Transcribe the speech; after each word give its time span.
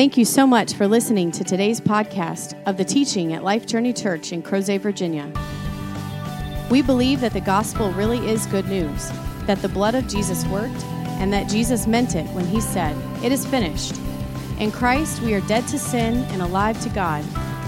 Thank 0.00 0.16
you 0.16 0.24
so 0.24 0.46
much 0.46 0.72
for 0.74 0.88
listening 0.88 1.30
to 1.32 1.44
today's 1.44 1.80
podcast 1.80 2.60
of 2.66 2.76
the 2.76 2.84
teaching 2.84 3.34
at 3.34 3.44
Life 3.44 3.66
Journey 3.66 3.92
Church 3.92 4.32
in 4.32 4.42
Crozet, 4.42 4.80
Virginia. 4.80 5.30
We 6.70 6.80
believe 6.80 7.20
that 7.20 7.34
the 7.34 7.40
gospel 7.40 7.92
really 7.92 8.18
is 8.26 8.46
good 8.46 8.66
news, 8.66 9.10
that 9.46 9.60
the 9.60 9.68
blood 9.68 9.94
of 9.94 10.08
Jesus 10.08 10.46
worked, 10.46 10.82
and 11.20 11.30
that 11.32 11.50
Jesus 11.50 11.86
meant 11.86 12.14
it 12.14 12.26
when 12.28 12.46
he 12.46 12.60
said, 12.60 12.96
It 13.22 13.30
is 13.30 13.46
finished. 13.46 13.96
In 14.58 14.72
Christ, 14.72 15.20
we 15.22 15.34
are 15.34 15.40
dead 15.42 15.68
to 15.68 15.78
sin 15.78 16.24
and 16.30 16.40
alive 16.40 16.80
to 16.82 16.88
God, 16.88 17.22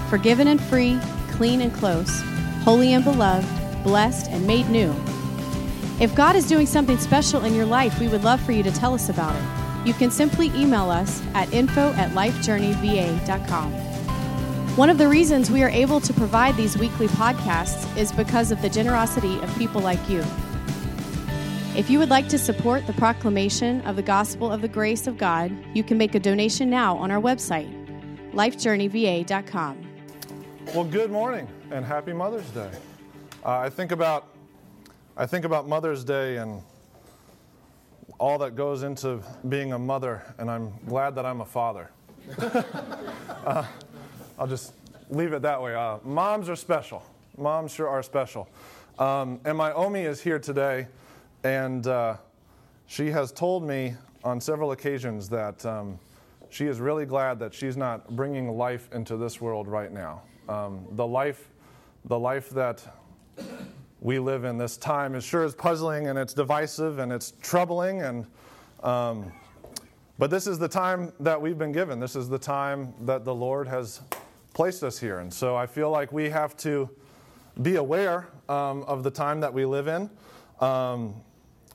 forgiven 0.09 0.47
and 0.47 0.59
free, 0.59 0.99
clean 1.31 1.61
and 1.61 1.73
close, 1.73 2.21
holy 2.63 2.93
and 2.93 3.03
beloved, 3.03 3.83
blessed 3.83 4.31
and 4.31 4.47
made 4.47 4.69
new. 4.69 4.91
If 5.99 6.15
God 6.15 6.35
is 6.35 6.47
doing 6.47 6.65
something 6.65 6.97
special 6.97 7.45
in 7.45 7.53
your 7.53 7.65
life, 7.65 7.99
we 7.99 8.07
would 8.07 8.23
love 8.23 8.41
for 8.41 8.51
you 8.51 8.63
to 8.63 8.71
tell 8.71 8.93
us 8.93 9.09
about 9.09 9.35
it 9.35 9.63
you 9.85 9.93
can 9.93 10.09
simply 10.11 10.47
email 10.55 10.89
us 10.89 11.21
at 11.33 11.51
info 11.53 11.91
at 11.93 12.11
lifejourneyva.com. 12.11 13.73
One 14.75 14.89
of 14.89 14.97
the 14.97 15.07
reasons 15.07 15.51
we 15.51 15.61
are 15.61 15.69
able 15.69 15.99
to 16.01 16.13
provide 16.13 16.55
these 16.55 16.77
weekly 16.77 17.07
podcasts 17.07 17.95
is 17.97 18.11
because 18.11 18.51
of 18.51 18.61
the 18.61 18.69
generosity 18.69 19.37
of 19.39 19.55
people 19.57 19.81
like 19.81 20.09
you. 20.09 20.23
If 21.75 21.89
you 21.89 21.99
would 21.99 22.09
like 22.09 22.29
to 22.29 22.37
support 22.37 22.87
the 22.87 22.93
proclamation 22.93 23.81
of 23.81 23.95
the 23.95 24.01
gospel 24.01 24.51
of 24.51 24.61
the 24.61 24.67
grace 24.67 25.05
of 25.05 25.17
God, 25.17 25.51
you 25.73 25.83
can 25.83 25.97
make 25.97 26.15
a 26.15 26.19
donation 26.19 26.69
now 26.69 26.95
on 26.97 27.11
our 27.11 27.21
website, 27.21 27.71
lifejourneyva.com. 28.31 29.77
Well, 30.73 30.85
good 30.85 31.11
morning 31.11 31.47
and 31.71 31.83
happy 31.83 32.13
Mother's 32.13 32.49
Day. 32.51 32.71
Uh, 33.43 33.57
I 33.57 33.69
think 33.69 33.91
about 33.91 34.32
I 35.15 35.27
think 35.27 35.45
about 35.45 35.67
Mother's 35.67 36.03
Day 36.03 36.37
and 36.37 36.63
all 38.19 38.39
that 38.39 38.55
goes 38.55 38.81
into 38.81 39.21
being 39.47 39.71
a 39.73 39.77
mother, 39.77 40.23
and 40.39 40.49
I'm 40.49 40.73
glad 40.87 41.13
that 41.15 41.25
I'm 41.25 41.41
a 41.41 41.45
father. 41.45 41.91
uh, 42.39 43.63
I'll 44.39 44.47
just 44.47 44.73
leave 45.11 45.33
it 45.33 45.43
that 45.43 45.61
way. 45.61 45.75
Uh, 45.75 45.99
moms 46.03 46.49
are 46.49 46.55
special. 46.55 47.03
Moms 47.37 47.71
sure 47.71 47.87
are 47.87 48.01
special. 48.01 48.49
Um, 48.97 49.39
and 49.45 49.55
my 49.55 49.71
Omi 49.73 50.01
is 50.01 50.19
here 50.19 50.39
today, 50.39 50.87
and 51.43 51.85
uh, 51.85 52.17
she 52.87 53.11
has 53.11 53.31
told 53.31 53.67
me 53.67 53.93
on 54.23 54.41
several 54.41 54.71
occasions 54.71 55.29
that 55.29 55.63
um, 55.63 55.99
she 56.49 56.65
is 56.65 56.79
really 56.79 57.05
glad 57.05 57.37
that 57.37 57.53
she's 57.53 57.77
not 57.77 58.15
bringing 58.15 58.57
life 58.57 58.89
into 58.91 59.15
this 59.17 59.39
world 59.39 59.67
right 59.67 59.91
now. 59.91 60.23
Um, 60.49 60.87
the 60.93 61.05
life, 61.05 61.49
the 62.05 62.17
life 62.17 62.49
that 62.49 62.83
we 64.03 64.19
live 64.19 64.43
in 64.43 64.57
this 64.57 64.75
time. 64.75 65.15
Is 65.15 65.23
sure 65.23 65.45
is 65.45 65.55
puzzling 65.55 66.07
and 66.07 66.19
it's 66.19 66.33
divisive 66.33 66.99
and 66.99 67.11
it's 67.11 67.33
troubling 67.41 68.01
and 68.01 68.27
um, 68.83 69.31
but 70.19 70.29
this 70.29 70.45
is 70.45 70.59
the 70.59 70.67
time 70.67 71.13
that 71.21 71.41
we've 71.41 71.57
been 71.57 71.71
given. 71.71 71.99
This 72.01 72.15
is 72.15 72.27
the 72.27 72.37
time 72.37 72.93
that 73.01 73.23
the 73.23 73.33
lord 73.33 73.65
has 73.67 74.01
placed 74.53 74.83
us 74.83 74.99
here. 74.99 75.19
And 75.19 75.33
so 75.33 75.55
i 75.55 75.65
feel 75.65 75.89
like 75.89 76.11
we 76.11 76.29
have 76.29 76.55
to 76.57 76.89
be 77.61 77.77
aware 77.77 78.27
um, 78.49 78.83
of 78.83 79.03
the 79.03 79.11
time 79.11 79.39
that 79.39 79.53
we 79.53 79.63
live 79.63 79.87
in. 79.87 80.09
Um, 80.59 81.15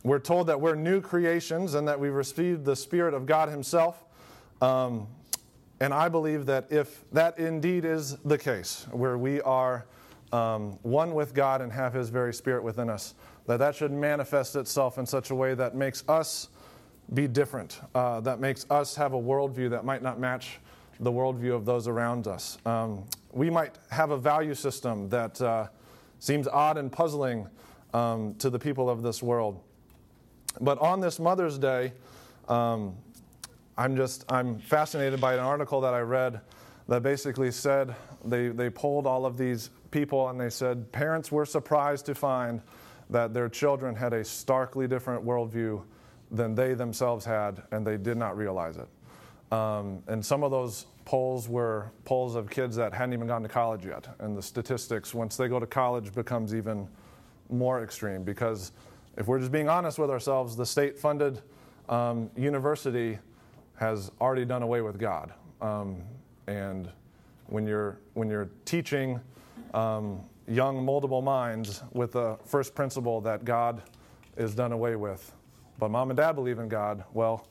we're 0.05 0.19
told 0.19 0.49
that 0.49 0.61
we're 0.61 0.75
new 0.75 1.01
creations 1.01 1.75
and 1.75 1.89
that 1.89 1.99
we've 1.99 2.13
received 2.13 2.67
the 2.67 2.77
spirit 2.77 3.15
of 3.15 3.25
god 3.25 3.49
himself. 3.49 4.05
Um, 4.61 5.09
and 5.81 5.95
i 5.95 6.09
believe 6.09 6.45
that 6.47 6.67
if 6.71 7.05
that 7.13 7.39
indeed 7.39 7.87
is 7.87 8.17
the 8.17 8.37
case 8.37 8.87
where 8.91 9.17
we 9.17 9.41
are 9.43 9.87
um, 10.33 10.79
one 10.83 11.15
with 11.15 11.35
God 11.35 11.61
and 11.61 11.73
have 11.73 11.93
His 11.93 12.09
very 12.09 12.35
Spirit 12.35 12.63
within 12.63 12.91
us. 12.91 13.15
That 13.47 13.59
that 13.59 13.75
should 13.75 13.93
manifest 13.93 14.57
itself 14.57 14.99
in 14.99 15.07
such 15.07 15.31
a 15.31 15.35
way 15.35 15.55
that 15.55 15.75
makes 15.75 16.05
us 16.09 16.49
be 17.15 17.27
different, 17.27 17.81
uh, 17.95 18.21
that 18.21 18.39
makes 18.39 18.67
us 18.71 18.95
have 18.97 19.15
a 19.15 19.19
worldview 19.19 19.71
that 19.71 19.85
might 19.85 20.03
not 20.03 20.21
match 20.21 20.59
the 21.01 21.11
worldview 21.11 21.55
of 21.55 21.65
those 21.65 21.89
around 21.89 22.27
us. 22.27 22.59
Um, 22.67 23.05
we 23.33 23.49
might 23.51 23.77
have 23.91 24.11
a 24.11 24.19
value 24.19 24.55
system 24.55 25.09
that 25.09 25.41
uh, 25.41 25.69
seems 26.19 26.49
odd 26.49 26.77
and 26.77 26.91
puzzling 26.91 27.49
um, 27.95 28.35
to 28.35 28.51
the 28.51 28.59
people 28.59 28.91
of 28.91 29.03
this 29.03 29.23
world. 29.23 29.61
But 30.61 30.79
on 30.81 31.01
this 31.01 31.19
Mother's 31.19 31.59
Day, 31.59 31.93
um, 32.49 32.97
I'm 33.77 33.97
just 33.97 34.25
I'm 34.29 34.59
fascinated 34.59 35.21
by 35.21 35.35
an 35.35 35.41
article 35.41 35.81
that 35.83 35.95
I 35.95 36.01
read 36.01 36.41
that 36.89 37.03
basically 37.03 37.53
said 37.53 37.95
they, 38.25 38.49
they 38.49 38.71
polled 38.71 39.07
all 39.07 39.25
of 39.25 39.37
these 39.37 39.71
people 39.91 40.29
and 40.29 40.41
they 40.41 40.51
said 40.51 40.91
parents 40.93 41.33
were 41.33 41.47
surprised 41.47 42.07
to 42.07 42.15
find 42.15 42.61
that 43.11 43.33
their 43.33 43.49
children 43.49 43.95
had 43.95 44.13
a 44.13 44.25
starkly 44.25 44.87
different 44.87 45.25
worldview 45.25 45.83
than 46.31 46.55
they 46.55 46.75
themselves 46.75 47.25
had, 47.25 47.63
and 47.71 47.87
they 47.87 47.97
did 47.97 48.17
not 48.17 48.37
realize 48.37 48.77
it. 48.77 48.89
Um, 49.53 50.03
and 50.09 50.25
some 50.25 50.43
of 50.43 50.51
those 50.51 50.87
polls 51.07 51.49
were 51.49 51.91
polls 52.05 52.35
of 52.35 52.51
kids 52.51 52.77
that 52.77 52.93
hadn't 52.93 53.15
even 53.15 53.27
gone 53.27 53.43
to 53.43 53.49
college 53.49 53.87
yet. 53.87 54.07
And 54.19 54.37
the 54.37 54.43
statistics, 54.43 55.15
once 55.15 55.39
they 55.39 55.49
go 55.49 55.59
to 55.59 55.67
college, 55.67 56.15
becomes 56.15 56.55
even 56.55 56.87
more 57.49 57.83
extreme 57.83 58.25
because 58.25 58.73
if 59.17 59.27
we're 59.27 59.39
just 59.39 59.51
being 59.51 59.71
honest 59.71 59.99
with 59.99 60.11
ourselves, 60.11 60.55
the 60.55 60.67
state 60.67 60.99
funded 60.99 61.41
um, 61.89 62.31
university 62.37 63.19
has 63.77 64.13
already 64.21 64.45
done 64.45 64.63
away 64.63 64.83
with 64.83 64.99
God. 64.99 65.33
Um, 65.63 66.03
and 66.47 66.91
when 67.47 67.67
you're, 67.67 67.99
when 68.13 68.29
you're 68.29 68.51
teaching 68.67 69.19
um, 69.75 70.25
young, 70.47 70.85
moldable 70.85 71.23
minds 71.23 71.83
with 71.93 72.13
the 72.13 72.39
first 72.45 72.75
principle 72.75 73.21
that 73.23 73.45
God 73.45 73.83
is 74.37 74.55
done 74.55 74.73
away 74.73 74.97
with. 74.97 75.33
But 75.79 75.91
mom 75.91 76.11
and 76.11 76.17
dad 76.17 76.33
believe 76.33 76.59
in 76.59 76.69
God. 76.69 77.05
Well, 77.13 77.47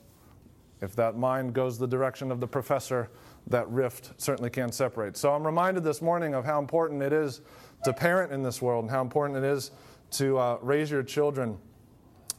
if 0.80 0.94
that 0.96 1.16
mind 1.16 1.54
goes 1.54 1.78
the 1.78 1.86
direction 1.86 2.30
of 2.30 2.40
the 2.40 2.46
professor, 2.46 3.10
that 3.46 3.68
rift 3.68 4.12
certainly 4.20 4.50
can't 4.50 4.74
separate. 4.74 5.16
So 5.16 5.32
I'm 5.32 5.44
reminded 5.44 5.82
this 5.82 6.02
morning 6.02 6.34
of 6.34 6.44
how 6.44 6.58
important 6.58 7.02
it 7.02 7.12
is 7.12 7.40
to 7.84 7.92
parent 7.92 8.32
in 8.32 8.42
this 8.42 8.60
world 8.60 8.84
and 8.84 8.90
how 8.90 9.00
important 9.00 9.38
it 9.38 9.44
is 9.44 9.70
to 10.12 10.38
uh, 10.38 10.58
raise 10.60 10.90
your 10.90 11.02
children 11.02 11.58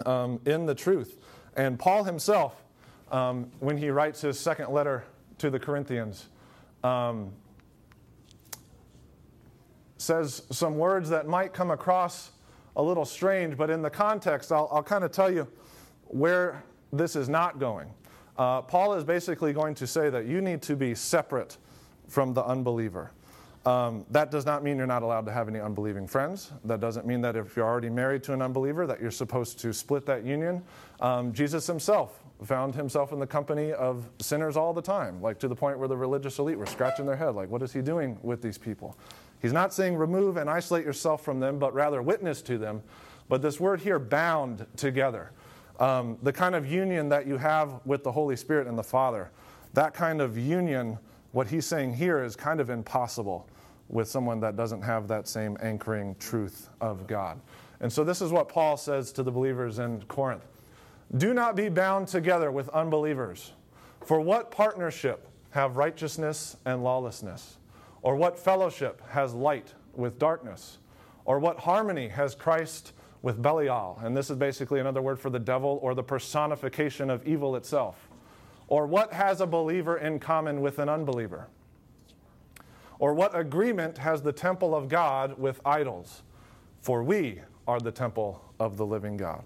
um, 0.05 0.39
in 0.45 0.65
the 0.65 0.75
truth. 0.75 1.17
And 1.55 1.77
Paul 1.77 2.03
himself, 2.03 2.63
um, 3.11 3.51
when 3.59 3.77
he 3.77 3.89
writes 3.89 4.21
his 4.21 4.39
second 4.39 4.71
letter 4.71 5.03
to 5.39 5.49
the 5.49 5.59
Corinthians, 5.59 6.29
um, 6.83 7.33
says 9.99 10.43
some 10.49 10.77
words 10.77 11.09
that 11.09 11.27
might 11.27 11.53
come 11.53 11.71
across 11.71 12.31
a 12.75 12.81
little 12.81 13.05
strange, 13.05 13.57
but 13.57 13.69
in 13.69 13.81
the 13.81 13.89
context, 13.89 14.51
I'll, 14.51 14.69
I'll 14.71 14.83
kind 14.83 15.03
of 15.03 15.11
tell 15.11 15.31
you 15.31 15.47
where 16.05 16.63
this 16.91 17.15
is 17.15 17.29
not 17.29 17.59
going. 17.59 17.89
Uh, 18.37 18.61
Paul 18.61 18.93
is 18.93 19.03
basically 19.03 19.51
going 19.51 19.75
to 19.75 19.85
say 19.85 20.09
that 20.09 20.25
you 20.25 20.39
need 20.39 20.61
to 20.63 20.75
be 20.75 20.95
separate 20.95 21.57
from 22.07 22.33
the 22.33 22.43
unbeliever. 22.43 23.11
Um, 23.65 24.05
that 24.11 24.31
does 24.31 24.45
not 24.45 24.63
mean 24.63 24.77
you're 24.77 24.87
not 24.87 25.03
allowed 25.03 25.25
to 25.25 25.33
have 25.33 25.49
any 25.49 25.59
unbelieving 25.59 26.07
friends. 26.07 26.53
That 26.63 26.79
doesn't 26.79 27.05
mean 27.05 27.19
that 27.21 27.35
if 27.35 27.57
you're 27.57 27.67
already 27.67 27.89
married 27.89 28.23
to 28.23 28.33
an 28.33 28.41
unbeliever, 28.41 28.87
that 28.87 29.01
you're 29.01 29.11
supposed 29.11 29.59
to 29.59 29.73
split 29.73 30.05
that 30.05 30.23
union. 30.23 30.63
Um, 31.01 31.33
Jesus 31.33 31.67
himself 31.67 32.23
found 32.45 32.73
himself 32.73 33.11
in 33.11 33.19
the 33.19 33.27
company 33.27 33.73
of 33.73 34.09
sinners 34.21 34.55
all 34.55 34.73
the 34.73 34.81
time, 34.81 35.21
like 35.21 35.39
to 35.39 35.49
the 35.49 35.55
point 35.55 35.77
where 35.77 35.89
the 35.89 35.97
religious 35.97 36.39
elite 36.39 36.57
were 36.57 36.65
scratching 36.65 37.05
their 37.05 37.17
head, 37.17 37.35
like, 37.35 37.49
what 37.49 37.61
is 37.61 37.73
he 37.73 37.81
doing 37.81 38.17
with 38.23 38.41
these 38.41 38.57
people? 38.57 38.97
He's 39.41 39.53
not 39.53 39.73
saying 39.73 39.95
remove 39.95 40.37
and 40.37 40.49
isolate 40.49 40.85
yourself 40.85 41.23
from 41.23 41.39
them, 41.39 41.59
but 41.59 41.73
rather 41.73 42.01
witness 42.01 42.41
to 42.43 42.57
them. 42.57 42.83
But 43.29 43.41
this 43.41 43.59
word 43.59 43.79
here, 43.79 43.99
bound 43.99 44.65
together, 44.75 45.31
um, 45.79 46.17
the 46.23 46.33
kind 46.33 46.55
of 46.55 46.69
union 46.69 47.09
that 47.09 47.25
you 47.25 47.37
have 47.37 47.79
with 47.85 48.03
the 48.03 48.11
Holy 48.11 48.35
Spirit 48.35 48.67
and 48.67 48.77
the 48.77 48.83
Father, 48.83 49.31
that 49.73 49.93
kind 49.93 50.19
of 50.19 50.37
union, 50.37 50.97
what 51.31 51.47
he's 51.47 51.65
saying 51.65 51.93
here 51.93 52.23
is 52.23 52.35
kind 52.35 52.59
of 52.59 52.69
impossible 52.69 53.47
with 53.87 54.07
someone 54.07 54.39
that 54.39 54.55
doesn't 54.55 54.81
have 54.81 55.07
that 55.07 55.27
same 55.27 55.57
anchoring 55.61 56.15
truth 56.19 56.69
of 56.81 57.07
God. 57.07 57.39
And 57.79 57.91
so 57.91 58.03
this 58.03 58.21
is 58.21 58.31
what 58.31 58.49
Paul 58.49 58.77
says 58.77 59.11
to 59.13 59.23
the 59.23 59.31
believers 59.31 59.79
in 59.79 60.01
Corinth 60.03 60.45
Do 61.15 61.33
not 61.33 61.55
be 61.55 61.69
bound 61.69 62.07
together 62.07 62.51
with 62.51 62.67
unbelievers. 62.69 63.53
For 64.05 64.19
what 64.19 64.51
partnership 64.51 65.27
have 65.51 65.77
righteousness 65.77 66.57
and 66.65 66.83
lawlessness? 66.83 67.58
Or 68.01 68.15
what 68.15 68.39
fellowship 68.39 69.01
has 69.09 69.33
light 69.33 69.73
with 69.93 70.19
darkness? 70.19 70.77
Or 71.25 71.39
what 71.39 71.59
harmony 71.59 72.07
has 72.09 72.35
Christ 72.35 72.93
with 73.21 73.41
Belial? 73.41 73.99
And 74.01 74.15
this 74.15 74.29
is 74.29 74.37
basically 74.37 74.79
another 74.79 75.01
word 75.01 75.19
for 75.19 75.29
the 75.29 75.39
devil 75.39 75.79
or 75.81 75.93
the 75.93 76.03
personification 76.03 77.09
of 77.09 77.27
evil 77.27 77.55
itself. 77.55 78.09
Or 78.67 78.85
what 78.85 79.13
has 79.13 79.41
a 79.41 79.47
believer 79.47 79.97
in 79.97 80.19
common 80.19 80.61
with 80.61 80.79
an 80.79 80.89
unbeliever? 80.89 81.47
Or 82.99 83.13
what 83.13 83.37
agreement 83.37 83.97
has 83.97 84.21
the 84.21 84.31
temple 84.31 84.75
of 84.75 84.89
God 84.89 85.37
with 85.37 85.59
idols? 85.65 86.23
For 86.81 87.03
we 87.03 87.41
are 87.67 87.79
the 87.79 87.91
temple 87.91 88.43
of 88.59 88.77
the 88.77 88.85
living 88.85 89.17
God. 89.17 89.43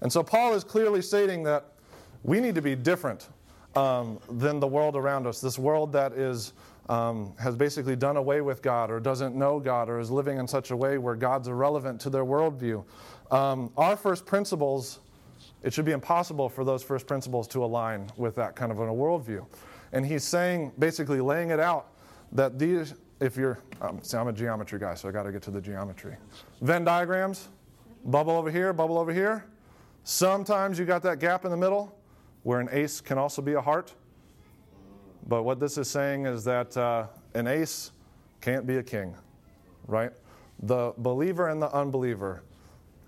And 0.00 0.12
so 0.12 0.22
Paul 0.22 0.54
is 0.54 0.64
clearly 0.64 1.02
stating 1.02 1.42
that 1.44 1.72
we 2.22 2.40
need 2.40 2.54
to 2.54 2.62
be 2.62 2.74
different 2.74 3.28
um, 3.76 4.18
than 4.30 4.60
the 4.60 4.66
world 4.66 4.96
around 4.96 5.26
us, 5.26 5.40
this 5.40 5.58
world 5.58 5.92
that 5.92 6.12
is 6.12 6.52
um, 6.90 7.32
has 7.38 7.56
basically 7.56 7.96
done 7.96 8.18
away 8.18 8.42
with 8.42 8.60
God 8.60 8.90
or 8.90 9.00
doesn't 9.00 9.34
know 9.34 9.60
God 9.60 9.88
or 9.88 9.98
is 9.98 10.10
living 10.10 10.38
in 10.38 10.46
such 10.46 10.70
a 10.70 10.76
way 10.76 10.98
where 10.98 11.14
God's 11.14 11.48
irrelevant 11.48 12.00
to 12.02 12.10
their 12.10 12.24
worldview. 12.24 12.84
Um, 13.30 13.72
our 13.76 13.96
first 13.96 14.26
principles 14.26 14.98
it 15.62 15.74
should 15.74 15.84
be 15.84 15.92
impossible 15.92 16.48
for 16.48 16.64
those 16.64 16.82
first 16.82 17.06
principles 17.06 17.46
to 17.48 17.64
align 17.64 18.10
with 18.16 18.34
that 18.36 18.56
kind 18.56 18.72
of 18.72 18.78
a 18.78 18.86
worldview. 18.86 19.46
And 19.92 20.06
he's 20.06 20.24
saying, 20.24 20.72
basically 20.78 21.20
laying 21.20 21.50
it 21.50 21.60
out, 21.60 21.88
that 22.32 22.58
these, 22.58 22.94
if 23.20 23.36
you're, 23.36 23.58
um, 23.80 24.00
see, 24.02 24.16
I'm 24.16 24.28
a 24.28 24.32
geometry 24.32 24.78
guy, 24.78 24.94
so 24.94 25.08
I 25.08 25.12
got 25.12 25.24
to 25.24 25.32
get 25.32 25.42
to 25.42 25.50
the 25.50 25.60
geometry. 25.60 26.16
Venn 26.62 26.84
diagrams, 26.84 27.48
bubble 28.04 28.32
over 28.32 28.50
here, 28.50 28.72
bubble 28.72 28.98
over 28.98 29.12
here. 29.12 29.44
Sometimes 30.04 30.78
you 30.78 30.86
got 30.86 31.02
that 31.02 31.18
gap 31.18 31.44
in 31.44 31.50
the 31.50 31.56
middle 31.56 31.94
where 32.42 32.60
an 32.60 32.68
ace 32.72 33.00
can 33.00 33.18
also 33.18 33.42
be 33.42 33.52
a 33.54 33.60
heart. 33.60 33.94
But 35.30 35.44
what 35.44 35.60
this 35.60 35.78
is 35.78 35.88
saying 35.88 36.26
is 36.26 36.42
that 36.42 36.76
uh, 36.76 37.06
an 37.34 37.46
ace 37.46 37.92
can't 38.40 38.66
be 38.66 38.78
a 38.78 38.82
king, 38.82 39.14
right? 39.86 40.10
The 40.64 40.92
believer 40.98 41.50
and 41.50 41.62
the 41.62 41.72
unbeliever 41.72 42.42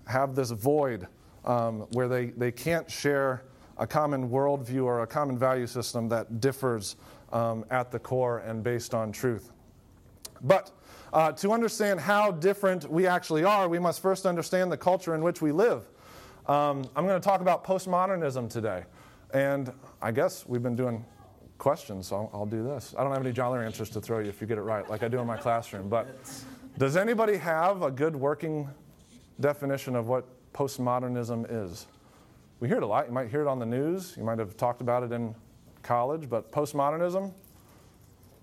have 0.07 0.33
this 0.33 0.51
void 0.51 1.05
um, 1.43 1.81
where 1.91 2.07
they, 2.07 2.27
they 2.27 2.49
can't 2.49 2.89
share 2.89 3.43
a 3.77 3.85
common 3.85 4.29
worldview 4.29 4.85
or 4.85 5.01
a 5.01 5.07
common 5.07 5.37
value 5.37 5.67
system 5.67 6.07
that 6.07 6.39
differs 6.39 6.95
um, 7.33 7.65
at 7.69 7.91
the 7.91 7.99
core 7.99 8.39
and 8.39 8.63
based 8.63 8.93
on 8.93 9.11
truth. 9.11 9.51
But 10.43 10.71
uh, 11.11 11.33
to 11.33 11.51
understand 11.51 11.99
how 11.99 12.31
different 12.31 12.89
we 12.89 13.05
actually 13.05 13.43
are, 13.43 13.67
we 13.67 13.79
must 13.79 14.01
first 14.01 14.25
understand 14.25 14.71
the 14.71 14.77
culture 14.77 15.13
in 15.13 15.23
which 15.23 15.41
we 15.41 15.51
live. 15.51 15.89
Um, 16.47 16.85
I'm 16.95 17.05
going 17.05 17.19
to 17.19 17.25
talk 17.25 17.41
about 17.41 17.65
postmodernism 17.65 18.49
today. 18.49 18.85
And 19.33 19.73
I 20.01 20.11
guess 20.11 20.45
we've 20.47 20.63
been 20.63 20.77
doing 20.77 21.03
questions, 21.63 22.07
so 22.07 22.17
I'll, 22.17 22.29
I'll, 22.33 22.45
do 22.45 22.61
this. 22.61 22.93
I 22.97 23.03
don't 23.03 23.13
have 23.13 23.25
any 23.25 23.31
Jolly 23.31 23.57
Ranchers 23.57 23.89
to 23.91 24.01
throw 24.01 24.19
you 24.19 24.27
if 24.27 24.41
you 24.41 24.47
get 24.47 24.57
it 24.57 24.63
right, 24.63 24.87
like 24.89 25.01
I 25.01 25.07
do 25.07 25.19
in 25.19 25.25
my 25.25 25.37
classroom. 25.37 25.87
But 25.87 26.07
does 26.77 26.97
anybody 26.97 27.37
have 27.37 27.83
a 27.83 27.89
good 27.89 28.17
working 28.17 28.67
definition 29.39 29.95
of 29.95 30.09
what 30.09 30.25
postmodernism 30.51 31.45
is? 31.49 31.87
We 32.59 32.67
hear 32.67 32.77
it 32.77 32.83
a 32.83 32.85
lot. 32.85 33.07
You 33.07 33.13
might 33.13 33.29
hear 33.29 33.41
it 33.41 33.47
on 33.47 33.59
the 33.59 33.65
news. 33.65 34.13
You 34.17 34.25
might 34.25 34.39
have 34.39 34.57
talked 34.57 34.81
about 34.81 35.03
it 35.03 35.13
in 35.13 35.33
college. 35.83 36.29
But 36.29 36.51
postmodernism, 36.51 37.31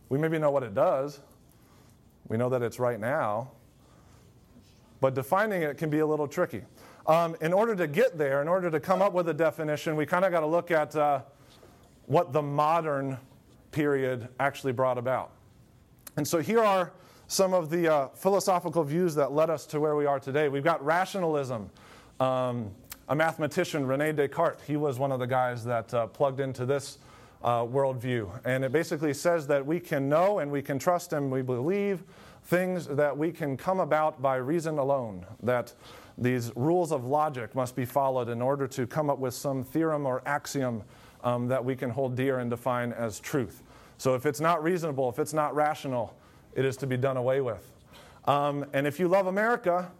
we 0.08 0.16
maybe 0.16 0.38
know 0.38 0.50
what 0.50 0.62
it 0.62 0.74
does. 0.74 1.20
We 2.28 2.38
know 2.38 2.48
that 2.48 2.62
it's 2.62 2.78
right 2.78 2.98
now. 2.98 3.50
But 5.02 5.14
defining 5.14 5.60
it 5.60 5.76
can 5.76 5.90
be 5.90 5.98
a 5.98 6.06
little 6.06 6.26
tricky. 6.26 6.62
Um, 7.06 7.36
in 7.42 7.52
order 7.52 7.76
to 7.76 7.86
get 7.86 8.16
there, 8.16 8.40
in 8.40 8.48
order 8.48 8.70
to 8.70 8.80
come 8.80 9.02
up 9.02 9.12
with 9.12 9.28
a 9.28 9.34
definition, 9.34 9.94
we 9.94 10.06
kind 10.06 10.24
of 10.24 10.32
got 10.32 10.40
to 10.40 10.46
look 10.46 10.70
at 10.70 10.96
uh, 10.96 11.20
what 12.10 12.32
the 12.32 12.42
modern 12.42 13.16
period 13.70 14.26
actually 14.40 14.72
brought 14.72 14.98
about. 14.98 15.30
And 16.16 16.26
so 16.26 16.38
here 16.38 16.58
are 16.58 16.90
some 17.28 17.54
of 17.54 17.70
the 17.70 17.86
uh, 17.86 18.08
philosophical 18.08 18.82
views 18.82 19.14
that 19.14 19.30
led 19.30 19.48
us 19.48 19.64
to 19.66 19.78
where 19.78 19.94
we 19.94 20.06
are 20.06 20.18
today. 20.18 20.48
We've 20.48 20.64
got 20.64 20.84
rationalism. 20.84 21.70
Um, 22.18 22.72
a 23.08 23.14
mathematician, 23.14 23.86
Rene 23.86 24.10
Descartes, 24.10 24.60
he 24.66 24.76
was 24.76 24.98
one 24.98 25.12
of 25.12 25.20
the 25.20 25.26
guys 25.28 25.64
that 25.66 25.94
uh, 25.94 26.08
plugged 26.08 26.40
into 26.40 26.66
this 26.66 26.98
uh, 27.44 27.60
worldview. 27.60 28.28
And 28.44 28.64
it 28.64 28.72
basically 28.72 29.14
says 29.14 29.46
that 29.46 29.64
we 29.64 29.78
can 29.78 30.08
know 30.08 30.40
and 30.40 30.50
we 30.50 30.62
can 30.62 30.80
trust 30.80 31.12
and 31.12 31.30
we 31.30 31.42
believe 31.42 32.02
things 32.42 32.88
that 32.88 33.16
we 33.16 33.30
can 33.30 33.56
come 33.56 33.78
about 33.78 34.20
by 34.20 34.34
reason 34.34 34.78
alone. 34.78 35.24
That 35.44 35.72
these 36.18 36.50
rules 36.56 36.90
of 36.90 37.04
logic 37.04 37.54
must 37.54 37.76
be 37.76 37.84
followed 37.84 38.28
in 38.28 38.42
order 38.42 38.66
to 38.66 38.84
come 38.84 39.08
up 39.08 39.20
with 39.20 39.32
some 39.32 39.62
theorem 39.62 40.06
or 40.06 40.22
axiom 40.26 40.82
um, 41.24 41.48
that 41.48 41.64
we 41.64 41.76
can 41.76 41.90
hold 41.90 42.16
dear 42.16 42.38
and 42.38 42.50
define 42.50 42.92
as 42.92 43.20
truth. 43.20 43.62
So 43.98 44.14
if 44.14 44.26
it's 44.26 44.40
not 44.40 44.62
reasonable, 44.62 45.08
if 45.10 45.18
it's 45.18 45.34
not 45.34 45.54
rational, 45.54 46.16
it 46.54 46.64
is 46.64 46.76
to 46.78 46.86
be 46.86 46.96
done 46.96 47.16
away 47.16 47.40
with. 47.40 47.70
Um, 48.24 48.66
and 48.72 48.86
if 48.86 48.98
you 48.98 49.08
love 49.08 49.26
America, 49.26 49.90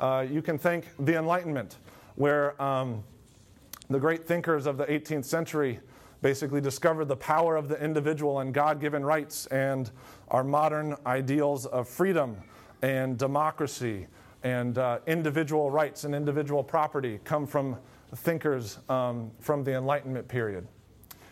uh, 0.00 0.26
you 0.28 0.42
can 0.42 0.58
thank 0.58 0.86
the 0.98 1.16
Enlightenment 1.16 1.76
where 2.16 2.60
um, 2.60 3.02
the 3.88 3.98
great 3.98 4.26
thinkers 4.26 4.66
of 4.66 4.76
the 4.76 4.86
18th 4.86 5.24
century 5.24 5.80
basically 6.22 6.60
discovered 6.60 7.06
the 7.06 7.16
power 7.16 7.56
of 7.56 7.68
the 7.68 7.82
individual 7.82 8.40
and 8.40 8.54
God 8.54 8.80
given 8.80 9.04
rights 9.04 9.46
and 9.46 9.90
our 10.28 10.44
modern 10.44 10.96
ideals 11.04 11.66
of 11.66 11.88
freedom 11.88 12.36
and 12.80 13.18
democracy 13.18 14.06
and 14.44 14.78
uh, 14.78 14.98
individual 15.06 15.70
rights 15.70 16.04
and 16.04 16.14
individual 16.14 16.62
property 16.64 17.20
come 17.24 17.46
from 17.46 17.76
thinkers 18.16 18.78
um, 18.88 19.30
from 19.40 19.64
the 19.64 19.72
Enlightenment 19.72 20.28
period. 20.28 20.66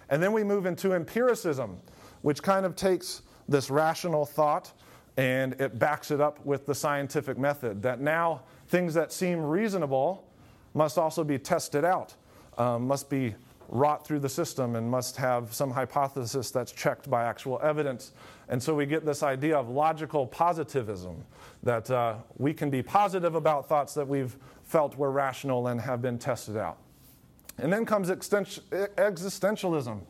And 0.09 0.23
then 0.23 0.33
we 0.33 0.43
move 0.45 0.67
into 0.67 0.93
empiricism, 0.93 1.79
which 2.23 2.43
kind 2.43 2.67
of 2.67 2.75
takes 2.77 3.23
this 3.49 3.71
rational 3.71 4.25
thought 4.25 4.73
and 5.17 5.61
it 5.61 5.79
backs 5.79 6.11
it 6.11 6.21
up 6.21 6.45
with 6.47 6.67
the 6.67 6.75
scientific 6.75 7.37
method. 7.37 7.83
That 7.83 8.01
now 8.01 8.43
things 8.69 8.95
that 8.95 9.12
seem 9.12 9.41
reasonable 9.41 10.27
must 10.73 10.99
also 10.99 11.25
be 11.25 11.39
tested 11.39 11.85
out, 11.85 12.15
um, 12.59 12.87
must 12.87 13.11
be 13.11 13.35
wrought 13.71 14.05
through 14.05 14.19
the 14.19 14.29
system, 14.29 14.77
and 14.77 14.91
must 14.91 15.17
have 15.17 15.55
some 15.55 15.71
hypothesis 15.71 16.51
that's 16.51 16.73
checked 16.73 17.09
by 17.09 17.25
actual 17.25 17.59
evidence. 17.63 18.13
And 18.49 18.61
so 18.61 18.75
we 18.75 18.85
get 18.85 19.07
this 19.07 19.23
idea 19.23 19.57
of 19.57 19.69
logical 19.69 20.27
positivism 20.27 21.25
that 21.63 21.89
uh, 21.89 22.17
we 22.37 22.53
can 22.53 22.69
be 22.69 22.83
positive 22.83 23.37
about 23.37 23.69
thoughts 23.69 23.95
that 23.95 24.09
we've 24.09 24.37
felt 24.65 24.97
were 24.97 25.13
rational 25.13 25.69
and 25.69 25.81
have 25.81 26.03
been 26.03 26.19
tested 26.19 26.57
out. 26.57 26.79
And 27.59 27.73
then 27.73 27.87
comes 27.87 28.11
existentialism, 28.11 30.01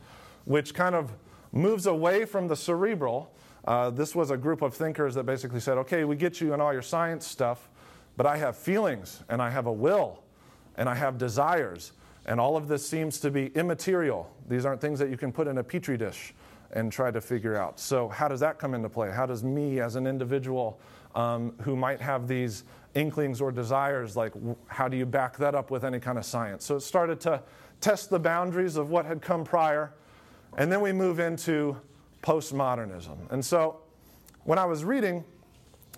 which 0.45 0.75
kind 0.75 0.95
of 0.95 1.13
moves 1.53 1.87
away 1.87 2.25
from 2.25 2.49
the 2.49 2.57
cerebral. 2.57 3.35
Uh, 3.67 3.91
this 3.91 4.15
was 4.15 4.31
a 4.31 4.37
group 4.37 4.63
of 4.63 4.73
thinkers 4.75 5.15
that 5.17 5.25
basically 5.25 5.61
said, 5.61 5.77
okay, 5.79 6.05
we 6.05 6.17
get 6.17 6.41
you 6.41 6.55
in 6.55 6.61
all 6.61 6.73
your 6.73 6.81
science 6.83 7.27
stuff, 7.27 7.69
but 8.17 8.25
I 8.25 8.39
have 8.39 8.57
feelings 8.57 9.23
and 9.29 9.43
I 9.43 9.51
have 9.51 9.67
a 9.67 9.73
will 9.73 10.23
and 10.77 10.89
I 10.89 10.95
have 10.95 11.19
desires. 11.19 11.93
And 12.27 12.41
all 12.41 12.57
of 12.57 12.69
this 12.69 12.87
seems 12.87 13.19
to 13.21 13.31
be 13.31 13.47
immaterial. 13.49 14.31
These 14.49 14.65
aren't 14.65 14.81
things 14.81 14.99
that 14.99 15.11
you 15.11 15.17
can 15.17 15.33
put 15.33 15.47
in 15.47 15.59
a 15.59 15.65
petri 15.65 15.97
dish 15.97 16.35
and 16.73 16.93
try 16.93 17.11
to 17.11 17.21
figure 17.21 17.57
out. 17.57 17.81
So, 17.81 18.09
how 18.09 18.29
does 18.29 18.41
that 18.41 18.59
come 18.59 18.75
into 18.75 18.89
play? 18.89 19.11
How 19.11 19.27
does 19.27 19.43
me 19.43 19.81
as 19.81 19.97
an 19.97 20.07
individual 20.07 20.79
um, 21.15 21.55
who 21.63 21.75
might 21.75 22.01
have 22.01 22.29
these 22.29 22.65
inklings 22.95 23.41
or 23.41 23.51
desires, 23.51 24.17
like 24.17 24.33
how 24.67 24.89
do 24.89 24.97
you 24.97 25.07
back 25.07 25.37
that 25.39 25.55
up 25.55 25.71
with 25.71 25.85
any 25.85 25.99
kind 25.99 26.19
of 26.19 26.25
science? 26.25 26.65
So, 26.65 26.77
it 26.77 26.81
started 26.81 27.21
to 27.21 27.43
test 27.81 28.11
the 28.11 28.21
boundaries 28.21 28.77
of 28.77 28.91
what 28.91 29.07
had 29.07 29.23
come 29.23 29.45
prior. 29.45 29.93
And 30.57 30.71
then 30.71 30.81
we 30.81 30.93
move 30.93 31.21
into 31.21 31.77
postmodernism. 32.23 33.17
And 33.31 33.45
so, 33.45 33.81
when 34.45 34.59
I 34.59 34.65
was 34.65 34.85
reading, 34.85 35.25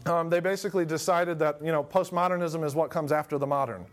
um, 0.06 0.30
they 0.30 0.40
basically 0.40 0.84
decided 0.84 1.38
that 1.40 1.62
you 1.62 1.72
know 1.72 1.84
postmodernism 1.84 2.64
is 2.64 2.74
what 2.74 2.90
comes 2.90 3.12
after 3.12 3.38
the 3.38 3.46
modern. 3.46 3.86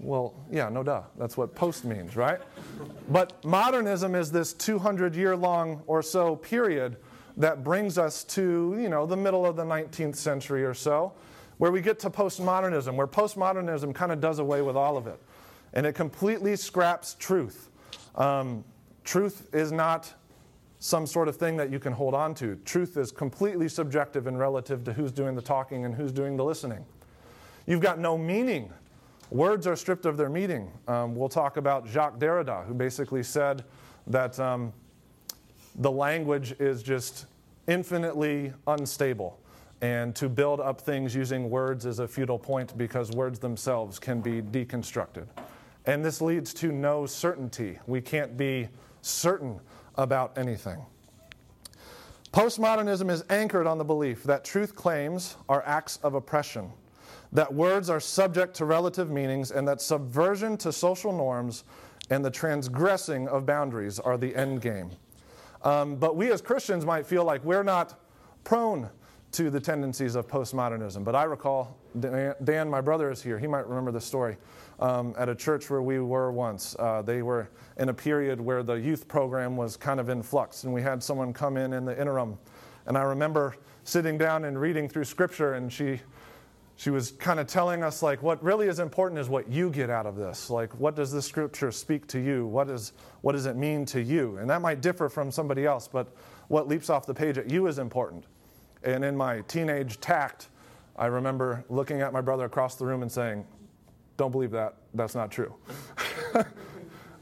Well, 0.00 0.34
yeah, 0.50 0.68
no 0.68 0.82
duh. 0.82 1.02
That's 1.18 1.36
what 1.36 1.54
post 1.54 1.84
means, 1.84 2.16
right? 2.16 2.40
But 3.08 3.44
modernism 3.44 4.14
is 4.14 4.30
this 4.30 4.52
200 4.52 5.14
year 5.14 5.36
long 5.36 5.82
or 5.86 6.02
so 6.02 6.36
period 6.36 6.96
that 7.36 7.64
brings 7.64 7.98
us 7.98 8.24
to, 8.24 8.76
you 8.78 8.88
know, 8.88 9.06
the 9.06 9.16
middle 9.16 9.44
of 9.44 9.56
the 9.56 9.64
19th 9.64 10.16
century 10.16 10.64
or 10.64 10.74
so, 10.74 11.12
where 11.58 11.72
we 11.72 11.80
get 11.80 11.98
to 12.00 12.10
postmodernism, 12.10 12.94
where 12.94 13.06
postmodernism 13.06 13.94
kind 13.94 14.12
of 14.12 14.20
does 14.20 14.38
away 14.38 14.62
with 14.62 14.76
all 14.76 14.96
of 14.96 15.06
it. 15.06 15.20
And 15.72 15.84
it 15.84 15.94
completely 15.94 16.56
scraps 16.56 17.14
truth. 17.14 17.70
Um, 18.14 18.64
truth 19.04 19.48
is 19.52 19.72
not 19.72 20.12
some 20.80 21.06
sort 21.06 21.28
of 21.28 21.36
thing 21.36 21.56
that 21.56 21.70
you 21.70 21.78
can 21.80 21.92
hold 21.92 22.14
on 22.14 22.34
to. 22.36 22.56
Truth 22.64 22.96
is 22.96 23.10
completely 23.10 23.68
subjective 23.68 24.28
and 24.28 24.38
relative 24.38 24.84
to 24.84 24.92
who's 24.92 25.10
doing 25.10 25.34
the 25.34 25.42
talking 25.42 25.84
and 25.84 25.94
who's 25.94 26.12
doing 26.12 26.36
the 26.36 26.44
listening. 26.44 26.84
You've 27.66 27.80
got 27.80 27.98
no 27.98 28.16
meaning 28.16 28.72
Words 29.30 29.66
are 29.66 29.76
stripped 29.76 30.06
of 30.06 30.16
their 30.16 30.30
meaning. 30.30 30.70
Um, 30.86 31.14
we'll 31.14 31.28
talk 31.28 31.58
about 31.58 31.86
Jacques 31.86 32.18
Derrida, 32.18 32.64
who 32.66 32.72
basically 32.72 33.22
said 33.22 33.64
that 34.06 34.40
um, 34.40 34.72
the 35.76 35.90
language 35.90 36.54
is 36.58 36.82
just 36.82 37.26
infinitely 37.66 38.52
unstable. 38.66 39.38
And 39.82 40.16
to 40.16 40.28
build 40.28 40.60
up 40.60 40.80
things 40.80 41.14
using 41.14 41.50
words 41.50 41.84
is 41.84 41.98
a 41.98 42.08
futile 42.08 42.38
point 42.38 42.76
because 42.76 43.10
words 43.12 43.38
themselves 43.38 43.98
can 43.98 44.20
be 44.20 44.40
deconstructed. 44.40 45.26
And 45.84 46.04
this 46.04 46.20
leads 46.20 46.52
to 46.54 46.72
no 46.72 47.06
certainty. 47.06 47.78
We 47.86 48.00
can't 48.00 48.36
be 48.36 48.68
certain 49.02 49.60
about 49.96 50.36
anything. 50.36 50.84
Postmodernism 52.32 53.10
is 53.10 53.24
anchored 53.30 53.66
on 53.66 53.78
the 53.78 53.84
belief 53.84 54.22
that 54.24 54.44
truth 54.44 54.74
claims 54.74 55.36
are 55.48 55.62
acts 55.66 55.98
of 56.02 56.14
oppression 56.14 56.72
that 57.32 57.52
words 57.52 57.90
are 57.90 58.00
subject 58.00 58.54
to 58.56 58.64
relative 58.64 59.10
meanings, 59.10 59.50
and 59.50 59.66
that 59.68 59.80
subversion 59.80 60.56
to 60.58 60.72
social 60.72 61.12
norms 61.12 61.64
and 62.10 62.24
the 62.24 62.30
transgressing 62.30 63.28
of 63.28 63.44
boundaries 63.44 63.98
are 63.98 64.16
the 64.16 64.34
end 64.34 64.62
game. 64.62 64.90
Um, 65.62 65.96
but 65.96 66.16
we 66.16 66.30
as 66.32 66.40
Christians 66.40 66.86
might 66.86 67.06
feel 67.06 67.24
like 67.24 67.44
we're 67.44 67.62
not 67.62 68.00
prone 68.44 68.88
to 69.32 69.50
the 69.50 69.60
tendencies 69.60 70.14
of 70.14 70.26
postmodernism. 70.26 71.04
But 71.04 71.14
I 71.14 71.24
recall, 71.24 71.76
Dan, 72.00 72.70
my 72.70 72.80
brother 72.80 73.10
is 73.10 73.22
here, 73.22 73.38
he 73.38 73.46
might 73.46 73.66
remember 73.66 73.90
the 73.90 74.00
story. 74.00 74.36
Um, 74.80 75.12
at 75.18 75.28
a 75.28 75.34
church 75.34 75.68
where 75.70 75.82
we 75.82 75.98
were 75.98 76.30
once, 76.30 76.76
uh, 76.78 77.02
they 77.02 77.22
were 77.22 77.50
in 77.78 77.88
a 77.88 77.94
period 77.94 78.40
where 78.40 78.62
the 78.62 78.74
youth 78.74 79.08
program 79.08 79.56
was 79.56 79.76
kind 79.76 79.98
of 79.98 80.08
in 80.08 80.22
flux, 80.22 80.64
and 80.64 80.72
we 80.72 80.80
had 80.80 81.02
someone 81.02 81.32
come 81.32 81.56
in 81.56 81.72
in 81.72 81.84
the 81.84 82.00
interim. 82.00 82.38
And 82.86 82.96
I 82.96 83.02
remember 83.02 83.56
sitting 83.82 84.16
down 84.16 84.44
and 84.44 84.58
reading 84.58 84.88
through 84.88 85.04
scripture, 85.04 85.54
and 85.54 85.72
she 85.72 86.00
she 86.78 86.90
was 86.90 87.10
kind 87.10 87.40
of 87.40 87.48
telling 87.48 87.82
us 87.82 88.04
like 88.04 88.22
what 88.22 88.40
really 88.40 88.68
is 88.68 88.78
important 88.78 89.20
is 89.20 89.28
what 89.28 89.50
you 89.50 89.68
get 89.68 89.90
out 89.90 90.06
of 90.06 90.14
this. 90.14 90.48
Like 90.48 90.72
what 90.78 90.94
does 90.94 91.10
this 91.10 91.26
scripture 91.26 91.72
speak 91.72 92.06
to 92.06 92.20
you? 92.20 92.46
What, 92.46 92.70
is, 92.70 92.92
what 93.20 93.32
does 93.32 93.46
it 93.46 93.56
mean 93.56 93.84
to 93.86 94.00
you? 94.00 94.36
And 94.36 94.48
that 94.48 94.62
might 94.62 94.80
differ 94.80 95.08
from 95.08 95.32
somebody 95.32 95.66
else 95.66 95.88
but 95.88 96.14
what 96.46 96.68
leaps 96.68 96.88
off 96.88 97.04
the 97.04 97.12
page 97.12 97.36
at 97.36 97.50
you 97.50 97.66
is 97.66 97.80
important. 97.80 98.26
And 98.84 99.04
in 99.04 99.16
my 99.16 99.40
teenage 99.42 99.98
tact 100.00 100.48
i 100.96 101.06
remember 101.06 101.64
looking 101.68 102.00
at 102.00 102.12
my 102.12 102.20
brother 102.20 102.44
across 102.44 102.76
the 102.76 102.86
room 102.86 103.02
and 103.02 103.10
saying 103.10 103.44
don't 104.16 104.30
believe 104.30 104.52
that. 104.52 104.76
That's 104.94 105.16
not 105.16 105.30
true. 105.30 105.54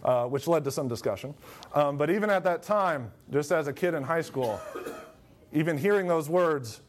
Uh, 0.04 0.25
which 0.26 0.46
led 0.46 0.62
to 0.62 0.70
some 0.70 0.86
discussion. 0.86 1.34
Um, 1.75 1.96
but 1.96 2.10
even 2.10 2.30
at 2.30 2.44
that 2.44 2.62
time 2.62 3.10
just 3.32 3.50
as 3.50 3.66
a 3.66 3.72
kid 3.72 3.92
in 3.92 4.04
high 4.04 4.20
school 4.20 4.60
even 5.52 5.76
hearing 5.76 6.06
those 6.06 6.28
words 6.28 6.80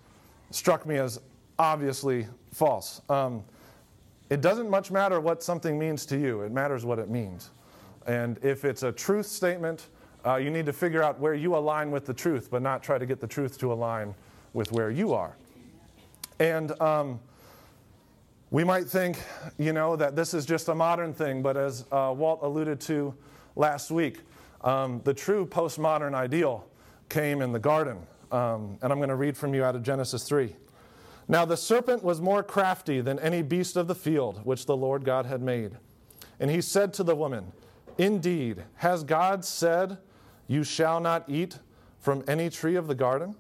struck 0.52 0.86
me 0.86 0.98
as 0.98 1.20
obviously 1.58 2.28
false. 2.58 3.02
Um, 3.08 3.44
it 4.30 4.42
doesn't 4.42 4.70
much 4.70 4.92
matter 4.92 5.22
what 5.22 5.44
something 5.44 5.78
means 5.78 6.06
to 6.08 6.18
you, 6.18 6.42
it 6.42 6.52
matters 6.52 6.86
what 6.86 7.00
it 7.00 7.10
means. 7.10 7.52
And 8.08 8.40
if 8.42 8.66
it's 8.66 8.84
a 8.84 8.92
truth 8.92 9.28
statement, 9.28 9.88
uh, 10.26 10.38
you 10.38 10.50
need 10.50 10.66
to 10.66 10.74
figure 10.74 11.04
out 11.04 11.20
where 11.20 11.34
you 11.34 11.56
align 11.56 11.92
with 11.92 12.06
the 12.06 12.14
truth, 12.14 12.50
but 12.50 12.62
not 12.62 12.82
try 12.82 12.98
to 12.98 13.06
get 13.06 13.20
the 13.20 13.28
truth 13.28 13.58
to 13.60 13.72
align 13.72 14.16
with 14.54 14.72
where 14.72 14.90
you 14.90 15.14
are. 15.14 15.38
And 16.40 16.80
um, 16.82 17.20
we 18.50 18.64
might 18.64 18.88
think, 18.88 19.20
you 19.58 19.74
know, 19.74 19.96
that 19.96 20.16
this 20.16 20.34
is 20.34 20.46
just 20.46 20.68
a 20.70 20.76
modern 20.76 21.14
thing, 21.14 21.42
but 21.42 21.56
as 21.58 21.86
uh, 21.92 22.14
Walt 22.16 22.40
alluded 22.42 22.80
to 22.82 23.14
last 23.56 23.92
week, 23.92 24.22
um, 24.62 25.02
the 25.04 25.14
true 25.14 25.46
postmodern 25.46 26.14
ideal 26.14 26.68
came 27.10 27.42
in 27.42 27.52
the 27.52 27.60
garden. 27.60 28.00
Um, 28.32 28.78
and 28.82 28.92
I'm 28.92 29.00
going 29.00 29.10
to 29.10 29.16
read 29.16 29.38
from 29.38 29.54
you 29.54 29.64
out 29.64 29.76
of 29.76 29.84
Genesis 29.84 30.24
3. 30.24 30.56
Now 31.28 31.46
the 31.46 31.58
serpent 31.58 32.04
was 32.04 32.22
more 32.22 32.42
crafty 32.42 33.02
than 33.02 33.20
any 33.20 33.42
beast 33.42 33.76
of 33.76 33.88
the 33.88 33.96
field 33.96 34.42
which 34.46 34.66
the 34.66 34.78
Lord 34.78 35.04
God 35.04 35.26
had 35.26 35.42
made. 35.42 35.74
And 36.40 36.50
he 36.50 36.62
said 36.62 36.94
to 36.94 37.04
the 37.04 37.16
woman, 37.16 37.52
Indeed, 37.98 38.64
has 38.76 39.04
God 39.04 39.44
said, 39.44 39.98
You 40.48 40.64
shall 40.64 41.00
not 41.00 41.26
eat 41.28 41.60
from 42.00 42.24
any 42.28 42.50
tree 42.50 42.76
of 42.76 42.88
the 42.88 42.96
garden? 42.96 43.36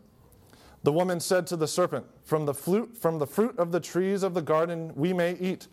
The 0.84 0.92
woman 0.92 1.20
said 1.20 1.48
to 1.48 1.56
the 1.56 1.68
serpent, 1.68 2.06
From 2.24 2.46
the, 2.46 2.54
fruit, 2.54 2.98
from 2.98 3.20
the 3.20 3.28
fruit 3.28 3.58
of 3.58 3.72
the 3.72 3.80
trees 3.80 4.24
of 4.24 4.34
the 4.34 4.42
garden 4.42 4.92
we 4.96 5.14
may 5.14 5.36
eat, 5.36 5.68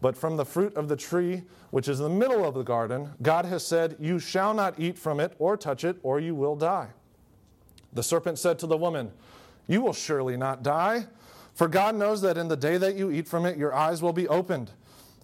but 0.00 0.16
from 0.16 0.36
the 0.36 0.44
fruit 0.44 0.74
of 0.76 0.88
the 0.88 0.96
tree 0.96 1.42
which 1.70 1.88
is 1.88 2.00
in 2.00 2.04
the 2.04 2.10
middle 2.10 2.46
of 2.46 2.54
the 2.54 2.62
garden, 2.62 3.10
God 3.20 3.44
has 3.44 3.66
said, 3.66 3.96
You 3.98 4.18
shall 4.18 4.54
not 4.54 4.78
eat 4.78 4.98
from 4.98 5.20
it 5.20 5.34
or 5.38 5.56
touch 5.56 5.84
it, 5.84 5.98
or 6.02 6.20
you 6.20 6.34
will 6.34 6.56
die. 6.56 6.88
The 7.92 8.02
serpent 8.02 8.38
said 8.38 8.58
to 8.60 8.66
the 8.66 8.76
woman, 8.76 9.10
You 9.66 9.82
will 9.82 9.92
surely 9.92 10.36
not 10.36 10.62
die. 10.62 11.06
For 11.58 11.66
God 11.66 11.96
knows 11.96 12.20
that 12.20 12.38
in 12.38 12.46
the 12.46 12.56
day 12.56 12.76
that 12.76 12.94
you 12.94 13.10
eat 13.10 13.26
from 13.26 13.44
it, 13.44 13.58
your 13.58 13.74
eyes 13.74 14.00
will 14.00 14.12
be 14.12 14.28
opened, 14.28 14.70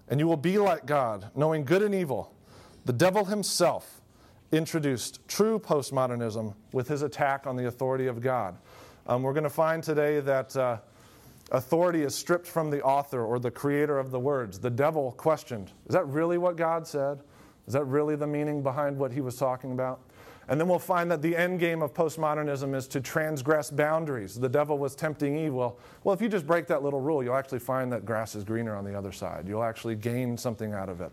and 0.09 0.19
you 0.19 0.27
will 0.27 0.35
be 0.35 0.57
like 0.57 0.85
God, 0.85 1.31
knowing 1.33 1.63
good 1.63 1.81
and 1.81 1.95
evil. 1.95 2.35
The 2.83 2.91
devil 2.91 3.23
himself 3.23 4.01
introduced 4.51 5.25
true 5.29 5.57
postmodernism 5.57 6.53
with 6.73 6.89
his 6.89 7.03
attack 7.03 7.47
on 7.47 7.55
the 7.55 7.67
authority 7.67 8.07
of 8.07 8.19
God. 8.19 8.57
Um, 9.07 9.23
we're 9.23 9.31
going 9.31 9.45
to 9.45 9.49
find 9.49 9.81
today 9.81 10.19
that 10.19 10.57
uh, 10.57 10.79
authority 11.53 12.01
is 12.01 12.13
stripped 12.13 12.47
from 12.47 12.69
the 12.69 12.83
author 12.83 13.23
or 13.23 13.39
the 13.39 13.49
creator 13.49 13.97
of 13.97 14.11
the 14.11 14.19
words. 14.19 14.59
The 14.59 14.69
devil 14.69 15.13
questioned 15.13 15.71
Is 15.87 15.93
that 15.93 16.05
really 16.05 16.37
what 16.37 16.57
God 16.57 16.85
said? 16.85 17.21
Is 17.65 17.71
that 17.75 17.85
really 17.85 18.17
the 18.17 18.27
meaning 18.27 18.61
behind 18.61 18.97
what 18.97 19.13
he 19.13 19.21
was 19.21 19.37
talking 19.37 19.71
about? 19.71 20.01
And 20.47 20.59
then 20.59 20.67
we'll 20.67 20.77
find 20.79 21.09
that 21.09 21.21
the 21.21 21.35
end 21.35 21.59
game 21.59 21.81
of 21.81 21.93
postmodernism 21.93 22.75
is 22.75 22.87
to 22.89 23.01
transgress 23.01 23.71
boundaries. 23.71 24.39
The 24.39 24.49
devil 24.49 24.77
was 24.77 24.95
tempting 24.95 25.37
Eve. 25.37 25.53
Well, 25.53 25.79
well, 26.03 26.13
if 26.13 26.21
you 26.21 26.29
just 26.29 26.45
break 26.45 26.67
that 26.67 26.83
little 26.83 27.01
rule, 27.01 27.23
you'll 27.23 27.35
actually 27.35 27.59
find 27.59 27.91
that 27.91 28.05
grass 28.05 28.35
is 28.35 28.43
greener 28.43 28.75
on 28.75 28.83
the 28.83 28.95
other 28.95 29.11
side. 29.11 29.47
You'll 29.47 29.63
actually 29.63 29.95
gain 29.95 30.37
something 30.37 30.73
out 30.73 30.89
of 30.89 31.01
it. 31.01 31.11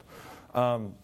Um, 0.55 0.95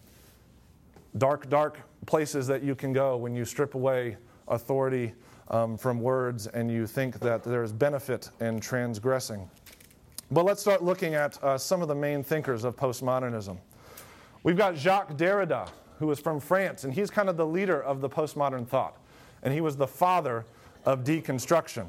dark, 1.17 1.49
dark 1.49 1.79
places 2.05 2.45
that 2.47 2.61
you 2.61 2.75
can 2.75 2.93
go 2.93 3.17
when 3.17 3.35
you 3.35 3.45
strip 3.45 3.73
away 3.73 4.17
authority 4.47 5.13
um, 5.49 5.77
from 5.77 5.99
words 5.99 6.47
and 6.47 6.69
you 6.71 6.85
think 6.85 7.19
that 7.19 7.43
there's 7.43 7.71
benefit 7.71 8.29
in 8.39 8.59
transgressing. 8.59 9.49
But 10.31 10.45
let's 10.45 10.61
start 10.61 10.83
looking 10.83 11.15
at 11.15 11.43
uh, 11.43 11.57
some 11.57 11.81
of 11.81 11.87
the 11.87 11.95
main 11.95 12.23
thinkers 12.23 12.63
of 12.63 12.75
postmodernism. 12.75 13.57
We've 14.43 14.57
got 14.57 14.77
Jacques 14.77 15.17
Derrida, 15.17 15.67
who 15.99 16.07
was 16.07 16.19
from 16.19 16.39
France, 16.39 16.83
and 16.85 16.93
he's 16.93 17.09
kind 17.09 17.29
of 17.29 17.37
the 17.37 17.45
leader 17.45 17.81
of 17.81 18.01
the 18.01 18.09
postmodern 18.09 18.67
thought. 18.67 18.97
And 19.43 19.53
he 19.53 19.61
was 19.61 19.75
the 19.75 19.87
father 19.87 20.45
of 20.85 21.03
deconstruction. 21.03 21.87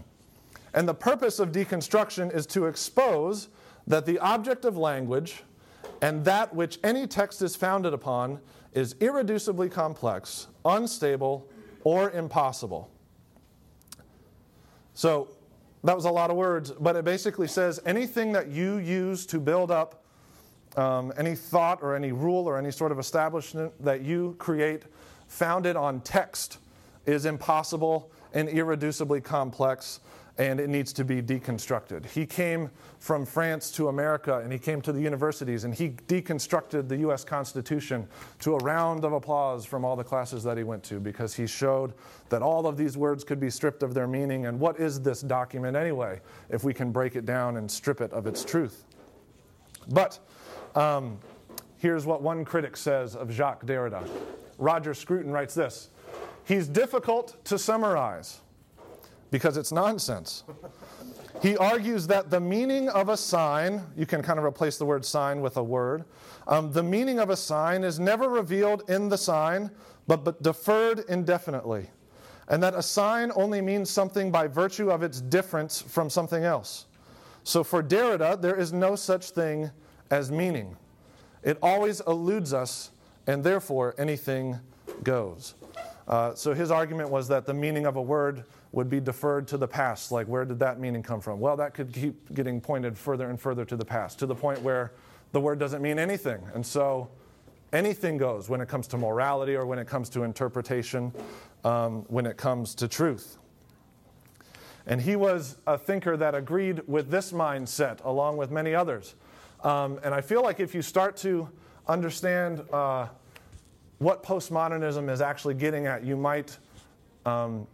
And 0.74 0.88
the 0.88 0.94
purpose 0.94 1.38
of 1.38 1.52
deconstruction 1.52 2.34
is 2.34 2.46
to 2.48 2.66
expose 2.66 3.48
that 3.86 4.06
the 4.06 4.18
object 4.18 4.64
of 4.64 4.76
language 4.76 5.42
and 6.02 6.24
that 6.24 6.54
which 6.54 6.78
any 6.84 7.06
text 7.06 7.42
is 7.42 7.56
founded 7.56 7.92
upon 7.92 8.40
is 8.72 8.94
irreducibly 8.94 9.70
complex, 9.70 10.48
unstable, 10.64 11.48
or 11.82 12.10
impossible. 12.10 12.90
So, 14.94 15.28
that 15.82 15.96
was 15.96 16.04
a 16.04 16.10
lot 16.10 16.30
of 16.30 16.36
words, 16.36 16.72
but 16.72 16.94
it 16.94 17.04
basically 17.04 17.48
says 17.48 17.80
anything 17.86 18.32
that 18.32 18.48
you 18.48 18.76
use 18.76 19.24
to 19.26 19.40
build 19.40 19.70
up 19.70 19.99
um, 20.76 21.12
any 21.16 21.34
thought 21.34 21.82
or 21.82 21.96
any 21.96 22.12
rule 22.12 22.46
or 22.46 22.56
any 22.58 22.70
sort 22.70 22.92
of 22.92 22.98
establishment 22.98 23.72
that 23.82 24.02
you 24.02 24.36
create 24.38 24.84
founded 25.26 25.76
on 25.76 26.00
text 26.00 26.58
is 27.06 27.26
impossible 27.26 28.10
and 28.34 28.48
irreducibly 28.48 29.22
complex 29.22 30.00
and 30.38 30.58
it 30.58 30.70
needs 30.70 30.94
to 30.94 31.04
be 31.04 31.20
deconstructed. 31.20 32.06
He 32.06 32.24
came 32.24 32.70
from 32.98 33.26
France 33.26 33.70
to 33.72 33.88
America 33.88 34.38
and 34.38 34.50
he 34.50 34.58
came 34.58 34.80
to 34.82 34.92
the 34.92 35.00
universities 35.00 35.64
and 35.64 35.74
he 35.74 35.90
deconstructed 35.90 36.88
the 36.88 36.96
US 37.08 37.24
Constitution 37.24 38.08
to 38.38 38.54
a 38.54 38.58
round 38.58 39.04
of 39.04 39.12
applause 39.12 39.66
from 39.66 39.84
all 39.84 39.96
the 39.96 40.04
classes 40.04 40.42
that 40.44 40.56
he 40.56 40.62
went 40.62 40.82
to 40.84 40.98
because 40.98 41.34
he 41.34 41.46
showed 41.46 41.92
that 42.30 42.40
all 42.40 42.66
of 42.66 42.78
these 42.78 42.96
words 42.96 43.22
could 43.22 43.38
be 43.38 43.50
stripped 43.50 43.82
of 43.82 43.92
their 43.92 44.06
meaning 44.06 44.46
and 44.46 44.58
what 44.58 44.80
is 44.80 45.00
this 45.02 45.20
document 45.20 45.76
anyway 45.76 46.20
if 46.48 46.64
we 46.64 46.72
can 46.72 46.90
break 46.90 47.16
it 47.16 47.26
down 47.26 47.58
and 47.58 47.70
strip 47.70 48.00
it 48.00 48.10
of 48.12 48.26
its 48.26 48.42
truth. 48.42 48.84
But 49.88 50.18
um, 50.76 51.18
here's 51.78 52.06
what 52.06 52.22
one 52.22 52.44
critic 52.44 52.76
says 52.76 53.16
of 53.16 53.30
Jacques 53.30 53.64
Derrida. 53.66 54.08
Roger 54.58 54.94
Scruton 54.94 55.32
writes 55.32 55.54
this 55.54 55.90
He's 56.44 56.66
difficult 56.68 57.42
to 57.46 57.58
summarize 57.58 58.40
because 59.30 59.56
it's 59.56 59.72
nonsense. 59.72 60.44
He 61.40 61.56
argues 61.56 62.06
that 62.08 62.28
the 62.28 62.40
meaning 62.40 62.90
of 62.90 63.08
a 63.08 63.16
sign, 63.16 63.82
you 63.96 64.04
can 64.04 64.20
kind 64.20 64.38
of 64.38 64.44
replace 64.44 64.76
the 64.76 64.84
word 64.84 65.04
sign 65.04 65.40
with 65.40 65.56
a 65.56 65.62
word, 65.62 66.04
um, 66.46 66.72
the 66.72 66.82
meaning 66.82 67.18
of 67.18 67.30
a 67.30 67.36
sign 67.36 67.82
is 67.82 67.98
never 67.98 68.28
revealed 68.28 68.82
in 68.90 69.08
the 69.08 69.16
sign, 69.16 69.70
but, 70.06 70.24
but 70.24 70.42
deferred 70.42 71.04
indefinitely. 71.08 71.88
And 72.48 72.62
that 72.62 72.74
a 72.74 72.82
sign 72.82 73.30
only 73.36 73.62
means 73.62 73.88
something 73.88 74.30
by 74.30 74.48
virtue 74.48 74.90
of 74.90 75.02
its 75.02 75.20
difference 75.20 75.80
from 75.80 76.10
something 76.10 76.44
else. 76.44 76.86
So 77.44 77.64
for 77.64 77.82
Derrida, 77.82 78.40
there 78.40 78.56
is 78.56 78.72
no 78.72 78.96
such 78.96 79.30
thing 79.30 79.70
as 80.10 80.30
meaning. 80.30 80.76
It 81.42 81.58
always 81.62 82.00
eludes 82.00 82.52
us, 82.52 82.90
and 83.26 83.42
therefore 83.42 83.94
anything 83.98 84.58
goes. 85.02 85.54
Uh, 86.08 86.34
so 86.34 86.52
his 86.52 86.70
argument 86.70 87.08
was 87.08 87.28
that 87.28 87.46
the 87.46 87.54
meaning 87.54 87.86
of 87.86 87.96
a 87.96 88.02
word 88.02 88.44
would 88.72 88.90
be 88.90 89.00
deferred 89.00 89.46
to 89.48 89.56
the 89.56 89.68
past. 89.68 90.12
Like, 90.12 90.26
where 90.26 90.44
did 90.44 90.58
that 90.58 90.78
meaning 90.78 91.02
come 91.02 91.20
from? 91.20 91.40
Well, 91.40 91.56
that 91.56 91.74
could 91.74 91.92
keep 91.92 92.34
getting 92.34 92.60
pointed 92.60 92.96
further 92.98 93.30
and 93.30 93.40
further 93.40 93.64
to 93.64 93.76
the 93.76 93.84
past, 93.84 94.18
to 94.18 94.26
the 94.26 94.34
point 94.34 94.60
where 94.62 94.92
the 95.32 95.40
word 95.40 95.58
doesn't 95.58 95.82
mean 95.82 95.98
anything. 95.98 96.42
And 96.54 96.64
so 96.64 97.08
anything 97.72 98.16
goes 98.16 98.48
when 98.48 98.60
it 98.60 98.68
comes 98.68 98.86
to 98.88 98.98
morality 98.98 99.54
or 99.54 99.66
when 99.66 99.78
it 99.78 99.86
comes 99.86 100.08
to 100.10 100.22
interpretation, 100.22 101.12
um, 101.64 102.04
when 102.08 102.26
it 102.26 102.36
comes 102.36 102.74
to 102.76 102.88
truth. 102.88 103.38
And 104.86 105.00
he 105.00 105.14
was 105.14 105.58
a 105.66 105.78
thinker 105.78 106.16
that 106.16 106.34
agreed 106.34 106.82
with 106.88 107.10
this 107.10 107.32
mindset, 107.32 108.04
along 108.04 108.36
with 108.36 108.50
many 108.50 108.74
others. 108.74 109.14
Um, 109.62 110.00
and 110.02 110.14
I 110.14 110.20
feel 110.20 110.42
like 110.42 110.60
if 110.60 110.74
you 110.74 110.82
start 110.82 111.16
to 111.18 111.48
understand 111.86 112.62
uh, 112.72 113.08
what 113.98 114.22
postmodernism 114.22 115.10
is 115.10 115.20
actually 115.20 115.54
getting 115.54 115.86
at, 115.86 116.04
you 116.04 116.16
might 116.16 116.56
um, 117.26 117.66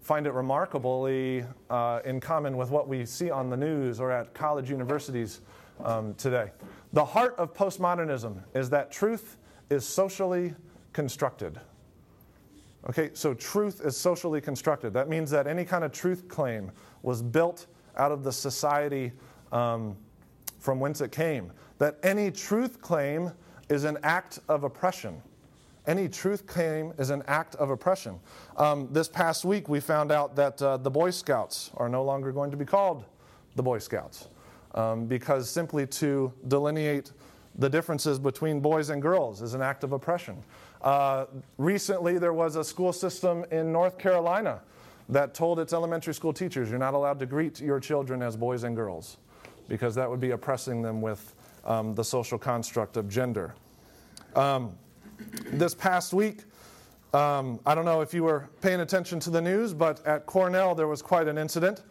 find 0.00 0.26
it 0.26 0.32
remarkably 0.32 1.44
uh, 1.70 2.00
in 2.04 2.20
common 2.20 2.56
with 2.56 2.70
what 2.70 2.88
we 2.88 3.04
see 3.04 3.30
on 3.30 3.50
the 3.50 3.56
news 3.56 4.00
or 4.00 4.10
at 4.10 4.34
college 4.34 4.70
universities 4.70 5.40
um, 5.84 6.14
today. 6.14 6.50
The 6.92 7.04
heart 7.04 7.34
of 7.38 7.54
postmodernism 7.54 8.42
is 8.54 8.70
that 8.70 8.90
truth 8.90 9.36
is 9.70 9.86
socially 9.86 10.54
constructed. 10.92 11.60
Okay, 12.88 13.10
so 13.14 13.34
truth 13.34 13.80
is 13.84 13.96
socially 13.96 14.40
constructed. 14.40 14.92
That 14.92 15.08
means 15.08 15.30
that 15.30 15.46
any 15.46 15.64
kind 15.64 15.84
of 15.84 15.92
truth 15.92 16.28
claim 16.28 16.70
was 17.02 17.20
built 17.20 17.66
out 17.96 18.12
of 18.12 18.22
the 18.22 18.32
society 18.32 19.12
um, 19.50 19.96
from 20.66 20.80
whence 20.80 21.00
it 21.00 21.12
came. 21.12 21.52
That 21.78 21.96
any 22.02 22.30
truth 22.32 22.82
claim 22.82 23.30
is 23.70 23.84
an 23.84 23.98
act 24.02 24.40
of 24.48 24.64
oppression. 24.64 25.22
Any 25.86 26.08
truth 26.08 26.44
claim 26.46 26.92
is 26.98 27.10
an 27.10 27.22
act 27.28 27.54
of 27.54 27.70
oppression. 27.70 28.18
Um, 28.56 28.88
this 28.90 29.06
past 29.08 29.44
week, 29.44 29.68
we 29.68 29.78
found 29.78 30.10
out 30.10 30.34
that 30.34 30.60
uh, 30.60 30.76
the 30.78 30.90
Boy 30.90 31.10
Scouts 31.10 31.70
are 31.76 31.88
no 31.88 32.02
longer 32.02 32.32
going 32.32 32.50
to 32.50 32.56
be 32.56 32.64
called 32.64 33.04
the 33.54 33.62
Boy 33.62 33.78
Scouts. 33.78 34.28
um, 34.76 35.06
because 35.06 35.48
simply 35.48 35.86
to 35.86 36.32
delineate 36.48 37.12
the 37.58 37.68
differences 37.68 38.18
between 38.18 38.60
boys 38.60 38.90
and 38.90 39.00
girls 39.00 39.40
is 39.40 39.54
an 39.54 39.62
act 39.62 39.82
of 39.82 39.92
oppression. 39.92 40.36
Uh, 40.82 41.24
recently, 41.56 42.18
there 42.18 42.34
was 42.34 42.56
a 42.56 42.64
school 42.64 42.92
system 42.92 43.44
in 43.50 43.72
North 43.72 43.98
Carolina 43.98 44.60
that 45.08 45.32
told 45.32 45.58
its 45.58 45.72
elementary 45.72 46.12
school 46.12 46.32
teachers 46.32 46.68
you're 46.68 46.78
not 46.78 46.94
allowed 46.94 47.18
to 47.18 47.26
greet 47.26 47.60
your 47.60 47.80
children 47.80 48.22
as 48.22 48.36
boys 48.36 48.64
and 48.64 48.76
girls 48.76 49.16
because 49.68 49.94
that 49.94 50.08
would 50.08 50.20
be 50.20 50.30
oppressing 50.30 50.82
them 50.82 51.00
with 51.00 51.34
um, 51.64 51.94
the 51.94 52.04
social 52.04 52.38
construct 52.38 52.96
of 52.96 53.08
gender. 53.08 53.54
Um, 54.34 54.76
this 55.46 55.74
past 55.74 56.12
week, 56.12 56.44
um, 57.14 57.60
I 57.64 57.74
don't 57.74 57.84
know 57.84 58.00
if 58.02 58.12
you 58.12 58.24
were 58.24 58.48
paying 58.60 58.80
attention 58.80 59.18
to 59.20 59.30
the 59.30 59.40
news, 59.40 59.72
but 59.72 60.04
at 60.06 60.26
Cornell 60.26 60.74
there 60.74 60.88
was 60.88 61.02
quite 61.02 61.28
an 61.28 61.38
incident. 61.38 61.82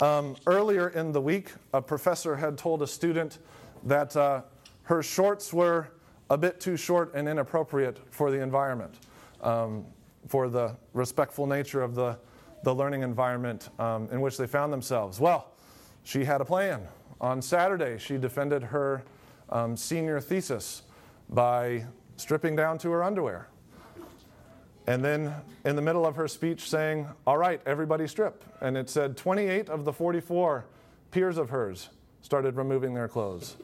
Um, 0.00 0.36
earlier 0.46 0.88
in 0.88 1.12
the 1.12 1.20
week, 1.20 1.52
a 1.72 1.80
professor 1.80 2.34
had 2.34 2.58
told 2.58 2.82
a 2.82 2.86
student 2.86 3.38
that 3.84 4.16
uh, 4.16 4.42
her 4.84 5.02
shorts 5.02 5.52
were 5.52 5.88
a 6.30 6.36
bit 6.36 6.60
too 6.60 6.76
short 6.76 7.14
and 7.14 7.28
inappropriate 7.28 8.00
for 8.10 8.30
the 8.30 8.40
environment, 8.40 8.94
um, 9.42 9.84
for 10.26 10.48
the 10.48 10.74
respectful 10.94 11.46
nature 11.46 11.82
of 11.82 11.94
the, 11.94 12.18
the 12.64 12.74
learning 12.74 13.02
environment 13.02 13.68
um, 13.78 14.08
in 14.10 14.20
which 14.20 14.36
they 14.36 14.46
found 14.46 14.72
themselves. 14.72 15.20
Well, 15.20 15.52
she 16.04 16.24
had 16.24 16.40
a 16.40 16.44
plan. 16.44 16.88
On 17.22 17.40
Saturday, 17.40 17.98
she 17.98 18.18
defended 18.18 18.64
her 18.64 19.04
um, 19.48 19.76
senior 19.76 20.20
thesis 20.20 20.82
by 21.30 21.86
stripping 22.16 22.56
down 22.56 22.78
to 22.78 22.90
her 22.90 23.02
underwear. 23.02 23.48
And 24.88 25.04
then 25.04 25.32
in 25.64 25.76
the 25.76 25.82
middle 25.82 26.04
of 26.04 26.16
her 26.16 26.26
speech, 26.26 26.68
saying, 26.68 27.06
All 27.26 27.38
right, 27.38 27.60
everybody 27.64 28.08
strip. 28.08 28.44
And 28.60 28.76
it 28.76 28.90
said 28.90 29.16
28 29.16 29.68
of 29.68 29.84
the 29.84 29.92
44 29.92 30.64
peers 31.12 31.38
of 31.38 31.50
hers 31.50 31.90
started 32.22 32.56
removing 32.56 32.92
their 32.92 33.08
clothes. 33.08 33.56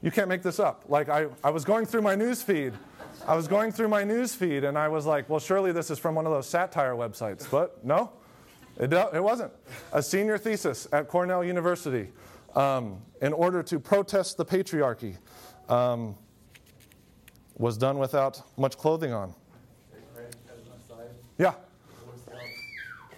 You 0.00 0.10
can't 0.10 0.28
make 0.28 0.42
this 0.42 0.60
up. 0.60 0.84
Like, 0.88 1.08
I, 1.08 1.26
I 1.42 1.50
was 1.50 1.64
going 1.64 1.86
through 1.86 2.02
my 2.02 2.14
news 2.14 2.42
feed. 2.42 2.74
I 3.26 3.34
was 3.34 3.48
going 3.48 3.72
through 3.72 3.88
my 3.88 4.04
news 4.04 4.34
feed 4.34 4.64
and 4.64 4.76
I 4.76 4.88
was 4.88 5.06
like, 5.06 5.28
well, 5.28 5.40
surely 5.40 5.72
this 5.72 5.90
is 5.90 5.98
from 5.98 6.14
one 6.14 6.26
of 6.26 6.32
those 6.32 6.46
satire 6.46 6.94
websites. 6.94 7.50
But 7.50 7.84
no, 7.84 8.12
it, 8.78 8.92
it 8.92 9.22
wasn't. 9.22 9.52
A 9.92 10.02
senior 10.02 10.38
thesis 10.38 10.88
at 10.92 11.08
Cornell 11.08 11.44
University 11.44 12.08
um, 12.54 12.98
in 13.20 13.32
order 13.32 13.62
to 13.62 13.78
protest 13.78 14.36
the 14.36 14.44
patriarchy 14.44 15.16
um, 15.68 16.16
was 17.56 17.76
done 17.76 17.98
without 17.98 18.42
much 18.58 18.76
clothing 18.76 19.12
on. 19.12 19.34
Yeah. 21.36 21.54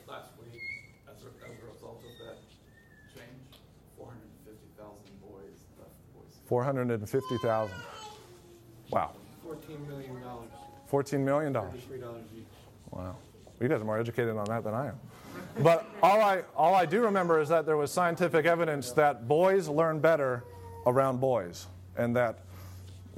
Last 0.08 0.30
week, 0.40 0.62
as 1.06 1.22
a, 1.22 1.26
a 1.26 1.52
result 1.70 2.02
of 2.02 2.26
that 2.26 2.38
change, 3.14 3.60
450,000 3.98 5.20
boys 5.20 5.60
left 5.78 5.92
the 6.00 6.18
Boy 6.18 6.24
Scouts. 6.30 6.48
450,000. 6.48 7.76
Wow. 8.90 9.12
$14 9.46 9.86
million, 9.86 10.12
$14 10.90 11.20
million. 11.20 11.52
$33. 11.52 12.44
Wow. 12.90 13.16
You 13.60 13.68
guys 13.68 13.80
are 13.82 13.84
more 13.84 13.98
educated 13.98 14.34
on 14.36 14.44
that 14.46 14.64
than 14.64 14.72
I 14.72 14.86
am. 14.86 14.98
But 15.60 15.86
all 16.02 16.20
I, 16.20 16.42
all 16.54 16.74
I 16.74 16.84
do 16.84 17.02
remember 17.02 17.40
is 17.40 17.48
that 17.48 17.64
there 17.66 17.76
was 17.76 17.90
scientific 17.90 18.44
evidence 18.46 18.92
that 18.92 19.26
boys 19.26 19.68
learn 19.68 20.00
better 20.00 20.44
around 20.86 21.20
boys. 21.20 21.66
And 21.96 22.14
that 22.16 22.40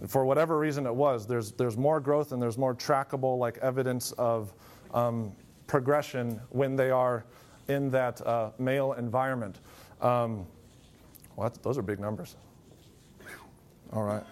for 0.07 0.25
whatever 0.25 0.59
reason 0.59 0.87
it 0.87 0.95
was, 0.95 1.27
there's, 1.27 1.53
there's 1.53 1.77
more 1.77 2.01
growth 2.01 2.33
and 2.33 2.41
there's 2.41 2.59
more 2.59 2.75
trackable 2.75 3.39
like 3.39 3.59
evidence 3.59 4.13
of 4.13 4.53
um, 4.95 5.33
progression 5.67 6.41
when 6.51 6.77
they 6.77 6.91
are 6.91 7.25
in 7.69 7.91
that 7.91 8.25
uh, 8.27 8.51
male 8.59 8.93
environment. 8.93 9.59
Um, 10.01 10.47
well, 11.37 11.53
those 11.63 11.77
are 11.77 11.83
big 11.83 11.99
numbers. 11.99 12.37
All 13.93 14.03
right. 14.05 14.23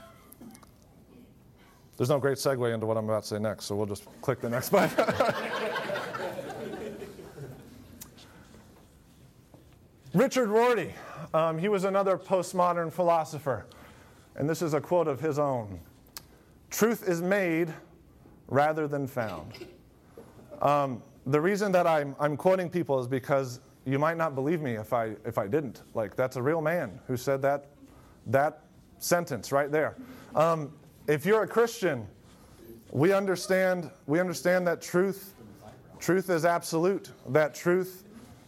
There's 1.97 2.11
no 2.11 2.19
great 2.19 2.37
segue 2.37 2.75
into 2.75 2.87
what 2.87 2.97
I'm 2.97 3.09
about 3.09 3.23
to 3.23 3.29
say 3.29 3.39
next, 3.39 3.65
so 3.65 3.75
we'll 3.75 3.87
just 3.87 4.07
click 4.21 4.41
the 4.41 4.51
next 4.51 4.71
button. 4.71 5.73
Richard 10.17 10.49
Rorty, 10.49 10.95
um, 11.35 11.59
he 11.59 11.69
was 11.69 11.85
another 11.85 12.17
postmodern 12.17 12.91
philosopher, 12.91 13.67
and 14.35 14.49
this 14.49 14.63
is 14.63 14.73
a 14.73 14.81
quote 14.81 15.09
of 15.09 15.21
his 15.21 15.39
own 15.39 15.79
Truth 16.71 17.07
is 17.07 17.21
made 17.21 17.71
rather 18.49 18.89
than 18.89 19.07
found. 19.07 19.53
Um, 20.63 21.03
the 21.27 21.39
reason 21.39 21.71
that 21.73 21.87
I'm, 21.87 22.17
I'm 22.19 22.35
quoting 22.35 22.71
people 22.71 22.99
is 22.99 23.07
because 23.07 23.61
you 23.85 23.99
might 23.99 24.17
not 24.17 24.35
believe 24.35 24.63
me 24.63 24.77
if 24.77 24.95
I, 24.95 25.17
if 25.27 25.37
I 25.37 25.49
didn't. 25.49 25.83
Like, 25.93 26.17
that's 26.17 26.37
a 26.37 26.43
real 26.43 26.63
man 26.63 26.99
who 27.07 27.19
said 27.19 27.43
that, 27.43 27.67
that 28.27 28.63
sentence 28.99 29.53
right 29.53 29.71
there. 29.71 29.97
Um, 30.35 30.73
if 31.07 31.27
you're 31.27 31.43
a 31.43 31.49
Christian, 31.49 32.07
we 32.91 33.13
understand, 33.13 33.91
we 34.07 34.19
understand 34.19 34.67
that 34.67 34.81
truth, 34.81 35.35
truth 35.99 36.31
is 36.31 36.47
absolute, 36.47 37.13
that 37.29 37.55
truth, 37.55 38.06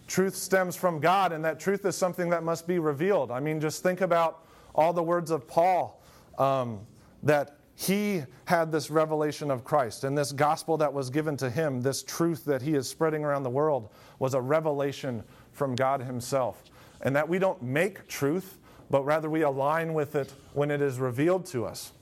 truth 0.08 0.34
stems 0.34 0.74
from 0.74 0.98
God, 0.98 1.32
and 1.32 1.44
that 1.44 1.60
truth 1.60 1.84
is 1.84 1.94
something 1.94 2.30
that 2.30 2.42
must 2.42 2.66
be 2.66 2.78
revealed. 2.78 3.30
I 3.30 3.38
mean, 3.38 3.60
just 3.60 3.82
think 3.82 4.00
about 4.00 4.44
all 4.74 4.92
the 4.92 5.02
words 5.02 5.30
of 5.30 5.46
Paul 5.46 6.02
um, 6.38 6.80
that 7.22 7.58
he 7.76 8.24
had 8.46 8.72
this 8.72 8.90
revelation 8.90 9.52
of 9.52 9.62
Christ, 9.62 10.02
and 10.02 10.18
this 10.18 10.32
gospel 10.32 10.76
that 10.78 10.92
was 10.92 11.10
given 11.10 11.36
to 11.36 11.48
him, 11.48 11.80
this 11.80 12.02
truth 12.02 12.44
that 12.46 12.60
he 12.60 12.74
is 12.74 12.88
spreading 12.88 13.24
around 13.24 13.44
the 13.44 13.50
world, 13.50 13.90
was 14.18 14.34
a 14.34 14.40
revelation 14.40 15.22
from 15.52 15.76
God 15.76 16.00
Himself. 16.00 16.64
And 17.02 17.14
that 17.14 17.28
we 17.28 17.38
don't 17.38 17.62
make 17.62 18.08
truth, 18.08 18.58
but 18.90 19.04
rather 19.04 19.30
we 19.30 19.42
align 19.42 19.94
with 19.94 20.16
it 20.16 20.32
when 20.54 20.72
it 20.72 20.80
is 20.80 20.98
revealed 20.98 21.46
to 21.46 21.66
us. 21.66 21.92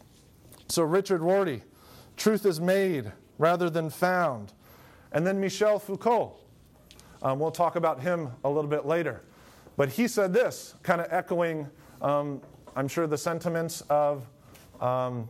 So, 0.68 0.82
Richard 0.82 1.20
Rorty, 1.20 1.62
truth 2.16 2.46
is 2.46 2.58
made 2.60 3.12
rather 3.36 3.68
than 3.68 3.90
found. 3.90 4.54
And 5.12 5.26
then 5.26 5.40
Michel 5.40 5.78
Foucault. 5.78 6.36
Um, 7.26 7.40
we'll 7.40 7.50
talk 7.50 7.74
about 7.74 8.00
him 8.00 8.30
a 8.44 8.48
little 8.48 8.70
bit 8.70 8.86
later. 8.86 9.20
But 9.76 9.88
he 9.88 10.06
said 10.06 10.32
this, 10.32 10.76
kind 10.84 11.00
of 11.00 11.08
echoing, 11.10 11.68
um, 12.00 12.40
I'm 12.76 12.86
sure, 12.86 13.08
the 13.08 13.18
sentiments 13.18 13.80
of 13.90 14.24
um, 14.80 15.28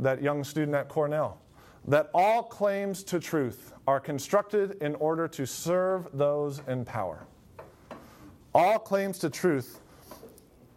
that 0.00 0.20
young 0.20 0.42
student 0.42 0.74
at 0.74 0.88
Cornell 0.88 1.38
that 1.86 2.10
all 2.12 2.42
claims 2.42 3.04
to 3.04 3.20
truth 3.20 3.72
are 3.86 4.00
constructed 4.00 4.82
in 4.82 4.96
order 4.96 5.28
to 5.28 5.46
serve 5.46 6.08
those 6.12 6.60
in 6.66 6.84
power. 6.84 7.24
All 8.52 8.80
claims 8.80 9.20
to 9.20 9.30
truth 9.30 9.78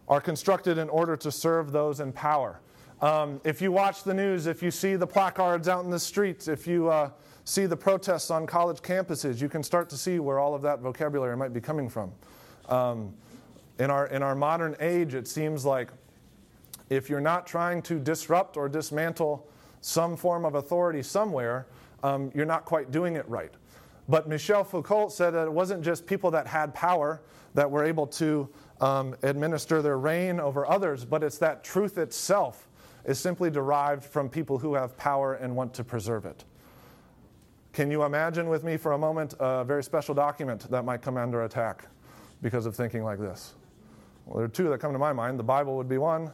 are 0.06 0.20
constructed 0.20 0.78
in 0.78 0.88
order 0.90 1.16
to 1.16 1.32
serve 1.32 1.72
those 1.72 1.98
in 1.98 2.12
power. 2.12 2.60
Um, 3.00 3.40
if 3.42 3.60
you 3.60 3.72
watch 3.72 4.04
the 4.04 4.14
news, 4.14 4.46
if 4.46 4.62
you 4.62 4.70
see 4.70 4.94
the 4.94 5.08
placards 5.08 5.66
out 5.66 5.84
in 5.84 5.90
the 5.90 5.98
streets, 5.98 6.46
if 6.46 6.68
you 6.68 6.88
uh, 6.88 7.10
see 7.50 7.66
the 7.66 7.76
protests 7.76 8.30
on 8.30 8.46
college 8.46 8.78
campuses, 8.78 9.40
you 9.40 9.48
can 9.48 9.64
start 9.64 9.90
to 9.90 9.96
see 9.96 10.20
where 10.20 10.38
all 10.38 10.54
of 10.54 10.62
that 10.62 10.78
vocabulary 10.78 11.36
might 11.36 11.52
be 11.52 11.60
coming 11.60 11.88
from. 11.88 12.12
Um, 12.68 13.12
in, 13.80 13.90
our, 13.90 14.06
in 14.06 14.22
our 14.22 14.36
modern 14.36 14.76
age, 14.78 15.14
it 15.14 15.26
seems 15.26 15.64
like 15.64 15.90
if 16.90 17.10
you're 17.10 17.20
not 17.20 17.48
trying 17.48 17.82
to 17.82 17.98
disrupt 17.98 18.56
or 18.56 18.68
dismantle 18.68 19.48
some 19.80 20.16
form 20.16 20.44
of 20.44 20.54
authority 20.54 21.02
somewhere, 21.02 21.66
um, 22.04 22.30
you're 22.36 22.46
not 22.46 22.64
quite 22.64 22.92
doing 22.92 23.16
it 23.16 23.28
right. 23.28 23.52
But 24.08 24.28
Michel 24.28 24.62
Foucault 24.62 25.08
said 25.08 25.30
that 25.32 25.46
it 25.46 25.52
wasn't 25.52 25.82
just 25.82 26.06
people 26.06 26.30
that 26.30 26.46
had 26.46 26.72
power 26.72 27.20
that 27.54 27.68
were 27.68 27.84
able 27.84 28.06
to 28.06 28.48
um, 28.80 29.16
administer 29.24 29.82
their 29.82 29.98
reign 29.98 30.38
over 30.38 30.70
others, 30.70 31.04
but 31.04 31.24
it's 31.24 31.38
that 31.38 31.64
truth 31.64 31.98
itself 31.98 32.68
is 33.04 33.18
simply 33.18 33.50
derived 33.50 34.04
from 34.04 34.28
people 34.28 34.58
who 34.58 34.74
have 34.74 34.96
power 34.96 35.34
and 35.34 35.56
want 35.56 35.74
to 35.74 35.82
preserve 35.82 36.24
it. 36.26 36.44
Can 37.72 37.90
you 37.90 38.02
imagine 38.02 38.48
with 38.48 38.64
me 38.64 38.76
for 38.76 38.92
a 38.92 38.98
moment 38.98 39.34
a 39.38 39.64
very 39.64 39.84
special 39.84 40.14
document 40.14 40.68
that 40.70 40.84
might 40.84 41.02
come 41.02 41.16
under 41.16 41.44
attack 41.44 41.86
because 42.42 42.66
of 42.66 42.74
thinking 42.74 43.04
like 43.04 43.18
this? 43.18 43.54
Well, 44.26 44.38
there 44.38 44.44
are 44.44 44.48
two 44.48 44.68
that 44.70 44.80
come 44.80 44.92
to 44.92 44.98
my 44.98 45.12
mind. 45.12 45.38
The 45.38 45.44
Bible 45.44 45.76
would 45.76 45.88
be 45.88 45.98
one, 45.98 46.32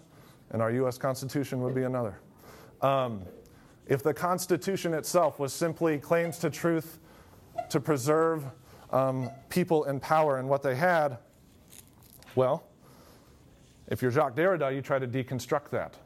and 0.51 0.63
our 0.63 0.71
U.S. 0.73 0.97
Constitution 0.97 1.61
would 1.61 1.75
be 1.75 1.83
another. 1.83 2.19
Um, 2.81 3.23
if 3.87 4.03
the 4.03 4.15
Constitution 4.15 4.95
itself 4.95 5.39
was 5.39 5.53
simply 5.53 5.99
claims 5.99 6.39
to 6.39 6.51
truth 6.51 6.99
to 7.71 7.81
preserve 7.81 8.45
um, 8.91 9.31
people 9.49 9.85
in 9.85 10.01
power 10.01 10.39
and 10.39 10.49
what 10.49 10.63
they 10.63 10.75
had, 10.75 11.19
well, 12.35 12.67
if 13.89 14.03
you're 14.03 14.11
Jacques 14.11 14.35
Derrida, 14.35 14.75
you 14.75 14.81
try 14.81 14.99
to 14.99 15.07
deconstruct 15.07 15.71
that. 15.71 15.97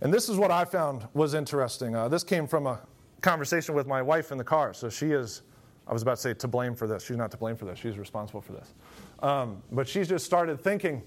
And 0.00 0.12
this 0.12 0.28
is 0.28 0.36
what 0.36 0.50
I 0.50 0.64
found 0.64 1.06
was 1.14 1.34
interesting. 1.34 1.94
Uh, 1.94 2.08
this 2.08 2.24
came 2.24 2.48
from 2.48 2.66
a 2.66 2.80
conversation 3.22 3.74
with 3.74 3.86
my 3.86 4.02
wife 4.02 4.30
in 4.32 4.38
the 4.38 4.44
car. 4.44 4.74
So 4.74 4.90
she 4.90 5.12
is, 5.12 5.42
I 5.86 5.92
was 5.92 6.02
about 6.02 6.16
to 6.16 6.20
say, 6.20 6.34
to 6.34 6.48
blame 6.48 6.74
for 6.74 6.86
this. 6.86 7.04
She's 7.04 7.16
not 7.16 7.30
to 7.30 7.36
blame 7.38 7.56
for 7.56 7.64
this. 7.64 7.78
She's 7.78 7.96
responsible 7.96 8.42
for 8.42 8.52
this. 8.52 8.74
Um, 9.20 9.62
but 9.72 9.88
she 9.88 10.04
just 10.04 10.26
started 10.26 10.60
thinking 10.60 11.02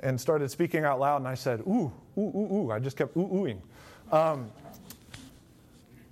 and 0.00 0.20
started 0.20 0.50
speaking 0.50 0.84
out 0.84 0.98
loud, 0.98 1.18
and 1.18 1.28
I 1.28 1.34
said, 1.34 1.60
ooh, 1.60 1.92
ooh, 2.16 2.20
ooh, 2.20 2.54
ooh. 2.54 2.70
I 2.70 2.78
just 2.78 2.96
kept 2.96 3.16
ooh, 3.16 3.28
oohing. 3.28 3.60
Um, 4.10 4.50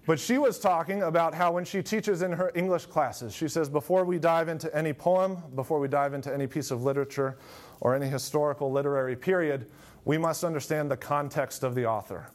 But 0.07 0.19
she 0.19 0.39
was 0.39 0.59
talking 0.59 1.03
about 1.03 1.35
how 1.35 1.53
when 1.53 1.65
she 1.65 1.83
teaches 1.83 2.23
in 2.23 2.33
her 2.33 2.51
English 2.55 2.87
classes, 2.87 3.33
she 3.35 3.47
says, 3.47 3.69
before 3.69 4.05
we 4.05 4.19
dive 4.19 4.49
into 4.49 4.75
any 4.75 4.93
poem, 4.93 5.37
before 5.55 5.79
we 5.79 5.87
dive 5.87 6.15
into 6.15 6.33
any 6.35 6.49
piece 6.49 6.73
of 6.73 6.83
literature 6.83 7.37
or 7.81 7.95
any 7.95 8.07
historical 8.07 8.73
literary 8.73 9.15
period, 9.15 9.71
we 10.05 10.19
must 10.19 10.43
understand 10.43 10.91
the 10.91 10.97
context 10.97 11.63
of 11.63 11.75
the 11.75 11.87
author. 11.87 12.29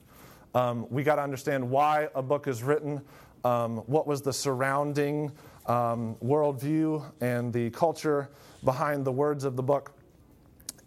Um, 0.56 0.88
we 0.90 1.04
got 1.04 1.18
to 1.18 1.22
understand 1.22 1.70
why 1.70 2.08
a 2.16 2.24
book 2.24 2.48
is 2.48 2.64
written, 2.64 3.02
um, 3.44 3.78
what 3.88 4.08
was 4.08 4.22
the 4.22 4.34
surrounding 4.34 5.32
um, 5.66 6.16
worldview 6.24 7.04
and 7.20 7.52
the 7.52 7.70
culture 7.72 8.30
behind 8.64 9.06
the 9.06 9.12
words 9.12 9.44
of 9.44 9.58
the 9.58 9.64
book. 9.64 9.92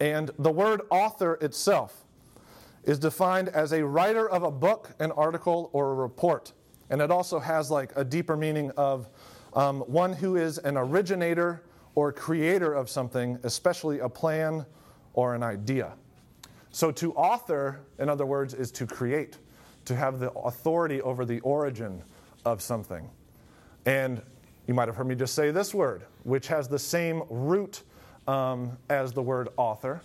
And 0.00 0.31
the 0.38 0.50
word 0.50 0.81
author 0.90 1.35
itself 1.35 2.04
is 2.85 2.98
defined 2.98 3.50
as 3.50 3.72
a 3.72 3.85
writer 3.85 4.28
of 4.28 4.42
a 4.42 4.50
book, 4.50 4.94
an 5.00 5.12
article, 5.12 5.68
or 5.74 5.92
a 5.92 5.94
report. 5.94 6.52
And 6.88 7.02
it 7.02 7.11
also 7.11 7.38
has 7.38 7.70
like 7.70 7.92
a 7.94 8.04
deeper 8.04 8.37
meaning 8.37 8.70
of 8.76 9.11
um, 9.52 9.81
one 9.81 10.14
who 10.14 10.37
is 10.37 10.57
an 10.59 10.78
originator 10.78 11.62
or 11.94 12.12
creator 12.12 12.72
of 12.72 12.88
something, 12.88 13.38
especially 13.42 13.98
a 13.98 14.09
plan 14.09 14.64
or 15.12 15.35
an 15.35 15.42
idea. 15.42 15.92
So 16.70 16.90
to 16.92 17.12
author, 17.14 17.81
in 17.98 18.09
other 18.09 18.24
words, 18.24 18.54
is 18.54 18.70
to 18.72 18.87
create, 18.87 19.38
to 19.88 19.96
have 19.96 20.20
the 20.20 20.31
authority 20.33 21.01
over 21.03 21.24
the 21.24 21.40
origin 21.40 22.03
of 22.44 22.62
something. 22.62 23.11
And 23.87 24.22
you 24.66 24.74
might 24.74 24.87
have 24.87 24.96
heard 24.96 25.07
me 25.07 25.14
just 25.14 25.35
say 25.35 25.51
this 25.51 25.74
word, 25.74 26.05
which 26.24 26.46
has 26.48 26.68
the 26.68 26.79
same 26.79 27.22
root 27.31 27.83
um, 28.27 28.77
as 28.90 29.12
the 29.12 29.22
word 29.22 29.48
author. 29.57 30.03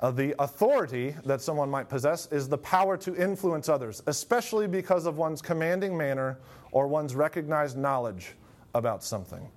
Uh, 0.00 0.10
the 0.10 0.34
authority 0.42 1.14
that 1.24 1.42
someone 1.42 1.70
might 1.70 1.88
possess 1.88 2.30
is 2.32 2.48
the 2.48 2.56
power 2.58 2.96
to 2.96 3.14
influence 3.14 3.68
others, 3.68 4.02
especially 4.06 4.66
because 4.66 5.04
of 5.04 5.18
one's 5.18 5.42
commanding 5.42 5.96
manner 5.96 6.38
or 6.72 6.86
one's 6.86 7.14
recognized 7.14 7.76
knowledge 7.76 8.34
about 8.74 9.04
something. 9.04 9.48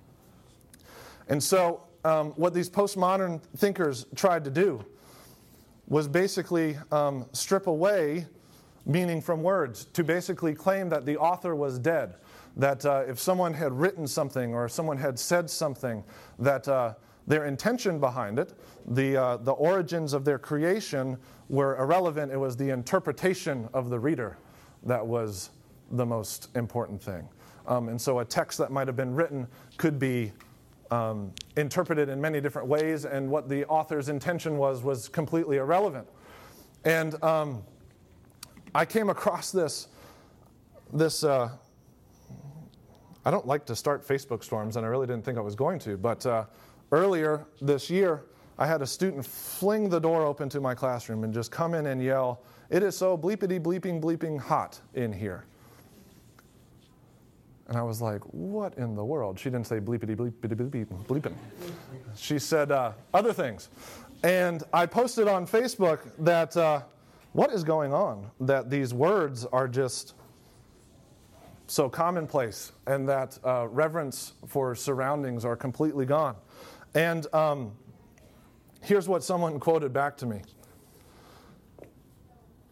And 1.28 1.42
so, 1.42 1.82
um, 2.04 2.30
what 2.32 2.54
these 2.54 2.68
postmodern 2.68 3.42
thinkers 3.56 4.06
tried 4.14 4.44
to 4.44 4.50
do 4.50 4.84
was 5.86 6.06
basically 6.08 6.78
um, 6.92 7.26
strip 7.32 7.66
away 7.66 8.26
meaning 8.90 9.20
from 9.20 9.42
words, 9.42 9.84
to 9.92 10.02
basically 10.02 10.54
claim 10.54 10.88
that 10.88 11.06
the 11.06 11.16
author 11.16 11.54
was 11.54 11.78
dead. 11.78 12.16
That 12.56 12.84
uh, 12.84 13.04
if 13.06 13.20
someone 13.20 13.54
had 13.54 13.72
written 13.72 14.06
something 14.06 14.54
or 14.54 14.68
someone 14.68 14.98
had 14.98 15.18
said 15.18 15.48
something, 15.48 16.02
that 16.38 16.66
uh, 16.66 16.94
their 17.26 17.44
intention 17.44 18.00
behind 18.00 18.38
it, 18.38 18.54
the, 18.86 19.16
uh, 19.16 19.36
the 19.36 19.52
origins 19.52 20.12
of 20.12 20.24
their 20.24 20.38
creation 20.38 21.16
were 21.48 21.76
irrelevant. 21.78 22.32
It 22.32 22.36
was 22.36 22.56
the 22.56 22.70
interpretation 22.70 23.68
of 23.72 23.88
the 23.90 23.98
reader 23.98 24.36
that 24.82 25.06
was 25.06 25.50
the 25.92 26.06
most 26.06 26.48
important 26.56 27.00
thing. 27.02 27.28
Um, 27.66 27.88
and 27.88 28.00
so 28.00 28.18
a 28.18 28.24
text 28.24 28.58
that 28.58 28.72
might 28.72 28.88
have 28.88 28.96
been 28.96 29.14
written 29.14 29.46
could 29.76 29.98
be 29.98 30.32
um, 30.90 31.32
interpreted 31.56 32.08
in 32.08 32.20
many 32.20 32.40
different 32.40 32.66
ways, 32.66 33.04
and 33.04 33.30
what 33.30 33.48
the 33.48 33.64
author's 33.66 34.08
intention 34.08 34.58
was 34.58 34.82
was 34.82 35.08
completely 35.08 35.58
irrelevant. 35.58 36.08
And 36.84 37.22
um, 37.22 37.62
I 38.74 38.84
came 38.84 39.10
across 39.10 39.50
this. 39.50 39.88
This 40.92 41.24
uh, 41.24 41.50
I 43.24 43.30
don't 43.30 43.46
like 43.46 43.66
to 43.66 43.76
start 43.76 44.06
Facebook 44.06 44.44
storms, 44.44 44.76
and 44.76 44.86
I 44.86 44.88
really 44.88 45.06
didn't 45.06 45.24
think 45.24 45.38
I 45.38 45.40
was 45.40 45.54
going 45.54 45.78
to. 45.80 45.96
But 45.96 46.24
uh, 46.24 46.44
earlier 46.92 47.44
this 47.60 47.90
year, 47.90 48.24
I 48.58 48.66
had 48.66 48.82
a 48.82 48.86
student 48.86 49.24
fling 49.24 49.88
the 49.88 50.00
door 50.00 50.24
open 50.24 50.48
to 50.50 50.60
my 50.60 50.74
classroom 50.74 51.24
and 51.24 51.34
just 51.34 51.50
come 51.50 51.74
in 51.74 51.86
and 51.86 52.02
yell, 52.02 52.42
"It 52.70 52.82
is 52.82 52.96
so 52.96 53.16
bleepity 53.16 53.60
bleeping 53.60 54.00
bleeping 54.00 54.38
hot 54.38 54.80
in 54.94 55.12
here." 55.12 55.44
And 57.70 57.78
I 57.78 57.82
was 57.82 58.02
like, 58.02 58.20
what 58.32 58.74
in 58.78 58.96
the 58.96 59.04
world? 59.04 59.38
She 59.38 59.48
didn't 59.48 59.68
say 59.68 59.78
bleepity 59.78 60.16
bleepity 60.16 60.56
bleeping. 60.56 61.04
bleeping. 61.06 61.34
She 62.16 62.40
said 62.40 62.72
uh, 62.72 62.92
other 63.14 63.32
things. 63.32 63.68
And 64.24 64.64
I 64.72 64.86
posted 64.86 65.28
on 65.28 65.46
Facebook 65.46 66.00
that 66.18 66.56
uh, 66.56 66.82
what 67.32 67.52
is 67.52 67.64
going 67.64 67.92
on? 67.92 68.30
That 68.40 68.70
these 68.70 68.92
words 68.92 69.44
are 69.46 69.68
just 69.68 70.14
so 71.66 71.88
commonplace 71.88 72.72
and 72.86 73.08
that 73.08 73.38
uh, 73.44 73.68
reverence 73.68 74.32
for 74.46 74.74
surroundings 74.74 75.44
are 75.44 75.56
completely 75.56 76.04
gone. 76.04 76.34
And 76.94 77.32
um, 77.32 77.72
here's 78.82 79.08
what 79.08 79.22
someone 79.22 79.60
quoted 79.60 79.92
back 79.92 80.16
to 80.18 80.26
me 80.26 80.42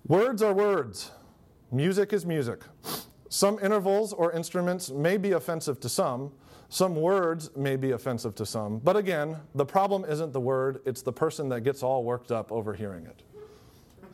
Words 0.07 0.43
are 0.43 0.55
words, 0.55 1.13
music 1.71 2.13
is 2.13 2.27
music. 2.27 2.63
Some 3.29 3.59
intervals 3.63 4.15
or 4.15 4.33
instruments 4.33 4.91
may 4.91 5.19
be 5.19 5.33
offensive 5.33 5.81
to 5.81 5.89
some. 5.89 6.33
Some 6.71 6.97
words 6.97 7.51
may 7.55 7.77
be 7.77 7.91
offensive 7.91 8.35
to 8.37 8.47
some. 8.47 8.79
But 8.79 8.97
again, 8.97 9.37
the 9.55 9.67
problem 9.67 10.05
isn't 10.07 10.33
the 10.33 10.41
word, 10.41 10.81
it's 10.87 11.03
the 11.03 11.13
person 11.13 11.49
that 11.51 11.61
gets 11.61 11.83
all 11.83 12.05
worked 12.05 12.33
up 12.33 12.51
over 12.51 12.73
hearing 12.75 13.05
it. 13.07 13.23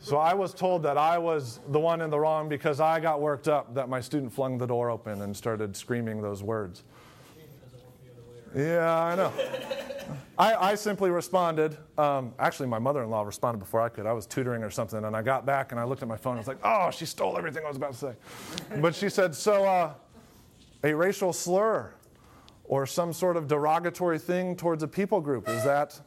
So 0.05 0.17
I 0.17 0.35
was 0.35 0.53
told 0.53 0.83
that 0.83 0.99
I 0.99 1.17
was 1.17 1.59
the 1.69 1.79
one 1.79 1.99
in 1.99 2.11
the 2.11 2.19
wrong 2.19 2.47
because 2.47 2.79
I 2.79 2.99
got 2.99 3.21
worked 3.21 3.47
up 3.47 3.73
that 3.73 3.89
my 3.89 3.99
student 3.99 4.31
flung 4.31 4.59
the 4.59 4.67
door 4.67 4.91
open 4.91 5.23
and 5.23 5.35
started 5.35 5.75
screaming 5.75 6.21
those 6.21 6.43
words. 6.43 6.83
Yeah, 8.55 9.03
I 9.03 9.15
know. 9.15 9.33
I, 10.37 10.53
I, 10.53 10.75
simply 10.75 11.09
responded. 11.09 11.75
Um, 11.97 12.35
actually, 12.37 12.67
my 12.67 12.77
mother 12.77 13.01
in 13.01 13.09
law 13.09 13.23
responded 13.23 13.57
before 13.57 13.81
I 13.81 13.89
could. 13.89 14.05
I 14.05 14.13
was 14.13 14.27
tutoring 14.27 14.61
or 14.61 14.69
something, 14.69 15.03
and 15.03 15.15
I 15.15 15.23
got 15.23 15.43
back 15.43 15.71
and 15.71 15.81
I 15.81 15.85
looked 15.85 16.03
at 16.03 16.07
my 16.07 16.17
phone. 16.17 16.35
I 16.35 16.37
was 16.37 16.47
like, 16.47 16.59
oh, 16.63 16.91
she 16.91 17.07
stole 17.07 17.35
everything 17.35 17.65
I 17.65 17.67
was 17.67 17.77
about 17.77 17.93
to 17.93 17.97
say. 17.97 18.13
But 18.79 18.93
she 18.93 19.09
said, 19.09 19.33
so 19.33 19.65
uh, 19.65 19.93
a 20.83 20.93
racial 20.93 21.33
slur 21.33 21.91
or 22.65 22.85
some 22.85 23.11
sort 23.11 23.37
of 23.37 23.47
derogatory 23.47 24.19
thing 24.19 24.55
towards 24.55 24.83
a 24.83 24.87
people 24.87 25.19
group, 25.19 25.49
is 25.49 25.63
that, 25.63 25.99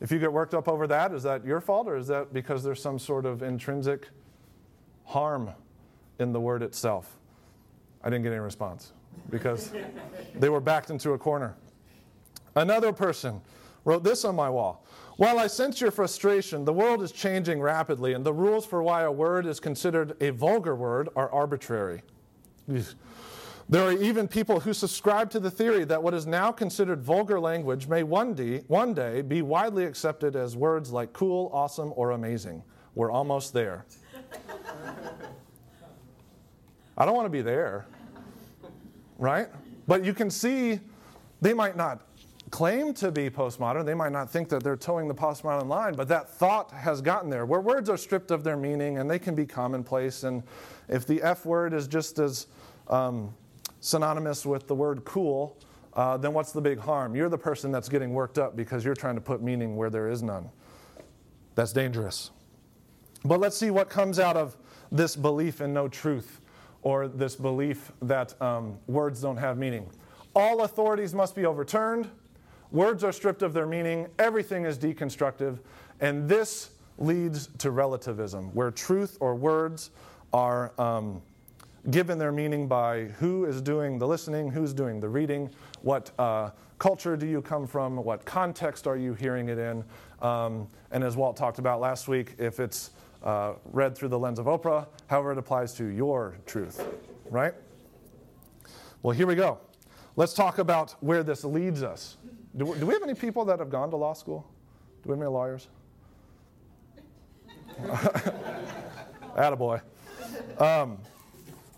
if 0.00 0.10
you 0.10 0.18
get 0.18 0.32
worked 0.32 0.54
up 0.54 0.68
over 0.68 0.86
that, 0.86 1.12
is 1.12 1.22
that 1.22 1.44
your 1.44 1.60
fault 1.60 1.88
or 1.88 1.96
is 1.96 2.06
that 2.08 2.32
because 2.32 2.62
there's 2.62 2.82
some 2.82 2.98
sort 2.98 3.26
of 3.26 3.42
intrinsic 3.42 4.08
harm 5.04 5.50
in 6.18 6.32
the 6.32 6.40
word 6.40 6.62
itself? 6.62 7.16
I 8.02 8.10
didn't 8.10 8.22
get 8.22 8.32
any 8.32 8.40
response 8.40 8.92
because 9.30 9.72
they 10.34 10.48
were 10.48 10.60
backed 10.60 10.90
into 10.90 11.12
a 11.12 11.18
corner. 11.18 11.54
Another 12.56 12.92
person 12.92 13.40
wrote 13.84 14.04
this 14.04 14.24
on 14.24 14.34
my 14.34 14.50
wall. 14.50 14.84
While 15.16 15.38
I 15.38 15.46
sense 15.46 15.80
your 15.80 15.90
frustration, 15.90 16.64
the 16.64 16.72
world 16.72 17.02
is 17.02 17.12
changing 17.12 17.60
rapidly, 17.60 18.14
and 18.14 18.24
the 18.24 18.32
rules 18.32 18.66
for 18.66 18.82
why 18.82 19.02
a 19.02 19.12
word 19.12 19.46
is 19.46 19.60
considered 19.60 20.16
a 20.20 20.30
vulgar 20.30 20.74
word 20.74 21.08
are 21.14 21.30
arbitrary. 21.30 22.02
There 23.68 23.82
are 23.82 23.92
even 23.92 24.28
people 24.28 24.60
who 24.60 24.74
subscribe 24.74 25.30
to 25.30 25.40
the 25.40 25.50
theory 25.50 25.84
that 25.84 26.02
what 26.02 26.12
is 26.12 26.26
now 26.26 26.52
considered 26.52 27.02
vulgar 27.02 27.40
language 27.40 27.88
may 27.88 28.02
one 28.02 28.34
day, 28.34 28.62
one 28.68 28.92
day 28.92 29.22
be 29.22 29.40
widely 29.40 29.86
accepted 29.86 30.36
as 30.36 30.54
words 30.54 30.90
like 30.90 31.12
cool, 31.14 31.50
awesome, 31.52 31.92
or 31.96 32.10
amazing. 32.10 32.62
We're 32.94 33.10
almost 33.10 33.54
there. 33.54 33.86
I 36.96 37.04
don't 37.04 37.16
want 37.16 37.26
to 37.26 37.30
be 37.30 37.42
there, 37.42 37.86
right? 39.18 39.48
But 39.88 40.04
you 40.04 40.12
can 40.12 40.30
see 40.30 40.78
they 41.40 41.54
might 41.54 41.76
not 41.76 42.02
claim 42.50 42.94
to 42.94 43.10
be 43.10 43.28
postmodern. 43.30 43.84
They 43.84 43.94
might 43.94 44.12
not 44.12 44.30
think 44.30 44.48
that 44.50 44.62
they're 44.62 44.76
toeing 44.76 45.08
the 45.08 45.14
postmodern 45.14 45.66
line, 45.66 45.94
but 45.94 46.06
that 46.08 46.30
thought 46.30 46.70
has 46.70 47.00
gotten 47.00 47.30
there, 47.30 47.46
where 47.46 47.60
words 47.60 47.88
are 47.90 47.96
stripped 47.96 48.30
of 48.30 48.44
their 48.44 48.56
meaning 48.56 48.98
and 48.98 49.10
they 49.10 49.18
can 49.18 49.34
be 49.34 49.46
commonplace. 49.46 50.22
And 50.22 50.42
if 50.88 51.06
the 51.06 51.20
F 51.22 51.46
word 51.46 51.72
is 51.72 51.88
just 51.88 52.20
as 52.20 52.46
um, 52.86 53.34
synonymous 53.84 54.46
with 54.46 54.66
the 54.66 54.74
word 54.74 55.04
cool, 55.04 55.58
uh, 55.92 56.16
then 56.16 56.32
what's 56.32 56.52
the 56.52 56.60
big 56.60 56.78
harm? 56.78 57.14
You're 57.14 57.28
the 57.28 57.36
person 57.36 57.70
that's 57.70 57.88
getting 57.88 58.14
worked 58.14 58.38
up 58.38 58.56
because 58.56 58.82
you're 58.82 58.94
trying 58.94 59.14
to 59.14 59.20
put 59.20 59.42
meaning 59.42 59.76
where 59.76 59.90
there 59.90 60.08
is 60.08 60.22
none. 60.22 60.48
That's 61.54 61.72
dangerous. 61.72 62.30
But 63.26 63.40
let's 63.40 63.56
see 63.58 63.70
what 63.70 63.90
comes 63.90 64.18
out 64.18 64.38
of 64.38 64.56
this 64.90 65.14
belief 65.14 65.60
in 65.60 65.74
no 65.74 65.88
truth 65.88 66.40
or 66.80 67.08
this 67.08 67.36
belief 67.36 67.92
that 68.00 68.40
um, 68.40 68.78
words 68.86 69.20
don't 69.20 69.36
have 69.36 69.58
meaning. 69.58 69.90
All 70.34 70.62
authorities 70.62 71.12
must 71.12 71.34
be 71.34 71.44
overturned. 71.44 72.10
Words 72.72 73.04
are 73.04 73.12
stripped 73.12 73.42
of 73.42 73.52
their 73.52 73.66
meaning, 73.66 74.08
everything 74.18 74.64
is 74.64 74.78
deconstructive, 74.78 75.58
and 76.00 76.26
this 76.26 76.70
leads 76.96 77.48
to 77.58 77.70
relativism, 77.70 78.46
where 78.54 78.70
truth 78.70 79.18
or 79.20 79.34
words 79.34 79.90
are 80.32 80.72
um, 80.80 81.20
given 81.90 82.18
their 82.18 82.32
meaning 82.32 82.66
by 82.66 83.04
who 83.18 83.44
is 83.44 83.60
doing 83.60 83.98
the 83.98 84.06
listening, 84.06 84.50
who's 84.50 84.72
doing 84.72 85.00
the 85.00 85.08
reading, 85.08 85.50
what 85.82 86.10
uh, 86.18 86.50
culture 86.78 87.16
do 87.16 87.26
you 87.26 87.42
come 87.42 87.66
from, 87.66 87.96
what 87.96 88.24
context 88.24 88.86
are 88.86 88.96
you 88.96 89.14
hearing 89.14 89.48
it 89.48 89.58
in. 89.58 89.84
Um, 90.22 90.68
and 90.90 91.04
as 91.04 91.16
Walt 91.16 91.36
talked 91.36 91.58
about 91.58 91.80
last 91.80 92.08
week, 92.08 92.34
if 92.38 92.60
it's 92.60 92.90
uh, 93.22 93.54
read 93.66 93.96
through 93.96 94.08
the 94.08 94.18
lens 94.18 94.38
of 94.38 94.46
Oprah, 94.46 94.86
however 95.06 95.32
it 95.32 95.38
applies 95.38 95.74
to 95.74 95.84
your 95.86 96.36
truth, 96.46 96.86
right? 97.30 97.54
Well, 99.02 99.16
here 99.16 99.26
we 99.26 99.34
go. 99.34 99.58
Let's 100.16 100.32
talk 100.34 100.58
about 100.58 100.92
where 101.00 101.22
this 101.22 101.44
leads 101.44 101.82
us. 101.82 102.16
Do, 102.56 102.74
do 102.76 102.86
we 102.86 102.94
have 102.94 103.02
any 103.02 103.14
people 103.14 103.44
that 103.46 103.58
have 103.58 103.70
gone 103.70 103.90
to 103.90 103.96
law 103.96 104.12
school? 104.12 104.46
Do 105.02 105.10
we 105.10 105.14
have 105.14 105.22
any 105.22 105.30
lawyers? 105.30 105.68
Attaboy. 109.36 109.82
Um, 110.58 110.98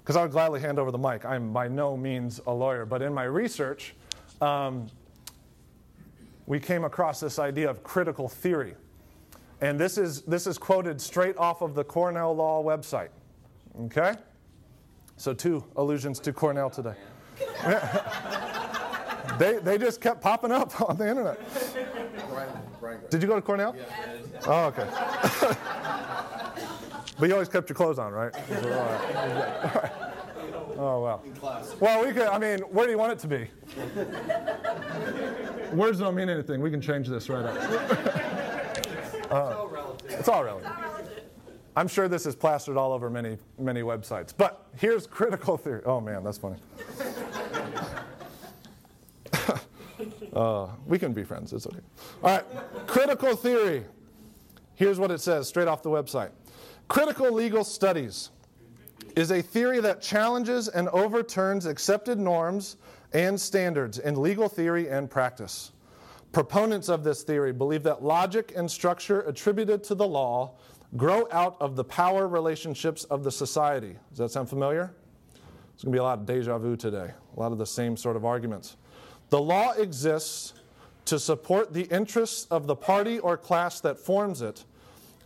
because 0.06 0.14
I 0.14 0.22
would 0.22 0.30
gladly 0.30 0.60
hand 0.60 0.78
over 0.78 0.92
the 0.92 0.98
mic. 0.98 1.24
I'm 1.24 1.52
by 1.52 1.66
no 1.66 1.96
means 1.96 2.40
a 2.46 2.52
lawyer, 2.52 2.86
but 2.86 3.02
in 3.02 3.12
my 3.12 3.24
research, 3.24 3.96
um, 4.40 4.86
we 6.46 6.60
came 6.60 6.84
across 6.84 7.18
this 7.18 7.40
idea 7.40 7.68
of 7.68 7.82
critical 7.82 8.28
theory. 8.28 8.76
And 9.60 9.80
this 9.80 9.98
is, 9.98 10.22
this 10.22 10.46
is 10.46 10.58
quoted 10.58 11.00
straight 11.00 11.36
off 11.38 11.60
of 11.60 11.74
the 11.74 11.82
Cornell 11.82 12.36
Law 12.36 12.62
website. 12.62 13.08
Okay? 13.86 14.14
So, 15.16 15.34
two 15.34 15.64
allusions 15.74 16.20
to 16.20 16.32
Cornell 16.32 16.70
today. 16.70 16.94
they, 19.40 19.58
they 19.58 19.76
just 19.76 20.00
kept 20.00 20.20
popping 20.20 20.52
up 20.52 20.80
on 20.88 20.98
the 20.98 21.08
internet. 21.08 21.40
Did 23.10 23.22
you 23.22 23.26
go 23.26 23.34
to 23.34 23.42
Cornell? 23.42 23.74
Oh, 24.46 24.66
okay. 24.66 24.86
but 27.18 27.28
you 27.28 27.34
always 27.34 27.48
kept 27.48 27.68
your 27.68 27.76
clothes 27.76 27.98
on, 27.98 28.12
right? 28.12 28.34
Oh, 30.78 31.00
well. 31.02 31.24
Well, 31.80 32.04
we 32.04 32.12
could, 32.12 32.26
I 32.26 32.38
mean, 32.38 32.58
where 32.70 32.84
do 32.84 32.92
you 32.92 32.98
want 32.98 33.12
it 33.12 33.18
to 33.20 33.28
be? 33.28 33.48
Words 35.76 35.98
don't 35.98 36.14
mean 36.14 36.28
anything. 36.28 36.60
We 36.60 36.70
can 36.70 36.80
change 36.80 37.08
this 37.08 37.28
right 37.28 37.44
up. 37.44 38.22
Uh, 39.26 39.66
it's 40.08 40.28
all 40.28 40.44
relative. 40.44 40.70
I'm 41.74 41.88
sure 41.88 42.06
this 42.06 42.26
is 42.26 42.36
plastered 42.36 42.76
all 42.76 42.92
over 42.92 43.10
many, 43.10 43.38
many 43.58 43.82
websites. 43.82 44.32
But 44.34 44.68
here's 44.76 45.04
critical 45.04 45.56
theory. 45.56 45.82
Oh, 45.84 46.00
man, 46.00 46.22
that's 46.22 46.38
funny. 46.38 46.58
uh, 50.32 50.68
we 50.86 50.96
can 50.96 51.12
be 51.12 51.24
friends. 51.24 51.52
It's 51.52 51.66
okay. 51.66 51.80
All 52.22 52.36
right. 52.36 52.44
Critical 52.86 53.34
theory. 53.34 53.84
Here's 54.76 55.00
what 55.00 55.10
it 55.10 55.20
says 55.20 55.48
straight 55.48 55.66
off 55.66 55.82
the 55.82 55.90
website 55.90 56.30
Critical 56.88 57.32
legal 57.32 57.64
studies 57.64 58.30
is 59.16 59.30
a 59.30 59.42
theory 59.42 59.80
that 59.80 60.00
challenges 60.00 60.68
and 60.68 60.88
overturns 60.90 61.66
accepted 61.66 62.18
norms 62.18 62.76
and 63.12 63.40
standards 63.40 63.98
in 63.98 64.20
legal 64.20 64.48
theory 64.48 64.88
and 64.88 65.10
practice. 65.10 65.72
Proponents 66.32 66.88
of 66.88 67.02
this 67.02 67.22
theory 67.22 67.52
believe 67.52 67.82
that 67.84 68.02
logic 68.02 68.52
and 68.54 68.70
structure 68.70 69.22
attributed 69.22 69.82
to 69.84 69.94
the 69.94 70.06
law 70.06 70.52
grow 70.96 71.26
out 71.32 71.56
of 71.60 71.76
the 71.76 71.84
power 71.84 72.28
relationships 72.28 73.04
of 73.04 73.24
the 73.24 73.32
society. 73.32 73.96
Does 74.10 74.18
that 74.18 74.30
sound 74.30 74.48
familiar? 74.48 74.92
There's 75.32 75.84
going 75.84 75.92
to 75.92 75.96
be 75.96 75.98
a 75.98 76.02
lot 76.02 76.18
of 76.20 76.26
deja 76.26 76.58
vu 76.58 76.76
today, 76.76 77.10
a 77.36 77.40
lot 77.40 77.52
of 77.52 77.58
the 77.58 77.66
same 77.66 77.96
sort 77.96 78.16
of 78.16 78.24
arguments. 78.24 78.76
The 79.30 79.40
law 79.40 79.72
exists 79.72 80.54
to 81.06 81.18
support 81.18 81.72
the 81.72 81.82
interests 81.84 82.46
of 82.50 82.66
the 82.66 82.76
party 82.76 83.18
or 83.18 83.36
class 83.36 83.80
that 83.80 83.98
forms 83.98 84.42
it 84.42 84.64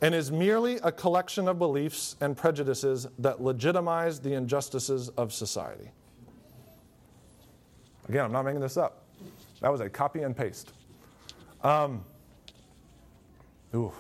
and 0.03 0.15
is 0.15 0.33
merely 0.33 0.77
a 0.77 0.91
collection 0.91 1.49
of 1.49 1.59
beliefs 1.59 2.17
and 2.21 2.37
prejudices 2.37 3.07
that 3.19 3.43
legitimize 3.43 4.21
the 4.21 4.33
injustices 4.33 5.09
of 5.11 5.33
society. 5.33 5.91
Again, 8.09 8.25
I'm 8.25 8.33
not 8.33 8.45
making 8.45 8.61
this 8.61 8.77
up. 8.77 9.05
That 9.61 9.71
was 9.71 9.81
a 9.81 9.91
copy 9.91 10.23
and 10.23 10.37
paste. 10.37 10.73
Um, 11.63 12.05
ooh. 13.75 13.93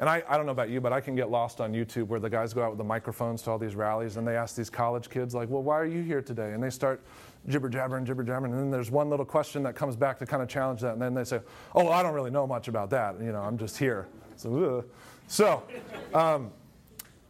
And 0.00 0.08
I, 0.08 0.22
I 0.28 0.36
don't 0.36 0.46
know 0.46 0.52
about 0.52 0.70
you, 0.70 0.80
but 0.80 0.92
I 0.92 1.00
can 1.00 1.16
get 1.16 1.28
lost 1.28 1.60
on 1.60 1.72
YouTube 1.72 2.06
where 2.06 2.20
the 2.20 2.30
guys 2.30 2.54
go 2.54 2.62
out 2.62 2.70
with 2.70 2.78
the 2.78 2.84
microphones 2.84 3.42
to 3.42 3.50
all 3.50 3.58
these 3.58 3.74
rallies 3.74 4.16
and 4.16 4.26
they 4.26 4.36
ask 4.36 4.54
these 4.54 4.70
college 4.70 5.10
kids, 5.10 5.34
like, 5.34 5.48
well, 5.50 5.62
why 5.62 5.76
are 5.76 5.86
you 5.86 6.02
here 6.02 6.22
today? 6.22 6.52
And 6.52 6.62
they 6.62 6.70
start 6.70 7.02
jibber 7.48 7.68
jabbering, 7.68 8.04
jibber 8.04 8.22
jabbering. 8.22 8.52
And 8.52 8.62
then 8.62 8.70
there's 8.70 8.92
one 8.92 9.10
little 9.10 9.26
question 9.26 9.64
that 9.64 9.74
comes 9.74 9.96
back 9.96 10.20
to 10.20 10.26
kind 10.26 10.40
of 10.40 10.48
challenge 10.48 10.82
that. 10.82 10.92
And 10.92 11.02
then 11.02 11.14
they 11.14 11.24
say, 11.24 11.40
oh, 11.74 11.88
I 11.88 12.04
don't 12.04 12.14
really 12.14 12.30
know 12.30 12.46
much 12.46 12.68
about 12.68 12.90
that. 12.90 13.20
You 13.20 13.32
know, 13.32 13.40
I'm 13.40 13.58
just 13.58 13.76
here. 13.76 14.06
So, 14.38 14.84
so 15.26 15.62
um, 16.14 16.50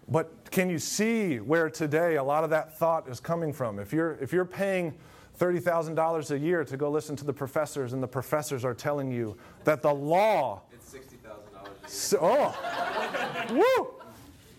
but 0.08 0.50
can 0.50 0.70
you 0.70 0.78
see 0.78 1.40
where 1.40 1.68
today 1.68 2.16
a 2.16 2.22
lot 2.22 2.44
of 2.44 2.50
that 2.50 2.78
thought 2.78 3.08
is 3.08 3.20
coming 3.20 3.52
from? 3.52 3.78
If 3.78 3.92
you're, 3.92 4.16
if 4.20 4.32
you're 4.32 4.44
paying 4.44 4.94
$30,000 5.38 6.30
a 6.30 6.38
year 6.38 6.64
to 6.64 6.76
go 6.76 6.90
listen 6.90 7.14
to 7.16 7.24
the 7.24 7.32
professors, 7.32 7.92
and 7.92 8.02
the 8.02 8.08
professors 8.08 8.64
are 8.64 8.74
telling 8.74 9.10
you 9.10 9.36
that 9.64 9.82
the 9.82 9.92
law. 9.92 10.62
It's 10.72 10.92
$60,000 10.92 11.88
So, 11.88 12.18
oh, 12.20 13.46
woo! 13.50 13.94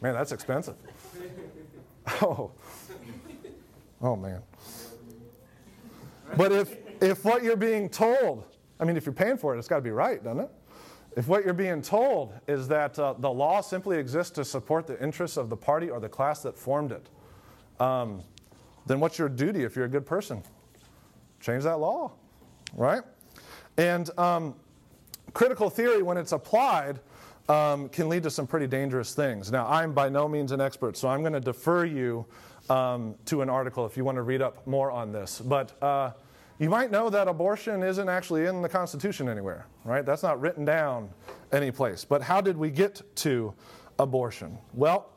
Man, 0.01 0.13
that's 0.13 0.31
expensive. 0.31 0.75
Oh, 2.23 2.49
oh 4.01 4.15
man. 4.15 4.41
But 6.35 6.51
if, 6.51 6.75
if 7.03 7.23
what 7.23 7.43
you're 7.43 7.55
being 7.55 7.87
told, 7.87 8.45
I 8.79 8.85
mean, 8.85 8.97
if 8.97 9.05
you're 9.05 9.13
paying 9.13 9.37
for 9.37 9.53
it, 9.53 9.59
it's 9.59 9.67
got 9.67 9.75
to 9.75 9.81
be 9.83 9.91
right, 9.91 10.23
doesn't 10.23 10.39
it? 10.39 10.49
If 11.15 11.27
what 11.27 11.43
you're 11.43 11.53
being 11.53 11.81
told 11.81 12.33
is 12.47 12.67
that 12.67 12.97
uh, 12.97 13.13
the 13.13 13.29
law 13.29 13.61
simply 13.61 13.97
exists 13.97 14.31
to 14.33 14.45
support 14.45 14.87
the 14.87 15.01
interests 15.03 15.37
of 15.37 15.49
the 15.49 15.57
party 15.57 15.89
or 15.89 15.99
the 15.99 16.09
class 16.09 16.41
that 16.43 16.57
formed 16.57 16.91
it, 16.91 17.09
um, 17.79 18.23
then 18.85 18.99
what's 18.99 19.17
your 19.17 19.29
duty 19.29 19.63
if 19.63 19.75
you're 19.75 19.85
a 19.85 19.89
good 19.89 20.05
person? 20.05 20.43
Change 21.39 21.63
that 21.63 21.79
law, 21.79 22.11
right? 22.75 23.01
And 23.77 24.09
um, 24.19 24.55
critical 25.33 25.69
theory, 25.69 26.03
when 26.03 26.17
it's 26.17 26.31
applied, 26.31 26.99
um, 27.47 27.89
can 27.89 28.09
lead 28.09 28.23
to 28.23 28.29
some 28.29 28.45
pretty 28.45 28.67
dangerous 28.67 29.15
things. 29.15 29.51
Now, 29.51 29.67
I'm 29.67 29.93
by 29.93 30.09
no 30.09 30.27
means 30.27 30.51
an 30.51 30.61
expert, 30.61 30.97
so 30.97 31.07
I'm 31.07 31.21
going 31.21 31.33
to 31.33 31.39
defer 31.39 31.85
you 31.85 32.25
um, 32.69 33.15
to 33.25 33.41
an 33.41 33.49
article 33.49 33.85
if 33.85 33.97
you 33.97 34.03
want 34.03 34.17
to 34.17 34.21
read 34.21 34.41
up 34.41 34.65
more 34.67 34.91
on 34.91 35.11
this. 35.11 35.39
But 35.39 35.81
uh, 35.81 36.11
you 36.59 36.69
might 36.69 36.91
know 36.91 37.09
that 37.09 37.29
abortion 37.29 37.83
isn't 37.83 38.09
actually 38.09 38.45
in 38.45 38.61
the 38.61 38.67
Constitution 38.67 39.29
anywhere, 39.29 39.65
right? 39.85 40.05
That's 40.05 40.23
not 40.23 40.41
written 40.41 40.65
down 40.65 41.09
anyplace. 41.53 42.03
But 42.03 42.21
how 42.21 42.41
did 42.41 42.57
we 42.57 42.69
get 42.69 43.01
to 43.17 43.53
abortion? 43.97 44.57
Well, 44.73 45.09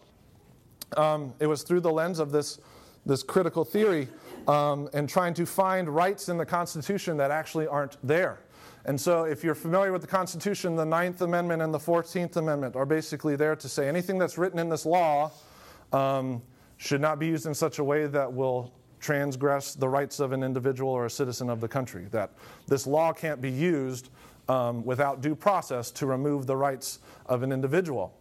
um, 0.96 1.34
it 1.40 1.46
was 1.48 1.64
through 1.64 1.80
the 1.80 1.90
lens 1.90 2.20
of 2.20 2.30
this, 2.30 2.60
this 3.04 3.24
critical 3.24 3.64
theory 3.64 4.06
um, 4.46 4.88
and 4.92 5.08
trying 5.08 5.34
to 5.34 5.44
find 5.44 5.88
rights 5.88 6.28
in 6.28 6.36
the 6.36 6.46
Constitution 6.46 7.16
that 7.16 7.32
actually 7.32 7.66
aren't 7.66 7.96
there. 8.06 8.40
And 8.84 9.00
so, 9.00 9.24
if 9.24 9.44
you're 9.44 9.54
familiar 9.54 9.92
with 9.92 10.00
the 10.00 10.08
Constitution, 10.08 10.74
the 10.74 10.84
Ninth 10.84 11.22
Amendment 11.22 11.62
and 11.62 11.72
the 11.72 11.78
Fourteenth 11.78 12.36
Amendment 12.36 12.74
are 12.74 12.86
basically 12.86 13.36
there 13.36 13.54
to 13.54 13.68
say 13.68 13.88
anything 13.88 14.18
that's 14.18 14.38
written 14.38 14.58
in 14.58 14.68
this 14.68 14.84
law 14.84 15.30
um, 15.92 16.42
should 16.78 17.00
not 17.00 17.20
be 17.20 17.28
used 17.28 17.46
in 17.46 17.54
such 17.54 17.78
a 17.78 17.84
way 17.84 18.06
that 18.06 18.32
will 18.32 18.72
transgress 19.02 19.74
the 19.74 19.88
rights 19.88 20.20
of 20.20 20.32
an 20.32 20.42
individual 20.42 20.90
or 20.90 21.06
a 21.06 21.10
citizen 21.10 21.50
of 21.50 21.60
the 21.60 21.68
country. 21.68 22.06
That 22.10 22.30
this 22.68 22.86
law 22.86 23.12
can't 23.12 23.40
be 23.42 23.50
used 23.50 24.08
um, 24.48 24.84
without 24.84 25.20
due 25.20 25.34
process 25.34 25.90
to 25.90 26.06
remove 26.06 26.46
the 26.46 26.56
rights 26.56 27.00
of 27.26 27.42
an 27.42 27.52
individual. 27.52 28.14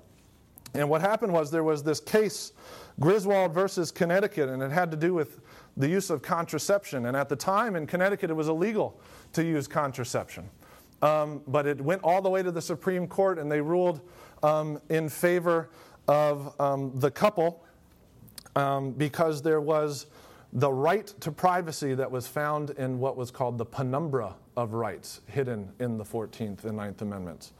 And 0.73 0.89
what 0.89 1.01
happened 1.01 1.31
was 1.31 1.51
there 1.51 1.63
was 1.63 1.83
this 1.83 1.99
case, 1.99 2.53
Griswold 2.99 3.53
versus 3.53 3.91
Connecticut, 3.91 4.49
and 4.49 4.61
it 4.61 4.71
had 4.71 4.89
to 4.91 4.97
do 4.97 5.13
with 5.13 5.39
the 5.77 5.87
use 5.87 6.09
of 6.09 6.21
contraception. 6.21 7.05
And 7.05 7.15
at 7.15 7.29
the 7.29 7.35
time 7.35 7.75
in 7.75 7.85
Connecticut, 7.85 8.29
it 8.29 8.33
was 8.33 8.47
illegal 8.47 8.99
to 9.33 9.43
use 9.43 9.67
contraception. 9.67 10.49
Um, 11.01 11.41
but 11.47 11.65
it 11.65 11.79
went 11.81 12.03
all 12.03 12.21
the 12.21 12.29
way 12.29 12.43
to 12.43 12.51
the 12.51 12.61
Supreme 12.61 13.07
Court, 13.07 13.39
and 13.39 13.51
they 13.51 13.61
ruled 13.61 14.01
um, 14.43 14.79
in 14.89 15.09
favor 15.09 15.69
of 16.07 16.59
um, 16.59 16.91
the 16.95 17.11
couple 17.11 17.63
um, 18.55 18.91
because 18.91 19.41
there 19.41 19.61
was 19.61 20.07
the 20.53 20.71
right 20.71 21.07
to 21.21 21.31
privacy 21.31 21.93
that 21.95 22.11
was 22.11 22.27
found 22.27 22.71
in 22.71 22.99
what 22.99 23.15
was 23.15 23.31
called 23.31 23.57
the 23.57 23.65
penumbra 23.65 24.35
of 24.57 24.73
rights 24.73 25.21
hidden 25.27 25.71
in 25.79 25.97
the 25.97 26.03
14th 26.03 26.65
and 26.65 26.77
9th 26.77 27.01
Amendments. 27.01 27.53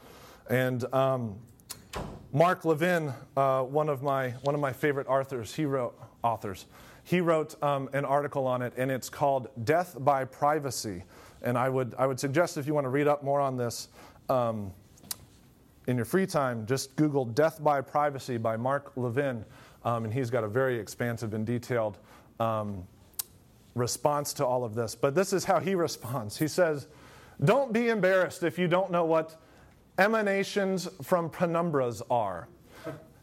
And 0.50 0.92
um, 0.92 1.36
Mark 2.32 2.64
Levin, 2.64 3.12
uh, 3.36 3.62
one, 3.62 3.88
of 3.88 4.02
my, 4.02 4.30
one 4.42 4.54
of 4.54 4.60
my 4.60 4.72
favorite 4.72 5.06
authors, 5.06 5.54
he 5.54 5.64
wrote, 5.64 5.98
authors, 6.22 6.66
he 7.04 7.20
wrote 7.20 7.60
um, 7.62 7.88
an 7.94 8.04
article 8.04 8.46
on 8.46 8.62
it, 8.62 8.74
and 8.76 8.90
it's 8.90 9.08
called 9.08 9.48
Death 9.64 9.96
by 9.98 10.24
Privacy. 10.24 11.02
And 11.42 11.58
I 11.58 11.68
would, 11.68 11.94
I 11.98 12.06
would 12.06 12.20
suggest 12.20 12.56
if 12.56 12.66
you 12.66 12.74
want 12.74 12.84
to 12.84 12.90
read 12.90 13.08
up 13.08 13.24
more 13.24 13.40
on 13.40 13.56
this 13.56 13.88
um, 14.28 14.70
in 15.88 15.96
your 15.96 16.04
free 16.04 16.26
time, 16.26 16.64
just 16.66 16.94
Google 16.96 17.24
Death 17.24 17.62
by 17.62 17.80
Privacy 17.80 18.36
by 18.36 18.56
Mark 18.56 18.92
Levin. 18.96 19.44
Um, 19.84 20.04
and 20.04 20.14
he's 20.14 20.30
got 20.30 20.44
a 20.44 20.48
very 20.48 20.78
expansive 20.78 21.34
and 21.34 21.44
detailed 21.44 21.98
um, 22.40 22.86
response 23.74 24.32
to 24.34 24.46
all 24.46 24.64
of 24.64 24.74
this. 24.74 24.94
But 24.94 25.14
this 25.14 25.32
is 25.32 25.44
how 25.44 25.60
he 25.60 25.74
responds. 25.86 26.38
He 26.38 26.48
says, 26.48 26.86
Don't 27.44 27.72
be 27.72 27.88
embarrassed 27.88 28.42
if 28.42 28.58
you 28.58 28.68
don't 28.68 28.90
know 28.90 29.04
what 29.04 29.36
emanations 29.98 30.88
from 31.02 31.30
penumbras 31.30 32.02
are. 32.10 32.48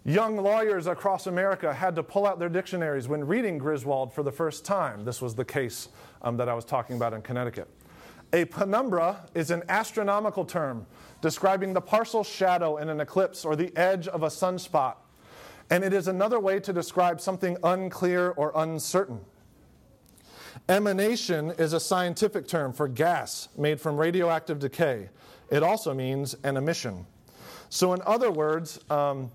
Young 0.06 0.38
lawyers 0.38 0.88
across 0.88 1.28
America 1.28 1.74
had 1.74 1.96
to 1.98 2.04
pull 2.04 2.26
out 2.26 2.40
their 2.40 2.50
dictionaries 2.50 3.08
when 3.08 3.28
reading 3.28 3.58
Griswold 3.58 4.14
for 4.14 4.24
the 4.24 4.32
first 4.32 4.64
time. 4.64 5.04
This 5.04 5.22
was 5.22 5.36
the 5.36 5.44
case 5.44 5.90
um, 6.22 6.38
that 6.38 6.48
I 6.48 6.54
was 6.54 6.64
talking 6.66 6.96
about 6.96 7.14
in 7.14 7.22
Connecticut. 7.22 7.68
A 8.32 8.46
penumbra 8.46 9.26
is 9.34 9.52
an 9.52 9.64
astronomical 9.70 10.46
term 10.46 10.86
describing 11.22 11.74
the 11.74 11.82
partial 11.82 12.24
shadow 12.24 12.78
in 12.78 12.88
an 12.90 13.02
eclipse 13.02 13.44
or 13.44 13.56
the 13.56 13.76
edge 13.76 14.08
of 14.08 14.24
a 14.24 14.28
sunspot. 14.28 14.96
And 15.70 15.84
it 15.84 15.94
is 15.94 16.08
another 16.08 16.40
way 16.40 16.60
to 16.60 16.74
describe 16.74 17.22
something 17.22 17.58
unclear 17.64 18.32
or 18.32 18.52
uncertain. 18.56 19.22
Emanation 20.68 21.52
is 21.52 21.74
a 21.74 21.80
scientific 21.80 22.48
term 22.48 22.74
for 22.74 22.88
gas 22.88 23.50
made 23.58 23.80
from 23.80 23.98
radioactive 23.98 24.60
decay. 24.60 25.10
It 25.50 25.64
also 25.64 25.94
means 25.94 26.36
an 26.44 26.58
emission. 26.58 27.06
So, 27.70 27.94
in 27.94 28.02
other 28.06 28.32
words, 28.32 28.80
um, 28.90 29.32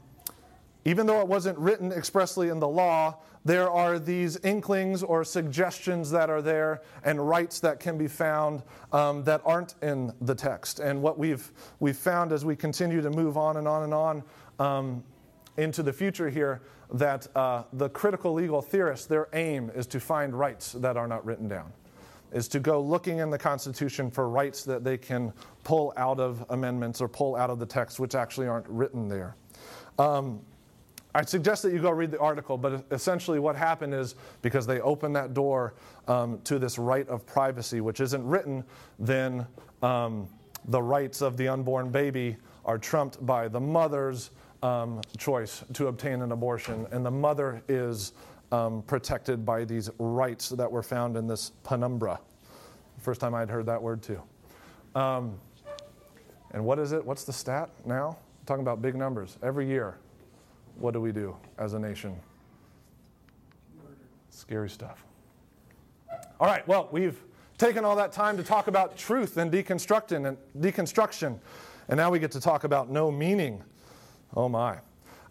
even 0.85 1.07
though 1.07 1.21
it 1.21 1.29
wasn't 1.29 1.59
written 1.59 1.93
expressly 1.93 2.49
in 2.49 2.61
the 2.61 2.69
law, 2.69 3.17
there 3.45 3.71
are 3.71 3.99
these 3.99 4.39
inklings 4.39 5.03
or 5.03 5.23
suggestions 5.23 6.11
that 6.11 6.31
are 6.31 6.41
there 6.41 6.83
and 7.05 7.27
rights 7.29 7.61
that 7.61 7.79
can 7.79 7.99
be 7.99 8.09
found 8.09 8.63
um, 8.93 9.23
that 9.25 9.41
aren't 9.45 9.75
in 9.83 10.13
the 10.23 10.35
text. 10.35 10.81
And 10.81 11.01
what 11.03 11.19
we've, 11.19 11.53
we've 11.79 11.97
found 11.97 12.33
as 12.33 12.45
we 12.45 12.57
continue 12.57 13.03
to 13.03 13.11
move 13.11 13.37
on 13.37 13.59
and 13.59 13.69
on 13.69 13.83
and 13.83 13.95
on 13.95 14.23
um, 14.59 15.05
into 15.57 15.83
the 15.83 15.93
future 15.93 16.29
here, 16.29 16.63
that 16.93 17.27
uh, 17.37 17.65
the 17.73 17.89
critical 17.89 18.33
legal 18.33 18.61
theorists, 18.61 19.07
their 19.07 19.29
aim 19.33 19.71
is 19.75 19.87
to 19.87 20.01
find 20.01 20.35
rights 20.39 20.73
that 20.73 20.97
are 20.97 21.09
not 21.09 21.25
written 21.25 21.49
down, 21.49 21.73
is 22.33 22.49
to 22.49 22.61
go 22.61 22.81
looking 22.81 23.19
in 23.19 23.31
the 23.31 23.39
Constitution 23.39 24.11
for 24.11 24.29
rights 24.29 24.65
that 24.65 24.85
they 24.85 24.99
can 24.99 25.33
pull 25.63 25.93
out 25.97 26.21
of 26.21 26.45
amendments 26.51 27.01
or 27.01 27.09
pull 27.09 27.37
out 27.37 27.51
of 27.51 27.59
the 27.59 27.67
text, 27.67 27.99
which 28.01 28.15
actually 28.15 28.47
aren't 28.47 28.69
written 28.69 29.09
there. 29.09 29.37
Um, 29.99 30.41
I 31.17 31.25
suggest 31.25 31.63
that 31.63 31.73
you 31.73 31.79
go 31.79 31.91
read 31.91 32.11
the 32.11 32.19
article, 32.19 32.59
but 32.59 32.85
essentially 32.91 33.39
what 33.39 33.55
happened 33.55 33.95
is 33.95 34.17
because 34.43 34.67
they 34.67 34.81
opened 34.81 35.15
that 35.15 35.33
door 35.33 35.75
um, 36.09 36.41
to 36.43 36.59
this 36.59 36.77
right 36.77 37.09
of 37.09 37.25
privacy, 37.25 37.81
which 37.81 38.01
isn't 38.01 38.27
written, 38.27 38.65
then 38.99 39.47
um, 39.83 40.27
the 40.67 40.83
rights 40.83 41.23
of 41.23 41.37
the 41.37 41.47
unborn 41.47 41.91
baby 41.91 42.37
are 42.65 42.79
trumped 42.79 43.25
by 43.25 43.47
the 43.47 43.61
mother's 43.61 44.31
um, 44.65 45.03
choice 45.19 45.63
to 45.75 45.89
obtain 45.89 46.23
an 46.23 46.33
abortion, 46.33 46.87
and 46.91 47.05
the 47.05 47.11
mother 47.11 47.63
is 47.69 48.15
um, 48.51 48.83
protected 48.83 49.45
by 49.45 49.65
these 49.65 49.91
rights 49.99 50.49
that 50.49 50.71
were 50.71 50.83
found 50.83 51.19
in 51.19 51.27
this 51.27 51.53
penumbra. 51.65 52.19
First 52.99 53.21
time 53.21 53.35
I'd 53.35 53.51
heard 53.51 53.67
that 53.67 53.83
word 53.83 54.03
too. 54.03 54.23
Um, 54.95 55.39
and 56.53 56.65
what 56.65 56.79
is 56.79 56.93
it? 56.93 57.05
What's 57.05 57.25
the 57.25 57.33
stat 57.33 57.69
now? 57.85 58.17
I'm 58.41 58.47
talking 58.47 58.63
about 58.63 58.81
big 58.81 58.95
numbers. 58.95 59.37
Every 59.43 59.67
year, 59.67 59.99
what 60.79 60.93
do 60.95 61.01
we 61.01 61.13
do 61.13 61.37
as 61.59 61.75
a 61.75 61.79
nation? 61.79 62.17
Scary 64.31 64.71
stuff. 64.71 65.05
All 66.41 66.47
right, 66.47 66.67
well, 66.67 66.89
we've 66.91 67.23
taken 67.59 67.85
all 67.85 67.97
that 67.97 68.13
time 68.13 68.39
to 68.39 68.43
talk 68.43 68.69
about 68.69 68.97
truth 68.97 69.37
and 69.37 69.53
deconstruction 69.53 70.27
and 70.27 70.39
deconstruction, 70.59 71.39
and 71.89 71.99
now 71.99 72.11
we 72.11 72.19
get 72.19 72.31
to 72.31 72.41
talk 72.41 72.65
about 72.65 72.91
no 72.91 73.11
meaning. 73.11 73.63
Oh 74.37 74.49
my. 74.49 74.79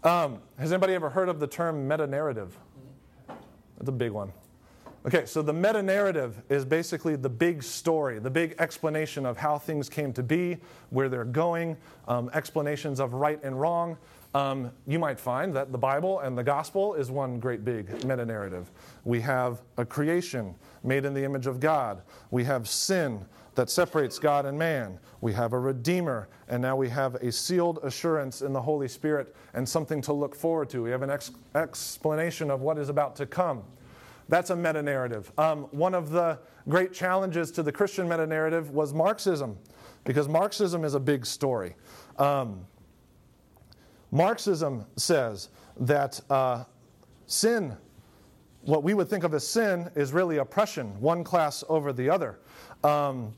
Um, 0.04 0.40
has 0.58 0.72
anybody 0.72 0.94
ever 0.94 1.10
heard 1.10 1.30
of 1.30 1.40
the 1.40 1.48
term 1.48 1.88
meta 1.88 2.08
narrative? 2.08 2.58
That's 3.78 3.90
a 3.90 3.92
big 3.92 4.12
one. 4.12 4.32
Okay, 5.06 5.26
so 5.26 5.42
the 5.42 5.52
meta 5.52 5.84
narrative 5.84 6.42
is 6.48 6.64
basically 6.64 7.18
the 7.18 7.30
big 7.30 7.62
story, 7.62 8.20
the 8.20 8.30
big 8.30 8.56
explanation 8.60 9.26
of 9.26 9.36
how 9.36 9.58
things 9.58 9.90
came 9.90 10.14
to 10.14 10.24
be, 10.24 10.58
where 10.92 11.10
they're 11.10 11.26
going, 11.26 11.76
um, 12.08 12.30
explanations 12.34 13.02
of 13.02 13.14
right 13.14 13.44
and 13.44 13.60
wrong, 13.60 13.98
um, 14.34 14.72
you 14.88 14.98
might 14.98 15.20
find 15.20 15.54
that 15.56 15.74
the 15.74 15.78
Bible 15.78 16.22
and 16.22 16.38
the 16.38 16.44
gospel 16.44 16.94
is 16.94 17.12
one 17.12 17.38
great 17.38 17.66
big 17.66 17.90
meta 18.06 18.26
narrative. 18.26 18.72
We 19.04 19.20
have 19.22 19.62
a 19.78 19.86
creation 19.86 20.56
made 20.84 21.04
in 21.04 21.14
the 21.14 21.26
image 21.26 21.48
of 21.48 21.60
God, 21.60 22.02
we 22.32 22.46
have 22.46 22.70
sin 22.70 23.26
that 23.56 23.70
separates 23.70 24.20
God 24.20 24.46
and 24.46 24.58
man, 24.58 25.00
we 25.22 25.34
have 25.34 25.54
a 25.54 25.60
redeemer, 25.60 26.28
and 26.48 26.62
now 26.62 26.76
we 26.76 26.90
have 26.90 27.16
a 27.16 27.32
sealed 27.32 27.80
assurance 27.84 28.42
in 28.42 28.52
the 28.52 28.62
Holy 28.62 28.88
Spirit 28.88 29.36
and 29.54 29.68
something 29.68 30.02
to 30.02 30.14
look 30.14 30.36
forward 30.36 30.70
to. 30.72 30.84
We 30.84 30.90
have 30.90 31.02
an 31.02 31.10
ex- 31.10 31.32
explanation 31.56 32.52
of 32.52 32.62
what 32.62 32.78
is 32.78 32.90
about 32.90 33.16
to 33.18 33.26
come. 33.26 33.64
That's 34.30 34.50
a 34.50 34.56
meta 34.56 34.82
narrative. 34.82 35.32
Um, 35.38 35.64
one 35.72 35.94
of 35.94 36.10
the 36.10 36.40
great 36.68 36.94
challenges 36.94 37.52
to 37.52 37.64
the 37.64 37.72
Christian 37.72 38.08
meta 38.08 38.26
narrative 38.26 38.72
was 38.72 38.94
Marxism, 38.94 39.58
because 40.04 40.28
Marxism 40.28 40.84
is 40.84 40.96
a 40.96 41.00
big 41.00 41.26
story. 41.26 41.76
Um, 42.18 42.66
Marxism 44.12 44.86
says 44.96 45.50
that 45.78 46.20
uh, 46.30 46.64
sin, 47.28 47.76
what 48.62 48.84
we 48.84 48.94
would 48.94 49.10
think 49.10 49.24
of 49.24 49.34
as 49.34 49.46
sin, 49.48 49.90
is 49.96 50.14
really 50.14 50.38
oppression, 50.38 51.00
one 51.02 51.24
class 51.24 51.64
over 51.68 51.92
the 51.92 52.10
other. 52.10 52.40
Um, 52.84 53.34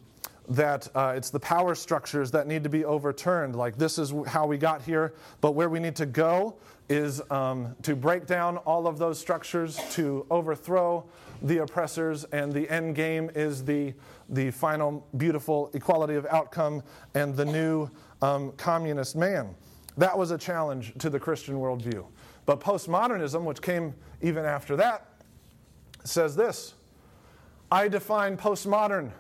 that 0.50 0.88
uh, 0.96 1.14
it's 1.16 1.30
the 1.30 1.40
power 1.40 1.76
structures 1.76 2.32
that 2.32 2.48
need 2.48 2.64
to 2.64 2.70
be 2.70 2.86
overturned. 2.86 3.56
Like, 3.56 3.78
this 3.78 3.98
is 3.98 4.14
how 4.28 4.46
we 4.46 4.58
got 4.58 4.82
here, 4.82 5.14
but 5.42 5.52
where 5.54 5.70
we 5.70 5.80
need 5.80 5.96
to 5.98 6.06
go 6.06 6.56
is 6.88 7.22
um, 7.32 7.76
to 7.82 7.96
break 7.96 8.28
down 8.28 8.58
all 8.58 8.88
of 8.88 9.00
those 9.00 9.20
structures, 9.20 9.80
to 9.92 10.26
overthrow 10.30 11.04
the 11.42 11.60
oppressors, 11.60 12.24
and 12.26 12.54
the 12.54 12.70
end 12.70 12.96
game 12.96 13.32
is 13.34 13.66
the, 13.66 13.94
the 14.30 14.52
final 14.52 15.06
beautiful 15.18 15.72
equality 15.74 16.16
of 16.16 16.26
outcome 16.28 16.84
and 17.16 17.36
the 17.36 17.46
new 17.46 17.90
um, 18.22 18.52
communist 18.54 19.16
man. 19.16 19.56
That 19.98 20.18
was 20.18 20.32
a 20.32 20.38
challenge 20.38 20.94
to 21.00 21.10
the 21.10 21.20
Christian 21.20 21.56
worldview. 21.56 22.06
But 22.46 22.60
postmodernism, 22.60 23.44
which 23.44 23.62
came 23.62 23.96
even 24.22 24.46
after 24.46 24.76
that, 24.76 25.08
says 26.04 26.36
this 26.36 26.76
I 27.72 27.88
define 27.88 28.38
postmodern 28.38 29.12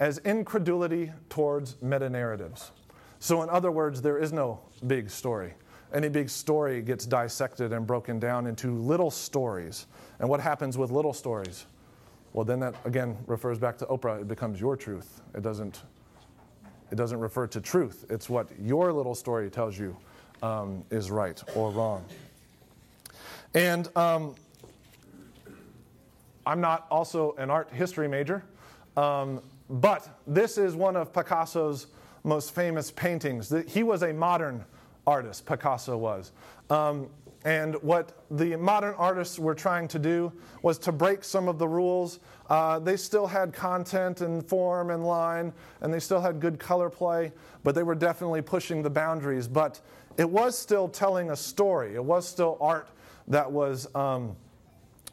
as 0.00 0.18
incredulity 0.18 1.12
towards 1.28 1.80
meta 1.80 2.10
narratives. 2.10 2.72
So, 3.20 3.42
in 3.42 3.50
other 3.50 3.70
words, 3.70 4.02
there 4.02 4.18
is 4.18 4.32
no 4.32 4.60
big 4.86 5.10
story. 5.10 5.54
Any 5.92 6.08
big 6.08 6.28
story 6.28 6.82
gets 6.82 7.06
dissected 7.06 7.72
and 7.72 7.86
broken 7.86 8.18
down 8.18 8.46
into 8.46 8.72
little 8.74 9.10
stories. 9.10 9.86
And 10.18 10.28
what 10.28 10.40
happens 10.40 10.76
with 10.76 10.90
little 10.90 11.12
stories? 11.12 11.66
Well, 12.32 12.44
then 12.44 12.60
that 12.60 12.74
again 12.84 13.18
refers 13.26 13.58
back 13.58 13.78
to 13.78 13.86
Oprah. 13.86 14.22
It 14.22 14.28
becomes 14.28 14.60
your 14.60 14.76
truth. 14.76 15.20
It 15.34 15.42
doesn't 15.42 15.82
it 16.90 16.96
doesn't 16.96 17.20
refer 17.20 17.46
to 17.48 17.60
truth, 17.60 18.04
it's 18.10 18.28
what 18.28 18.48
your 18.60 18.92
little 18.92 19.14
story 19.14 19.48
tells 19.48 19.78
you 19.78 19.96
um, 20.42 20.84
is 20.90 21.10
right 21.10 21.40
or 21.54 21.70
wrong. 21.70 22.04
And 23.54 23.94
um, 23.96 24.34
I'm 26.44 26.60
not 26.60 26.86
also 26.90 27.34
an 27.38 27.50
art 27.50 27.72
history 27.72 28.08
major, 28.08 28.42
um, 28.96 29.40
but 29.70 30.20
this 30.26 30.58
is 30.58 30.74
one 30.74 30.96
of 30.96 31.12
Picasso's 31.12 31.86
most 32.24 32.54
famous 32.54 32.90
paintings. 32.90 33.54
He 33.68 33.82
was 33.82 34.02
a 34.02 34.12
modern 34.12 34.64
artist, 35.06 35.46
Picasso 35.46 35.96
was. 35.96 36.32
Um, 36.68 37.08
and 37.44 37.76
what 37.76 38.26
the 38.30 38.56
modern 38.56 38.94
artists 38.98 39.38
were 39.38 39.54
trying 39.54 39.88
to 39.88 39.98
do 39.98 40.30
was 40.62 40.78
to 40.80 40.92
break 40.92 41.24
some 41.24 41.48
of 41.48 41.58
the 41.58 41.66
rules. 41.66 42.20
Uh, 42.50 42.78
they 42.78 42.96
still 42.96 43.26
had 43.26 43.54
content 43.54 44.20
and 44.20 44.46
form 44.46 44.90
and 44.90 45.06
line, 45.06 45.52
and 45.80 45.94
they 45.94 46.00
still 46.00 46.20
had 46.20 46.38
good 46.40 46.58
color 46.58 46.90
play, 46.90 47.32
but 47.64 47.74
they 47.74 47.82
were 47.82 47.94
definitely 47.94 48.42
pushing 48.42 48.82
the 48.82 48.90
boundaries. 48.90 49.48
But 49.48 49.80
it 50.18 50.28
was 50.28 50.58
still 50.58 50.86
telling 50.86 51.30
a 51.30 51.36
story, 51.36 51.94
it 51.94 52.04
was 52.04 52.28
still 52.28 52.58
art 52.60 52.90
that 53.28 53.50
was 53.50 53.86
um, 53.94 54.36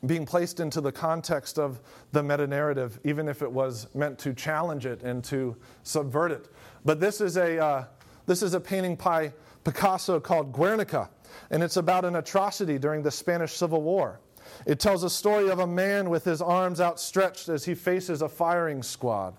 being 0.05 0.25
placed 0.25 0.59
into 0.59 0.79
the 0.79 0.91
context 0.91 1.57
of 1.57 1.79
the 2.11 2.21
meta 2.21 2.45
narrative, 2.45 2.99
even 3.03 3.27
if 3.27 3.41
it 3.41 3.51
was 3.51 3.87
meant 3.95 4.19
to 4.19 4.33
challenge 4.33 4.85
it 4.85 5.01
and 5.03 5.23
to 5.23 5.55
subvert 5.83 6.31
it. 6.31 6.49
But 6.85 6.99
this 6.99 7.19
is 7.19 7.37
a, 7.37 7.57
uh, 7.57 7.85
this 8.25 8.43
is 8.43 8.53
a 8.53 8.59
painting 8.59 8.95
by 8.95 9.33
Picasso 9.63 10.19
called 10.19 10.53
Guernica 10.53 11.09
and 11.51 11.63
it's 11.63 11.77
about 11.77 12.05
an 12.05 12.15
atrocity 12.15 12.77
during 12.77 13.03
the 13.03 13.11
Spanish 13.11 13.53
Civil 13.53 13.81
War. 13.81 14.19
It 14.65 14.79
tells 14.79 15.03
a 15.03 15.09
story 15.09 15.49
of 15.49 15.59
a 15.59 15.67
man 15.67 16.09
with 16.09 16.23
his 16.23 16.41
arms 16.41 16.79
outstretched 16.79 17.49
as 17.49 17.65
he 17.65 17.75
faces 17.75 18.21
a 18.21 18.29
firing 18.29 18.81
squad. 18.81 19.35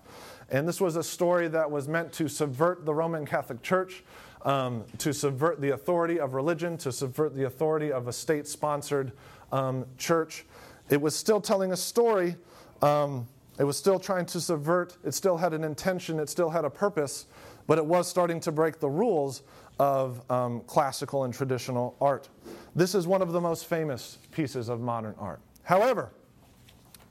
And 0.49 0.67
this 0.67 0.79
was 0.81 0.95
a 0.95 1.03
story 1.03 1.47
that 1.49 1.69
was 1.69 1.87
meant 1.87 2.11
to 2.13 2.27
subvert 2.27 2.85
the 2.85 2.93
Roman 2.93 3.25
Catholic 3.25 3.61
Church, 3.61 4.03
um, 4.43 4.85
to 4.99 5.13
subvert 5.13 5.61
the 5.61 5.71
authority 5.71 6.19
of 6.19 6.33
religion, 6.33 6.77
to 6.77 6.91
subvert 6.91 7.35
the 7.35 7.45
authority 7.45 7.91
of 7.91 8.07
a 8.07 8.13
state 8.13 8.47
sponsored 8.47 9.11
um, 9.51 9.85
church. 9.97 10.45
It 10.89 11.01
was 11.01 11.15
still 11.15 11.39
telling 11.39 11.71
a 11.71 11.77
story. 11.77 12.35
Um, 12.81 13.27
it 13.59 13.63
was 13.63 13.77
still 13.77 13.99
trying 13.99 14.25
to 14.27 14.41
subvert. 14.41 14.97
It 15.03 15.13
still 15.13 15.37
had 15.37 15.53
an 15.53 15.63
intention. 15.63 16.19
It 16.19 16.29
still 16.29 16.49
had 16.49 16.65
a 16.65 16.69
purpose. 16.69 17.25
But 17.67 17.77
it 17.77 17.85
was 17.85 18.07
starting 18.07 18.39
to 18.41 18.51
break 18.51 18.79
the 18.79 18.89
rules 18.89 19.43
of 19.79 20.29
um, 20.31 20.61
classical 20.61 21.23
and 21.23 21.33
traditional 21.33 21.95
art. 22.01 22.29
This 22.75 22.95
is 22.95 23.07
one 23.07 23.21
of 23.21 23.31
the 23.31 23.41
most 23.41 23.65
famous 23.65 24.17
pieces 24.31 24.69
of 24.69 24.81
modern 24.81 25.15
art. 25.19 25.39
However, 25.63 26.11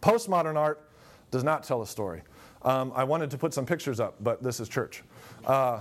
postmodern 0.02 0.56
art 0.56 0.90
does 1.30 1.44
not 1.44 1.62
tell 1.64 1.82
a 1.82 1.86
story. 1.86 2.22
Um, 2.62 2.92
I 2.94 3.04
wanted 3.04 3.30
to 3.30 3.38
put 3.38 3.54
some 3.54 3.64
pictures 3.64 4.00
up, 4.00 4.16
but 4.20 4.42
this 4.42 4.58
is 4.60 4.68
church. 4.68 5.02
Uh, 5.46 5.80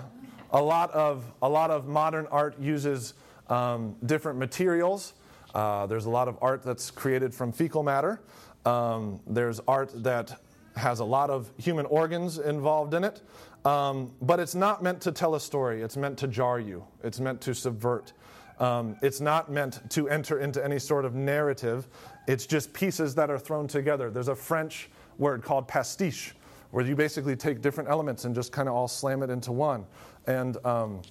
a, 0.51 0.61
lot 0.61 0.91
of, 0.91 1.31
a 1.41 1.49
lot 1.49 1.71
of 1.71 1.87
modern 1.87 2.27
art 2.27 2.59
uses 2.59 3.15
um, 3.49 3.95
different 4.05 4.37
materials. 4.37 5.13
Uh, 5.53 5.85
there's 5.87 6.05
a 6.05 6.09
lot 6.09 6.27
of 6.27 6.37
art 6.41 6.63
that's 6.63 6.91
created 6.91 7.33
from 7.33 7.51
fecal 7.51 7.83
matter. 7.83 8.21
Um, 8.65 9.19
there's 9.25 9.59
art 9.67 9.91
that 10.03 10.39
has 10.75 10.99
a 10.99 11.05
lot 11.05 11.29
of 11.29 11.51
human 11.57 11.85
organs 11.87 12.37
involved 12.37 12.93
in 12.93 13.03
it. 13.03 13.21
Um, 13.65 14.13
but 14.21 14.39
it's 14.39 14.55
not 14.55 14.81
meant 14.81 15.01
to 15.01 15.11
tell 15.11 15.35
a 15.35 15.39
story. 15.39 15.81
It's 15.81 15.97
meant 15.97 16.17
to 16.19 16.27
jar 16.27 16.59
you. 16.59 16.85
It's 17.03 17.19
meant 17.19 17.41
to 17.41 17.53
subvert. 17.53 18.13
Um, 18.59 18.95
it's 19.01 19.19
not 19.19 19.51
meant 19.51 19.89
to 19.91 20.09
enter 20.09 20.39
into 20.39 20.63
any 20.63 20.79
sort 20.79 21.05
of 21.05 21.15
narrative. 21.15 21.87
It's 22.27 22.45
just 22.45 22.73
pieces 22.73 23.13
that 23.15 23.29
are 23.29 23.37
thrown 23.37 23.67
together. 23.67 24.09
There's 24.09 24.29
a 24.29 24.35
French 24.35 24.89
word 25.17 25.43
called 25.43 25.67
pastiche, 25.67 26.33
where 26.71 26.85
you 26.85 26.95
basically 26.95 27.35
take 27.35 27.61
different 27.61 27.89
elements 27.89 28.25
and 28.25 28.33
just 28.33 28.51
kind 28.51 28.67
of 28.67 28.75
all 28.75 28.87
slam 28.87 29.21
it 29.21 29.29
into 29.29 29.51
one. 29.51 29.85
And 30.27 30.57
um, 30.65 31.01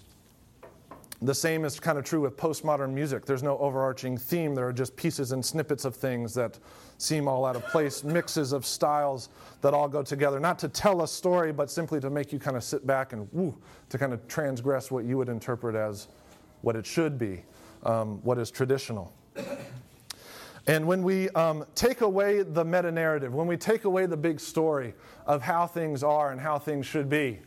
the 1.23 1.35
same 1.35 1.65
is 1.65 1.81
kind 1.81 1.99
of 1.99 2.05
true 2.05 2.21
with 2.21 2.37
postmodern 2.37 2.93
music. 2.93 3.25
There's 3.25 3.43
no 3.43 3.57
overarching 3.59 4.19
theme. 4.19 4.55
There 4.55 4.69
are 4.69 4.73
just 4.73 4.95
pieces 4.97 5.33
and 5.33 5.45
snippets 5.45 5.85
of 5.85 5.97
things 5.97 6.35
that 6.35 6.59
seem 6.99 7.27
all 7.27 7.45
out 7.45 7.57
of 7.57 7.65
place, 7.67 8.05
mixes 8.05 8.53
of 8.53 8.67
styles 8.67 9.31
that 9.63 9.73
all 9.73 9.89
go 9.89 10.03
together, 10.03 10.39
not 10.39 10.59
to 10.59 10.69
tell 10.69 11.03
a 11.03 11.09
story, 11.09 11.53
but 11.53 11.71
simply 11.71 12.01
to 12.01 12.11
make 12.11 12.33
you 12.33 12.39
kind 12.39 12.57
of 12.57 12.65
sit 12.65 12.87
back 12.87 13.13
and 13.13 13.29
woo, 13.33 13.57
to 13.89 13.99
kind 13.99 14.13
of 14.13 14.27
transgress 14.29 14.91
what 14.91 15.05
you 15.05 15.17
would 15.17 15.29
interpret 15.29 15.75
as 15.75 16.09
what 16.61 16.77
it 16.77 16.85
should 16.85 17.19
be, 17.19 17.43
um, 17.85 18.23
what 18.23 18.39
is 18.39 18.51
traditional. 18.51 19.13
And 20.67 20.87
when 20.87 21.03
we 21.03 21.31
um, 21.31 21.65
take 21.77 22.01
away 22.01 22.43
the 22.43 22.65
meta 22.65 22.91
narrative, 22.91 23.33
when 23.33 23.47
we 23.47 23.57
take 23.57 23.85
away 23.85 24.07
the 24.07 24.17
big 24.17 24.41
story 24.41 24.95
of 25.25 25.41
how 25.41 25.67
things 25.67 26.03
are 26.03 26.33
and 26.33 26.41
how 26.41 26.59
things 26.59 26.87
should 26.87 27.09
be, 27.09 27.39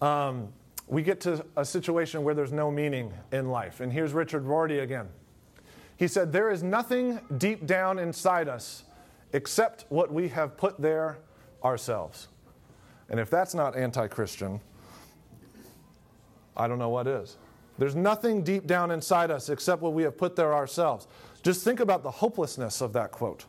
um, 0.00 0.48
we 0.86 1.02
get 1.02 1.20
to 1.22 1.44
a 1.56 1.64
situation 1.64 2.24
where 2.24 2.34
there's 2.34 2.52
no 2.52 2.70
meaning 2.70 3.12
in 3.32 3.50
life. 3.50 3.80
And 3.80 3.92
here's 3.92 4.12
Richard 4.12 4.44
Rorty 4.44 4.80
again. 4.80 5.08
He 5.96 6.08
said, 6.08 6.32
There 6.32 6.50
is 6.50 6.62
nothing 6.62 7.20
deep 7.38 7.66
down 7.66 7.98
inside 7.98 8.48
us 8.48 8.84
except 9.32 9.86
what 9.88 10.12
we 10.12 10.28
have 10.28 10.56
put 10.56 10.80
there 10.80 11.18
ourselves. 11.64 12.28
And 13.08 13.20
if 13.20 13.30
that's 13.30 13.54
not 13.54 13.76
anti 13.76 14.06
Christian, 14.08 14.60
I 16.56 16.68
don't 16.68 16.78
know 16.78 16.88
what 16.88 17.06
is. 17.06 17.36
There's 17.78 17.96
nothing 17.96 18.42
deep 18.42 18.66
down 18.66 18.90
inside 18.90 19.30
us 19.30 19.48
except 19.48 19.80
what 19.80 19.94
we 19.94 20.02
have 20.02 20.16
put 20.16 20.36
there 20.36 20.54
ourselves. 20.54 21.06
Just 21.42 21.64
think 21.64 21.80
about 21.80 22.02
the 22.02 22.10
hopelessness 22.10 22.80
of 22.80 22.92
that 22.92 23.10
quote. 23.10 23.46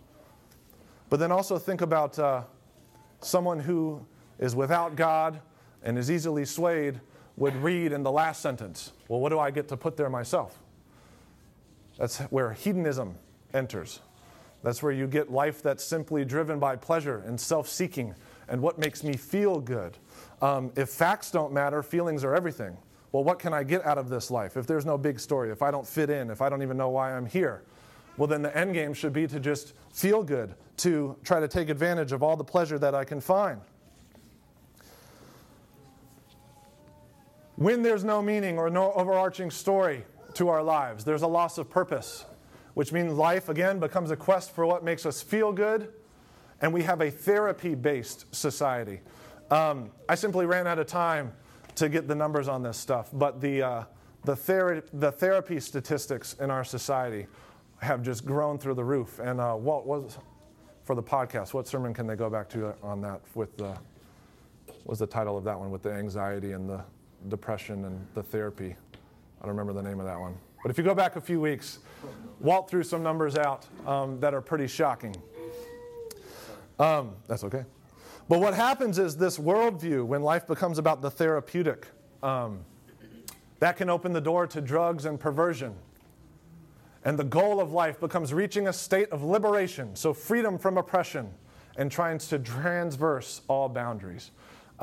But 1.10 1.20
then 1.20 1.32
also 1.32 1.58
think 1.58 1.82
about 1.82 2.18
uh, 2.18 2.44
someone 3.22 3.60
who 3.60 4.06
is 4.40 4.56
without 4.56 4.96
God 4.96 5.40
and 5.84 5.98
is 5.98 6.10
easily 6.10 6.46
swayed 6.46 7.00
would 7.38 7.56
read 7.56 7.92
in 7.92 8.04
the 8.04 8.12
last 8.12 8.42
sentence, 8.42 8.92
Well, 9.08 9.20
what 9.20 9.30
do 9.30 9.40
I 9.40 9.52
get 9.52 9.68
to 9.70 9.78
put 9.78 9.98
there 9.98 10.10
myself? 10.10 10.60
That's 11.98 12.20
where 12.20 12.54
hedonism 12.54 13.16
enters. 13.54 14.00
That's 14.64 14.82
where 14.82 14.92
you 14.92 15.08
get 15.08 15.32
life 15.32 15.62
that's 15.62 15.84
simply 15.84 16.24
driven 16.24 16.58
by 16.58 16.78
pleasure 16.78 17.24
and 17.26 17.40
self 17.40 17.68
seeking 17.68 18.16
and 18.48 18.62
what 18.62 18.80
makes 18.80 19.04
me 19.04 19.14
feel 19.14 19.60
good. 19.60 19.98
Um, 20.42 20.72
if 20.76 20.90
facts 20.90 21.32
don't 21.32 21.54
matter, 21.54 21.84
feelings 21.84 22.24
are 22.24 22.36
everything. 22.36 22.78
Well, 23.12 23.24
what 23.24 23.40
can 23.40 23.54
I 23.54 23.64
get 23.64 23.86
out 23.86 23.98
of 23.98 24.10
this 24.10 24.32
life? 24.32 24.58
If 24.58 24.66
there's 24.66 24.86
no 24.86 24.98
big 24.98 25.20
story, 25.20 25.52
if 25.52 25.62
I 25.62 25.70
don't 25.70 25.88
fit 25.88 26.10
in, 26.10 26.32
if 26.32 26.42
I 26.42 26.50
don't 26.50 26.64
even 26.64 26.78
know 26.78 26.90
why 26.90 27.14
I'm 27.14 27.26
here, 27.26 27.64
well, 28.18 28.28
then 28.28 28.42
the 28.42 28.56
end 28.56 28.74
game 28.74 28.94
should 28.94 29.14
be 29.14 29.28
to 29.28 29.40
just 29.40 29.74
feel 29.92 30.24
good, 30.24 30.56
to 30.78 31.16
try 31.24 31.40
to 31.40 31.48
take 31.48 31.70
advantage 31.70 32.12
of 32.12 32.24
all 32.24 32.36
the 32.36 32.44
pleasure 32.44 32.80
that 32.80 32.96
I 32.96 33.04
can 33.04 33.20
find. 33.22 33.62
When 37.56 37.84
there's 37.84 38.04
no 38.04 38.22
meaning 38.22 38.58
or 38.58 38.70
no 38.70 38.92
overarching 38.94 39.52
story 39.52 40.06
to 40.34 40.50
our 40.50 40.64
lives, 40.64 41.04
there's 41.04 41.22
a 41.22 41.28
loss 41.28 41.58
of 41.58 41.70
purpose, 41.70 42.26
which 42.74 42.92
means 42.92 43.14
life, 43.14 43.50
again, 43.50 43.80
becomes 43.80 44.10
a 44.10 44.16
quest 44.16 44.52
for 44.56 44.66
what 44.66 44.84
makes 44.84 45.06
us 45.06 45.22
feel 45.22 45.52
good, 45.52 45.94
and 46.62 46.74
we 46.74 46.82
have 46.82 47.02
a 47.02 47.12
therapy 47.12 47.76
based 47.76 48.34
society. 48.34 49.02
Um, 49.52 49.92
I 50.10 50.16
simply 50.16 50.48
ran 50.48 50.66
out 50.66 50.80
of 50.80 50.88
time 50.88 51.32
to 51.76 51.90
get 51.90 52.08
the 52.08 52.16
numbers 52.16 52.48
on 52.48 52.64
this 52.64 52.78
stuff, 52.78 53.10
but 53.14 53.40
the, 53.40 53.62
uh, 53.62 53.84
the, 54.24 54.84
the 54.94 55.12
therapy 55.12 55.60
statistics 55.60 56.34
in 56.40 56.50
our 56.50 56.64
society 56.64 57.28
have 57.78 58.02
just 58.02 58.26
grown 58.26 58.58
through 58.58 58.76
the 58.76 58.84
roof. 58.84 59.20
And 59.20 59.40
uh, 59.40 59.56
was 59.58 60.18
for 60.86 60.96
the 60.96 61.04
podcast. 61.04 61.54
What 61.54 61.68
sermon 61.68 61.94
can 61.94 62.08
they 62.08 62.16
go 62.16 62.30
back 62.30 62.50
to 62.50 62.74
on 62.82 63.02
that? 63.02 63.22
With 63.36 63.56
the 63.58 63.78
was 64.86 65.00
the 65.00 65.08
title 65.08 65.38
of 65.38 65.44
that 65.46 65.58
one 65.58 65.72
with 65.72 65.82
the 65.82 65.92
anxiety 65.92 66.52
and 66.52 66.70
the 66.70 66.84
depression 67.30 67.86
and 67.86 68.06
the 68.14 68.24
therapy. 68.24 68.76
I 69.42 69.46
don't 69.46 69.56
remember 69.56 69.74
the 69.74 69.88
name 69.88 70.00
of 70.00 70.06
that 70.06 70.20
one. 70.20 70.36
But 70.62 70.72
if 70.72 70.78
you 70.78 70.84
go 70.84 70.96
back 70.96 71.16
a 71.16 71.22
few 71.22 71.42
weeks, 71.42 71.80
Walt 72.40 72.70
threw 72.70 72.84
some 72.84 73.04
numbers 73.04 73.36
out 73.36 73.66
um, 73.86 74.20
that 74.22 74.34
are 74.34 74.42
pretty 74.42 74.68
shocking. 74.68 75.16
Um, 76.80 77.12
that's 77.28 77.44
okay. 77.44 77.66
But 78.30 78.40
what 78.40 78.54
happens 78.54 78.98
is 79.00 79.18
this 79.18 79.38
worldview, 79.38 80.06
when 80.06 80.24
life 80.24 80.48
becomes 80.48 80.78
about 80.78 81.02
the 81.02 81.12
therapeutic, 81.12 81.88
um, 82.22 82.62
that 83.60 83.76
can 83.76 83.90
open 83.90 84.14
the 84.14 84.22
door 84.22 84.48
to 84.48 84.62
drugs 84.62 85.06
and 85.06 85.20
perversion. 85.20 85.76
And 87.06 87.20
the 87.20 87.26
goal 87.26 87.60
of 87.60 87.74
life 87.74 88.00
becomes 88.00 88.34
reaching 88.34 88.70
a 88.70 88.74
state 88.74 89.10
of 89.10 89.24
liberation, 89.24 89.96
so 89.96 90.14
freedom 90.14 90.58
from 90.58 90.78
oppression, 90.78 91.30
and 91.76 91.92
trying 91.92 92.18
to 92.20 92.40
transverse 92.40 93.42
all 93.50 93.68
boundaries. 93.68 94.32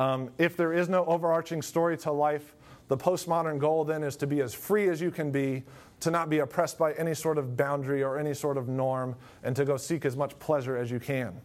Um, 0.00 0.30
if 0.38 0.56
there 0.56 0.72
is 0.72 0.88
no 0.88 1.04
overarching 1.04 1.60
story 1.60 1.98
to 1.98 2.10
life, 2.10 2.54
the 2.88 2.96
postmodern 2.96 3.58
goal 3.58 3.84
then 3.84 4.02
is 4.02 4.16
to 4.16 4.26
be 4.26 4.40
as 4.40 4.54
free 4.54 4.88
as 4.88 4.98
you 4.98 5.10
can 5.10 5.30
be, 5.30 5.62
to 6.00 6.10
not 6.10 6.30
be 6.30 6.38
oppressed 6.38 6.78
by 6.78 6.94
any 6.94 7.12
sort 7.12 7.36
of 7.36 7.54
boundary 7.54 8.02
or 8.02 8.18
any 8.18 8.32
sort 8.32 8.56
of 8.56 8.66
norm, 8.66 9.14
and 9.42 9.54
to 9.54 9.66
go 9.66 9.76
seek 9.76 10.06
as 10.06 10.16
much 10.16 10.38
pleasure 10.38 10.74
as 10.74 10.90
you 10.90 10.98
can. 10.98 11.38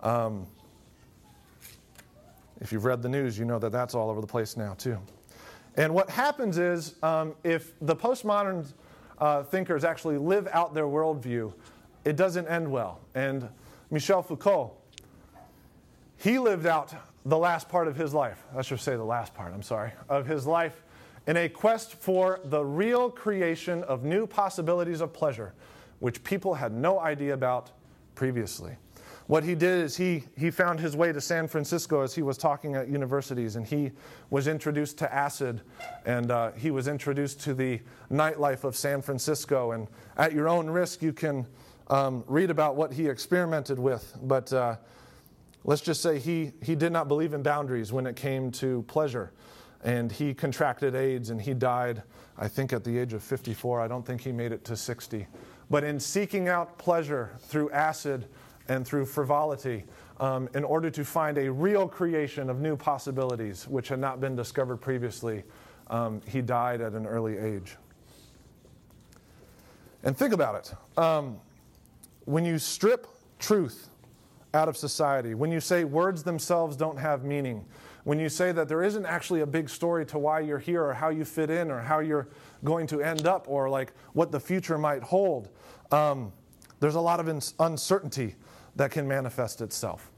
Um, 0.00 0.46
if 2.62 2.72
you've 2.72 2.86
read 2.86 3.02
the 3.02 3.10
news, 3.10 3.38
you 3.38 3.44
know 3.44 3.58
that 3.58 3.72
that's 3.72 3.94
all 3.94 4.08
over 4.08 4.22
the 4.22 4.26
place 4.26 4.56
now, 4.56 4.72
too. 4.72 4.96
And 5.76 5.92
what 5.92 6.08
happens 6.08 6.56
is, 6.56 6.94
um, 7.02 7.34
if 7.44 7.78
the 7.82 7.94
postmodern 7.94 8.72
uh, 9.18 9.42
thinkers 9.42 9.84
actually 9.84 10.16
live 10.16 10.48
out 10.52 10.72
their 10.72 10.86
worldview, 10.86 11.52
it 12.06 12.16
doesn't 12.16 12.48
end 12.48 12.72
well. 12.72 13.00
And 13.14 13.50
Michel 13.90 14.22
Foucault, 14.22 14.72
he 16.16 16.38
lived 16.38 16.64
out 16.64 16.94
the 17.24 17.38
last 17.38 17.68
part 17.68 17.88
of 17.88 17.96
his 17.96 18.12
life, 18.12 18.42
I 18.56 18.62
should 18.62 18.80
say 18.80 18.96
the 18.96 19.04
last 19.04 19.34
part, 19.34 19.52
I'm 19.54 19.62
sorry, 19.62 19.92
of 20.08 20.26
his 20.26 20.46
life 20.46 20.82
in 21.26 21.36
a 21.36 21.48
quest 21.48 21.94
for 21.94 22.40
the 22.44 22.64
real 22.64 23.10
creation 23.10 23.84
of 23.84 24.02
new 24.02 24.26
possibilities 24.26 25.00
of 25.00 25.12
pleasure, 25.12 25.54
which 26.00 26.24
people 26.24 26.54
had 26.54 26.72
no 26.72 26.98
idea 26.98 27.32
about 27.32 27.70
previously. 28.14 28.76
What 29.28 29.44
he 29.44 29.54
did 29.54 29.84
is 29.84 29.96
he, 29.96 30.24
he 30.36 30.50
found 30.50 30.80
his 30.80 30.96
way 30.96 31.12
to 31.12 31.20
San 31.20 31.46
Francisco 31.46 32.02
as 32.02 32.12
he 32.12 32.22
was 32.22 32.36
talking 32.36 32.74
at 32.74 32.88
universities, 32.88 33.54
and 33.54 33.64
he 33.64 33.92
was 34.30 34.48
introduced 34.48 34.98
to 34.98 35.14
acid, 35.14 35.62
and 36.04 36.30
uh, 36.30 36.50
he 36.52 36.72
was 36.72 36.88
introduced 36.88 37.40
to 37.42 37.54
the 37.54 37.80
nightlife 38.10 38.64
of 38.64 38.74
San 38.74 39.00
Francisco. 39.00 39.72
And 39.72 39.86
at 40.16 40.32
your 40.32 40.48
own 40.48 40.68
risk, 40.68 41.02
you 41.02 41.12
can 41.12 41.46
um, 41.86 42.24
read 42.26 42.50
about 42.50 42.74
what 42.74 42.92
he 42.92 43.06
experimented 43.06 43.78
with. 43.78 44.16
But 44.22 44.52
uh, 44.52 44.76
let's 45.64 45.82
just 45.82 46.02
say 46.02 46.18
he, 46.18 46.52
he 46.62 46.74
did 46.74 46.92
not 46.92 47.08
believe 47.08 47.34
in 47.34 47.42
boundaries 47.42 47.92
when 47.92 48.06
it 48.06 48.16
came 48.16 48.50
to 48.52 48.82
pleasure. 48.82 49.32
And 49.84 50.12
he 50.12 50.32
contracted 50.32 50.94
AIDS 50.94 51.30
and 51.30 51.40
he 51.40 51.54
died, 51.54 52.02
I 52.38 52.48
think, 52.48 52.72
at 52.72 52.84
the 52.84 52.98
age 52.98 53.12
of 53.12 53.22
54. 53.22 53.80
I 53.80 53.88
don't 53.88 54.06
think 54.06 54.20
he 54.20 54.32
made 54.32 54.52
it 54.52 54.64
to 54.66 54.76
60. 54.76 55.26
But 55.70 55.84
in 55.84 55.98
seeking 55.98 56.48
out 56.48 56.78
pleasure 56.78 57.30
through 57.40 57.70
acid, 57.70 58.26
and 58.68 58.86
through 58.86 59.06
frivolity 59.06 59.84
um, 60.20 60.48
in 60.54 60.64
order 60.64 60.90
to 60.90 61.04
find 61.04 61.38
a 61.38 61.50
real 61.50 61.88
creation 61.88 62.48
of 62.48 62.60
new 62.60 62.76
possibilities 62.76 63.66
which 63.68 63.88
had 63.88 63.98
not 63.98 64.20
been 64.20 64.36
discovered 64.36 64.78
previously. 64.78 65.42
Um, 65.88 66.20
he 66.26 66.40
died 66.40 66.80
at 66.80 66.92
an 66.92 67.06
early 67.06 67.38
age. 67.38 67.76
And 70.04 70.16
think 70.16 70.32
about 70.32 70.54
it. 70.54 70.98
Um, 70.98 71.38
when 72.24 72.44
you 72.44 72.58
strip 72.58 73.06
truth 73.38 73.88
out 74.54 74.68
of 74.68 74.76
society, 74.76 75.34
when 75.34 75.50
you 75.50 75.60
say 75.60 75.84
words 75.84 76.22
themselves 76.22 76.76
don't 76.76 76.98
have 76.98 77.24
meaning, 77.24 77.64
when 78.04 78.18
you 78.18 78.28
say 78.28 78.52
that 78.52 78.68
there 78.68 78.82
isn't 78.82 79.06
actually 79.06 79.40
a 79.40 79.46
big 79.46 79.68
story 79.68 80.04
to 80.06 80.18
why 80.18 80.40
you're 80.40 80.58
here 80.58 80.84
or 80.84 80.92
how 80.92 81.08
you 81.08 81.24
fit 81.24 81.50
in 81.50 81.70
or 81.70 81.80
how 81.80 82.00
you're 82.00 82.28
going 82.64 82.86
to 82.88 83.00
end 83.00 83.26
up 83.26 83.46
or 83.48 83.70
like 83.70 83.92
what 84.12 84.32
the 84.32 84.40
future 84.40 84.76
might 84.76 85.02
hold, 85.02 85.48
um, 85.90 86.32
there's 86.80 86.96
a 86.96 87.00
lot 87.00 87.20
of 87.20 87.28
uncertainty 87.60 88.34
that 88.76 88.90
can 88.90 89.06
manifest 89.06 89.60
itself. 89.60 90.10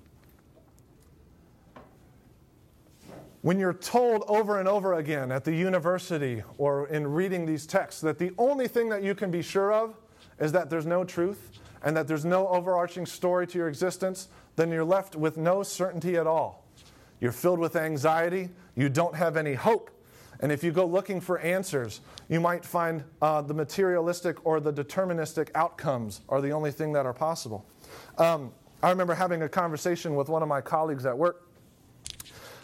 When 3.43 3.59
you're 3.59 3.74
told 3.74 4.24
over 4.26 4.59
and 4.59 4.66
over 4.66 4.95
again 4.95 5.30
at 5.30 5.45
the 5.45 5.55
university 5.55 6.43
or 6.57 6.89
in 6.89 7.07
reading 7.07 7.45
these 7.45 7.66
texts 7.66 8.01
that 8.01 8.18
the 8.18 8.32
only 8.39 8.66
thing 8.66 8.89
that 8.89 9.03
you 9.03 9.14
can 9.14 9.30
be 9.30 9.43
sure 9.43 9.70
of 9.70 9.99
is 10.41 10.51
that 10.53 10.70
there's 10.70 10.87
no 10.87 11.05
truth 11.05 11.51
and 11.85 11.97
that 11.97 12.09
there's 12.09 12.24
no 12.24 12.49
overarching 12.49 13.07
story 13.07 13.47
to 13.47 13.59
your 13.59 13.68
existence, 13.68 14.28
then 14.57 14.70
you're 14.70 14.85
left 14.85 15.14
with 15.14 15.37
no 15.37 15.62
certainty 15.62 16.16
at 16.16 16.26
all. 16.26 16.66
You're 17.20 17.32
filled 17.32 17.61
with 17.61 17.76
anxiety, 17.76 18.49
you 18.74 18.89
don't 18.89 19.14
have 19.14 19.37
any 19.37 19.55
hope. 19.55 19.91
And 20.41 20.51
if 20.51 20.64
you 20.64 20.72
go 20.72 20.85
looking 20.85 21.20
for 21.20 21.39
answers, 21.39 22.01
you 22.28 22.41
might 22.41 22.64
find 22.64 23.05
uh, 23.22 23.43
the 23.43 23.55
materialistic 23.55 24.45
or 24.45 24.59
the 24.59 24.72
deterministic 24.72 25.51
outcomes 25.55 26.22
are 26.28 26.41
the 26.41 26.51
only 26.51 26.72
thing 26.72 26.93
that 26.95 27.07
are 27.07 27.12
possible. 27.12 27.64
Um, 28.18 28.53
I 28.82 28.91
remember 28.91 29.14
having 29.14 29.43
a 29.43 29.49
conversation 29.49 30.16
with 30.16 30.28
one 30.28 30.43
of 30.43 30.49
my 30.49 30.61
colleagues 30.61 31.07
at 31.07 31.16
work. 31.16 31.49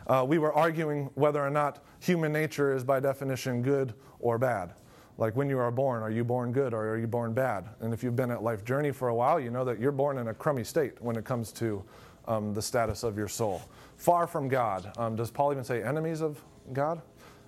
Uh, 0.07 0.25
we 0.27 0.39
were 0.39 0.53
arguing 0.53 1.11
whether 1.15 1.41
or 1.41 1.51
not 1.51 1.85
human 2.01 2.33
nature 2.33 2.75
is 2.75 2.83
by 2.83 3.01
definition 3.01 3.63
good 3.63 3.95
or 4.19 4.37
bad. 4.39 4.75
Like 5.21 5.37
when 5.37 5.49
you 5.49 5.59
are 5.59 5.71
born, 5.71 6.03
are 6.03 6.11
you 6.11 6.25
born 6.25 6.51
good 6.51 6.75
or 6.75 6.89
are 6.89 6.99
you 6.99 7.07
born 7.07 7.33
bad? 7.33 7.69
And 7.81 7.95
if 7.95 8.03
you've 8.03 8.17
been 8.17 8.33
at 8.33 8.43
life 8.43 8.65
journey 8.65 8.91
for 8.91 9.09
a 9.09 9.15
while, 9.15 9.39
you 9.39 9.51
know 9.51 9.65
that 9.65 9.79
you're 9.79 9.93
born 9.93 10.19
in 10.19 10.27
a 10.27 10.35
crummy 10.35 10.65
state 10.65 11.01
when 11.01 11.15
it 11.15 11.25
comes 11.25 11.53
to 11.53 11.85
um, 12.27 12.53
the 12.53 12.63
status 12.63 13.05
of 13.05 13.17
your 13.17 13.29
soul. 13.29 13.63
Far 13.97 14.27
from 14.27 14.49
God. 14.49 14.91
Um, 14.97 15.15
does 15.15 15.31
Paul 15.31 15.53
even 15.53 15.63
say 15.63 15.83
enemies 15.85 16.21
of 16.21 16.43
God? 16.73 17.01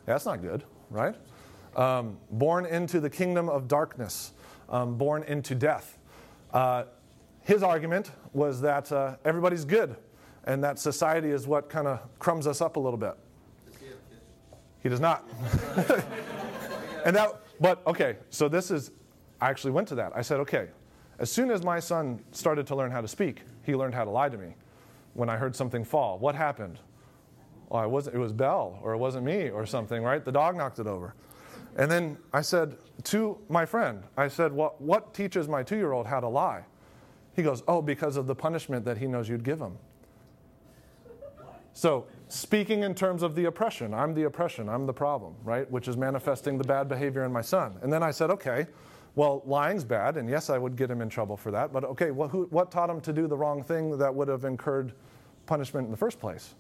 Yeah, 0.07 0.14
that's 0.14 0.27
not 0.27 0.41
good, 0.43 0.62
right? 0.91 1.16
um, 1.77 2.18
born 2.31 2.66
into 2.66 3.01
the 3.01 3.11
kingdom 3.11 3.49
of 3.49 3.68
darkness, 3.68 4.33
um, 4.68 4.97
born 4.97 5.23
into 5.25 5.55
death. 5.55 5.99
Uh, 6.53 6.85
his 7.41 7.62
argument 7.62 8.11
was 8.33 8.61
that 8.61 8.91
uh, 8.93 9.16
everybody's 9.25 9.64
good 9.64 9.97
and 10.45 10.62
that 10.62 10.79
society 10.79 11.31
is 11.31 11.47
what 11.47 11.68
kind 11.68 11.87
of 11.87 12.01
crumbs 12.18 12.47
us 12.47 12.61
up 12.61 12.77
a 12.77 12.81
little 12.81 12.99
bit. 12.99 13.14
He 14.83 14.89
does 14.89 15.01
not. 15.01 15.25
and 17.05 17.14
that, 17.14 17.41
but 17.63 17.87
okay, 17.87 18.17
so 18.29 18.49
this 18.49 18.73
is, 18.73 18.91
I 19.41 19.49
actually 19.49 19.71
went 19.71 19.87
to 19.89 19.95
that. 19.95 20.13
I 20.15 20.21
said, 20.21 20.41
okay, 20.41 20.69
as 21.21 21.31
soon 21.31 21.51
as 21.53 21.63
my 21.63 21.79
son 21.79 22.21
started 22.33 22.67
to 22.67 22.75
learn 22.75 22.91
how 22.91 23.01
to 23.01 23.07
speak, 23.07 23.43
he 23.63 23.77
learned 23.77 23.95
how 23.95 24.05
to 24.05 24.11
lie 24.11 24.29
to 24.29 24.37
me. 24.37 24.57
When 25.15 25.29
I 25.29 25.37
heard 25.37 25.55
something 25.55 25.85
fall, 25.85 26.19
what 26.19 26.35
happened? 26.35 26.81
I 27.71 27.87
wasn't, 27.87 28.17
it 28.17 28.19
was 28.19 28.33
Bell, 28.33 28.81
or 28.83 28.93
it 28.95 28.99
wasn't 28.99 29.25
me, 29.25 29.49
or 29.49 29.65
something, 29.65 30.03
right? 30.03 30.25
The 30.25 30.33
dog 30.33 30.57
knocked 30.57 30.81
it 30.81 30.89
over. 30.89 31.15
And 31.77 31.89
then 31.89 32.19
I 32.33 32.41
said 32.41 32.77
to 33.05 33.39
my 33.49 33.65
friend, 33.65 34.03
I 34.17 34.27
said, 34.27 34.53
well, 34.53 34.75
What 34.79 35.15
teaches 35.15 35.49
my 35.49 35.63
two 35.63 35.77
year 35.77 35.93
old 35.93 36.07
how 36.07 36.19
to 36.19 36.29
lie? 36.29 36.65
He 37.35 37.43
goes, 37.45 37.63
Oh, 37.69 37.81
because 37.81 38.17
of 38.17 38.27
the 38.27 38.35
punishment 38.35 38.85
that 38.85 38.99
he 38.99 39.07
knows 39.07 39.29
you'd 39.29 39.45
give 39.45 39.61
him. 39.61 39.79
So, 41.73 42.07
speaking 42.33 42.83
in 42.83 42.95
terms 42.95 43.22
of 43.22 43.35
the 43.35 43.45
oppression, 43.45 43.93
I'm 43.93 44.14
the 44.14 44.24
oppression, 44.24 44.68
I'm 44.68 44.87
the 44.87 44.93
problem, 44.93 45.35
right? 45.45 45.70
Which 45.70 45.87
is 45.87 45.97
manifesting 45.97 46.57
the 46.57 46.64
bad 46.64 46.89
behavior 46.89 47.24
in 47.24 47.33
my 47.33 47.43
son. 47.43 47.76
And 47.83 47.93
then 47.93 48.03
I 48.03 48.11
said, 48.11 48.30
okay, 48.30 48.66
well, 49.14 49.43
lying's 49.45 49.85
bad, 49.85 50.16
and 50.16 50.28
yes, 50.28 50.49
I 50.49 50.57
would 50.57 50.74
get 50.74 50.91
him 50.91 51.03
in 51.03 51.11
trouble 51.11 51.37
for 51.37 51.51
that, 51.51 51.72
but 51.72 51.85
okay, 51.85 52.11
well, 52.11 52.28
who, 52.28 52.45
what 52.45 52.70
taught 52.70 52.89
him 52.89 53.03
to 53.03 53.12
do 53.12 53.26
the 53.26 53.37
wrong 53.37 53.62
thing 53.62 53.99
that 53.99 54.14
would 54.14 54.28
have 54.28 54.45
incurred 54.45 54.95
punishment 55.45 55.85
in 55.85 55.91
the 55.91 55.97
first 55.97 56.18
place? 56.18 56.55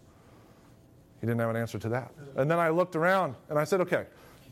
He 1.22 1.26
didn't 1.26 1.40
have 1.40 1.50
an 1.50 1.56
answer 1.56 1.78
to 1.78 1.88
that. 1.88 2.12
And 2.36 2.50
then 2.50 2.58
I 2.58 2.68
looked 2.68 2.94
around 2.94 3.36
and 3.48 3.58
I 3.58 3.64
said, 3.64 3.80
okay, 3.80 4.06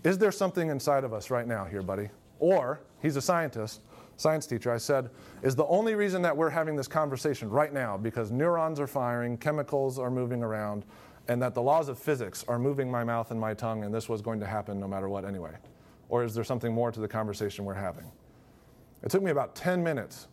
is 0.05 0.17
there 0.17 0.33
something 0.33 0.71
inside 0.71 1.05
of 1.05 1.13
us 1.13 1.29
right 1.29 1.47
now 1.47 1.67
here, 1.67 1.83
buddy? 1.83 2.09
Or, 2.39 2.81
he's 3.03 3.17
a 3.17 3.21
scientist, 3.21 3.83
science 4.17 4.47
teacher, 4.47 4.73
I 4.73 4.79
said, 4.79 5.11
is 5.43 5.55
the 5.55 5.67
only 5.67 5.95
reason 5.95 6.23
that 6.23 6.35
we're 6.35 6.49
having 6.49 6.77
this 6.77 6.89
conversation 6.89 7.51
right 7.51 7.73
now 7.73 7.99
because 7.99 8.31
neurons 8.31 8.81
are 8.81 8.87
firing, 8.87 9.37
chemicals 9.37 9.99
are 9.99 10.11
moving 10.11 10.43
around, 10.43 10.85
and 11.31 11.41
that 11.41 11.55
the 11.55 11.63
laws 11.63 11.89
of 11.89 11.97
physics 11.97 12.45
are 12.49 12.59
moving 12.59 12.91
my 12.91 13.05
mouth 13.05 13.31
and 13.31 13.39
my 13.39 13.55
tongue, 13.55 13.85
and 13.85 13.95
this 13.95 14.09
was 14.09 14.21
going 14.21 14.41
to 14.41 14.47
happen 14.47 14.81
no 14.81 14.89
matter 14.89 15.09
what 15.09 15.25
anyway? 15.25 15.53
Or 16.09 16.25
is 16.25 16.35
there 16.35 16.43
something 16.43 16.75
more 16.75 16.91
to 16.91 16.99
the 16.99 17.07
conversation 17.07 17.65
we're 17.65 17.75
having? 17.75 18.11
It 19.05 19.13
took 19.13 19.23
me 19.23 19.31
about 19.31 19.55
10 19.55 19.81
minutes 19.81 20.27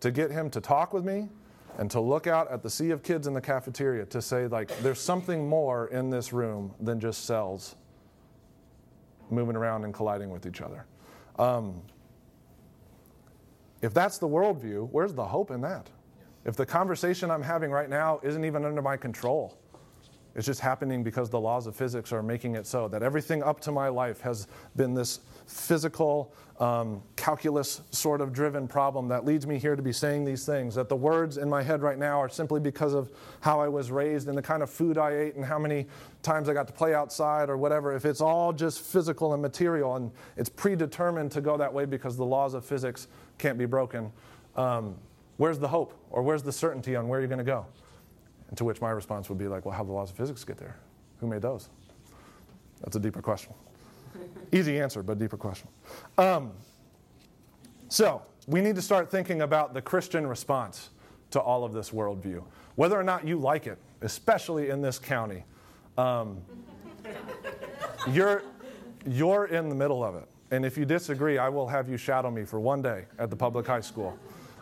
to 0.00 0.10
get 0.10 0.30
him 0.30 0.50
to 0.50 0.60
talk 0.60 0.92
with 0.92 1.06
me 1.06 1.30
and 1.78 1.90
to 1.90 2.00
look 2.00 2.26
out 2.26 2.52
at 2.52 2.62
the 2.62 2.68
sea 2.68 2.90
of 2.90 3.02
kids 3.02 3.26
in 3.26 3.32
the 3.32 3.40
cafeteria 3.40 4.04
to 4.04 4.20
say, 4.20 4.46
like, 4.46 4.78
there's 4.82 5.00
something 5.00 5.48
more 5.48 5.86
in 5.86 6.10
this 6.10 6.34
room 6.34 6.74
than 6.80 7.00
just 7.00 7.24
cells 7.24 7.74
moving 9.30 9.56
around 9.56 9.84
and 9.84 9.94
colliding 9.94 10.28
with 10.28 10.44
each 10.44 10.60
other. 10.60 10.84
Um, 11.38 11.80
if 13.80 13.94
that's 13.94 14.18
the 14.18 14.28
worldview, 14.28 14.90
where's 14.90 15.14
the 15.14 15.24
hope 15.24 15.50
in 15.50 15.62
that? 15.62 15.88
If 16.44 16.56
the 16.56 16.66
conversation 16.66 17.30
I'm 17.30 17.42
having 17.42 17.70
right 17.70 17.88
now 17.88 18.20
isn't 18.22 18.44
even 18.44 18.66
under 18.66 18.82
my 18.82 18.98
control, 18.98 19.56
it's 20.34 20.46
just 20.46 20.60
happening 20.60 21.04
because 21.04 21.30
the 21.30 21.38
laws 21.38 21.66
of 21.66 21.76
physics 21.76 22.12
are 22.12 22.22
making 22.22 22.56
it 22.56 22.66
so 22.66 22.88
that 22.88 23.02
everything 23.02 23.42
up 23.42 23.60
to 23.60 23.72
my 23.72 23.88
life 23.88 24.20
has 24.20 24.48
been 24.74 24.92
this 24.92 25.20
physical, 25.46 26.34
um, 26.58 27.02
calculus 27.14 27.82
sort 27.90 28.20
of 28.20 28.32
driven 28.32 28.66
problem 28.66 29.06
that 29.08 29.24
leads 29.24 29.46
me 29.46 29.58
here 29.58 29.76
to 29.76 29.82
be 29.82 29.92
saying 29.92 30.24
these 30.24 30.44
things. 30.44 30.74
That 30.74 30.88
the 30.88 30.96
words 30.96 31.36
in 31.36 31.48
my 31.48 31.62
head 31.62 31.82
right 31.82 31.98
now 31.98 32.20
are 32.20 32.28
simply 32.28 32.58
because 32.58 32.94
of 32.94 33.10
how 33.40 33.60
I 33.60 33.68
was 33.68 33.92
raised 33.92 34.28
and 34.28 34.36
the 34.36 34.42
kind 34.42 34.62
of 34.62 34.70
food 34.70 34.98
I 34.98 35.16
ate 35.16 35.36
and 35.36 35.44
how 35.44 35.58
many 35.58 35.86
times 36.22 36.48
I 36.48 36.54
got 36.54 36.66
to 36.66 36.72
play 36.72 36.94
outside 36.94 37.48
or 37.48 37.56
whatever. 37.56 37.94
If 37.94 38.04
it's 38.04 38.20
all 38.20 38.52
just 38.52 38.80
physical 38.80 39.34
and 39.34 39.42
material 39.42 39.94
and 39.96 40.10
it's 40.36 40.48
predetermined 40.48 41.30
to 41.32 41.40
go 41.40 41.56
that 41.56 41.72
way 41.72 41.84
because 41.84 42.16
the 42.16 42.26
laws 42.26 42.54
of 42.54 42.64
physics 42.64 43.06
can't 43.38 43.58
be 43.58 43.66
broken, 43.66 44.10
um, 44.56 44.96
where's 45.36 45.60
the 45.60 45.68
hope 45.68 45.94
or 46.10 46.22
where's 46.22 46.42
the 46.42 46.52
certainty 46.52 46.96
on 46.96 47.06
where 47.06 47.20
you're 47.20 47.28
going 47.28 47.38
to 47.38 47.44
go? 47.44 47.66
And 48.54 48.58
to 48.58 48.64
which 48.64 48.80
my 48.80 48.90
response 48.90 49.28
would 49.28 49.38
be 49.38 49.48
like, 49.48 49.64
well, 49.64 49.74
how 49.74 49.82
do 49.82 49.88
the 49.88 49.94
laws 49.94 50.12
of 50.12 50.16
physics 50.16 50.44
get 50.44 50.58
there? 50.58 50.76
Who 51.18 51.26
made 51.26 51.42
those? 51.42 51.70
That's 52.82 52.94
a 52.94 53.00
deeper 53.00 53.20
question. 53.20 53.52
Easy 54.52 54.78
answer, 54.78 55.02
but 55.02 55.18
deeper 55.18 55.36
question. 55.36 55.66
Um, 56.18 56.52
so, 57.88 58.22
we 58.46 58.60
need 58.60 58.76
to 58.76 58.82
start 58.82 59.10
thinking 59.10 59.42
about 59.42 59.74
the 59.74 59.82
Christian 59.82 60.24
response 60.24 60.90
to 61.32 61.40
all 61.40 61.64
of 61.64 61.72
this 61.72 61.90
worldview, 61.90 62.44
whether 62.76 62.96
or 62.96 63.02
not 63.02 63.26
you 63.26 63.40
like 63.40 63.66
it, 63.66 63.76
especially 64.02 64.70
in 64.70 64.80
this 64.80 65.00
county. 65.00 65.42
Um, 65.98 66.40
you're, 68.12 68.44
you're 69.04 69.46
in 69.46 69.68
the 69.68 69.74
middle 69.74 70.04
of 70.04 70.14
it. 70.14 70.28
And 70.52 70.64
if 70.64 70.78
you 70.78 70.84
disagree, 70.84 71.38
I 71.38 71.48
will 71.48 71.66
have 71.66 71.88
you 71.88 71.96
shadow 71.96 72.30
me 72.30 72.44
for 72.44 72.60
one 72.60 72.82
day 72.82 73.06
at 73.18 73.30
the 73.30 73.36
public 73.36 73.66
high 73.66 73.80
school. 73.80 74.16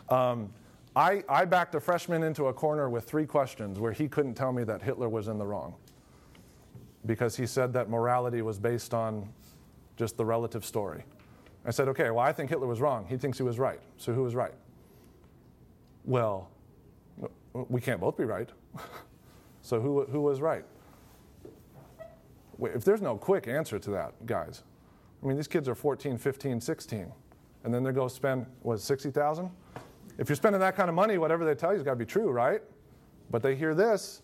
Um, 0.09 0.49
I, 0.95 1.23
I 1.27 1.45
backed 1.45 1.73
a 1.75 1.79
freshman 1.79 2.23
into 2.23 2.47
a 2.47 2.53
corner 2.53 2.89
with 2.89 3.05
three 3.05 3.25
questions 3.25 3.79
where 3.79 3.91
he 3.91 4.07
couldn't 4.07 4.35
tell 4.35 4.51
me 4.51 4.63
that 4.65 4.81
Hitler 4.81 5.09
was 5.09 5.27
in 5.27 5.37
the 5.37 5.45
wrong 5.45 5.75
because 7.05 7.35
he 7.35 7.47
said 7.47 7.73
that 7.73 7.89
morality 7.89 8.41
was 8.41 8.59
based 8.59 8.93
on 8.93 9.27
just 9.97 10.17
the 10.17 10.25
relative 10.25 10.63
story. 10.63 11.03
I 11.65 11.71
said, 11.71 11.87
okay, 11.89 12.09
well, 12.09 12.19
I 12.19 12.31
think 12.31 12.49
Hitler 12.49 12.67
was 12.67 12.79
wrong. 12.79 13.05
He 13.07 13.17
thinks 13.17 13.37
he 13.37 13.43
was 13.43 13.57
right. 13.57 13.79
So 13.97 14.13
who 14.13 14.23
was 14.23 14.35
right? 14.35 14.53
Well, 16.05 16.49
we 17.53 17.81
can't 17.81 17.99
both 17.99 18.17
be 18.17 18.25
right. 18.25 18.49
so 19.61 19.79
who, 19.79 20.05
who 20.05 20.21
was 20.21 20.41
right? 20.41 20.65
If 22.61 22.83
there's 22.83 23.01
no 23.01 23.17
quick 23.17 23.47
answer 23.47 23.79
to 23.79 23.89
that, 23.91 24.25
guys, 24.25 24.63
I 25.23 25.27
mean, 25.27 25.37
these 25.37 25.47
kids 25.47 25.67
are 25.67 25.75
14, 25.75 26.17
15, 26.17 26.61
16, 26.61 27.11
and 27.63 27.73
then 27.73 27.83
they 27.83 27.91
go 27.91 28.07
spend, 28.07 28.45
what, 28.61 28.79
60,000? 28.79 29.49
If 30.17 30.29
you're 30.29 30.35
spending 30.35 30.59
that 30.61 30.75
kind 30.75 30.89
of 30.89 30.95
money, 30.95 31.17
whatever 31.17 31.45
they 31.45 31.55
tell 31.55 31.71
you 31.71 31.77
has 31.77 31.83
got 31.83 31.91
to 31.91 31.97
be 31.97 32.05
true, 32.05 32.29
right? 32.29 32.61
But 33.31 33.41
they 33.41 33.55
hear 33.55 33.73
this, 33.73 34.21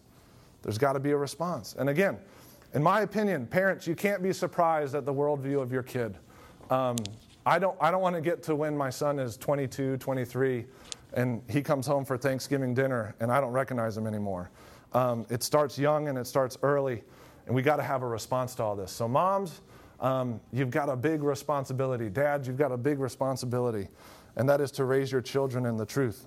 there's 0.61 0.77
got 0.77 0.93
to 0.93 0.99
be 0.99 1.11
a 1.11 1.17
response. 1.17 1.75
And 1.77 1.89
again, 1.89 2.17
in 2.73 2.83
my 2.83 3.01
opinion, 3.01 3.47
parents, 3.47 3.87
you 3.87 3.95
can't 3.95 4.21
be 4.21 4.31
surprised 4.31 4.93
at 4.93 5.05
the 5.05 5.13
worldview 5.13 5.61
of 5.61 5.71
your 5.71 5.83
kid. 5.83 6.17
Um, 6.69 6.97
I 7.45 7.57
don't, 7.57 7.75
I 7.81 7.89
don't 7.89 8.01
want 8.01 8.15
to 8.15 8.21
get 8.21 8.43
to 8.43 8.55
when 8.55 8.77
my 8.77 8.91
son 8.91 9.17
is 9.17 9.37
22, 9.37 9.97
23, 9.97 10.65
and 11.13 11.41
he 11.49 11.61
comes 11.63 11.87
home 11.87 12.05
for 12.05 12.17
Thanksgiving 12.17 12.75
dinner 12.75 13.15
and 13.19 13.31
I 13.31 13.41
don't 13.41 13.51
recognize 13.51 13.97
him 13.97 14.05
anymore. 14.05 14.51
Um, 14.93 15.25
it 15.29 15.41
starts 15.41 15.79
young 15.79 16.07
and 16.09 16.17
it 16.17 16.27
starts 16.27 16.57
early, 16.61 17.03
and 17.47 17.55
we 17.55 17.61
got 17.61 17.77
to 17.77 17.83
have 17.83 18.03
a 18.03 18.07
response 18.07 18.55
to 18.55 18.63
all 18.63 18.75
this. 18.75 18.91
So, 18.91 19.07
moms, 19.07 19.61
um, 20.01 20.39
you've 20.51 20.71
got 20.71 20.89
a 20.89 20.95
big 20.95 21.23
responsibility. 21.23 22.09
Dads, 22.09 22.47
you've 22.47 22.57
got 22.57 22.71
a 22.71 22.77
big 22.77 22.99
responsibility, 22.99 23.89
and 24.35 24.47
that 24.47 24.61
is 24.61 24.71
to 24.71 24.85
raise 24.85 25.11
your 25.11 25.21
children 25.21 25.65
in 25.65 25.77
the 25.77 25.85
truth. 25.85 26.25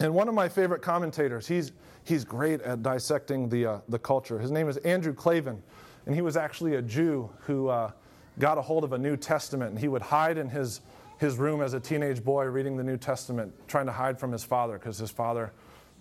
And 0.00 0.14
one 0.14 0.28
of 0.28 0.34
my 0.34 0.48
favorite 0.48 0.82
commentators, 0.82 1.46
he's, 1.46 1.72
he's 2.04 2.24
great 2.24 2.60
at 2.62 2.82
dissecting 2.82 3.48
the, 3.48 3.66
uh, 3.66 3.78
the 3.88 3.98
culture. 3.98 4.38
His 4.38 4.50
name 4.50 4.68
is 4.68 4.78
Andrew 4.78 5.14
Klavan, 5.14 5.62
and 6.06 6.14
he 6.14 6.22
was 6.22 6.36
actually 6.36 6.74
a 6.74 6.82
Jew 6.82 7.30
who 7.40 7.68
uh, 7.68 7.92
got 8.38 8.58
a 8.58 8.62
hold 8.62 8.82
of 8.84 8.92
a 8.92 8.98
New 8.98 9.16
Testament, 9.16 9.70
and 9.70 9.78
he 9.78 9.88
would 9.88 10.02
hide 10.02 10.38
in 10.38 10.48
his, 10.48 10.80
his 11.18 11.36
room 11.36 11.60
as 11.60 11.74
a 11.74 11.80
teenage 11.80 12.24
boy 12.24 12.44
reading 12.46 12.76
the 12.76 12.82
New 12.82 12.96
Testament, 12.96 13.52
trying 13.68 13.86
to 13.86 13.92
hide 13.92 14.18
from 14.18 14.32
his 14.32 14.42
father 14.42 14.78
because 14.78 14.98
his 14.98 15.10
father 15.10 15.52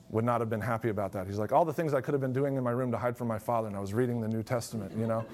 would 0.10 0.26
not 0.26 0.42
have 0.42 0.50
been 0.50 0.62
happy 0.62 0.90
about 0.90 1.12
that. 1.12 1.28
He's 1.28 1.38
like, 1.38 1.52
all 1.52 1.64
the 1.64 1.74
things 1.74 1.94
I 1.94 2.02
could 2.02 2.14
have 2.14 2.22
been 2.22 2.34
doing 2.34 2.56
in 2.56 2.64
my 2.64 2.72
room 2.72 2.92
to 2.92 2.98
hide 2.98 3.16
from 3.16 3.28
my 3.28 3.40
father, 3.40 3.68
and 3.68 3.78
I 3.78 3.80
was 3.80 3.94
reading 3.94 4.20
the 4.20 4.28
New 4.28 4.44
Testament, 4.44 4.92
you 4.98 5.08
know? 5.08 5.26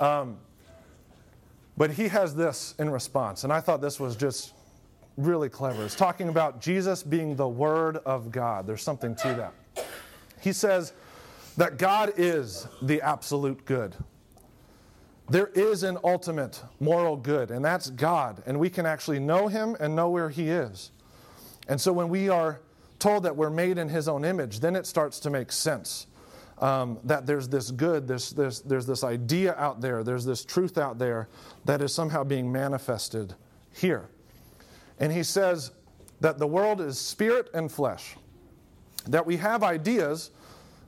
Um, 0.00 0.38
but 1.76 1.90
he 1.90 2.08
has 2.08 2.34
this 2.34 2.74
in 2.78 2.90
response, 2.90 3.44
and 3.44 3.52
I 3.52 3.60
thought 3.60 3.80
this 3.80 3.98
was 3.98 4.16
just 4.16 4.52
really 5.16 5.48
clever. 5.48 5.84
It's 5.84 5.94
talking 5.94 6.28
about 6.28 6.60
Jesus 6.60 7.02
being 7.02 7.36
the 7.36 7.48
Word 7.48 7.98
of 7.98 8.32
God. 8.32 8.66
There's 8.66 8.82
something 8.82 9.14
to 9.16 9.34
that. 9.34 9.86
He 10.40 10.52
says 10.52 10.92
that 11.56 11.78
God 11.78 12.12
is 12.16 12.66
the 12.82 13.00
absolute 13.00 13.64
good. 13.64 13.94
There 15.28 15.46
is 15.54 15.84
an 15.84 15.98
ultimate 16.04 16.62
moral 16.80 17.16
good, 17.16 17.50
and 17.50 17.64
that's 17.64 17.90
God. 17.90 18.42
And 18.44 18.58
we 18.58 18.68
can 18.68 18.84
actually 18.84 19.20
know 19.20 19.48
Him 19.48 19.76
and 19.80 19.96
know 19.96 20.10
where 20.10 20.28
He 20.28 20.50
is. 20.50 20.90
And 21.68 21.80
so 21.80 21.92
when 21.92 22.08
we 22.08 22.28
are 22.28 22.60
told 22.98 23.22
that 23.22 23.34
we're 23.34 23.50
made 23.50 23.78
in 23.78 23.88
His 23.88 24.06
own 24.06 24.24
image, 24.24 24.60
then 24.60 24.76
it 24.76 24.86
starts 24.86 25.18
to 25.20 25.30
make 25.30 25.50
sense. 25.50 26.06
Um, 26.64 26.98
that 27.04 27.26
there's 27.26 27.46
this 27.46 27.70
good, 27.70 28.08
there's, 28.08 28.30
there's, 28.30 28.62
there's 28.62 28.86
this 28.86 29.04
idea 29.04 29.54
out 29.56 29.82
there, 29.82 30.02
there's 30.02 30.24
this 30.24 30.46
truth 30.46 30.78
out 30.78 30.98
there 30.98 31.28
that 31.66 31.82
is 31.82 31.92
somehow 31.92 32.24
being 32.24 32.50
manifested 32.50 33.34
here. 33.70 34.08
And 34.98 35.12
he 35.12 35.24
says 35.24 35.72
that 36.22 36.38
the 36.38 36.46
world 36.46 36.80
is 36.80 36.98
spirit 36.98 37.50
and 37.52 37.70
flesh. 37.70 38.16
That 39.08 39.26
we 39.26 39.36
have 39.36 39.62
ideas, 39.62 40.30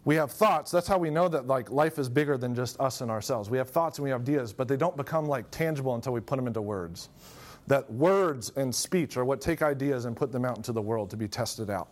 we 0.07 0.15
have 0.15 0.33
thoughts. 0.33 0.71
That's 0.71 0.89
how 0.89 0.97
we 0.97 1.11
know 1.11 1.29
that 1.29 1.47
like 1.47 1.71
life 1.71 1.99
is 1.99 2.09
bigger 2.09 2.39
than 2.39 2.55
just 2.55 2.81
us 2.81 3.03
and 3.03 3.11
ourselves. 3.11 3.51
We 3.51 3.59
have 3.59 3.69
thoughts 3.69 3.99
and 3.99 4.05
we 4.05 4.09
have 4.09 4.23
ideas, 4.23 4.55
but 4.55 4.69
they 4.69 4.79
don't 4.79 4.97
become 4.97 5.27
like 5.27 5.51
tangible 5.51 5.95
until 5.95 6.15
we 6.15 6.21
put 6.21 6.37
them 6.37 6.47
into 6.47 6.63
words. 6.63 7.11
That 7.67 7.93
words 7.93 8.51
and 8.57 8.75
speech 8.75 9.19
are 9.19 9.27
what 9.27 9.43
take 9.43 9.61
ideas 9.61 10.07
and 10.07 10.17
put 10.17 10.33
them 10.33 10.47
out 10.47 10.57
into 10.57 10.73
the 10.73 10.81
world 10.81 11.11
to 11.11 11.19
be 11.19 11.29
tested 11.29 11.69
out. 11.69 11.89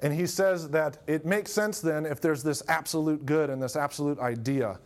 And 0.00 0.12
he 0.12 0.26
says 0.26 0.70
that 0.70 0.98
it 1.06 1.24
makes 1.24 1.50
sense 1.52 1.80
then 1.80 2.04
if 2.04 2.20
there's 2.20 2.42
this 2.42 2.62
absolute 2.68 3.24
good 3.24 3.50
and 3.50 3.62
this 3.62 3.76
absolute 3.76 4.18
idea 4.18 4.78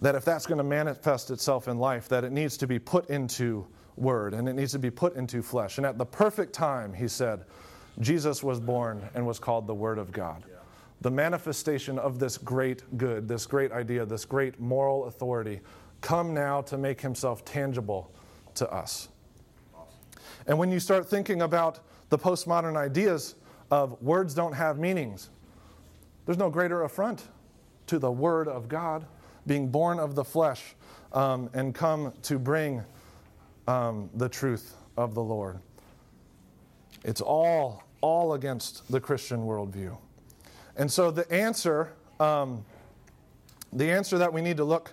that 0.00 0.14
if 0.14 0.24
that's 0.24 0.46
going 0.46 0.58
to 0.58 0.64
manifest 0.64 1.30
itself 1.30 1.68
in 1.68 1.78
life, 1.78 2.08
that 2.08 2.24
it 2.24 2.32
needs 2.32 2.56
to 2.58 2.66
be 2.66 2.78
put 2.78 3.08
into 3.10 3.66
word 3.96 4.34
and 4.34 4.48
it 4.48 4.54
needs 4.54 4.72
to 4.72 4.78
be 4.78 4.90
put 4.90 5.14
into 5.14 5.42
flesh. 5.42 5.78
And 5.78 5.86
at 5.86 5.98
the 5.98 6.06
perfect 6.06 6.52
time, 6.52 6.92
he 6.92 7.06
said, 7.06 7.44
Jesus 8.00 8.42
was 8.42 8.58
born 8.58 9.08
and 9.14 9.24
was 9.24 9.38
called 9.38 9.66
the 9.68 9.74
Word 9.74 9.98
of 9.98 10.10
God. 10.10 10.44
Yeah. 10.48 10.56
The 11.00 11.12
manifestation 11.12 11.98
of 11.98 12.18
this 12.18 12.38
great 12.38 12.82
good, 12.98 13.28
this 13.28 13.46
great 13.46 13.70
idea, 13.70 14.04
this 14.04 14.24
great 14.24 14.58
moral 14.58 15.04
authority, 15.04 15.60
come 16.00 16.34
now 16.34 16.60
to 16.62 16.76
make 16.76 17.00
himself 17.00 17.44
tangible 17.44 18.12
to 18.56 18.70
us. 18.72 19.08
And 20.46 20.58
when 20.58 20.70
you 20.70 20.80
start 20.80 21.08
thinking 21.08 21.42
about 21.42 21.80
the 22.10 22.18
postmodern 22.18 22.76
ideas 22.76 23.36
of 23.70 24.00
words 24.02 24.34
don't 24.34 24.52
have 24.52 24.78
meanings, 24.78 25.30
there's 26.26 26.38
no 26.38 26.50
greater 26.50 26.82
affront 26.82 27.28
to 27.86 27.98
the 27.98 28.10
Word 28.10 28.48
of 28.48 28.68
God 28.68 29.06
being 29.46 29.68
born 29.68 29.98
of 29.98 30.14
the 30.14 30.24
flesh 30.24 30.74
um, 31.12 31.50
and 31.52 31.74
come 31.74 32.12
to 32.22 32.38
bring 32.38 32.82
um, 33.68 34.10
the 34.14 34.28
truth 34.28 34.74
of 34.96 35.14
the 35.14 35.22
Lord. 35.22 35.58
It's 37.04 37.20
all, 37.20 37.82
all 38.00 38.34
against 38.34 38.90
the 38.90 39.00
Christian 39.00 39.40
worldview. 39.40 39.96
And 40.76 40.90
so 40.90 41.10
the 41.10 41.30
answer, 41.30 41.92
um, 42.18 42.64
the 43.72 43.90
answer 43.90 44.18
that 44.18 44.32
we 44.32 44.40
need 44.40 44.56
to 44.56 44.64
look 44.64 44.92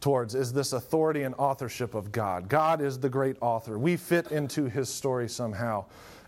towards 0.00 0.34
is 0.34 0.52
this 0.52 0.72
authority 0.72 1.22
and 1.22 1.34
authorship 1.36 1.94
of 1.94 2.10
God. 2.10 2.48
God 2.48 2.80
is 2.80 2.98
the 2.98 3.08
great 3.08 3.36
author. 3.40 3.78
We 3.78 3.96
fit 3.96 4.32
into 4.32 4.64
his 4.64 4.88
story 4.88 5.28
somehow. 5.28 5.84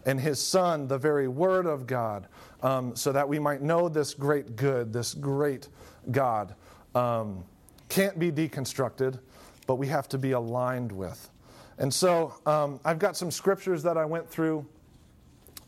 And 0.07 0.21
his 0.21 0.41
son, 0.41 0.87
the 0.87 0.99
very 0.99 1.29
word 1.29 1.67
of 1.67 1.87
God, 1.87 2.29
um, 2.63 2.95
so 2.95 3.13
that 3.13 3.29
we 3.29 3.39
might 3.39 3.63
know 3.63 3.89
this 3.89 4.15
great 4.15 4.57
good, 4.57 4.93
this 4.93 5.15
great 5.15 5.69
God, 6.11 6.55
um, 6.95 7.45
can't 7.89 8.19
be 8.19 8.31
deconstructed, 8.31 9.19
but 9.67 9.77
we 9.77 9.87
have 9.89 10.09
to 10.11 10.19
be 10.19 10.33
aligned 10.33 10.93
with. 10.93 11.31
And 11.79 11.93
so 11.93 12.35
um, 12.47 12.81
I've 12.85 12.99
got 12.99 13.17
some 13.17 13.31
scriptures 13.31 13.83
that 13.83 13.97
I 13.97 14.05
went 14.05 14.29
through 14.29 14.67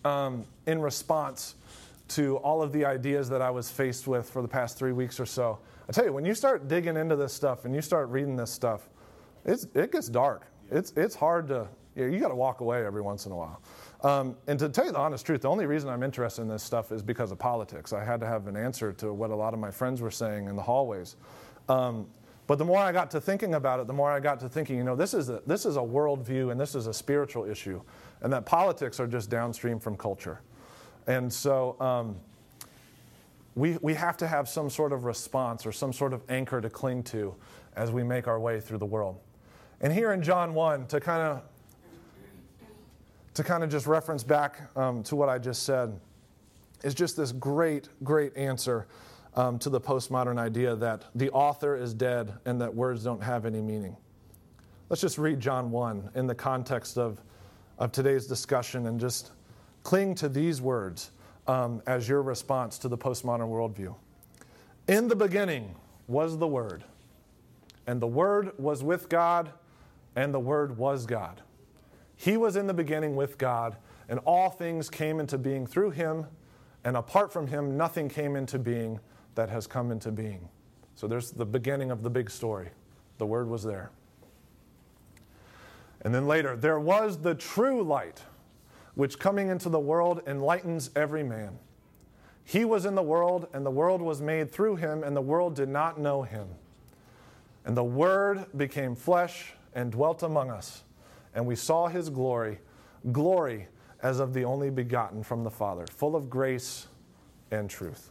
um, 0.04 0.44
in 0.66 0.80
response 0.80 1.56
to 2.08 2.36
all 2.38 2.62
of 2.62 2.72
the 2.72 2.84
ideas 2.84 3.28
that 3.28 3.42
I 3.42 3.50
was 3.50 3.70
faced 3.70 4.06
with 4.06 4.28
for 4.30 4.40
the 4.42 4.48
past 4.48 4.78
three 4.78 4.92
weeks 4.92 5.18
or 5.18 5.26
so. 5.26 5.58
I 5.88 5.92
tell 5.92 6.04
you, 6.04 6.12
when 6.12 6.24
you 6.24 6.34
start 6.34 6.68
digging 6.68 6.96
into 6.96 7.16
this 7.16 7.32
stuff 7.32 7.64
and 7.64 7.74
you 7.74 7.80
start 7.80 8.08
reading 8.08 8.36
this 8.36 8.50
stuff, 8.50 8.88
it's, 9.44 9.66
it 9.74 9.92
gets 9.92 10.08
dark. 10.08 10.46
It's, 10.70 10.92
it's 10.96 11.14
hard 11.14 11.48
to, 11.48 11.68
you, 11.94 12.06
know, 12.06 12.12
you 12.12 12.20
got 12.20 12.28
to 12.28 12.34
walk 12.34 12.60
away 12.60 12.84
every 12.84 13.02
once 13.02 13.26
in 13.26 13.32
a 13.32 13.36
while. 13.36 13.60
Um, 14.02 14.36
and 14.46 14.58
to 14.58 14.68
tell 14.68 14.84
you 14.84 14.92
the 14.92 14.98
honest 14.98 15.24
truth, 15.24 15.42
the 15.42 15.48
only 15.48 15.66
reason 15.66 15.88
I'm 15.88 16.02
interested 16.02 16.42
in 16.42 16.48
this 16.48 16.62
stuff 16.62 16.92
is 16.92 17.02
because 17.02 17.32
of 17.32 17.38
politics. 17.38 17.92
I 17.92 18.04
had 18.04 18.20
to 18.20 18.26
have 18.26 18.46
an 18.46 18.56
answer 18.56 18.92
to 18.94 19.12
what 19.12 19.30
a 19.30 19.36
lot 19.36 19.54
of 19.54 19.60
my 19.60 19.70
friends 19.70 20.00
were 20.00 20.10
saying 20.10 20.48
in 20.48 20.56
the 20.56 20.62
hallways. 20.62 21.16
Um, 21.68 22.06
but 22.46 22.58
the 22.58 22.64
more 22.64 22.78
I 22.78 22.92
got 22.92 23.10
to 23.12 23.20
thinking 23.20 23.54
about 23.54 23.80
it, 23.80 23.86
the 23.86 23.92
more 23.92 24.10
I 24.10 24.20
got 24.20 24.38
to 24.40 24.48
thinking, 24.48 24.76
you 24.76 24.84
know, 24.84 24.94
this 24.94 25.14
is 25.14 25.28
a, 25.28 25.42
this 25.46 25.66
is 25.66 25.76
a 25.76 25.80
worldview 25.80 26.52
and 26.52 26.60
this 26.60 26.74
is 26.74 26.86
a 26.86 26.94
spiritual 26.94 27.44
issue, 27.44 27.80
and 28.20 28.32
that 28.32 28.46
politics 28.46 29.00
are 29.00 29.06
just 29.06 29.30
downstream 29.30 29.80
from 29.80 29.96
culture. 29.96 30.40
And 31.08 31.32
so 31.32 31.80
um, 31.80 32.16
we, 33.56 33.78
we 33.80 33.94
have 33.94 34.16
to 34.18 34.28
have 34.28 34.48
some 34.48 34.70
sort 34.70 34.92
of 34.92 35.04
response 35.04 35.66
or 35.66 35.72
some 35.72 35.92
sort 35.92 36.12
of 36.12 36.22
anchor 36.28 36.60
to 36.60 36.70
cling 36.70 37.02
to 37.04 37.34
as 37.74 37.90
we 37.90 38.02
make 38.04 38.28
our 38.28 38.38
way 38.38 38.60
through 38.60 38.78
the 38.78 38.86
world. 38.86 39.18
And 39.80 39.92
here 39.92 40.12
in 40.12 40.22
John 40.22 40.54
1, 40.54 40.86
to 40.86 41.00
kind 41.00 41.22
of 41.22 41.42
to 43.36 43.44
kind 43.44 43.62
of 43.62 43.68
just 43.68 43.86
reference 43.86 44.24
back 44.24 44.62
um, 44.76 45.02
to 45.02 45.14
what 45.14 45.28
I 45.28 45.38
just 45.38 45.64
said, 45.64 46.00
is 46.82 46.94
just 46.94 47.18
this 47.18 47.32
great, 47.32 47.90
great 48.02 48.34
answer 48.34 48.86
um, 49.34 49.58
to 49.58 49.68
the 49.68 49.78
postmodern 49.78 50.38
idea 50.38 50.74
that 50.74 51.04
the 51.14 51.28
author 51.30 51.76
is 51.76 51.92
dead 51.92 52.32
and 52.46 52.58
that 52.62 52.74
words 52.74 53.04
don't 53.04 53.22
have 53.22 53.44
any 53.44 53.60
meaning. 53.60 53.94
Let's 54.88 55.02
just 55.02 55.18
read 55.18 55.38
John 55.38 55.70
1 55.70 56.12
in 56.14 56.26
the 56.26 56.34
context 56.34 56.96
of, 56.96 57.20
of 57.78 57.92
today's 57.92 58.26
discussion 58.26 58.86
and 58.86 58.98
just 58.98 59.32
cling 59.82 60.14
to 60.14 60.30
these 60.30 60.62
words 60.62 61.10
um, 61.46 61.82
as 61.86 62.08
your 62.08 62.22
response 62.22 62.78
to 62.78 62.88
the 62.88 62.96
postmodern 62.96 63.50
worldview. 63.50 63.94
In 64.88 65.08
the 65.08 65.16
beginning 65.16 65.74
was 66.08 66.38
the 66.38 66.46
Word, 66.46 66.84
and 67.86 68.00
the 68.00 68.06
Word 68.06 68.52
was 68.58 68.82
with 68.82 69.10
God, 69.10 69.50
and 70.14 70.32
the 70.32 70.40
Word 70.40 70.78
was 70.78 71.04
God. 71.04 71.42
He 72.16 72.36
was 72.36 72.56
in 72.56 72.66
the 72.66 72.74
beginning 72.74 73.14
with 73.14 73.38
God, 73.38 73.76
and 74.08 74.18
all 74.20 74.50
things 74.50 74.90
came 74.90 75.20
into 75.20 75.38
being 75.38 75.66
through 75.66 75.90
him, 75.90 76.26
and 76.84 76.96
apart 76.96 77.32
from 77.32 77.46
him, 77.46 77.76
nothing 77.76 78.08
came 78.08 78.36
into 78.36 78.58
being 78.58 79.00
that 79.34 79.50
has 79.50 79.66
come 79.66 79.92
into 79.92 80.10
being. 80.10 80.48
So 80.94 81.06
there's 81.06 81.30
the 81.30 81.44
beginning 81.44 81.90
of 81.90 82.02
the 82.02 82.10
big 82.10 82.30
story. 82.30 82.70
The 83.18 83.26
Word 83.26 83.48
was 83.48 83.62
there. 83.62 83.90
And 86.02 86.14
then 86.14 86.26
later, 86.26 86.56
there 86.56 86.78
was 86.78 87.18
the 87.18 87.34
true 87.34 87.82
light, 87.82 88.22
which 88.94 89.18
coming 89.18 89.48
into 89.48 89.68
the 89.68 89.78
world 89.78 90.22
enlightens 90.26 90.90
every 90.96 91.22
man. 91.22 91.58
He 92.44 92.64
was 92.64 92.86
in 92.86 92.94
the 92.94 93.02
world, 93.02 93.48
and 93.52 93.66
the 93.66 93.70
world 93.70 94.00
was 94.00 94.22
made 94.22 94.52
through 94.52 94.76
him, 94.76 95.02
and 95.02 95.16
the 95.16 95.20
world 95.20 95.56
did 95.56 95.68
not 95.68 95.98
know 95.98 96.22
him. 96.22 96.46
And 97.64 97.76
the 97.76 97.84
Word 97.84 98.46
became 98.56 98.94
flesh 98.94 99.52
and 99.74 99.90
dwelt 99.90 100.22
among 100.22 100.50
us, 100.50 100.84
and 101.36 101.46
we 101.46 101.54
saw 101.54 101.86
his 101.86 102.08
glory, 102.08 102.58
glory 103.12 103.68
as 104.02 104.18
of 104.18 104.32
the 104.32 104.44
only 104.44 104.70
begotten 104.70 105.22
from 105.22 105.44
the 105.44 105.50
Father, 105.50 105.86
full 105.86 106.16
of 106.16 106.28
grace 106.28 106.88
and 107.50 107.70
truth. 107.70 108.10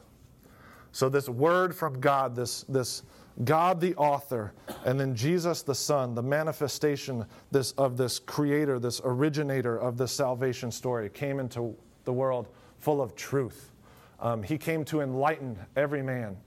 So, 0.91 1.09
this 1.09 1.27
word 1.27 1.75
from 1.75 1.99
God, 1.99 2.35
this, 2.35 2.63
this 2.69 3.03
God 3.43 3.81
the 3.81 3.95
author, 3.95 4.53
and 4.85 4.97
then 4.97 5.13
Jesus 5.13 5.63
the 5.63 5.75
Son, 5.75 6.15
the 6.15 6.23
manifestation 6.23 7.25
this, 7.51 7.73
of 7.73 7.97
this 7.97 8.19
creator, 8.19 8.79
this 8.79 9.01
originator 9.03 9.77
of 9.77 9.97
this 9.97 10.13
salvation 10.13 10.71
story, 10.71 11.09
came 11.09 11.39
into 11.39 11.75
the 12.05 12.13
world 12.13 12.47
full 12.77 13.01
of 13.01 13.15
truth. 13.15 13.71
Um, 14.19 14.41
he 14.41 14.57
came 14.57 14.85
to 14.85 15.01
enlighten 15.01 15.57
every 15.75 16.01
man. 16.01 16.37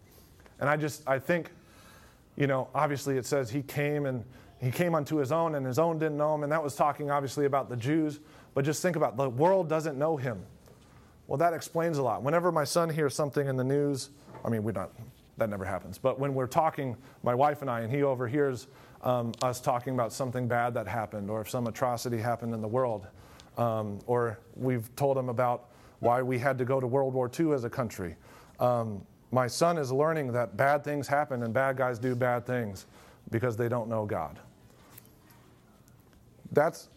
And 0.60 0.68
I 0.68 0.76
just, 0.76 1.02
I 1.06 1.18
think, 1.18 1.50
you 2.36 2.46
know, 2.46 2.68
obviously 2.74 3.18
it 3.18 3.26
says 3.26 3.50
he 3.50 3.62
came 3.62 4.06
and 4.06 4.24
he 4.60 4.70
came 4.70 4.94
unto 4.94 5.16
his 5.16 5.30
own, 5.30 5.54
and 5.54 5.64
his 5.64 5.78
own 5.78 5.98
didn't 5.98 6.16
know 6.16 6.34
him. 6.34 6.42
And 6.42 6.50
that 6.52 6.62
was 6.62 6.74
talking 6.74 7.10
obviously 7.10 7.46
about 7.46 7.68
the 7.68 7.76
Jews. 7.76 8.20
But 8.54 8.64
just 8.64 8.82
think 8.82 8.96
about 8.96 9.12
it, 9.12 9.16
the 9.16 9.30
world 9.30 9.68
doesn't 9.68 9.98
know 9.98 10.16
him. 10.16 10.44
Well, 11.28 11.38
that 11.38 11.52
explains 11.52 11.98
a 11.98 12.02
lot. 12.02 12.22
Whenever 12.22 12.50
my 12.50 12.64
son 12.64 12.88
hears 12.88 13.14
something 13.14 13.46
in 13.46 13.56
the 13.56 13.64
news, 13.64 14.10
I 14.44 14.48
mean, 14.48 14.64
we 14.64 14.72
don't, 14.72 14.90
that 15.36 15.50
never 15.50 15.64
happens. 15.64 15.98
But 15.98 16.18
when 16.18 16.34
we're 16.34 16.46
talking, 16.46 16.96
my 17.22 17.34
wife 17.34 17.60
and 17.60 17.70
I, 17.70 17.80
and 17.80 17.92
he 17.92 18.02
overhears 18.02 18.66
um, 19.02 19.32
us 19.42 19.60
talking 19.60 19.94
about 19.94 20.12
something 20.12 20.48
bad 20.48 20.74
that 20.74 20.88
happened, 20.88 21.30
or 21.30 21.42
if 21.42 21.50
some 21.50 21.66
atrocity 21.66 22.18
happened 22.18 22.54
in 22.54 22.60
the 22.60 22.68
world, 22.68 23.06
um, 23.58 23.98
or 24.06 24.38
we've 24.56 24.94
told 24.96 25.18
him 25.18 25.28
about 25.28 25.68
why 26.00 26.22
we 26.22 26.38
had 26.38 26.58
to 26.58 26.64
go 26.64 26.80
to 26.80 26.86
World 26.86 27.12
War 27.12 27.30
II 27.38 27.52
as 27.52 27.64
a 27.64 27.70
country. 27.70 28.16
Um, 28.58 29.02
my 29.30 29.46
son 29.46 29.78
is 29.78 29.92
learning 29.92 30.32
that 30.32 30.56
bad 30.56 30.82
things 30.82 31.06
happen 31.06 31.42
and 31.42 31.52
bad 31.52 31.76
guys 31.76 31.98
do 31.98 32.14
bad 32.14 32.46
things 32.46 32.86
because 33.30 33.56
they 33.56 33.68
don't 33.68 33.88
know 33.88 34.06
God. 34.06 34.38
That's, 36.52 36.88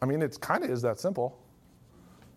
I 0.00 0.06
mean, 0.06 0.22
it 0.22 0.40
kind 0.40 0.64
of 0.64 0.70
is 0.70 0.82
that 0.82 0.98
simple, 0.98 1.38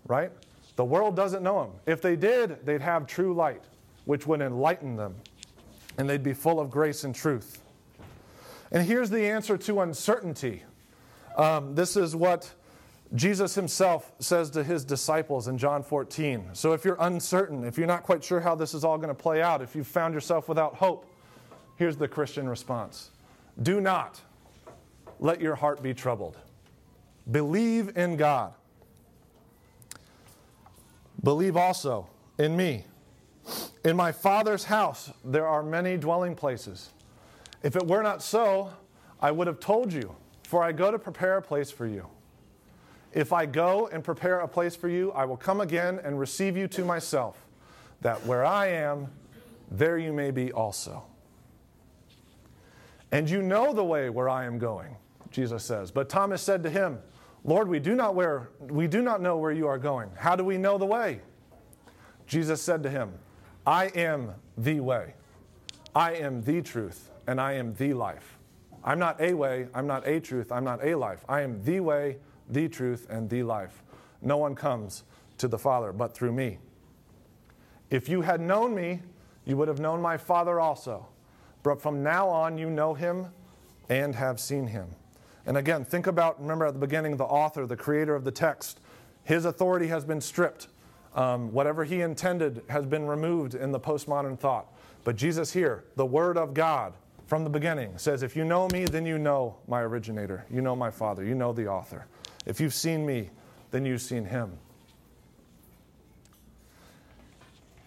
right? 0.07 0.31
The 0.75 0.85
world 0.85 1.15
doesn't 1.15 1.43
know 1.43 1.63
him. 1.63 1.71
If 1.85 2.01
they 2.01 2.15
did, 2.15 2.65
they'd 2.65 2.81
have 2.81 3.07
true 3.07 3.33
light 3.33 3.63
which 4.05 4.27
would 4.27 4.41
enlighten 4.41 4.95
them, 4.95 5.15
and 5.97 6.09
they'd 6.09 6.23
be 6.23 6.33
full 6.33 6.59
of 6.59 6.69
grace 6.69 7.03
and 7.03 7.13
truth. 7.13 7.61
And 8.71 8.85
here's 8.85 9.09
the 9.09 9.25
answer 9.25 9.57
to 9.57 9.81
uncertainty. 9.81 10.63
Um, 11.35 11.75
this 11.75 11.97
is 11.97 12.15
what 12.15 12.51
Jesus 13.13 13.55
himself 13.55 14.11
says 14.19 14.49
to 14.51 14.63
his 14.63 14.83
disciples 14.83 15.47
in 15.47 15.57
John 15.57 15.83
14. 15.83 16.49
So 16.53 16.73
if 16.73 16.85
you're 16.85 16.97
uncertain, 16.99 17.63
if 17.63 17.77
you're 17.77 17.87
not 17.87 18.03
quite 18.03 18.23
sure 18.23 18.39
how 18.39 18.55
this 18.55 18.73
is 18.73 18.83
all 18.83 18.97
going 18.97 19.09
to 19.09 19.13
play 19.13 19.41
out, 19.41 19.61
if 19.61 19.75
you've 19.75 19.87
found 19.87 20.13
yourself 20.13 20.49
without 20.49 20.75
hope, 20.75 21.09
here's 21.77 21.97
the 21.97 22.07
Christian 22.07 22.47
response 22.47 23.11
Do 23.61 23.81
not 23.81 24.21
let 25.20 25.41
your 25.41 25.55
heart 25.55 25.82
be 25.82 25.93
troubled. 25.93 26.38
Believe 27.30 27.97
in 27.97 28.18
God. 28.18 28.53
Believe 31.24 31.57
also 31.57 32.07
in 32.38 32.55
me. 32.55 32.86
In 33.84 33.95
my 33.95 34.11
Father's 34.11 34.66
house 34.66 35.11
there 35.24 35.47
are 35.47 35.63
many 35.63 35.97
dwelling 35.97 36.36
places. 36.36 36.91
If 37.63 37.76
it 37.76 37.88
were 37.88 38.03
not 38.03 38.22
so, 38.22 38.72
I 39.22 39.32
would 39.32 39.47
have 39.47 39.59
told 39.59 39.91
you, 39.91 40.16
for 40.43 40.63
I 40.63 40.72
go 40.72 40.91
to 40.91 40.99
prepare 40.99 41.38
a 41.38 41.41
place 41.41 41.72
for 41.72 41.88
you. 41.88 42.07
If 43.11 43.32
I 43.32 43.45
go 43.45 43.88
and 43.88 44.03
prepare 44.03 44.41
a 44.41 44.47
place 44.47 44.76
for 44.76 44.89
you, 44.89 45.11
I 45.13 45.26
will 45.26 45.38
come 45.38 45.61
again 45.61 45.99
and 46.03 46.20
receive 46.20 46.57
you 46.57 46.68
to 46.68 46.84
myself, 46.84 47.43
that 48.01 48.24
where 48.26 48.45
I 48.45 48.68
am, 48.68 49.07
there 49.72 49.97
you 49.97 50.13
may 50.13 50.32
be 50.32 50.51
also. 50.51 51.03
And 53.11 53.30
you 53.30 53.41
know 53.41 53.74
the 53.74 53.84
way 53.84 54.09
where 54.09 54.28
I 54.28 54.45
am 54.45 54.59
going, 54.59 54.97
Jesus 55.36 55.65
says. 55.65 55.91
But 55.91 56.07
Thomas 56.07 56.41
said 56.41 56.63
to 56.63 56.69
him, 56.69 56.97
Lord, 57.43 57.67
we 57.67 57.79
do 57.79 57.93
not, 57.93 58.15
where, 58.15 58.49
we 58.59 58.88
do 58.88 59.01
not 59.01 59.21
know 59.21 59.38
where 59.38 59.51
you 59.51 59.67
are 59.67 59.77
going. 59.77 60.09
How 60.15 60.38
do 60.38 60.45
we 60.45 60.57
know 60.57 60.77
the 60.77 60.86
way? 60.86 61.19
Jesus 62.25 62.61
said 62.61 62.81
to 62.83 62.89
him, 62.89 63.11
I 63.67 63.88
am 63.88 64.31
the 64.57 64.79
way, 64.79 65.13
I 65.93 66.13
am 66.13 66.41
the 66.41 66.61
truth, 66.61 67.09
and 67.27 67.41
I 67.41 67.53
am 67.53 67.73
the 67.75 67.93
life. 67.93 68.38
I'm 68.83 68.97
not 68.97 69.19
a 69.19 69.33
way, 69.33 69.67
I'm 69.73 69.86
not 69.86 70.07
a 70.07 70.21
truth, 70.21 70.51
I'm 70.53 70.63
not 70.63 70.83
a 70.83 70.95
life. 70.95 71.25
I 71.27 71.41
am 71.41 71.61
the 71.63 71.81
way, 71.81 72.17
the 72.49 72.69
truth, 72.69 73.05
and 73.09 73.29
the 73.29 73.43
life. 73.43 73.83
No 74.21 74.38
one 74.38 74.55
comes 74.55 75.03
to 75.39 75.49
the 75.49 75.59
Father 75.59 75.91
but 75.91 76.15
through 76.15 76.31
me. 76.31 76.59
If 77.89 78.07
you 78.07 78.21
had 78.21 78.39
known 78.39 78.73
me, 78.73 79.01
you 79.43 79.57
would 79.57 79.67
have 79.67 79.79
known 79.79 80.01
my 80.01 80.17
Father 80.17 80.61
also. 80.61 81.07
But 81.61 81.81
from 81.81 82.01
now 82.01 82.29
on, 82.29 82.57
you 82.57 82.69
know 82.69 82.93
him 82.93 83.27
and 83.89 84.15
have 84.15 84.39
seen 84.39 84.67
him. 84.67 84.88
And 85.45 85.57
again, 85.57 85.85
think 85.85 86.07
about, 86.07 86.41
remember 86.41 86.65
at 86.65 86.73
the 86.73 86.79
beginning, 86.79 87.17
the 87.17 87.25
author, 87.25 87.65
the 87.65 87.75
creator 87.75 88.15
of 88.15 88.23
the 88.23 88.31
text, 88.31 88.79
his 89.23 89.45
authority 89.45 89.87
has 89.87 90.03
been 90.03 90.21
stripped. 90.21 90.67
Um, 91.13 91.51
whatever 91.53 91.83
he 91.83 92.01
intended 92.01 92.63
has 92.67 92.85
been 92.85 93.07
removed 93.07 93.55
in 93.55 93.71
the 93.71 93.79
postmodern 93.79 94.37
thought. 94.39 94.67
But 95.03 95.15
Jesus 95.15 95.53
here, 95.53 95.85
the 95.95 96.05
Word 96.05 96.37
of 96.37 96.53
God 96.53 96.93
from 97.27 97.43
the 97.43 97.49
beginning, 97.49 97.97
says, 97.97 98.23
If 98.23 98.35
you 98.35 98.43
know 98.43 98.67
me, 98.69 98.85
then 98.85 99.05
you 99.05 99.17
know 99.17 99.55
my 99.67 99.81
originator. 99.81 100.45
You 100.49 100.61
know 100.61 100.75
my 100.75 100.89
Father. 100.89 101.23
You 101.23 101.35
know 101.35 101.53
the 101.53 101.67
author. 101.67 102.05
If 102.45 102.59
you've 102.59 102.73
seen 102.73 103.05
me, 103.05 103.29
then 103.71 103.85
you've 103.85 104.01
seen 104.01 104.25
him. 104.25 104.57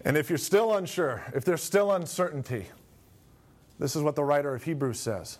And 0.05 0.17
if 0.17 0.29
you're 0.29 0.37
still 0.37 0.75
unsure, 0.75 1.23
if 1.35 1.43
there's 1.43 1.61
still 1.61 1.91
uncertainty, 1.91 2.67
this 3.79 3.95
is 3.95 4.01
what 4.01 4.15
the 4.15 4.23
writer 4.23 4.55
of 4.55 4.63
Hebrews 4.63 4.99
says. 4.99 5.39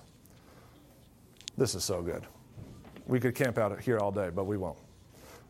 This 1.59 1.75
is 1.75 1.83
so 1.83 2.01
good. 2.01 2.25
We 3.05 3.19
could 3.19 3.35
camp 3.35 3.57
out 3.57 3.77
here 3.81 3.99
all 3.99 4.13
day, 4.13 4.29
but 4.33 4.45
we 4.45 4.55
won't. 4.55 4.77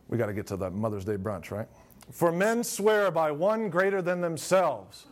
We 0.07 0.17
got 0.17 0.25
to 0.25 0.33
get 0.33 0.47
to 0.47 0.57
the 0.57 0.71
Mother's 0.71 1.05
Day 1.05 1.17
brunch, 1.17 1.51
right? 1.51 1.67
For 2.09 2.31
men 2.31 2.63
swear 2.63 3.11
by 3.11 3.31
one 3.31 3.69
greater 3.69 4.01
than 4.01 4.19
themselves, 4.19 5.05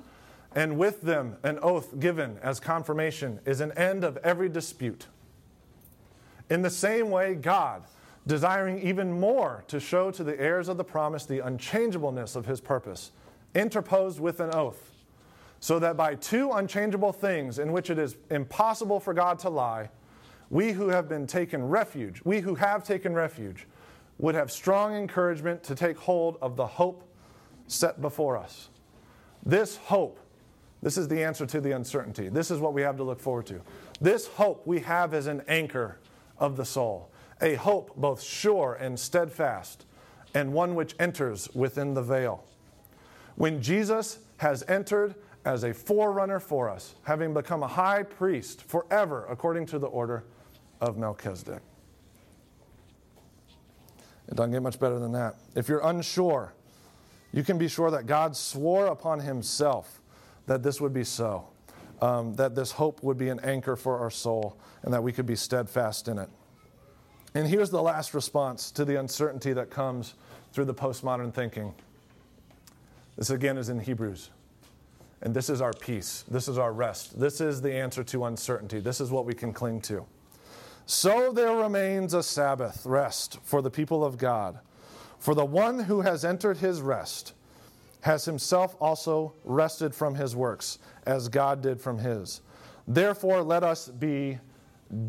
and 0.56 0.76
with 0.80 1.02
them 1.02 1.38
an 1.44 1.60
oath 1.62 2.00
given 2.00 2.40
as 2.42 2.60
confirmation 2.60 3.40
is 3.46 3.62
an 3.62 3.74
end 3.74 4.04
of 4.04 4.18
every 4.18 4.50
dispute. 4.50 5.06
In 6.50 6.64
the 6.64 6.72
same 6.72 7.12
way, 7.12 7.36
God, 7.36 7.84
desiring 8.26 8.82
even 8.82 9.20
more 9.20 9.66
to 9.68 9.80
show 9.80 10.10
to 10.10 10.24
the 10.24 10.40
heirs 10.42 10.68
of 10.68 10.78
the 10.78 10.84
promise 10.84 11.28
the 11.28 11.46
unchangeableness 11.46 12.36
of 12.36 12.48
his 12.48 12.60
purpose, 12.60 13.12
interposed 13.54 14.20
with 14.20 14.40
an 14.40 14.50
oath, 14.52 14.94
so 15.60 15.78
that 15.78 15.96
by 15.96 16.16
two 16.16 16.52
unchangeable 16.54 17.14
things 17.14 17.60
in 17.60 17.72
which 17.72 17.92
it 17.92 18.00
is 18.00 18.16
impossible 18.32 19.00
for 19.00 19.14
God 19.14 19.38
to 19.40 19.50
lie, 19.50 19.92
we 20.50 20.72
who 20.72 20.90
have 20.90 21.10
been 21.10 21.28
taken 21.28 21.68
refuge, 21.68 22.22
we 22.24 22.40
who 22.40 22.56
have 22.56 22.84
taken 22.84 23.14
refuge, 23.14 23.68
would 24.18 24.36
have 24.36 24.52
strong 24.52 24.96
encouragement 24.96 25.64
to 25.64 25.76
take 25.76 25.98
hold 25.98 26.38
of 26.42 26.56
the 26.56 26.66
hope 26.66 27.04
set 27.68 28.02
before 28.02 28.38
us. 28.38 28.70
This 29.46 29.78
hope, 29.78 30.20
this 30.82 30.98
is 30.98 31.08
the 31.08 31.24
answer 31.24 31.46
to 31.46 31.62
the 31.62 31.72
uncertainty. 31.72 32.30
This 32.30 32.50
is 32.50 32.60
what 32.60 32.74
we 32.74 32.82
have 32.82 32.98
to 32.98 33.04
look 33.04 33.20
forward 33.20 33.46
to. 33.48 33.62
This 34.02 34.28
hope 34.28 34.66
we 34.66 34.80
have 34.80 35.14
as 35.14 35.28
an 35.28 35.44
anchor 35.48 36.00
of 36.38 36.58
the 36.58 36.66
soul, 36.66 37.12
a 37.42 37.56
hope 37.56 37.96
both 37.96 38.22
sure 38.22 38.78
and 38.80 39.00
steadfast, 39.00 39.86
and 40.34 40.54
one 40.54 40.76
which 40.76 40.96
enters 41.00 41.50
within 41.54 41.94
the 41.94 42.02
veil. 42.02 42.44
When 43.36 43.62
Jesus 43.62 44.20
has 44.38 44.64
entered 44.68 45.16
as 45.46 45.64
a 45.64 45.74
forerunner 45.74 46.40
for 46.40 46.70
us, 46.70 46.96
having 47.04 47.34
become 47.34 47.64
a 47.64 47.68
high 47.68 48.04
priest 48.04 48.64
forever 48.64 49.26
according 49.30 49.66
to 49.68 49.80
the 49.80 49.88
order 49.88 50.24
of 50.82 50.98
Melchizedek. 50.98 51.62
It 54.28 54.36
doesn't 54.36 54.52
get 54.52 54.62
much 54.62 54.80
better 54.80 55.00
than 55.00 55.14
that. 55.14 55.36
If 55.56 55.70
you're 55.70 55.86
unsure, 55.86 56.54
you 57.32 57.44
can 57.44 57.58
be 57.58 57.68
sure 57.68 57.92
that 57.92 58.06
God 58.06 58.36
swore 58.36 58.88
upon 58.88 59.20
himself 59.20 60.02
that 60.48 60.64
this 60.64 60.82
would 60.82 60.94
be 60.94 61.04
so, 61.04 61.48
um, 62.02 62.34
that 62.36 62.56
this 62.56 62.72
hope 62.72 63.04
would 63.04 63.18
be 63.18 63.30
an 63.30 63.40
anchor 63.42 63.76
for 63.76 64.00
our 64.00 64.10
soul, 64.10 64.58
and 64.84 64.94
that 64.94 65.04
we 65.04 65.12
could 65.12 65.26
be 65.26 65.36
steadfast 65.36 66.08
in 66.08 66.18
it. 66.18 66.30
And 67.34 67.48
here's 67.48 67.70
the 67.70 67.82
last 67.82 68.14
response 68.14 68.72
to 68.72 68.86
the 68.86 69.00
uncertainty 69.00 69.54
that 69.54 69.70
comes 69.70 70.16
through 70.54 70.66
the 70.66 70.74
postmodern 70.74 71.34
thinking. 71.34 71.74
This 73.18 73.30
again 73.30 73.58
is 73.58 73.70
in 73.70 73.80
Hebrews. 73.80 74.30
And 75.22 75.34
this 75.34 75.50
is 75.50 75.62
our 75.62 75.74
peace. 75.74 76.24
This 76.30 76.48
is 76.48 76.58
our 76.58 76.72
rest. 76.72 77.20
This 77.20 77.42
is 77.42 77.62
the 77.62 77.74
answer 77.74 78.04
to 78.06 78.26
uncertainty. 78.26 78.80
This 78.80 79.02
is 79.02 79.10
what 79.10 79.26
we 79.26 79.34
can 79.34 79.52
cling 79.52 79.82
to. 79.82 80.06
So 80.90 81.34
there 81.34 81.54
remains 81.54 82.14
a 82.14 82.24
Sabbath 82.24 82.86
rest 82.86 83.40
for 83.44 83.62
the 83.62 83.70
people 83.70 84.06
of 84.06 84.18
God. 84.18 84.58
For 85.20 85.36
the 85.36 85.44
one 85.44 85.80
who 85.80 86.00
has 86.00 86.24
entered 86.24 86.58
his 86.58 86.82
rest 86.82 87.34
has 88.02 88.24
himself 88.24 88.74
also 88.80 89.34
rested 89.44 89.94
from 89.94 90.16
his 90.16 90.34
works, 90.34 90.80
as 91.06 91.28
God 91.28 91.62
did 91.62 91.82
from 91.82 91.98
his. 91.98 92.40
Therefore, 92.88 93.42
let 93.42 93.66
us 93.66 93.90
be 93.90 94.40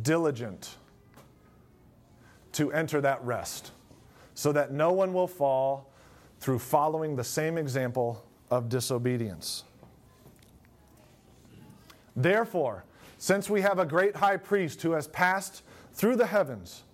diligent 0.03 0.75
to 2.53 2.73
enter 2.73 3.01
that 3.01 3.25
rest, 3.25 3.71
so 4.35 4.51
that 4.51 4.73
no 4.73 4.91
one 4.91 5.13
will 5.13 5.29
fall 5.29 5.93
through 6.41 6.59
following 6.59 7.15
the 7.15 7.23
same 7.23 7.57
example 7.57 8.25
of 8.51 8.69
disobedience. 8.69 9.63
Therefore, 12.17 12.85
since 13.19 13.49
we 13.49 13.61
have 13.61 13.79
a 13.79 13.87
great 13.87 14.17
high 14.17 14.37
priest 14.39 14.83
who 14.83 14.93
has 14.93 15.07
passed 15.07 15.63
through 15.99 16.15
the 16.15 16.27
heavens, 16.27 16.85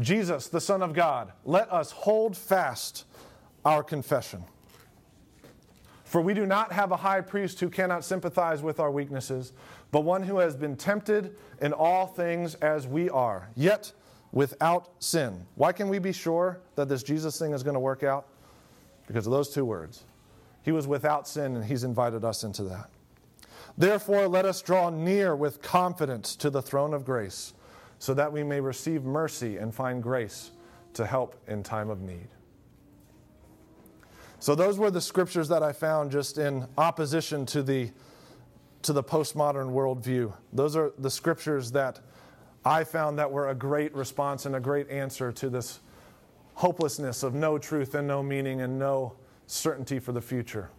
Jesus, 0.00 0.48
the 0.48 0.60
Son 0.60 0.82
of 0.82 0.94
God, 0.94 1.32
let 1.44 1.70
us 1.70 1.92
hold 1.92 2.34
fast 2.34 3.04
our 3.62 3.82
confession. 3.82 4.42
For 6.04 6.22
we 6.22 6.32
do 6.32 6.46
not 6.46 6.72
have 6.72 6.90
a 6.90 6.96
high 6.96 7.20
priest 7.20 7.60
who 7.60 7.68
cannot 7.68 8.06
sympathize 8.06 8.62
with 8.62 8.80
our 8.80 8.90
weaknesses, 8.90 9.52
but 9.90 10.00
one 10.00 10.22
who 10.22 10.38
has 10.38 10.56
been 10.56 10.76
tempted 10.76 11.36
in 11.60 11.74
all 11.74 12.06
things 12.06 12.54
as 12.54 12.86
we 12.86 13.10
are, 13.10 13.50
yet 13.54 13.92
without 14.32 14.92
sin. 14.98 15.44
Why 15.56 15.72
can 15.72 15.90
we 15.90 15.98
be 15.98 16.12
sure 16.12 16.58
that 16.76 16.88
this 16.88 17.02
Jesus 17.02 17.38
thing 17.38 17.52
is 17.52 17.62
going 17.62 17.74
to 17.74 17.80
work 17.80 18.02
out? 18.02 18.28
Because 19.06 19.26
of 19.26 19.32
those 19.32 19.50
two 19.50 19.66
words. 19.66 20.04
He 20.62 20.72
was 20.72 20.86
without 20.86 21.28
sin, 21.28 21.54
and 21.54 21.64
he's 21.66 21.84
invited 21.84 22.24
us 22.24 22.44
into 22.44 22.62
that. 22.64 22.88
Therefore, 23.76 24.26
let 24.26 24.46
us 24.46 24.62
draw 24.62 24.88
near 24.88 25.36
with 25.36 25.60
confidence 25.60 26.34
to 26.36 26.48
the 26.48 26.62
throne 26.62 26.94
of 26.94 27.04
grace 27.04 27.52
so 27.98 28.14
that 28.14 28.32
we 28.32 28.42
may 28.42 28.60
receive 28.60 29.04
mercy 29.04 29.56
and 29.56 29.74
find 29.74 30.02
grace 30.02 30.50
to 30.94 31.06
help 31.06 31.36
in 31.48 31.62
time 31.62 31.90
of 31.90 32.00
need. 32.00 32.28
So 34.40 34.54
those 34.54 34.78
were 34.78 34.90
the 34.90 35.00
scriptures 35.00 35.48
that 35.48 35.62
I 35.62 35.72
found 35.72 36.12
just 36.12 36.38
in 36.38 36.66
opposition 36.76 37.44
to 37.46 37.62
the 37.62 37.90
to 38.82 38.92
the 38.92 39.02
postmodern 39.02 39.72
worldview. 39.72 40.32
Those 40.52 40.76
are 40.76 40.92
the 40.98 41.10
scriptures 41.10 41.72
that 41.72 41.98
I 42.64 42.84
found 42.84 43.18
that 43.18 43.30
were 43.30 43.50
a 43.50 43.54
great 43.54 43.92
response 43.94 44.46
and 44.46 44.54
a 44.54 44.60
great 44.60 44.88
answer 44.88 45.32
to 45.32 45.50
this 45.50 45.80
hopelessness 46.54 47.22
of 47.22 47.34
no 47.34 47.58
truth 47.58 47.94
and 47.94 48.06
no 48.06 48.22
meaning 48.22 48.60
and 48.60 48.78
no 48.78 49.14
certainty 49.46 49.98
for 49.98 50.12
the 50.12 50.20
future. 50.20 50.70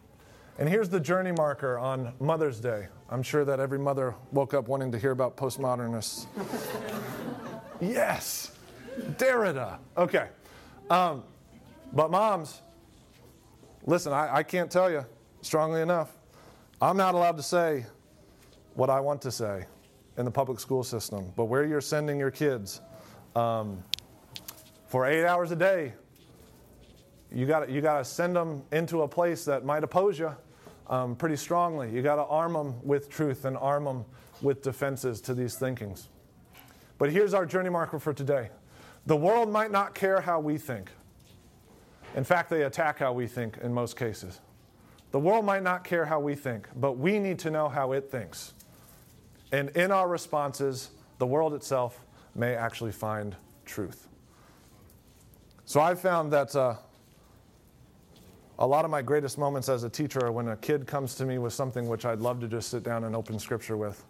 And 0.57 0.67
here's 0.67 0.89
the 0.89 0.99
journey 0.99 1.31
marker 1.31 1.77
on 1.77 2.13
Mother's 2.19 2.59
Day. 2.59 2.87
I'm 3.09 3.23
sure 3.23 3.45
that 3.45 3.59
every 3.59 3.79
mother 3.79 4.13
woke 4.31 4.53
up 4.53 4.67
wanting 4.67 4.91
to 4.91 4.99
hear 4.99 5.11
about 5.11 5.37
postmodernists. 5.37 6.27
yes, 7.81 8.51
Derrida. 9.17 9.79
Okay. 9.97 10.27
Um, 10.89 11.23
but 11.93 12.11
moms, 12.11 12.61
listen, 13.85 14.13
I, 14.13 14.37
I 14.37 14.43
can't 14.43 14.71
tell 14.71 14.91
you 14.91 15.05
strongly 15.41 15.81
enough. 15.81 16.15
I'm 16.81 16.97
not 16.97 17.15
allowed 17.15 17.37
to 17.37 17.43
say 17.43 17.85
what 18.75 18.89
I 18.89 18.99
want 18.99 19.21
to 19.23 19.31
say 19.31 19.65
in 20.17 20.25
the 20.25 20.31
public 20.31 20.59
school 20.59 20.83
system, 20.83 21.31
but 21.35 21.45
where 21.45 21.65
you're 21.65 21.81
sending 21.81 22.17
your 22.19 22.31
kids 22.31 22.81
um, 23.35 23.83
for 24.87 25.05
eight 25.05 25.25
hours 25.25 25.51
a 25.51 25.55
day, 25.55 25.93
you 27.31 27.45
got 27.45 27.69
you 27.69 27.81
to 27.81 28.03
send 28.03 28.35
them 28.35 28.63
into 28.71 29.03
a 29.03 29.07
place 29.07 29.45
that 29.45 29.63
might 29.63 29.83
oppose 29.83 30.17
you 30.17 30.35
um, 30.87 31.15
pretty 31.15 31.35
strongly. 31.35 31.91
You 31.91 32.01
got 32.01 32.15
to 32.15 32.25
arm 32.25 32.53
them 32.53 32.75
with 32.83 33.09
truth 33.09 33.45
and 33.45 33.55
arm 33.57 33.85
them 33.85 34.05
with 34.41 34.61
defenses 34.61 35.21
to 35.21 35.33
these 35.33 35.55
thinkings. 35.55 36.09
But 36.99 37.11
here's 37.11 37.33
our 37.33 37.45
journey 37.45 37.69
marker 37.69 37.97
for 37.97 38.13
today 38.13 38.49
the 39.07 39.15
world 39.15 39.49
might 39.49 39.71
not 39.71 39.95
care 39.95 40.21
how 40.21 40.39
we 40.39 40.59
think. 40.59 40.91
In 42.15 42.23
fact, 42.23 42.49
they 42.49 42.63
attack 42.63 42.99
how 42.99 43.13
we 43.13 43.25
think 43.25 43.57
in 43.57 43.73
most 43.73 43.95
cases. 43.95 44.41
The 45.11 45.19
world 45.19 45.45
might 45.45 45.63
not 45.63 45.83
care 45.83 46.05
how 46.05 46.19
we 46.19 46.35
think, 46.35 46.67
but 46.75 46.97
we 46.97 47.17
need 47.17 47.39
to 47.39 47.49
know 47.49 47.69
how 47.69 47.93
it 47.93 48.11
thinks. 48.11 48.53
And 49.51 49.69
in 49.69 49.91
our 49.91 50.07
responses, 50.07 50.91
the 51.17 51.25
world 51.25 51.53
itself 51.55 52.05
may 52.35 52.53
actually 52.55 52.91
find 52.91 53.35
truth. 53.65 54.07
So 55.65 55.81
I've 55.81 55.99
found 55.99 56.31
that 56.33 56.55
uh, 56.55 56.75
a 58.59 58.67
lot 58.67 58.85
of 58.85 58.91
my 58.91 59.01
greatest 59.01 59.37
moments 59.37 59.69
as 59.69 59.83
a 59.83 59.89
teacher 59.89 60.25
are 60.25 60.31
when 60.31 60.49
a 60.49 60.57
kid 60.57 60.85
comes 60.85 61.15
to 61.15 61.25
me 61.25 61.37
with 61.37 61.53
something 61.53 61.87
which 61.87 62.05
I'd 62.05 62.19
love 62.19 62.39
to 62.41 62.47
just 62.47 62.69
sit 62.69 62.83
down 62.83 63.05
and 63.05 63.15
open 63.15 63.39
scripture 63.39 63.77
with. 63.77 64.03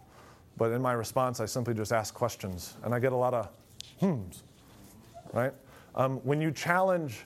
But 0.60 0.72
in 0.72 0.82
my 0.82 0.92
response, 0.92 1.40
I 1.40 1.46
simply 1.46 1.72
just 1.72 1.90
ask 1.90 2.12
questions. 2.12 2.74
And 2.82 2.94
I 2.94 2.98
get 2.98 3.12
a 3.12 3.16
lot 3.16 3.32
of 3.32 3.48
hmms, 4.02 4.42
right? 5.32 5.54
Um, 5.94 6.18
when 6.18 6.38
you 6.42 6.50
challenge 6.52 7.24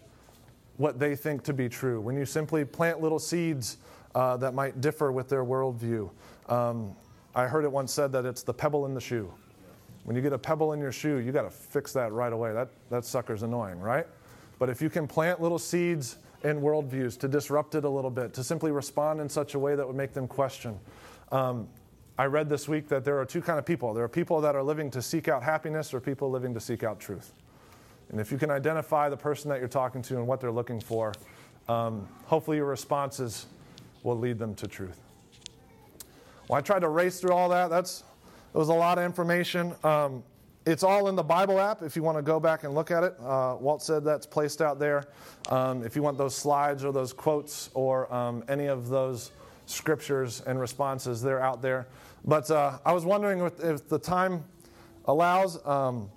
what 0.76 1.00
they 1.00 1.16
think 1.16 1.42
to 1.42 1.52
be 1.52 1.68
true, 1.68 2.00
when 2.00 2.16
you 2.16 2.26
simply 2.26 2.64
plant 2.64 3.02
little 3.02 3.18
seeds 3.18 3.78
uh, 4.14 4.36
that 4.36 4.54
might 4.54 4.80
differ 4.80 5.10
with 5.10 5.28
their 5.28 5.44
worldview, 5.44 6.10
um, 6.48 6.94
I 7.34 7.48
heard 7.48 7.64
it 7.64 7.72
once 7.72 7.92
said 7.92 8.12
that 8.12 8.24
it's 8.24 8.44
the 8.44 8.54
pebble 8.54 8.86
in 8.86 8.94
the 8.94 9.00
shoe. 9.00 9.34
When 10.04 10.14
you 10.14 10.22
get 10.22 10.32
a 10.32 10.38
pebble 10.38 10.72
in 10.72 10.78
your 10.78 10.92
shoe, 10.92 11.16
you 11.16 11.32
got 11.32 11.42
to 11.42 11.50
fix 11.50 11.92
that 11.94 12.12
right 12.12 12.32
away. 12.32 12.52
That, 12.52 12.68
that 12.90 13.04
sucker's 13.04 13.42
annoying, 13.42 13.80
right? 13.80 14.06
But 14.60 14.70
if 14.70 14.80
you 14.80 14.88
can 14.88 15.08
plant 15.08 15.42
little 15.42 15.58
seeds 15.58 16.18
in 16.44 16.60
worldviews 16.60 17.18
to 17.18 17.26
disrupt 17.26 17.74
it 17.74 17.82
a 17.82 17.90
little 17.90 18.12
bit, 18.12 18.32
to 18.34 18.44
simply 18.44 18.70
respond 18.70 19.20
in 19.20 19.28
such 19.28 19.54
a 19.54 19.58
way 19.58 19.74
that 19.74 19.84
would 19.84 19.96
make 19.96 20.12
them 20.12 20.28
question. 20.28 20.78
Um, 21.32 21.66
I 22.16 22.26
read 22.26 22.48
this 22.48 22.68
week 22.68 22.88
that 22.88 23.04
there 23.04 23.18
are 23.18 23.24
two 23.24 23.42
kind 23.42 23.58
of 23.58 23.66
people. 23.66 23.92
There 23.92 24.04
are 24.04 24.08
people 24.08 24.40
that 24.42 24.54
are 24.54 24.62
living 24.62 24.90
to 24.92 25.02
seek 25.02 25.26
out 25.26 25.42
happiness 25.42 25.92
or 25.92 26.00
people 26.00 26.30
living 26.30 26.54
to 26.54 26.60
seek 26.60 26.84
out 26.84 27.00
truth. 27.00 27.32
And 28.10 28.20
if 28.20 28.30
you 28.30 28.38
can 28.38 28.50
identify 28.50 29.08
the 29.08 29.16
person 29.16 29.48
that 29.50 29.58
you're 29.58 29.68
talking 29.68 30.00
to 30.02 30.16
and 30.16 30.26
what 30.26 30.40
they're 30.40 30.52
looking 30.52 30.78
for, 30.80 31.12
um, 31.68 32.06
hopefully 32.26 32.58
your 32.58 32.66
responses 32.66 33.46
will 34.04 34.16
lead 34.18 34.38
them 34.38 34.54
to 34.56 34.68
truth. 34.68 35.00
Well, 36.48 36.58
I 36.58 36.60
tried 36.60 36.80
to 36.80 36.88
race 36.88 37.20
through 37.20 37.32
all 37.32 37.48
that. 37.48 37.68
That's 37.68 38.04
it 38.54 38.58
was 38.58 38.68
a 38.68 38.74
lot 38.74 38.98
of 38.98 39.04
information. 39.04 39.74
Um, 39.82 40.22
it's 40.66 40.84
all 40.84 41.08
in 41.08 41.16
the 41.16 41.22
Bible 41.22 41.58
app 41.58 41.82
if 41.82 41.96
you 41.96 42.02
want 42.02 42.16
to 42.16 42.22
go 42.22 42.38
back 42.38 42.62
and 42.62 42.74
look 42.74 42.90
at 42.92 43.02
it. 43.02 43.16
Uh, 43.20 43.56
Walt 43.58 43.82
said 43.82 44.04
that's 44.04 44.26
placed 44.26 44.62
out 44.62 44.78
there. 44.78 45.08
Um, 45.48 45.82
if 45.82 45.96
you 45.96 46.02
want 46.02 46.16
those 46.16 46.36
slides 46.36 46.84
or 46.84 46.92
those 46.92 47.12
quotes 47.12 47.70
or 47.74 48.12
um, 48.14 48.44
any 48.48 48.66
of 48.66 48.88
those 48.88 49.32
scriptures 49.66 50.42
and 50.46 50.60
responses, 50.60 51.22
they're 51.22 51.42
out 51.42 51.62
there. 51.62 51.86
But 52.24 52.50
uh, 52.50 52.78
I 52.84 52.92
was 52.92 53.04
wondering 53.04 53.40
if, 53.40 53.60
if 53.60 53.88
the 53.88 53.98
time 53.98 54.44
allows, 55.06 55.64
um, 55.66 56.10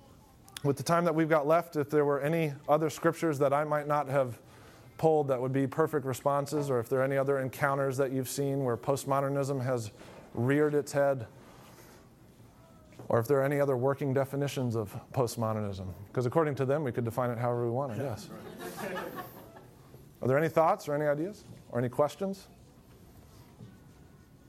with 0.64 0.76
the 0.76 0.82
time 0.82 1.04
that 1.04 1.14
we've 1.14 1.28
got 1.28 1.46
left, 1.46 1.76
if 1.76 1.90
there 1.90 2.04
were 2.04 2.20
any 2.20 2.52
other 2.68 2.90
scriptures 2.90 3.38
that 3.38 3.52
I 3.52 3.64
might 3.64 3.86
not 3.86 4.08
have 4.08 4.38
pulled 4.96 5.28
that 5.28 5.40
would 5.40 5.52
be 5.52 5.66
perfect 5.66 6.04
responses, 6.04 6.70
or 6.70 6.80
if 6.80 6.88
there 6.88 7.00
are 7.00 7.04
any 7.04 7.16
other 7.16 7.38
encounters 7.38 7.96
that 7.98 8.10
you've 8.10 8.28
seen 8.28 8.64
where 8.64 8.76
postmodernism 8.76 9.62
has 9.64 9.92
reared 10.34 10.74
its 10.74 10.92
head, 10.92 11.26
or 13.08 13.18
if 13.18 13.26
there 13.26 13.38
are 13.38 13.44
any 13.44 13.60
other 13.60 13.76
working 13.76 14.12
definitions 14.12 14.76
of 14.76 14.94
postmodernism. 15.12 15.86
Because 16.08 16.26
according 16.26 16.54
to 16.56 16.64
them, 16.64 16.84
we 16.84 16.92
could 16.92 17.04
define 17.04 17.30
it 17.30 17.38
however 17.38 17.64
we 17.64 17.70
wanted, 17.70 17.98
yes. 17.98 18.28
Are 20.20 20.26
there 20.26 20.36
any 20.36 20.48
thoughts 20.48 20.88
or 20.88 20.94
any 20.94 21.06
ideas 21.06 21.44
or 21.70 21.78
any 21.78 21.88
questions? 21.88 22.48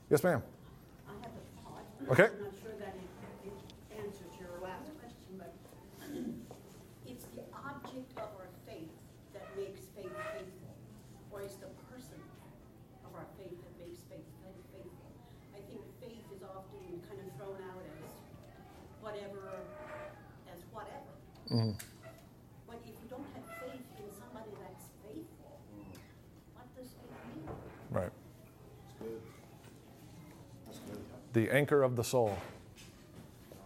Yes, 0.09 0.23
ma'am. 0.23 0.41
I 1.05 1.13
have 1.21 1.29
a 1.29 1.43
thought. 1.61 1.85
Okay. 2.17 2.33
I'm 2.33 2.41
not 2.41 2.57
sure 2.57 2.73
that 2.81 2.97
it, 2.97 3.09
it 3.45 3.53
answers 3.93 4.33
your 4.41 4.57
last 4.57 4.89
question, 4.97 5.37
but 5.37 5.53
it's 7.05 7.25
the 7.37 7.45
object 7.53 8.09
of 8.17 8.33
our 8.41 8.49
faith 8.65 8.89
that 9.37 9.45
makes 9.53 9.85
faith 9.93 10.09
faithful, 10.33 10.73
or 11.29 11.45
it's 11.45 11.61
the 11.61 11.69
person 11.93 12.17
of 13.05 13.13
our 13.13 13.29
faith 13.37 13.53
that 13.53 13.73
makes 13.77 14.01
faith 14.09 14.25
faithful. 14.73 15.13
I 15.53 15.61
think 15.69 15.85
faith 16.01 16.25
is 16.33 16.41
often 16.41 16.81
kind 17.05 17.21
of 17.21 17.29
thrown 17.37 17.61
out 17.69 17.85
as 17.85 18.09
whatever, 19.05 19.61
as 20.49 20.65
whatever. 20.73 21.13
Mm-hmm. 21.53 21.77
But 22.65 22.81
if 22.81 22.97
you 22.97 23.07
don't 23.13 23.29
have 23.37 23.45
faith 23.61 23.85
in 24.01 24.09
somebody 24.09 24.57
that's 24.57 24.89
faithful, 25.05 25.53
what 26.57 26.65
does 26.73 26.89
faith 26.97 27.13
mean? 27.29 27.45
Right. 27.93 28.09
That's 28.89 28.97
good. 29.05 29.21
That's 30.65 30.79
good. 30.79 30.99
The 31.39 31.49
anchor 31.55 31.83
of 31.83 31.95
the 31.95 32.03
soul. 32.03 32.35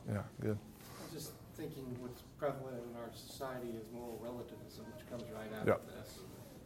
Yeah, 0.08 0.22
good. 0.40 0.60
I'm 0.62 1.10
just 1.12 1.32
thinking 1.58 1.98
what's 2.06 2.22
prevalent 2.38 2.78
in 2.86 2.94
our 3.02 3.10
society 3.18 3.74
is 3.74 3.82
moral 3.92 4.22
relativism, 4.22 4.86
which 4.94 5.02
comes 5.10 5.24
right 5.34 5.50
out 5.60 5.66
Yep. 5.66 5.82
of 5.82 5.88
this. 5.90 6.20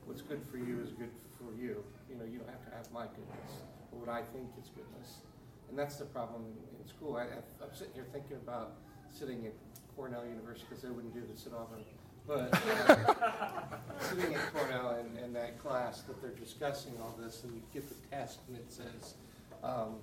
What's 0.04 0.22
good 0.22 0.44
for 0.52 0.58
you 0.58 0.82
is 0.84 0.92
good 0.92 1.16
for 1.40 1.56
you. 1.56 1.82
You 2.12 2.18
know, 2.20 2.26
you 2.26 2.40
don't 2.40 2.50
have 2.50 2.60
to 2.68 2.76
have 2.76 2.92
my 2.92 3.08
goodness, 3.08 3.64
or 3.94 4.04
what 4.04 4.10
I 4.10 4.24
think 4.36 4.52
is 4.60 4.68
goodness. 4.76 5.24
And 5.70 5.80
that's 5.80 5.96
the 5.96 6.04
problem 6.12 6.44
in, 6.44 6.82
in 6.84 6.88
school. 6.90 7.16
I, 7.16 7.24
I'm 7.64 7.72
sitting 7.72 7.94
here 7.94 8.08
thinking 8.12 8.36
about 8.44 8.76
sitting 9.10 9.48
at 9.48 9.54
Cornell 9.96 10.28
University, 10.28 10.68
because 10.68 10.84
they 10.84 10.90
wouldn't 10.92 11.14
do 11.14 11.24
this 11.32 11.48
at 11.48 11.54
often. 11.54 11.88
But 12.28 12.52
uh, 12.52 13.64
sitting 14.12 14.36
at 14.36 14.44
Cornell 14.54 15.00
and, 15.00 15.18
and 15.24 15.34
that 15.38 15.58
class 15.58 16.02
that 16.02 16.20
they're 16.22 16.36
discussing 16.36 17.00
all 17.00 17.16
this, 17.18 17.46
and 17.46 17.56
you 17.56 17.62
get 17.74 17.88
the 17.88 17.96
test, 18.12 18.42
and 18.50 18.58
it 18.58 18.68
says, 18.68 19.16
um, 19.64 19.96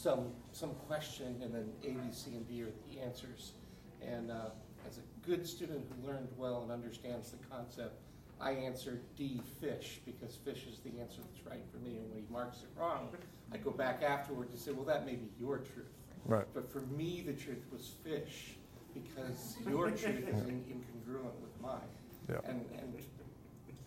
some, 0.00 0.32
some 0.52 0.70
question, 0.88 1.36
and 1.42 1.54
then 1.54 1.68
A, 1.84 1.88
B, 1.88 2.00
C, 2.10 2.30
and 2.30 2.48
D 2.48 2.62
are 2.62 2.72
the 2.90 3.00
answers. 3.00 3.52
And 4.02 4.30
uh, 4.30 4.46
as 4.88 4.98
a 4.98 5.26
good 5.26 5.46
student 5.46 5.84
who 5.90 6.08
learned 6.08 6.28
well 6.38 6.62
and 6.62 6.72
understands 6.72 7.30
the 7.30 7.36
concept, 7.50 8.00
I 8.40 8.52
answered 8.52 9.02
D, 9.16 9.42
fish, 9.60 10.00
because 10.06 10.36
fish 10.36 10.64
is 10.70 10.78
the 10.78 10.98
answer 11.00 11.20
that's 11.20 11.46
right 11.46 11.62
for 11.70 11.76
me. 11.78 11.98
And 11.98 12.08
when 12.08 12.18
he 12.18 12.24
marks 12.32 12.62
it 12.62 12.68
wrong, 12.80 13.10
I 13.52 13.58
go 13.58 13.70
back 13.70 14.02
afterwards 14.02 14.52
and 14.52 14.58
say, 14.60 14.72
well, 14.72 14.86
that 14.86 15.04
may 15.04 15.16
be 15.16 15.28
your 15.38 15.58
truth. 15.58 15.92
Right. 16.24 16.46
But 16.54 16.72
for 16.72 16.80
me, 16.80 17.22
the 17.26 17.34
truth 17.34 17.64
was 17.70 17.92
fish, 18.02 18.54
because 18.94 19.56
your 19.68 19.90
truth 19.90 20.26
is 20.26 20.40
in- 20.44 20.64
incongruent 20.64 21.38
with 21.42 21.60
mine. 21.60 21.80
Yeah. 22.30 22.36
And, 22.44 22.64
and 22.78 22.94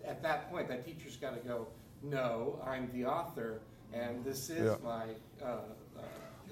at 0.05 0.21
that 0.21 0.51
point, 0.51 0.67
that 0.67 0.85
teacher's 0.85 1.17
got 1.17 1.33
to 1.41 1.47
go, 1.47 1.67
no, 2.03 2.59
I'm 2.63 2.91
the 2.93 3.05
author, 3.05 3.61
and 3.93 4.23
this 4.23 4.51
is 4.51 4.65
Yeah. 4.65 4.75
my 4.83 5.05
uh, 5.43 5.61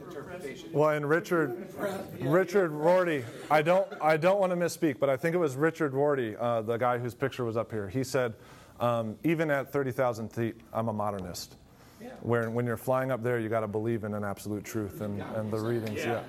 interpretation. 0.01 0.69
Well, 0.73 0.89
and 0.89 1.07
Richard, 1.07 1.73
Richard 2.19 2.71
Rorty, 2.71 3.23
I 3.49 3.61
don't, 3.61 3.87
I 4.01 4.17
don't 4.17 4.39
want 4.39 4.51
to 4.51 4.57
misspeak, 4.57 4.99
but 4.99 5.09
I 5.09 5.17
think 5.17 5.35
it 5.35 5.39
was 5.39 5.55
Richard 5.55 5.93
Rorty, 5.93 6.35
uh, 6.37 6.61
the 6.61 6.77
guy 6.77 6.97
whose 6.97 7.13
picture 7.13 7.45
was 7.45 7.57
up 7.57 7.71
here. 7.71 7.89
He 7.89 8.03
said, 8.03 8.33
um, 8.79 9.15
even 9.23 9.51
at 9.51 9.71
30,000 9.71 10.29
feet, 10.29 10.55
I'm 10.73 10.87
a 10.87 10.93
modernist. 10.93 11.55
Yeah. 12.01 12.09
Where 12.21 12.49
when 12.49 12.65
you're 12.65 12.77
flying 12.77 13.11
up 13.11 13.21
there, 13.21 13.39
you 13.39 13.47
got 13.47 13.59
to 13.59 13.67
believe 13.67 14.03
in 14.03 14.15
an 14.15 14.23
absolute 14.23 14.63
truth 14.63 15.01
and, 15.01 15.21
and 15.21 15.51
the 15.51 15.59
readings. 15.59 15.99
Yeah. 16.03 16.23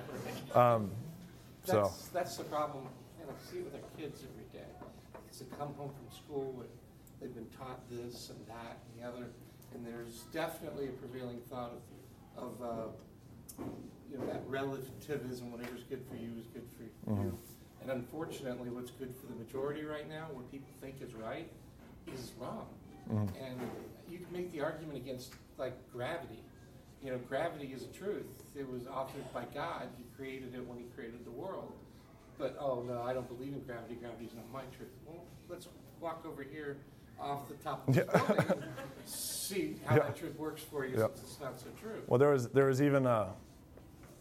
Um, 0.53 0.91
so, 1.65 1.83
That's, 1.83 2.07
that's 2.09 2.37
the 2.37 2.43
problem, 2.43 2.85
and 3.21 3.29
I 3.29 3.51
see 3.51 3.59
it 3.59 3.65
with 3.65 3.75
our 3.75 3.89
kids 3.97 4.21
every 4.21 4.45
day. 4.53 4.67
It's 5.29 5.39
they 5.39 5.45
come 5.57 5.73
home 5.75 5.89
from 5.89 6.15
school 6.15 6.55
and 6.59 6.69
they've 7.19 7.33
been 7.33 7.47
taught 7.57 7.79
this 7.89 8.29
and 8.29 8.39
that 8.47 8.77
and 8.85 9.01
the 9.01 9.07
other, 9.07 9.27
and 9.73 9.85
there's 9.85 10.25
definitely 10.33 10.89
a 10.89 10.91
prevailing 10.91 11.39
thought 11.49 11.71
of, 12.37 12.43
of, 12.43 12.61
uh, 12.61 12.91
you 14.11 14.17
know, 14.17 14.25
that 14.27 14.43
relativism, 14.47 15.51
whatever's 15.51 15.83
good 15.83 16.03
for 16.09 16.15
you 16.15 16.29
is 16.39 16.47
good 16.53 16.67
for 16.77 16.83
Mm-hmm. 17.09 17.23
you. 17.23 17.37
And 17.81 17.91
unfortunately, 17.91 18.69
what's 18.69 18.91
good 18.91 19.13
for 19.13 19.27
the 19.27 19.35
majority 19.35 19.83
right 19.83 20.07
now, 20.07 20.27
what 20.31 20.49
people 20.51 20.69
think 20.79 21.01
is 21.01 21.13
right, 21.13 21.49
is 22.07 22.31
wrong. 22.39 22.67
Mm-hmm. 23.11 23.43
And 23.43 23.59
you 24.07 24.19
can 24.19 24.31
make 24.31 24.53
the 24.53 24.61
argument 24.61 24.97
against, 24.97 25.33
like, 25.57 25.73
gravity. 25.91 26.39
You 27.03 27.11
know, 27.11 27.17
gravity 27.27 27.73
is 27.75 27.83
a 27.83 27.87
truth. 27.87 28.43
It 28.55 28.69
was 28.71 28.83
authored 28.83 29.27
by 29.33 29.43
God. 29.53 29.89
He 29.97 30.05
created 30.15 30.55
it 30.55 30.65
when 30.65 30.77
he 30.77 30.85
created 30.95 31.25
the 31.25 31.31
world. 31.31 31.73
But, 32.37 32.55
oh, 32.57 32.81
no, 32.87 33.01
I 33.01 33.13
don't 33.13 33.27
believe 33.27 33.51
in 33.53 33.59
gravity. 33.61 33.95
Gravity's 33.95 34.33
not 34.33 34.49
my 34.53 34.63
truth. 34.77 34.89
Well, 35.05 35.25
let's 35.49 35.67
walk 35.99 36.25
over 36.25 36.41
here 36.41 36.77
off 37.23 37.47
the 37.47 37.55
top 37.55 37.87
of 37.87 37.95
the 37.95 38.03
building 38.03 38.63
see 39.05 39.75
how 39.85 39.95
that 39.95 40.15
truth 40.15 40.37
works 40.37 40.61
for 40.61 40.85
you 40.85 40.97
since 40.97 41.21
it's 41.21 41.39
not 41.39 41.59
so 41.59 41.67
true. 41.81 42.01
well, 42.07 42.17
there 42.17 42.31
was, 42.31 42.49
there 42.49 42.65
was 42.65 42.81
even 42.81 43.05
a, 43.05 43.29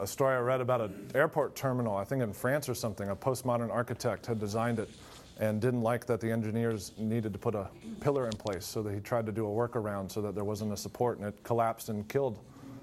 a 0.00 0.06
story 0.06 0.36
I 0.36 0.40
read 0.40 0.60
about 0.60 0.80
an 0.80 1.10
airport 1.14 1.54
terminal, 1.54 1.96
I 1.96 2.04
think 2.04 2.22
in 2.22 2.32
France 2.32 2.68
or 2.68 2.74
something. 2.74 3.08
A 3.08 3.16
postmodern 3.16 3.70
architect 3.70 4.26
had 4.26 4.38
designed 4.38 4.78
it 4.78 4.88
and 5.38 5.60
didn't 5.60 5.82
like 5.82 6.06
that 6.06 6.20
the 6.20 6.30
engineers 6.30 6.92
needed 6.98 7.32
to 7.32 7.38
put 7.38 7.54
a 7.54 7.68
pillar 8.00 8.26
in 8.26 8.32
place, 8.32 8.64
so 8.64 8.82
that 8.82 8.92
he 8.92 9.00
tried 9.00 9.26
to 9.26 9.32
do 9.32 9.46
a 9.46 9.50
workaround 9.50 10.10
so 10.10 10.20
that 10.20 10.34
there 10.34 10.44
wasn't 10.44 10.72
a 10.72 10.76
support, 10.76 11.18
and 11.18 11.26
it 11.26 11.42
collapsed 11.42 11.88
and 11.88 12.06
killed 12.08 12.38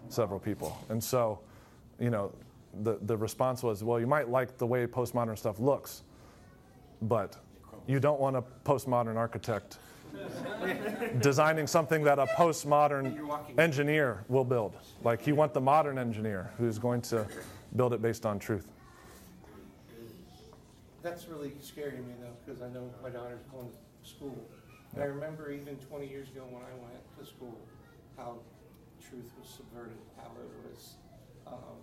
several 0.09 0.39
people. 0.39 0.77
And 0.89 1.03
so, 1.03 1.39
you 1.99 2.09
know, 2.09 2.31
the, 2.81 2.97
the 3.03 3.15
response 3.15 3.63
was, 3.63 3.83
well, 3.83 3.99
you 3.99 4.07
might 4.07 4.29
like 4.29 4.57
the 4.57 4.65
way 4.65 4.85
postmodern 4.87 5.37
stuff 5.37 5.59
looks, 5.59 6.03
but 7.03 7.37
you 7.87 7.99
don't 7.99 8.19
want 8.19 8.35
a 8.35 8.43
postmodern 8.65 9.15
architect 9.15 9.77
designing 11.21 11.67
something 11.67 12.03
that 12.03 12.19
a 12.19 12.25
postmodern 12.25 13.57
engineer 13.57 14.23
will 14.27 14.45
build. 14.45 14.73
Like 15.03 15.27
you 15.27 15.35
want 15.35 15.53
the 15.53 15.61
modern 15.61 15.97
engineer 15.97 16.51
who's 16.57 16.79
going 16.79 17.01
to 17.03 17.27
build 17.75 17.93
it 17.93 18.01
based 18.01 18.25
on 18.25 18.39
truth. 18.39 18.71
That's 21.01 21.27
really 21.27 21.53
scary 21.61 21.91
to 21.91 21.97
me 21.97 22.13
though, 22.19 22.35
because 22.45 22.61
I 22.61 22.69
know 22.69 22.89
my 23.01 23.09
daughter's 23.09 23.43
going 23.51 23.69
to 23.69 24.09
school. 24.09 24.37
And 24.93 25.03
I 25.03 25.05
remember 25.05 25.51
even 25.51 25.77
20 25.77 26.07
years 26.07 26.29
ago 26.29 26.43
when 26.49 26.63
I 26.63 26.73
went 26.81 26.99
to 27.19 27.25
school, 27.25 27.55
how 28.17 28.39
truth 28.99 29.31
was 29.39 29.47
subverted, 29.47 30.01
how 30.17 30.31
it 30.35 30.49
was 30.65 30.95
um, 31.47 31.77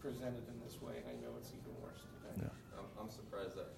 presented 0.00 0.42
in 0.48 0.56
this 0.64 0.80
way, 0.80 0.96
and 0.96 1.06
I 1.06 1.14
know 1.22 1.36
it's 1.38 1.52
even 1.52 1.70
worse 1.84 2.02
today. 2.02 2.48
Yeah. 2.48 2.80
I'm, 2.80 3.06
I'm 3.06 3.10
surprised 3.10 3.56
that 3.56 3.75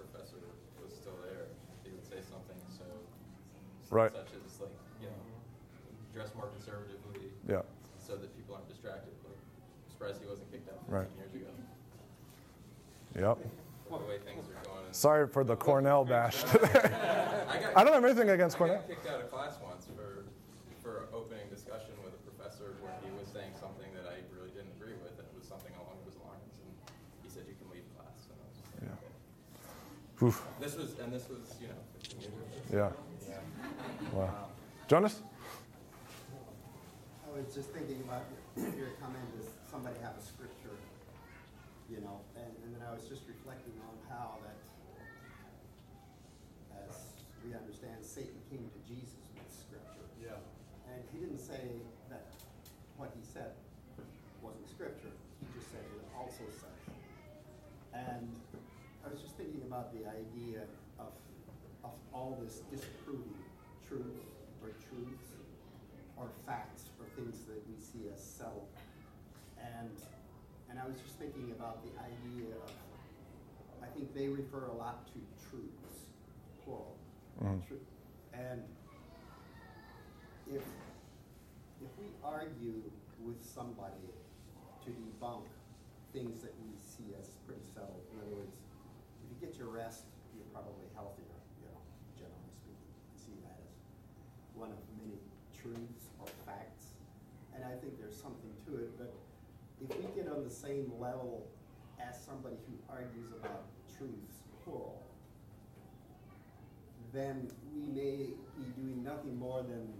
Right. 3.90 4.12
such 4.12 4.28
as 4.44 4.60
like, 4.60 4.70
you 5.00 5.06
know, 5.08 5.14
dress 6.14 6.34
more 6.34 6.46
conservatively 6.48 7.32
Yeah. 7.48 7.62
so 7.98 8.16
that 8.16 8.34
people 8.36 8.54
aren't 8.54 8.68
distracted. 8.68 9.12
I'm 9.24 9.90
surprised 9.90 10.20
he 10.22 10.28
wasn't 10.28 10.50
kicked 10.52 10.68
out 10.68 10.80
15 10.86 10.94
Right. 10.94 11.08
years 11.18 11.34
ago. 11.34 11.50
Yep. 13.16 13.38
The 13.88 13.96
way 14.04 14.18
things 14.18 14.44
are 14.52 14.60
going. 14.68 14.84
Sorry 14.92 15.26
for 15.26 15.42
the 15.44 15.56
Cornell 15.56 16.04
bash. 16.04 16.44
I 16.44 16.48
got, 16.48 17.72
I 17.76 17.84
don't 17.84 17.94
have 17.94 18.04
anything 18.04 18.28
against 18.30 18.56
I 18.56 18.58
Cornell. 18.58 18.76
got 18.78 18.88
kicked 18.88 19.06
out 19.08 19.20
of 19.20 19.30
class 19.32 19.56
once 19.64 19.86
for, 19.96 20.24
for 20.84 21.08
opening 21.16 21.48
discussion 21.48 21.96
with 22.04 22.12
a 22.12 22.22
professor 22.28 22.76
where 22.84 22.92
he 23.02 23.08
was 23.18 23.26
saying 23.32 23.52
something 23.58 23.88
that 23.96 24.04
I 24.12 24.20
really 24.36 24.52
didn't 24.52 24.76
agree 24.76 24.92
with, 25.00 25.16
and 25.16 25.24
it 25.24 25.32
was 25.36 25.48
something 25.48 25.72
along 25.80 25.96
those 26.04 26.20
lines. 26.20 26.52
And 26.60 26.68
he 27.24 27.28
said, 27.32 27.48
"You 27.48 27.56
can 27.56 27.72
leave 27.72 27.88
class." 27.96 28.28
And 28.28 28.36
I 28.38 28.44
was 28.52 28.56
just 28.60 28.70
like, 28.76 28.92
Yeah. 28.92 30.28
okay. 30.28 30.36
This 30.60 30.76
was, 30.76 30.88
and 31.00 31.08
this 31.12 31.24
was, 31.32 31.56
you 31.60 31.68
know, 31.72 31.80
15 32.04 32.20
years 32.20 32.28
ago. 32.68 32.92
Yeah. 32.92 32.92
Yeah. 34.18 34.24
Wow. 34.26 34.50
Jonas? 34.90 35.22
I 37.22 37.38
was 37.38 37.54
just 37.54 37.70
thinking 37.70 38.02
about 38.02 38.26
your, 38.58 38.66
your 38.74 38.90
comment 38.98 39.22
is 39.38 39.46
somebody 39.70 39.94
have 40.02 40.18
a 40.18 40.24
scripture, 40.26 40.74
you 41.86 42.02
know, 42.02 42.18
and, 42.34 42.50
and 42.66 42.74
then 42.74 42.82
I 42.82 42.90
was 42.90 43.06
just 43.06 43.22
reflecting 43.30 43.78
on 43.86 43.94
how 44.10 44.42
that, 44.42 44.58
as 46.82 47.14
we 47.46 47.54
understand, 47.54 48.02
Satan 48.02 48.34
came 48.50 48.66
to 48.66 48.80
Jesus 48.90 49.22
with 49.38 49.46
scripture. 49.54 50.02
Yeah. 50.18 50.34
And 50.90 50.98
he 51.14 51.22
didn't 51.22 51.38
say 51.38 51.78
that 52.10 52.26
what 52.98 53.14
he 53.14 53.22
said 53.22 53.54
wasn't 54.42 54.66
scripture. 54.66 55.14
He 55.38 55.46
just 55.54 55.70
said 55.70 55.86
it 55.86 56.02
also 56.18 56.42
says. 56.50 56.82
And 57.94 58.26
I 59.06 59.14
was 59.14 59.22
just 59.22 59.38
thinking 59.38 59.62
about 59.62 59.94
the 59.94 60.10
idea 60.10 60.66
of, 60.98 61.14
of 61.86 61.94
all 62.10 62.34
this 62.42 62.66
disproving 62.66 63.37
truth 63.88 64.20
or 64.62 64.68
truths 64.88 65.28
or 66.16 66.28
facts 66.46 66.84
or 67.00 67.06
things 67.16 67.44
that 67.46 67.62
we 67.68 67.76
see 67.80 68.08
as 68.12 68.22
self. 68.22 68.68
And 69.58 69.90
and 70.70 70.78
I 70.78 70.86
was 70.86 71.00
just 71.00 71.16
thinking 71.18 71.50
about 71.56 71.82
the 71.84 71.92
idea 72.00 72.54
of 72.56 72.70
I 73.82 73.86
think 73.94 74.14
they 74.14 74.28
refer 74.28 74.66
a 74.66 74.72
lot 74.74 75.06
to 75.08 75.18
truths, 75.48 76.06
plural. 76.64 76.96
Mm. 77.42 77.66
Tru- 77.66 77.80
And 78.34 78.62
if 80.46 80.62
if 81.80 81.90
we 81.98 82.06
argue 82.24 82.82
with 83.22 83.40
somebody 83.42 84.10
to 84.84 84.90
debunk 84.90 85.46
things 86.12 86.40
that 86.42 86.54
we 86.62 86.74
see 86.78 87.14
as 87.20 87.28
pretty 87.46 87.62
settled, 87.74 88.02
in 88.12 88.18
other 88.20 88.34
words, 88.34 88.56
if 89.22 89.26
you 89.30 89.36
get 89.46 89.56
your 89.58 89.68
rest, 89.68 90.04
you're 90.34 90.48
probably 90.52 90.88
healthier, 90.94 91.38
you 91.62 91.66
know, 91.70 91.78
generally 92.18 92.50
speaking. 92.58 92.90
I 92.90 93.14
see 93.14 93.36
that 93.46 93.58
as 93.62 93.78
one 94.58 94.70
of 94.74 94.80
many 94.98 95.18
truths 95.54 96.10
or 96.18 96.26
facts. 96.46 96.98
And 97.54 97.62
I 97.64 97.74
think 97.78 97.98
there's 97.98 98.16
something 98.18 98.50
to 98.66 98.70
it, 98.82 98.90
but 98.98 99.14
if 99.82 99.90
we 99.94 100.06
get 100.18 100.26
on 100.30 100.37
the 100.48 100.54
same 100.54 100.90
level 100.98 101.46
as 102.00 102.16
somebody 102.24 102.56
who 102.66 102.74
argues 102.88 103.32
about 103.40 103.64
truths, 103.98 104.40
plural, 104.64 105.02
then 107.12 107.50
we 107.74 107.86
may 107.92 108.32
be 108.56 108.64
doing 108.80 109.02
nothing 109.04 109.38
more 109.38 109.62
than 109.62 109.92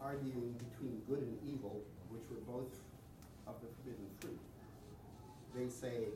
arguing 0.00 0.54
between 0.58 1.00
good 1.08 1.20
and 1.20 1.38
evil, 1.48 1.80
which 2.10 2.22
were 2.28 2.42
both 2.44 2.72
of 3.46 3.54
the 3.62 3.68
forbidden 3.76 4.06
fruit. 4.20 4.38
They 5.54 5.68
say, 5.68 6.12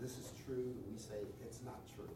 this 0.00 0.12
is 0.12 0.32
true, 0.46 0.72
and 0.72 0.84
we 0.90 0.98
say, 0.98 1.28
it's 1.42 1.60
not 1.64 1.80
true. 1.94 2.08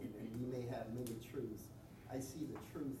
And, 0.00 0.14
and 0.20 0.28
we 0.38 0.46
may 0.46 0.66
have 0.70 0.86
many 0.94 1.18
truths. 1.26 1.64
I 2.12 2.20
see 2.20 2.46
the 2.46 2.58
truth 2.70 2.98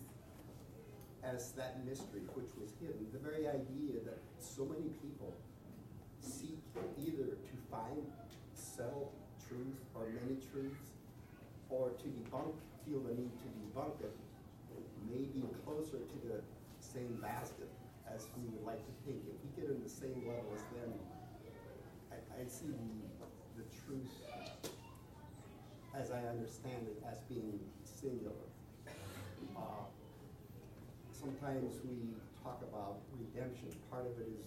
as 1.22 1.52
that 1.52 1.84
mystery 1.86 2.22
which 2.34 2.50
was 2.58 2.72
hidden. 2.80 3.06
The 3.12 3.18
very 3.18 3.46
idea 3.46 4.00
that 4.04 4.18
so 4.40 4.64
many 4.64 4.88
people 5.02 5.36
seek 6.30 6.58
either 6.98 7.34
to 7.34 7.54
find 7.70 8.06
settled 8.54 9.10
truth 9.48 9.74
or 9.94 10.06
many 10.22 10.38
truths, 10.52 10.94
or 11.68 11.90
to 11.90 12.06
debunk, 12.06 12.54
feel 12.86 13.00
the 13.00 13.14
need 13.14 13.32
to 13.42 13.48
debunk 13.58 13.98
it, 14.00 14.14
may 15.10 15.26
be 15.34 15.42
closer 15.64 15.98
to 15.98 16.16
the 16.28 16.38
same 16.78 17.18
basket 17.20 17.68
as 18.06 18.26
we 18.36 18.46
would 18.54 18.64
like 18.64 18.78
to 18.78 18.92
think. 19.04 19.18
If 19.26 19.38
we 19.42 19.48
get 19.60 19.70
in 19.70 19.82
the 19.82 19.90
same 19.90 20.22
level 20.26 20.46
as 20.54 20.62
them, 20.78 20.92
I, 22.12 22.16
I 22.40 22.46
see 22.46 22.70
the, 22.70 23.62
the 23.62 23.66
truth 23.86 24.10
as 25.94 26.10
I 26.10 26.22
understand 26.30 26.86
it 26.86 27.02
as 27.10 27.20
being 27.28 27.58
singular. 27.82 28.46
Uh, 29.56 29.82
sometimes 31.12 31.74
we 31.84 32.14
talk 32.42 32.62
about 32.62 32.98
redemption. 33.18 33.68
Part 33.90 34.06
of 34.06 34.14
it 34.18 34.30
is, 34.30 34.46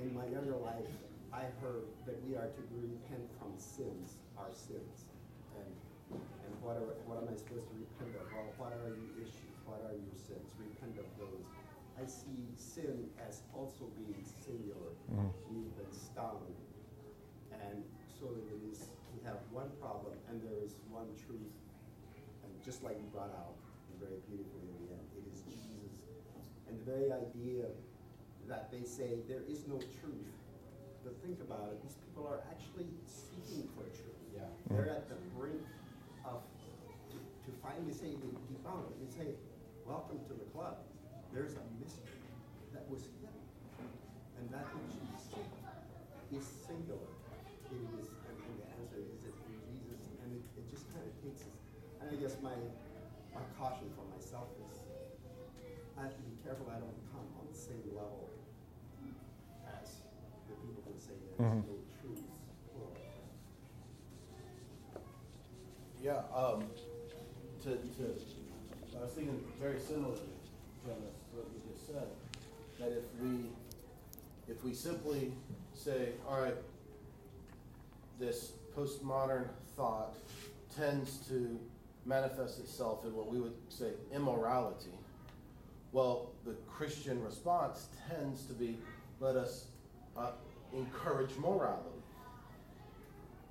in 0.00 0.12
my 0.14 0.26
younger 0.28 0.56
life, 0.56 0.88
I 1.32 1.48
heard 1.60 1.88
that 2.06 2.16
we 2.24 2.36
are 2.36 2.48
to 2.48 2.62
repent 2.76 3.26
from 3.38 3.52
sins, 3.56 4.16
our 4.38 4.52
sins. 4.52 5.08
And, 5.56 5.72
and 6.12 6.52
what 6.62 6.76
are, 6.76 6.96
what 7.08 7.20
am 7.20 7.28
I 7.32 7.36
supposed 7.36 7.66
to 7.68 7.76
repent 7.76 8.12
of? 8.20 8.28
Well, 8.32 8.48
what 8.60 8.72
are 8.84 8.92
your 8.92 9.12
issues? 9.20 9.52
What 9.64 9.82
are 9.88 9.96
your 9.96 10.16
sins? 10.16 10.52
Repent 10.60 10.96
of 11.00 11.08
those. 11.18 11.44
I 11.96 12.04
see 12.04 12.44
sin 12.56 13.08
as 13.24 13.40
also 13.56 13.88
being 13.96 14.20
singular. 14.44 14.92
Mhm. 15.12 15.32
We've 15.48 15.72
been 15.80 15.92
stung. 15.92 16.44
And 17.52 17.82
so 18.20 18.28
that 18.36 18.46
it 18.52 18.62
is, 18.68 18.92
we 19.16 19.24
have 19.24 19.40
one 19.50 19.72
problem 19.80 20.12
and 20.28 20.40
there 20.44 20.60
is 20.60 20.76
one 20.92 21.08
truth. 21.16 21.56
And 22.44 22.52
just 22.62 22.84
like 22.84 23.00
you 23.00 23.08
brought 23.12 23.32
out 23.32 23.56
very 23.96 24.20
beautifully 24.28 24.68
in 24.68 24.76
the 24.84 24.88
end, 24.92 25.06
it 25.16 25.24
is 25.32 25.40
Jesus. 25.48 25.88
And 26.68 26.76
the 26.78 26.84
very 26.84 27.08
idea 27.12 27.64
that 28.48 28.70
they 28.70 28.82
say 28.82 29.22
there 29.28 29.42
is 29.48 29.66
no 29.66 29.78
truth. 30.00 30.30
But 31.04 31.14
think 31.22 31.38
about 31.42 31.70
it, 31.70 31.82
these 31.82 31.98
people 32.02 32.26
are 32.26 32.42
actually 32.50 32.90
seeking 33.06 33.68
for 33.74 33.86
truth. 33.94 34.22
Yeah. 34.34 34.46
They're 34.70 34.90
at 34.90 35.08
the 35.08 35.18
brink 35.38 35.62
of, 36.26 36.42
to, 37.10 37.16
to 37.18 37.50
finally 37.62 37.94
say, 37.94 38.14
they 38.14 38.32
debunk 38.50 38.90
it, 38.90 38.96
they 39.02 39.10
say, 39.14 39.28
welcome 39.86 40.18
to 40.26 40.34
the 40.34 40.46
club. 40.50 40.82
There's 41.30 41.54
a 41.54 41.64
mystery 41.78 42.22
that 42.74 42.82
was 42.90 43.06
hidden. 43.22 43.42
And 44.38 44.50
that 44.50 44.66
which 44.74 44.98
you 44.98 45.14
seek 45.16 45.50
is 46.34 46.46
singular. 46.66 47.10
It 47.70 47.82
is, 47.98 48.06
and, 48.30 48.36
and 48.36 48.54
the 48.62 48.66
answer 48.78 49.00
is 49.02 49.26
it 49.26 49.34
in 49.46 49.58
Jesus, 49.74 50.06
and 50.22 50.28
it, 50.34 50.42
it 50.58 50.66
just 50.70 50.86
kind 50.94 51.02
of 51.02 51.14
takes 51.22 51.42
us. 51.46 51.58
And 52.02 52.10
I 52.10 52.16
guess 52.18 52.38
my, 52.42 52.54
my 53.34 53.42
caution 53.58 53.90
for 53.98 54.06
myself 54.10 54.50
is, 54.70 54.86
I 55.98 56.10
have 56.10 56.14
to 56.14 56.24
be 56.28 56.36
careful 56.44 56.68
I 56.68 56.78
don't 56.78 57.00
come 57.10 57.26
on 57.40 57.48
the 57.48 57.56
same 57.56 57.82
level 57.96 58.28
as 59.80 60.04
the 60.46 60.54
people 60.60 60.84
Mhm. 61.46 61.62
plural. 61.62 62.92
Yeah, 66.02 66.22
um, 66.34 66.64
to, 67.62 67.70
to, 67.70 68.98
I 68.98 69.02
was 69.02 69.12
thinking 69.12 69.42
very 69.60 69.78
similarly, 69.78 70.18
to 70.84 70.90
what 70.90 71.46
you 71.54 71.60
just 71.72 71.86
said, 71.86 72.08
that 72.80 72.88
if 72.96 73.04
we, 73.20 73.50
if 74.48 74.62
we 74.64 74.74
simply 74.74 75.32
say, 75.74 76.10
all 76.28 76.40
right, 76.40 76.56
this 78.18 78.52
postmodern 78.76 79.48
thought 79.76 80.16
tends 80.76 81.18
to 81.28 81.58
manifest 82.04 82.58
itself 82.60 83.04
in 83.04 83.14
what 83.14 83.28
we 83.28 83.40
would 83.40 83.54
say 83.68 83.90
immorality. 84.12 84.90
Well, 85.92 86.30
the 86.44 86.52
Christian 86.68 87.22
response 87.22 87.88
tends 88.08 88.44
to 88.46 88.52
be, 88.52 88.78
let 89.20 89.36
us 89.36 89.66
uh, 90.16 90.32
encourage 90.76 91.36
morality. 91.36 92.02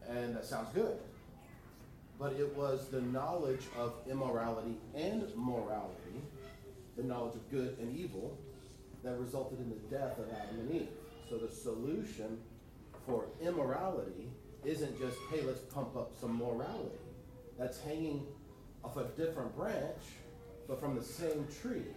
And 0.07 0.35
that 0.35 0.45
sounds 0.45 0.69
good. 0.73 0.97
But 2.19 2.33
it 2.33 2.55
was 2.55 2.87
the 2.89 3.01
knowledge 3.01 3.63
of 3.77 3.93
immorality 4.09 4.77
and 4.95 5.23
morality, 5.35 6.21
the 6.95 7.03
knowledge 7.03 7.35
of 7.35 7.49
good 7.51 7.77
and 7.79 7.97
evil, 7.97 8.37
that 9.03 9.19
resulted 9.19 9.59
in 9.59 9.69
the 9.69 9.95
death 9.95 10.17
of 10.17 10.25
Adam 10.31 10.59
and 10.61 10.71
Eve. 10.81 10.87
So 11.29 11.37
the 11.37 11.49
solution 11.49 12.37
for 13.05 13.25
immorality 13.41 14.29
isn't 14.63 14.97
just, 14.99 15.17
hey, 15.31 15.41
let's 15.43 15.59
pump 15.59 15.95
up 15.95 16.13
some 16.19 16.37
morality. 16.37 16.97
That's 17.57 17.79
hanging 17.81 18.25
off 18.83 18.97
a 18.97 19.03
different 19.17 19.55
branch, 19.55 20.01
but 20.67 20.79
from 20.79 20.95
the 20.95 21.03
same 21.03 21.47
tree 21.61 21.93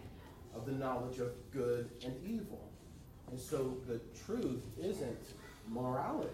of 0.55 0.65
the 0.65 0.71
knowledge 0.71 1.19
of 1.19 1.31
good 1.51 1.89
and 2.03 2.15
evil. 2.27 2.68
And 3.31 3.39
so 3.39 3.77
the 3.87 3.99
truth 4.25 4.63
isn't 4.81 5.33
morality. 5.67 6.29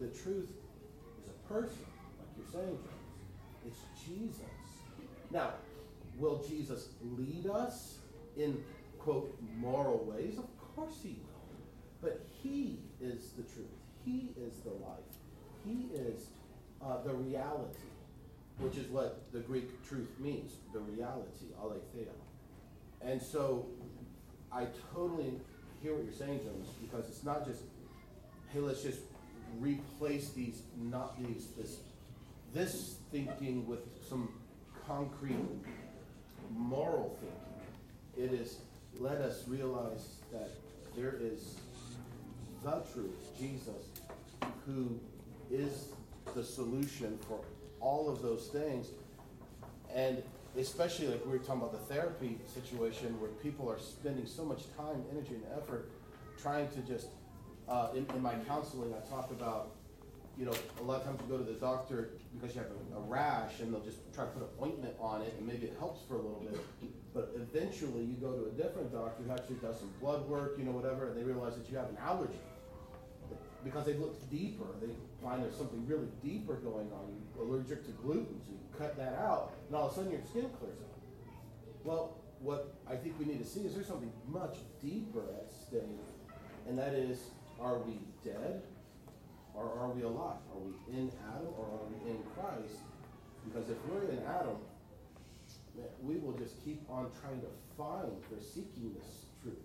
The 0.00 0.08
truth 0.08 0.50
is 0.50 1.28
a 1.28 1.52
person, 1.52 1.86
like 2.18 2.28
you're 2.36 2.62
saying, 2.62 2.78
James. 2.78 3.66
It's 3.66 4.06
Jesus. 4.06 4.42
Now, 5.30 5.52
will 6.16 6.44
Jesus 6.48 6.88
lead 7.16 7.46
us 7.46 7.98
in, 8.36 8.62
quote, 8.98 9.36
moral 9.56 10.04
ways? 10.04 10.38
Of 10.38 10.46
course 10.74 10.98
he 11.02 11.20
will. 11.20 11.38
But 12.00 12.26
he 12.42 12.80
is 13.00 13.30
the 13.36 13.42
truth. 13.42 13.66
He 14.04 14.32
is 14.40 14.60
the 14.60 14.70
life. 14.70 14.98
He 15.64 15.88
is 15.94 16.28
uh, 16.82 17.02
the 17.04 17.12
reality, 17.12 17.78
which 18.58 18.76
is 18.76 18.88
what 18.88 19.22
the 19.32 19.40
Greek 19.40 19.86
truth 19.88 20.08
means, 20.18 20.52
the 20.72 20.80
reality, 20.80 21.46
aletheia. 21.60 22.14
And 23.00 23.20
so 23.20 23.66
I 24.52 24.66
totally 24.94 25.40
hear 25.82 25.94
what 25.94 26.04
you're 26.04 26.12
saying, 26.12 26.40
Jonas, 26.40 26.68
because 26.80 27.08
it's 27.08 27.24
not 27.24 27.46
just, 27.46 27.62
hey, 28.52 28.60
let's 28.60 28.82
just 28.82 29.00
replace 29.58 30.30
these, 30.30 30.62
not 30.76 31.18
these, 31.22 31.48
this, 31.56 31.78
this 32.54 32.96
thinking 33.10 33.66
with 33.66 33.80
some 34.08 34.28
concrete 34.86 35.36
moral 36.50 37.16
thinking. 37.20 38.32
it 38.32 38.40
is 38.40 38.58
let 38.98 39.18
us 39.18 39.46
realize 39.46 40.16
that 40.32 40.50
there 40.96 41.14
is 41.20 41.56
the 42.64 42.82
truth, 42.92 43.38
Jesus, 43.38 43.86
who 44.66 44.98
is 45.50 45.88
the 46.34 46.42
solution 46.42 47.18
for 47.28 47.40
all 47.80 48.08
of 48.08 48.22
those 48.22 48.48
things. 48.48 48.88
And 49.94 50.22
especially 50.58 51.08
like 51.08 51.24
we 51.24 51.32
were 51.32 51.38
talking 51.38 51.62
about 51.62 51.72
the 51.72 51.94
therapy 51.94 52.38
situation 52.52 53.20
where 53.20 53.30
people 53.30 53.70
are 53.70 53.78
spending 53.78 54.26
so 54.26 54.44
much 54.44 54.64
time, 54.76 55.04
energy, 55.12 55.34
and 55.34 55.44
effort 55.56 55.90
trying 56.40 56.68
to 56.70 56.80
just, 56.80 57.08
uh, 57.68 57.88
in, 57.94 58.06
in 58.14 58.22
my 58.22 58.34
counseling, 58.46 58.92
I 58.94 59.08
talk 59.08 59.30
about, 59.30 59.70
you 60.36 60.44
know, 60.44 60.54
a 60.80 60.82
lot 60.82 61.00
of 61.00 61.04
times 61.06 61.20
you 61.22 61.36
go 61.36 61.42
to 61.42 61.50
the 61.50 61.58
doctor 61.58 62.10
because 62.34 62.54
you 62.54 62.62
have 62.62 62.70
a, 62.70 62.98
a 62.98 63.00
rash 63.00 63.60
and 63.60 63.72
they'll 63.72 63.82
just 63.82 63.98
try 64.14 64.24
to 64.24 64.30
put 64.30 64.42
an 64.42 64.48
ointment 64.62 64.94
on 65.00 65.22
it 65.22 65.34
and 65.38 65.46
maybe 65.46 65.66
it 65.66 65.76
helps 65.78 66.06
for 66.06 66.14
a 66.14 66.22
little 66.22 66.40
bit. 66.40 66.60
But 67.14 67.32
eventually 67.34 68.04
you 68.04 68.14
go 68.20 68.32
to 68.32 68.46
a 68.46 68.50
different 68.50 68.92
doctor 68.92 69.22
who 69.22 69.32
actually 69.32 69.56
does 69.56 69.78
some 69.78 69.90
blood 70.00 70.28
work, 70.28 70.54
you 70.58 70.64
know, 70.64 70.72
whatever, 70.72 71.08
and 71.08 71.16
they 71.16 71.24
realize 71.24 71.56
that 71.56 71.68
you 71.70 71.76
have 71.76 71.88
an 71.88 71.98
allergy 72.00 72.38
because 73.64 73.84
they 73.86 73.94
looked 73.94 74.30
deeper. 74.30 74.66
They 74.80 74.88
find 75.22 75.42
there's 75.42 75.56
something 75.56 75.86
really 75.86 76.08
deeper 76.22 76.54
going 76.56 76.90
on. 76.92 77.22
You're 77.34 77.46
allergic 77.46 77.84
to 77.86 77.92
gluten, 77.92 78.40
so 78.44 78.52
you 78.52 78.58
cut 78.78 78.96
that 78.96 79.14
out, 79.14 79.52
and 79.66 79.76
all 79.76 79.86
of 79.86 79.92
a 79.92 79.94
sudden 79.96 80.12
your 80.12 80.20
skin 80.22 80.50
clears 80.58 80.78
up. 80.80 80.98
Well, 81.84 82.16
what 82.40 82.74
I 82.88 82.94
think 82.94 83.18
we 83.18 83.24
need 83.24 83.42
to 83.42 83.48
see 83.48 83.60
is 83.60 83.74
there's 83.74 83.86
something 83.86 84.12
much 84.28 84.56
deeper 84.80 85.24
at 85.38 85.50
stake, 85.50 85.82
and 86.68 86.78
that 86.78 86.94
is, 86.94 87.18
are 87.60 87.78
we 87.78 87.98
dead 88.24 88.62
or 89.54 89.64
are 89.64 89.90
we 89.90 90.02
alive? 90.02 90.38
Are 90.54 90.60
we 90.60 90.96
in 90.96 91.10
Adam 91.34 91.48
or 91.58 91.64
are 91.66 91.86
we 91.90 92.10
in 92.10 92.18
Christ? 92.34 92.78
Because 93.44 93.68
if 93.70 93.76
we're 93.88 94.08
in 94.10 94.22
Adam, 94.28 94.56
we 96.02 96.16
will 96.16 96.32
just 96.32 96.62
keep 96.64 96.82
on 96.88 97.10
trying 97.20 97.40
to 97.40 97.48
find, 97.76 98.12
we're 98.30 98.40
seeking 98.40 98.94
this 98.94 99.26
truth. 99.42 99.58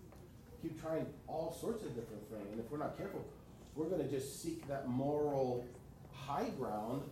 Keep 0.62 0.82
trying 0.82 1.06
all 1.28 1.56
sorts 1.60 1.84
of 1.84 1.94
different 1.96 2.28
things, 2.30 2.48
and 2.52 2.60
if 2.60 2.72
we're 2.72 2.78
not 2.78 2.98
careful, 2.98 3.24
we're 3.76 3.86
going 3.86 4.02
to 4.02 4.10
just 4.10 4.42
seek 4.42 4.68
that 4.68 4.88
moral 4.88 5.66
high 6.14 6.50
ground, 6.58 7.04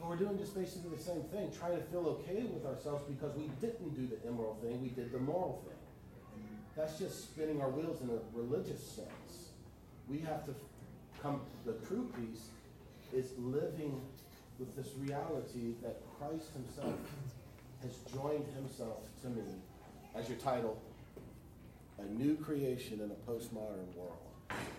and 0.00 0.08
we're 0.08 0.16
doing 0.16 0.38
just 0.38 0.54
basically 0.54 0.90
the 0.96 1.02
same 1.02 1.22
thing, 1.24 1.50
trying 1.58 1.76
to 1.76 1.82
feel 1.84 2.06
okay 2.06 2.44
with 2.44 2.64
ourselves 2.66 3.04
because 3.08 3.34
we 3.36 3.50
didn't 3.60 3.94
do 3.94 4.06
the 4.06 4.28
immoral 4.28 4.56
thing, 4.62 4.82
we 4.82 4.88
did 4.88 5.12
the 5.12 5.18
moral 5.18 5.62
thing. 5.66 5.72
That's 6.76 6.98
just 6.98 7.22
spinning 7.22 7.62
our 7.62 7.70
wheels 7.70 8.02
in 8.02 8.10
a 8.10 8.18
religious 8.34 8.82
sense. 8.86 9.50
We 10.08 10.18
have 10.20 10.44
to 10.46 10.54
come, 11.22 11.40
the 11.64 11.72
true 11.86 12.12
peace 12.16 12.48
is 13.12 13.32
living 13.38 14.00
with 14.58 14.74
this 14.76 14.88
reality 14.98 15.74
that 15.82 16.02
Christ 16.18 16.50
Himself 16.52 16.98
has 17.82 17.96
joined 18.12 18.46
Himself 18.54 19.04
to 19.22 19.28
me, 19.28 19.42
as 20.14 20.28
your 20.28 20.38
title, 20.38 20.80
a 21.98 22.04
new 22.04 22.36
creation 22.36 23.00
in 23.00 23.10
a 23.10 23.30
postmodern 23.30 23.94
world 23.96 24.25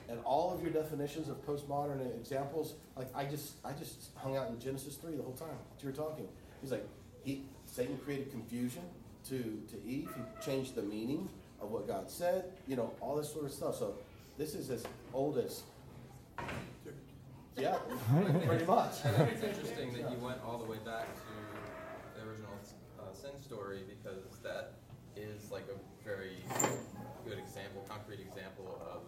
and 0.09 0.19
all 0.23 0.53
of 0.53 0.61
your 0.61 0.71
definitions 0.71 1.29
of 1.29 1.45
postmodern 1.45 2.15
examples, 2.19 2.75
like 2.95 3.09
I 3.15 3.25
just 3.25 3.55
I 3.65 3.73
just 3.73 4.09
hung 4.15 4.37
out 4.37 4.49
in 4.49 4.59
Genesis 4.59 4.95
three 4.95 5.15
the 5.15 5.23
whole 5.23 5.33
time 5.33 5.57
you 5.81 5.89
were 5.89 5.95
talking. 5.95 6.27
He's 6.61 6.71
like, 6.71 6.87
he 7.23 7.43
Satan 7.65 7.97
created 7.97 8.31
confusion 8.31 8.83
to 9.29 9.37
to 9.69 9.83
Eve. 9.85 10.09
He 10.15 10.45
changed 10.45 10.75
the 10.75 10.83
meaning 10.83 11.29
of 11.61 11.71
what 11.71 11.87
God 11.87 12.09
said. 12.09 12.45
You 12.67 12.75
know, 12.75 12.93
all 13.01 13.15
this 13.15 13.31
sort 13.31 13.45
of 13.45 13.51
stuff. 13.51 13.75
So 13.75 13.95
this 14.37 14.53
is 14.55 14.69
as 14.69 14.85
old 15.13 15.37
as. 15.37 15.63
Yeah, 17.57 17.77
pretty 18.45 18.65
much. 18.67 19.03
I 19.03 19.09
think 19.09 19.31
it's 19.31 19.43
interesting 19.43 19.91
that 19.93 20.11
you 20.11 20.17
went 20.19 20.37
all 20.45 20.59
the 20.59 20.65
way 20.65 20.77
back 20.85 21.07
to 21.15 22.19
the 22.19 22.29
original 22.29 22.53
uh, 22.99 23.11
sin 23.13 23.31
story 23.41 23.79
because 23.89 24.37
that 24.43 24.73
is 25.15 25.49
like 25.49 25.65
a 25.73 26.05
very 26.07 26.37
good 27.27 27.39
example, 27.39 27.83
concrete 27.89 28.19
example 28.19 28.79
of 28.93 29.01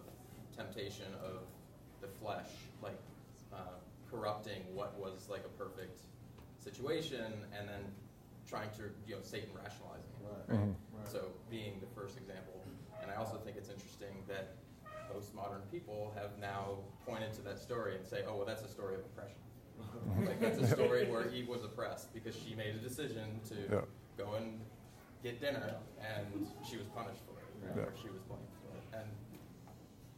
temptation 0.80 1.06
of 1.24 1.42
the 2.00 2.08
flesh, 2.20 2.48
like 2.82 2.98
uh, 3.52 3.56
corrupting 4.10 4.62
what 4.74 4.98
was 4.98 5.28
like 5.28 5.44
a 5.44 5.62
perfect 5.62 6.00
situation, 6.58 7.32
and 7.58 7.68
then 7.68 7.82
trying 8.48 8.70
to, 8.70 8.90
you 9.06 9.14
know, 9.14 9.22
Satan 9.22 9.50
rationalizing 9.54 10.10
it. 10.20 10.26
Right. 10.26 10.58
Mm-hmm. 10.58 10.98
Right. 10.98 11.08
So 11.08 11.26
being 11.50 11.80
the 11.80 12.00
first 12.00 12.16
example, 12.16 12.62
and 13.02 13.10
I 13.10 13.16
also 13.16 13.36
think 13.44 13.56
it's 13.56 13.70
interesting 13.70 14.24
that 14.28 14.54
postmodern 15.12 15.62
people 15.70 16.12
have 16.16 16.38
now 16.40 16.78
pointed 17.06 17.32
to 17.34 17.42
that 17.42 17.58
story 17.58 17.96
and 17.96 18.06
say, 18.06 18.22
oh, 18.28 18.36
well, 18.36 18.46
that's 18.46 18.62
a 18.62 18.68
story 18.68 18.94
of 18.94 19.00
oppression. 19.00 19.36
like 20.26 20.40
that's 20.40 20.58
a 20.58 20.66
story 20.66 21.06
where 21.06 21.30
Eve 21.30 21.48
was 21.48 21.64
oppressed 21.64 22.12
because 22.12 22.36
she 22.36 22.54
made 22.54 22.74
a 22.74 22.78
decision 22.78 23.40
to 23.48 23.54
yeah. 23.54 23.80
go 24.18 24.34
and 24.34 24.60
get 25.22 25.40
dinner, 25.40 25.74
and 26.00 26.46
she 26.68 26.76
was 26.76 26.86
punished 26.88 27.20
for 27.24 27.40
it, 27.40 27.76
yeah. 27.76 27.82
or 27.82 27.92
she 28.00 28.08
was 28.08 28.20
blamed. 28.28 28.49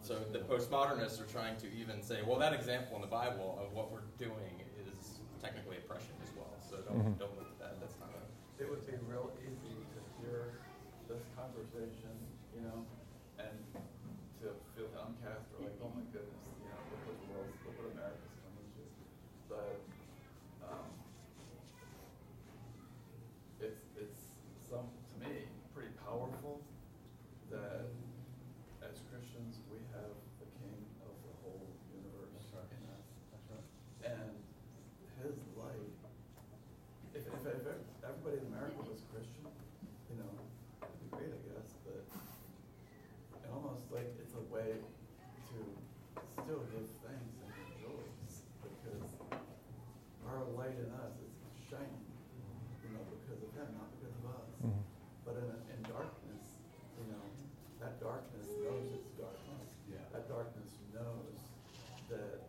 So 0.02 0.18
the 0.18 0.42
postmodernists 0.42 1.22
are 1.22 1.30
trying 1.30 1.56
to 1.62 1.70
even 1.78 2.02
say, 2.02 2.26
well, 2.26 2.38
that 2.42 2.52
example 2.52 2.96
in 2.96 3.02
the 3.02 3.08
Bible 3.08 3.56
of 3.62 3.72
what 3.72 3.94
we're 3.94 4.04
doing 4.18 4.58
is 4.82 5.22
technically 5.40 5.78
oppression 5.78 6.12
as 6.26 6.34
well. 6.34 6.50
So 6.58 6.82
don't, 6.82 6.98
mm-hmm. 6.98 7.22
don't 7.22 7.30
look 7.38 7.46
at 7.46 7.58
that. 7.62 7.80
That's 7.80 7.94
not 8.02 8.10
a. 8.10 8.22
It 8.58 8.68
would 8.68 8.82
be 8.82 8.98
real 9.06 9.30
easy 9.46 9.78
to 9.78 10.00
hear 10.18 10.58
this 11.06 11.22
conversation, 11.38 12.12
you 12.50 12.66
know, 12.66 12.82
and 13.38 13.54
to 14.42 14.50
feel 14.74 14.90
downcast 14.90 15.46
or 15.54 15.70
like, 15.70 15.78
oh 15.78 15.94
my 15.94 16.02
goodness, 16.10 16.50
you 16.58 16.66
know, 16.66 16.82
look 16.90 17.02
what 17.06 17.16
the 17.22 17.26
world, 17.30 17.46
look 17.62 17.74
what 17.78 17.94
America's 17.94 18.36
coming 18.42 18.68
to. 18.74 18.84
But 19.46 19.78
um, 20.66 20.90
it's 23.62 23.86
it's 23.94 24.34
some 24.66 24.90
to 24.90 25.14
me 25.22 25.46
pretty 25.70 25.94
powerful 26.02 26.58
that 27.54 27.86
as 28.82 28.98
Christians, 29.14 29.62
we 29.70 29.78
have 29.94 30.10
the 30.42 30.48
King 30.58 30.82
of 31.06 31.14
the 31.22 31.34
whole 31.42 31.66
universe 31.94 32.34
That's 32.34 32.50
right. 32.50 32.70
in 32.74 32.82
us. 32.94 33.06
That's 33.30 33.46
right. 33.54 33.66
And 34.10 34.34
His 35.22 35.38
light. 35.54 35.94
If, 37.14 37.22
if, 37.28 37.44
if 37.46 37.78
everybody 38.02 38.42
in 38.42 38.46
America 38.50 38.82
was 38.88 39.06
Christian, 39.14 39.46
you 40.10 40.16
know, 40.18 40.32
it'd 40.82 40.98
be 40.98 41.08
great, 41.14 41.30
I 41.30 41.40
guess. 41.54 41.70
But 41.86 42.02
it 42.02 43.48
almost 43.54 43.86
like 43.94 44.10
it's 44.18 44.34
a 44.34 44.44
way 44.50 44.80
to 44.80 45.58
still 46.34 46.66
give 46.74 46.88
thanks 47.06 47.36
and 47.38 47.48
rejoice 47.52 48.42
because 48.66 49.08
our 50.26 50.42
light 50.58 50.74
in 50.74 50.90
us 51.06 51.14
is 51.22 51.32
shining, 51.70 52.02
you 52.82 52.90
know, 52.98 53.04
because 53.14 53.40
of 53.44 53.50
Him, 53.54 53.68
not 53.78 53.94
because 53.94 54.16
of 54.18 54.24
us. 54.32 54.48
Mm-hmm. 54.58 54.82
But 55.22 55.34
in, 55.38 55.48
in 55.70 55.80
darkness, 55.86 56.44
you 56.98 57.06
know, 57.12 57.24
that 57.84 58.00
darkness 58.00 58.46
knows 58.62 58.88
it's 58.94 59.12
darkness. 59.20 59.68
Yeah. 59.90 60.00
That 60.16 60.30
darkness 60.32 60.80
knows 60.94 61.36
that 62.08 62.46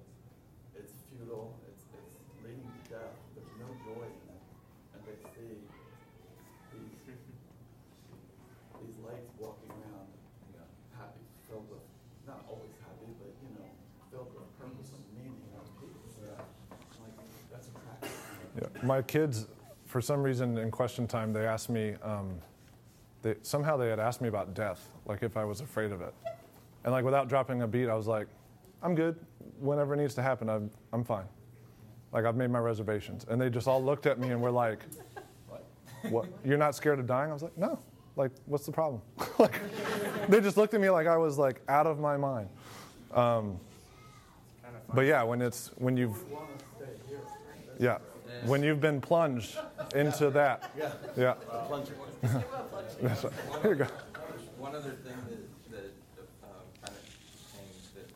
it's 0.77 0.93
futile, 1.11 1.57
it's, 1.67 1.83
it's 1.89 2.31
leading 2.45 2.63
to 2.63 2.81
death. 2.87 3.17
There's 3.35 3.51
no 3.59 3.67
joy 3.81 4.07
in 4.07 4.29
it. 4.29 4.41
And 4.93 5.01
they 5.09 5.17
see 5.33 5.57
these, 6.69 7.01
these 8.77 8.97
lights 9.01 9.33
walking 9.41 9.73
around 9.73 10.05
yeah. 10.53 10.69
happy, 10.93 11.25
filled 11.49 11.65
with, 11.65 11.81
not 12.29 12.45
always 12.45 12.77
happy, 12.85 13.09
but, 13.17 13.33
you 13.41 13.57
know, 13.57 13.65
filled 14.13 14.29
with 14.37 14.45
purpose 14.61 14.93
and 14.93 15.01
meaning 15.17 15.49
and 15.49 15.65
peace. 15.81 16.13
Yeah. 16.21 16.45
Like, 17.01 17.17
that's 17.49 17.73
attractive. 17.73 18.13
Yeah. 18.53 18.69
My 18.83 19.01
kids, 19.01 19.47
for 19.85 20.01
some 20.01 20.21
reason 20.21 20.57
in 20.57 20.69
question 20.69 21.07
time, 21.07 21.33
they 21.33 21.45
asked 21.45 21.69
me, 21.69 21.95
um, 22.03 22.35
they, 23.21 23.35
somehow 23.41 23.77
they 23.77 23.89
had 23.89 23.99
asked 23.99 24.21
me 24.21 24.27
about 24.27 24.53
death, 24.53 24.89
like 25.05 25.23
if 25.23 25.37
I 25.37 25.45
was 25.45 25.61
afraid 25.61 25.91
of 25.91 26.01
it. 26.01 26.13
And 26.83 26.91
like 26.91 27.05
without 27.05 27.29
dropping 27.29 27.61
a 27.61 27.67
beat, 27.67 27.87
I 27.87 27.95
was 27.95 28.07
like, 28.07 28.27
I'm 28.81 28.95
good. 28.95 29.17
Whenever 29.59 29.93
it 29.93 29.97
needs 29.97 30.13
to 30.15 30.21
happen, 30.21 30.49
I'm, 30.49 30.69
I'm 30.91 31.03
fine. 31.03 31.25
Like 32.11 32.25
I've 32.25 32.35
made 32.35 32.49
my 32.49 32.59
reservations. 32.59 33.25
And 33.29 33.39
they 33.39 33.49
just 33.49 33.67
all 33.67 33.81
looked 33.81 34.05
at 34.05 34.19
me 34.19 34.31
and 34.31 34.41
were 34.41 34.51
like, 34.51 34.79
what? 36.09 36.27
You're 36.43 36.57
not 36.57 36.75
scared 36.75 36.99
of 36.99 37.07
dying? 37.07 37.29
I 37.29 37.33
was 37.33 37.43
like, 37.43 37.57
no. 37.57 37.79
Like, 38.15 38.31
what's 38.45 38.65
the 38.65 38.71
problem? 38.71 39.01
like, 39.39 39.59
they 40.27 40.41
just 40.41 40.57
looked 40.57 40.73
at 40.73 40.81
me 40.81 40.89
like 40.89 41.07
I 41.07 41.17
was 41.17 41.37
like 41.37 41.61
out 41.69 41.87
of 41.87 41.99
my 41.99 42.17
mind. 42.17 42.49
Um, 43.13 43.59
but 44.93 45.05
yeah, 45.05 45.23
when 45.23 45.41
it's 45.41 45.71
when 45.77 45.97
you've 45.97 46.23
yeah, 47.79 47.97
when 48.45 48.63
you've 48.63 48.81
been 48.81 48.99
plunged 49.01 49.57
into 49.95 50.29
that, 50.31 50.71
yeah. 50.77 50.93
That's 53.01 53.23
right. 53.23 53.33
One, 53.49 53.61
Here 53.61 53.71
you 53.71 53.79
go. 53.83 53.87
One 54.57 54.75
other 54.75 54.95
thing 55.03 55.17
that, 55.71 55.91
that 56.15 56.27
um, 56.43 56.65
kind 56.83 56.95
of 56.95 57.03
changed 57.51 57.91
that 57.99 58.07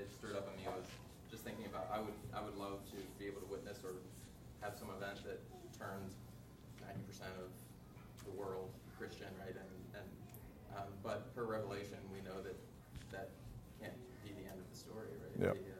it 0.00 0.08
stirred 0.12 0.36
up 0.36 0.48
in 0.50 0.56
me 0.62 0.68
was 0.72 0.88
just 1.30 1.44
thinking 1.44 1.66
about 1.66 1.86
I 1.92 2.00
would 2.00 2.16
I 2.32 2.40
would 2.40 2.56
love 2.56 2.80
to 2.92 2.98
be 3.20 3.26
able 3.28 3.40
to 3.44 3.50
witness 3.52 3.78
or 3.84 3.92
have 4.64 4.72
some 4.78 4.88
event 4.96 5.20
that 5.28 5.38
turned 5.76 6.10
90% 6.80 7.28
of 7.44 7.52
the 8.24 8.32
world 8.32 8.72
Christian, 8.98 9.28
right? 9.44 9.52
And, 9.52 9.70
and 10.00 10.08
um, 10.80 10.88
but 11.04 11.28
per 11.36 11.44
revelation, 11.44 12.00
we 12.08 12.24
know 12.24 12.40
that 12.40 12.56
that 13.12 13.28
can't 13.80 13.94
be 14.24 14.32
the 14.32 14.48
end 14.48 14.56
of 14.56 14.66
the 14.72 14.78
story, 14.78 15.12
right? 15.20 15.52
Yep. 15.52 15.56
The, 15.60 15.76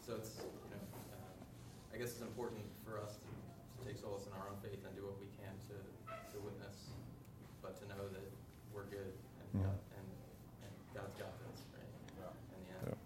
So 0.00 0.18
it's, 0.18 0.42
you 0.42 0.70
know, 0.74 0.82
I 1.94 2.02
guess 2.02 2.18
it's 2.18 2.24
important 2.26 2.66
for 2.82 2.98
us 2.98 3.14
to, 3.22 3.30
to 3.30 3.80
take 3.86 3.94
solace 3.94 4.26
in 4.26 4.34
our 4.34 4.50
own 4.50 4.58
faith 4.58 4.82
and 4.82 4.90
do 4.98 5.06
what 5.06 5.14
we 5.22 5.30
can 5.38 5.54
to, 5.70 5.76
to 5.78 6.36
witness, 6.42 6.90
but 7.62 7.78
to 7.78 7.84
know 7.86 8.10
that 8.10 8.26
we're 8.74 8.90
good 8.90 9.14
and 9.14 9.46
Mhm. 9.54 9.62
God, 9.70 9.78
and, 9.94 10.06
and 10.66 10.72
God's 10.98 11.14
got 11.14 11.30
this, 11.46 11.62
right? 11.78 11.86
In 11.86 12.58
the 12.58 12.74
end. 12.74 12.90
Yeah. 12.90 12.98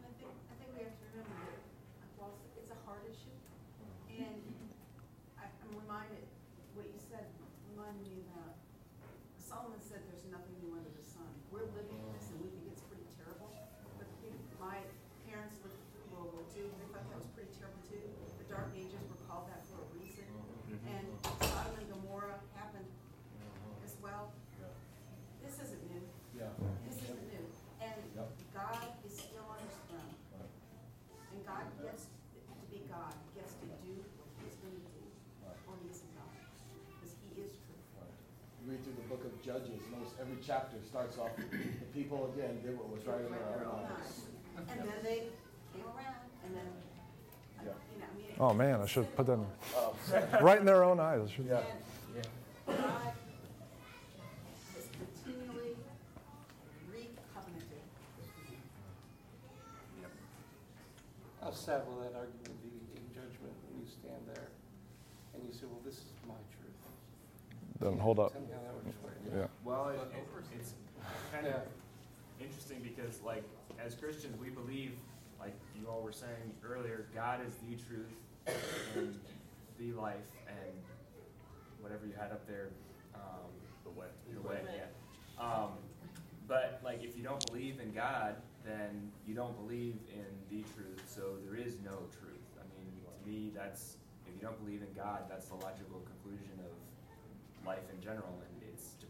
And 0.00 0.04
I 0.08 0.12
think, 0.16 0.32
I 0.48 0.54
think 0.56 0.68
we 0.72 0.80
have 0.88 0.96
to 0.96 1.04
remember 1.12 1.36
that, 1.36 1.60
well, 2.16 2.32
it's- 2.40 2.64
it's 2.64 2.72
a 2.72 2.80
hard 2.88 3.04
issue, 3.04 3.36
and 4.16 4.40
I, 5.36 5.52
I'm 5.52 5.72
reminded, 5.76 6.24
what 6.72 6.88
you 6.88 6.96
said 6.96 7.28
reminded 7.76 8.08
me 8.08 8.24
about, 8.32 8.56
Solomon 9.36 9.80
said 9.84 10.00
there's 10.08 10.24
nothing 10.32 10.56
new 10.64 10.72
under 10.76 10.92
the 10.96 11.04
sun. 11.04 11.28
We're 11.52 11.68
living 11.76 11.92
in 12.00 12.08
this 12.16 12.24
and 12.32 12.40
we 12.40 12.48
think 12.56 12.72
it's 12.72 12.84
pretty 12.88 13.04
terrible, 13.20 13.52
but 14.00 14.08
you 14.24 14.32
know, 14.32 14.40
my 14.60 14.80
parents 15.28 15.56
lived 15.64 15.76
through 15.92 16.04
World 16.12 16.36
War 16.36 16.44
II, 16.52 16.68
they 16.68 16.88
thought 16.92 17.04
that 17.08 17.16
was 17.16 17.28
pretty 17.32 17.48
terrible 17.56 17.80
too. 17.88 18.00
The 18.44 18.46
Dark 18.52 18.68
Ages 18.76 19.00
were 19.08 19.16
called 19.24 19.48
that 19.48 19.64
for 19.72 19.80
a 19.80 19.88
reason, 19.96 20.28
and 20.84 21.04
Sodom 21.40 21.80
and 21.80 21.88
Gomorrah 21.88 22.36
happened 22.52 22.88
as 23.84 23.96
well. 24.04 24.32
This 25.40 25.56
isn't 25.64 25.80
new. 25.88 26.04
Yeah. 26.36 26.52
This 26.84 27.00
isn't 27.08 27.24
new. 27.32 27.44
And 27.80 27.96
Yep. 28.16 28.28
God 28.52 28.76
is 29.08 29.16
still 29.16 29.48
on 29.48 29.56
his 29.64 29.72
throne. 29.88 30.12
And 31.32 31.40
God 31.48 31.64
gets 31.80 32.04
to 32.36 32.66
be 32.68 32.84
God, 32.84 33.16
He 33.32 33.40
gets 33.40 33.56
to 33.64 33.66
do 33.80 33.96
what 34.20 34.28
he's 34.44 34.56
gonna 34.60 34.76
do, 34.92 35.02
or 35.64 35.72
he's 35.88 36.04
God, 36.12 36.28
because 36.92 37.16
he 37.24 37.32
is 37.40 37.56
true. 37.64 37.80
You 38.60 38.64
read 38.68 38.76
through 38.88 39.02
the 39.02 39.08
book 39.08 39.24
of 39.24 39.42
Judges, 39.44 39.80
most 39.98 40.14
every 40.20 40.36
chapter 40.44 40.76
starts 40.86 41.18
off, 41.18 41.30
the 41.36 41.86
people 41.94 42.32
again 42.34 42.60
did 42.62 42.76
what 42.78 42.88
was 42.88 43.04
right 43.06 43.20
in 43.20 43.30
their 43.30 43.66
own 43.66 43.84
eyes. 43.84 44.22
And 44.56 44.80
then 44.80 44.88
they 45.02 45.28
came 45.74 45.84
around, 45.84 46.16
and 46.44 46.54
then, 46.56 46.66
Yeah. 47.64 47.72
you 47.92 48.00
know, 48.00 48.06
I 48.12 48.16
mean. 48.16 48.36
Oh 48.40 48.54
man, 48.54 48.80
I 48.80 48.86
should 48.86 49.04
have 49.04 49.16
put 49.16 49.26
that 49.26 49.38
Oh, 49.76 49.94
right 50.40 50.58
in 50.58 50.64
their 50.66 50.84
own 50.84 51.00
eyes. 51.00 51.20
I 51.28 51.30
should- 51.32 51.46
Yeah. 51.46 51.62
God 52.66 53.12
has 54.74 54.88
continually 54.92 55.76
re-covenanted. 56.92 57.82
How 61.42 61.50
sad 61.50 61.86
will 61.86 62.00
that 62.02 62.14
argument 62.14 62.62
be 62.62 62.68
in 62.96 63.08
judgment 63.14 63.54
when 63.68 63.80
you 63.80 63.86
stand 63.88 64.20
there 64.34 64.48
and 65.34 65.44
you 65.46 65.52
say, 65.52 65.64
well, 65.70 65.80
this 65.84 65.94
is 65.94 66.04
my 66.26 66.34
truth? 66.52 66.76
Doesn't 67.80 68.00
hold 68.00 68.18
up. 68.18 68.34
Yeah. 69.34 69.46
Well, 69.64 69.88
it, 69.90 70.00
it, 70.16 70.26
it's 70.58 70.74
kind 71.32 71.46
of 71.46 71.62
interesting 72.40 72.80
because, 72.82 73.20
like, 73.22 73.44
as 73.84 73.94
Christians, 73.94 74.38
we 74.40 74.50
believe, 74.50 74.92
like 75.38 75.54
you 75.78 75.88
all 75.88 76.02
were 76.02 76.12
saying 76.12 76.54
earlier, 76.64 77.06
God 77.14 77.40
is 77.46 77.52
the 77.68 77.76
truth 77.84 78.12
and 78.96 79.18
the 79.78 79.92
life 79.92 80.16
and 80.48 80.74
whatever 81.80 82.06
you 82.06 82.14
had 82.18 82.32
up 82.32 82.46
there, 82.46 82.68
um, 83.14 83.50
the 83.84 83.90
way, 83.90 84.06
your 84.32 84.40
way, 84.42 84.60
yeah. 84.64 85.42
Um, 85.42 85.72
but 86.46 86.80
like, 86.82 87.04
if 87.04 87.16
you 87.16 87.22
don't 87.22 87.44
believe 87.46 87.80
in 87.80 87.92
God, 87.92 88.36
then 88.64 89.12
you 89.26 89.34
don't 89.34 89.56
believe 89.56 89.96
in 90.12 90.26
the 90.50 90.64
truth. 90.74 91.02
So 91.06 91.36
there 91.44 91.56
is 91.56 91.76
no 91.84 91.96
truth. 92.18 92.42
I 92.58 92.64
mean, 92.74 92.90
to 93.04 93.28
me, 93.28 93.52
that's 93.54 93.96
if 94.26 94.34
you 94.34 94.40
don't 94.40 94.58
believe 94.64 94.82
in 94.82 94.92
God, 94.96 95.24
that's 95.28 95.46
the 95.48 95.54
logical 95.56 96.00
conclusion 96.04 96.58
of 96.60 96.72
life 97.66 97.84
in 97.92 98.00
general, 98.02 98.32
and 98.32 98.42
it's 98.42 98.47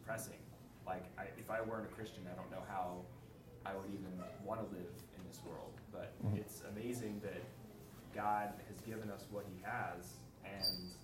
depressing. 0.08 0.40
Like, 0.86 1.04
I, 1.18 1.24
if 1.36 1.50
I 1.50 1.60
weren't 1.60 1.84
a 1.84 1.92
Christian, 1.94 2.22
I 2.32 2.34
don't 2.34 2.50
know 2.50 2.62
how 2.66 3.02
I 3.66 3.76
would 3.76 3.90
even 3.92 4.08
want 4.42 4.58
to 4.60 4.66
live 4.74 4.88
in 4.88 5.22
this 5.28 5.38
world. 5.44 5.74
But 5.92 6.14
Mhm. 6.24 6.38
it's 6.38 6.62
amazing 6.62 7.20
that 7.20 7.42
God 8.14 8.54
has 8.68 8.80
given 8.80 9.10
us 9.10 9.26
what 9.30 9.44
He 9.52 9.60
has, 9.60 10.16
and 10.46 10.94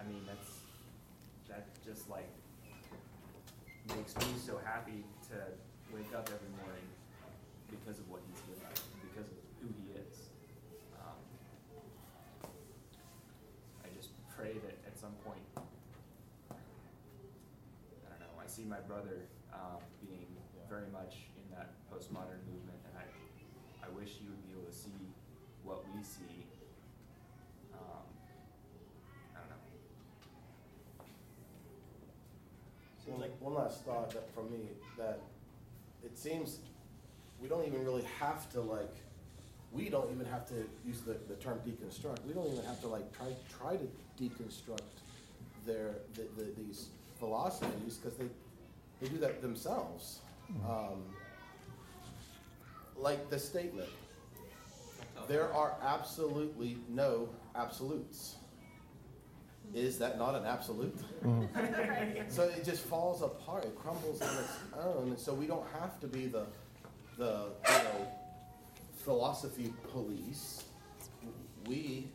I 0.00 0.04
mean, 0.04 0.26
that's 0.26 0.62
that 1.46 1.68
just 1.84 2.10
like 2.10 2.28
makes 3.94 4.16
me 4.16 4.34
so 4.38 4.58
happy 4.58 5.04
to 5.30 5.36
wake 5.94 6.12
up 6.12 6.28
every 6.28 6.48
morning 6.58 6.88
because 7.70 8.00
of 8.00 8.10
what 8.10 8.20
He's 8.26 8.40
given 8.50 8.66
us, 8.66 8.82
because 9.14 9.30
of 9.30 9.38
who 9.60 9.68
He 9.78 9.92
is. 9.92 10.28
Um, 10.98 11.22
I 13.84 13.88
just 13.94 14.10
pray 14.36 14.58
that 14.58 14.74
at 14.90 14.98
some 14.98 15.12
point 15.24 15.38
I 15.56 15.62
don't 18.10 18.20
know. 18.20 18.40
I 18.42 18.46
see 18.46 18.60
my 18.72 18.80
brother 18.88 19.28
um, 19.52 19.84
being 20.00 20.26
very 20.66 20.88
much 20.90 21.28
in 21.36 21.44
that 21.54 21.72
postmodern 21.92 22.40
movement, 22.48 22.80
and 22.88 22.96
I, 22.96 23.04
I 23.84 23.88
wish 23.90 24.16
he 24.18 24.26
would 24.28 24.42
be 24.48 24.52
able 24.56 24.64
to 24.64 24.74
see 24.74 25.12
what 25.62 25.84
we 25.94 26.02
see. 26.02 26.46
Um, 27.74 28.08
I 29.36 29.40
don't 29.44 29.50
know. 33.12 33.26
One, 33.40 33.52
one 33.52 33.62
last 33.62 33.84
thought 33.84 34.10
that 34.12 34.34
from 34.34 34.50
me 34.50 34.70
that 34.96 35.20
it 36.02 36.16
seems 36.16 36.60
we 37.42 37.48
don't 37.48 37.66
even 37.66 37.84
really 37.84 38.06
have 38.18 38.50
to 38.52 38.62
like 38.62 38.96
we 39.70 39.90
don't 39.90 40.10
even 40.10 40.26
have 40.26 40.46
to 40.48 40.54
use 40.86 41.00
the, 41.00 41.16
the 41.28 41.34
term 41.34 41.58
deconstruct. 41.66 42.24
We 42.26 42.32
don't 42.32 42.46
even 42.46 42.64
have 42.64 42.80
to 42.80 42.88
like 42.88 43.12
try 43.14 43.34
try 43.58 43.76
to 43.76 43.86
deconstruct 44.18 45.02
their 45.66 45.96
the, 46.14 46.22
the, 46.38 46.52
these 46.56 46.88
philosophies 47.18 47.98
because 47.98 48.18
they 48.18 48.26
they 49.02 49.08
do 49.08 49.18
that 49.18 49.42
themselves. 49.42 50.20
Um, 50.68 51.02
like 52.96 53.30
the 53.30 53.38
statement, 53.38 53.88
there 55.28 55.52
are 55.52 55.74
absolutely 55.82 56.78
no 56.88 57.28
absolutes. 57.56 58.36
Is 59.74 59.98
that 59.98 60.18
not 60.18 60.34
an 60.34 60.44
absolute? 60.46 60.96
So 62.28 62.44
it 62.44 62.64
just 62.64 62.82
falls 62.84 63.22
apart. 63.22 63.64
It 63.64 63.76
crumbles 63.76 64.22
on 64.22 64.28
its 64.28 64.58
own, 64.78 65.08
and 65.08 65.18
so 65.18 65.34
we 65.34 65.46
don't 65.46 65.66
have 65.80 65.98
to 66.00 66.06
be 66.06 66.26
the 66.26 66.46
the 67.18 67.48
you 67.68 67.78
know 67.84 68.08
philosophy 69.04 69.72
police. 69.90 70.64
We 71.66 72.06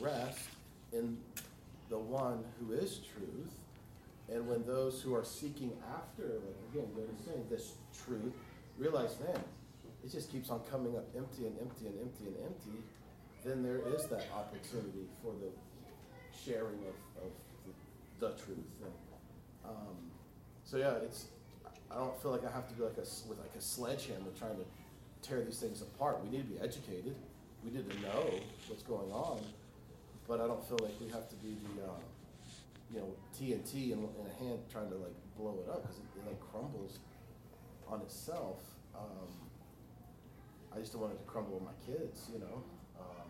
rest 0.00 0.40
in 0.92 1.18
the 1.88 1.98
one 1.98 2.44
who 2.58 2.72
is 2.72 3.00
truth, 3.14 3.52
and 4.32 4.48
when 4.48 4.64
those 4.64 5.02
who 5.02 5.14
are 5.14 5.24
seeking 5.24 5.72
after, 5.94 6.24
like 6.24 6.56
again, 6.72 6.88
they're 6.96 7.06
saying 7.26 7.44
this 7.50 7.74
truth, 8.04 8.32
realize, 8.78 9.16
man, 9.20 9.42
it 10.04 10.10
just 10.10 10.32
keeps 10.32 10.50
on 10.50 10.60
coming 10.70 10.96
up 10.96 11.04
empty 11.16 11.46
and 11.46 11.56
empty 11.60 11.86
and 11.86 12.00
empty 12.00 12.24
and 12.26 12.36
empty. 12.44 12.78
Then 13.44 13.62
there 13.62 13.80
is 13.94 14.06
that 14.06 14.24
opportunity 14.34 15.06
for 15.22 15.32
the 15.40 15.50
sharing 16.44 16.80
of, 16.88 17.24
of 17.24 17.30
the, 17.66 18.26
the 18.26 18.32
truth. 18.42 18.58
And, 18.82 18.92
um, 19.64 19.96
so 20.64 20.76
yeah, 20.78 20.94
it's. 21.04 21.26
I 21.90 21.96
don't 21.96 22.20
feel 22.22 22.30
like 22.30 22.46
I 22.46 22.50
have 22.50 22.66
to 22.68 22.74
be 22.74 22.82
like 22.82 22.96
a 22.96 23.06
with 23.28 23.38
like 23.38 23.54
a 23.56 23.60
sledgehammer 23.60 24.32
trying 24.38 24.56
to 24.56 24.64
tear 25.28 25.42
these 25.42 25.58
things 25.58 25.82
apart. 25.82 26.24
We 26.24 26.30
need 26.30 26.48
to 26.48 26.54
be 26.54 26.60
educated. 26.60 27.14
We 27.62 27.70
need 27.70 27.88
to 27.90 28.00
know 28.00 28.30
what's 28.68 28.82
going 28.82 29.12
on, 29.12 29.40
but 30.26 30.40
I 30.40 30.46
don't 30.46 30.66
feel 30.66 30.78
like 30.82 30.98
we 31.00 31.08
have 31.08 31.28
to 31.28 31.36
be 31.36 31.50
the 31.76 31.84
uh, 31.84 31.94
you 32.92 33.00
know 33.00 33.14
TNT 33.34 33.92
in, 33.92 33.98
in 33.98 34.26
a 34.26 34.44
hand 34.44 34.60
trying 34.70 34.90
to 34.90 34.96
like 34.96 35.14
blow 35.36 35.58
it 35.64 35.70
up 35.70 35.82
because 35.82 35.98
it, 35.98 36.04
it 36.16 36.26
like 36.26 36.40
crumbles 36.40 36.98
on 37.88 38.00
itself. 38.02 38.60
Um, 38.94 39.28
I 40.74 40.78
just 40.78 40.92
don't 40.92 41.02
want 41.02 41.14
it 41.14 41.18
to 41.18 41.24
crumble 41.24 41.54
with 41.54 41.64
my 41.64 41.76
kids, 41.84 42.30
you 42.32 42.38
know. 42.38 42.62
Um, 42.98 43.28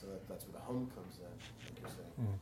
so 0.00 0.06
that, 0.08 0.28
that's 0.28 0.44
where 0.44 0.52
the 0.52 0.64
home 0.64 0.90
comes 0.94 1.18
in, 1.18 1.24
like 1.64 1.80
you're 1.80 1.90
saying. 1.90 2.14
Mm. 2.20 2.38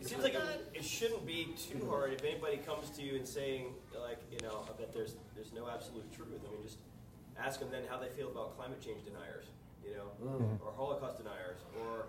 It 0.00 0.06
seems 0.08 0.22
like 0.22 0.34
it, 0.34 0.70
it 0.74 0.84
shouldn't 0.84 1.26
be 1.26 1.54
too 1.56 1.86
hard 1.88 2.12
if 2.12 2.24
anybody 2.24 2.58
comes 2.58 2.90
to 2.90 3.02
you 3.02 3.16
and 3.16 3.26
saying 3.26 3.66
like 3.98 4.18
you 4.30 4.38
know 4.42 4.64
that 4.78 4.92
there's 4.92 5.14
there's 5.34 5.52
no 5.52 5.68
absolute 5.68 6.10
truth. 6.12 6.40
I 6.46 6.52
mean, 6.52 6.62
just 6.62 6.78
ask 7.38 7.60
them 7.60 7.68
then 7.70 7.82
how 7.88 7.98
they 7.98 8.08
feel 8.08 8.28
about 8.28 8.56
climate 8.56 8.80
change 8.80 9.04
deniers, 9.04 9.46
you 9.84 9.94
know, 9.94 10.08
Mm. 10.22 10.60
or 10.64 10.72
Holocaust 10.72 11.18
deniers, 11.18 11.58
or 11.80 12.06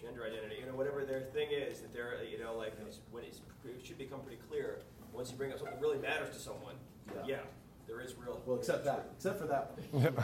gender 0.00 0.24
identity, 0.24 0.56
you 0.60 0.66
know, 0.66 0.74
whatever 0.76 1.04
their 1.04 1.22
thing 1.22 1.50
is 1.50 1.80
that 1.80 1.92
they're 1.92 2.22
you 2.24 2.38
know 2.38 2.54
like 2.56 2.72
it's, 2.86 3.00
when 3.10 3.24
it's, 3.24 3.40
it 3.64 3.84
should 3.84 3.98
become 3.98 4.20
pretty 4.20 4.40
clear 4.48 4.80
once 5.12 5.30
you 5.30 5.36
bring 5.36 5.52
up 5.52 5.58
something 5.58 5.74
that 5.74 5.80
really 5.82 5.98
matters 5.98 6.30
to 6.34 6.40
someone. 6.40 6.74
Yeah. 7.14 7.22
Yeah, 7.26 7.36
there 7.86 8.00
is 8.00 8.14
real. 8.16 8.40
Well, 8.46 8.56
except 8.58 8.84
that, 8.84 9.10
except 9.16 9.38
for 9.40 9.46
that 9.48 9.72
one. 9.90 10.04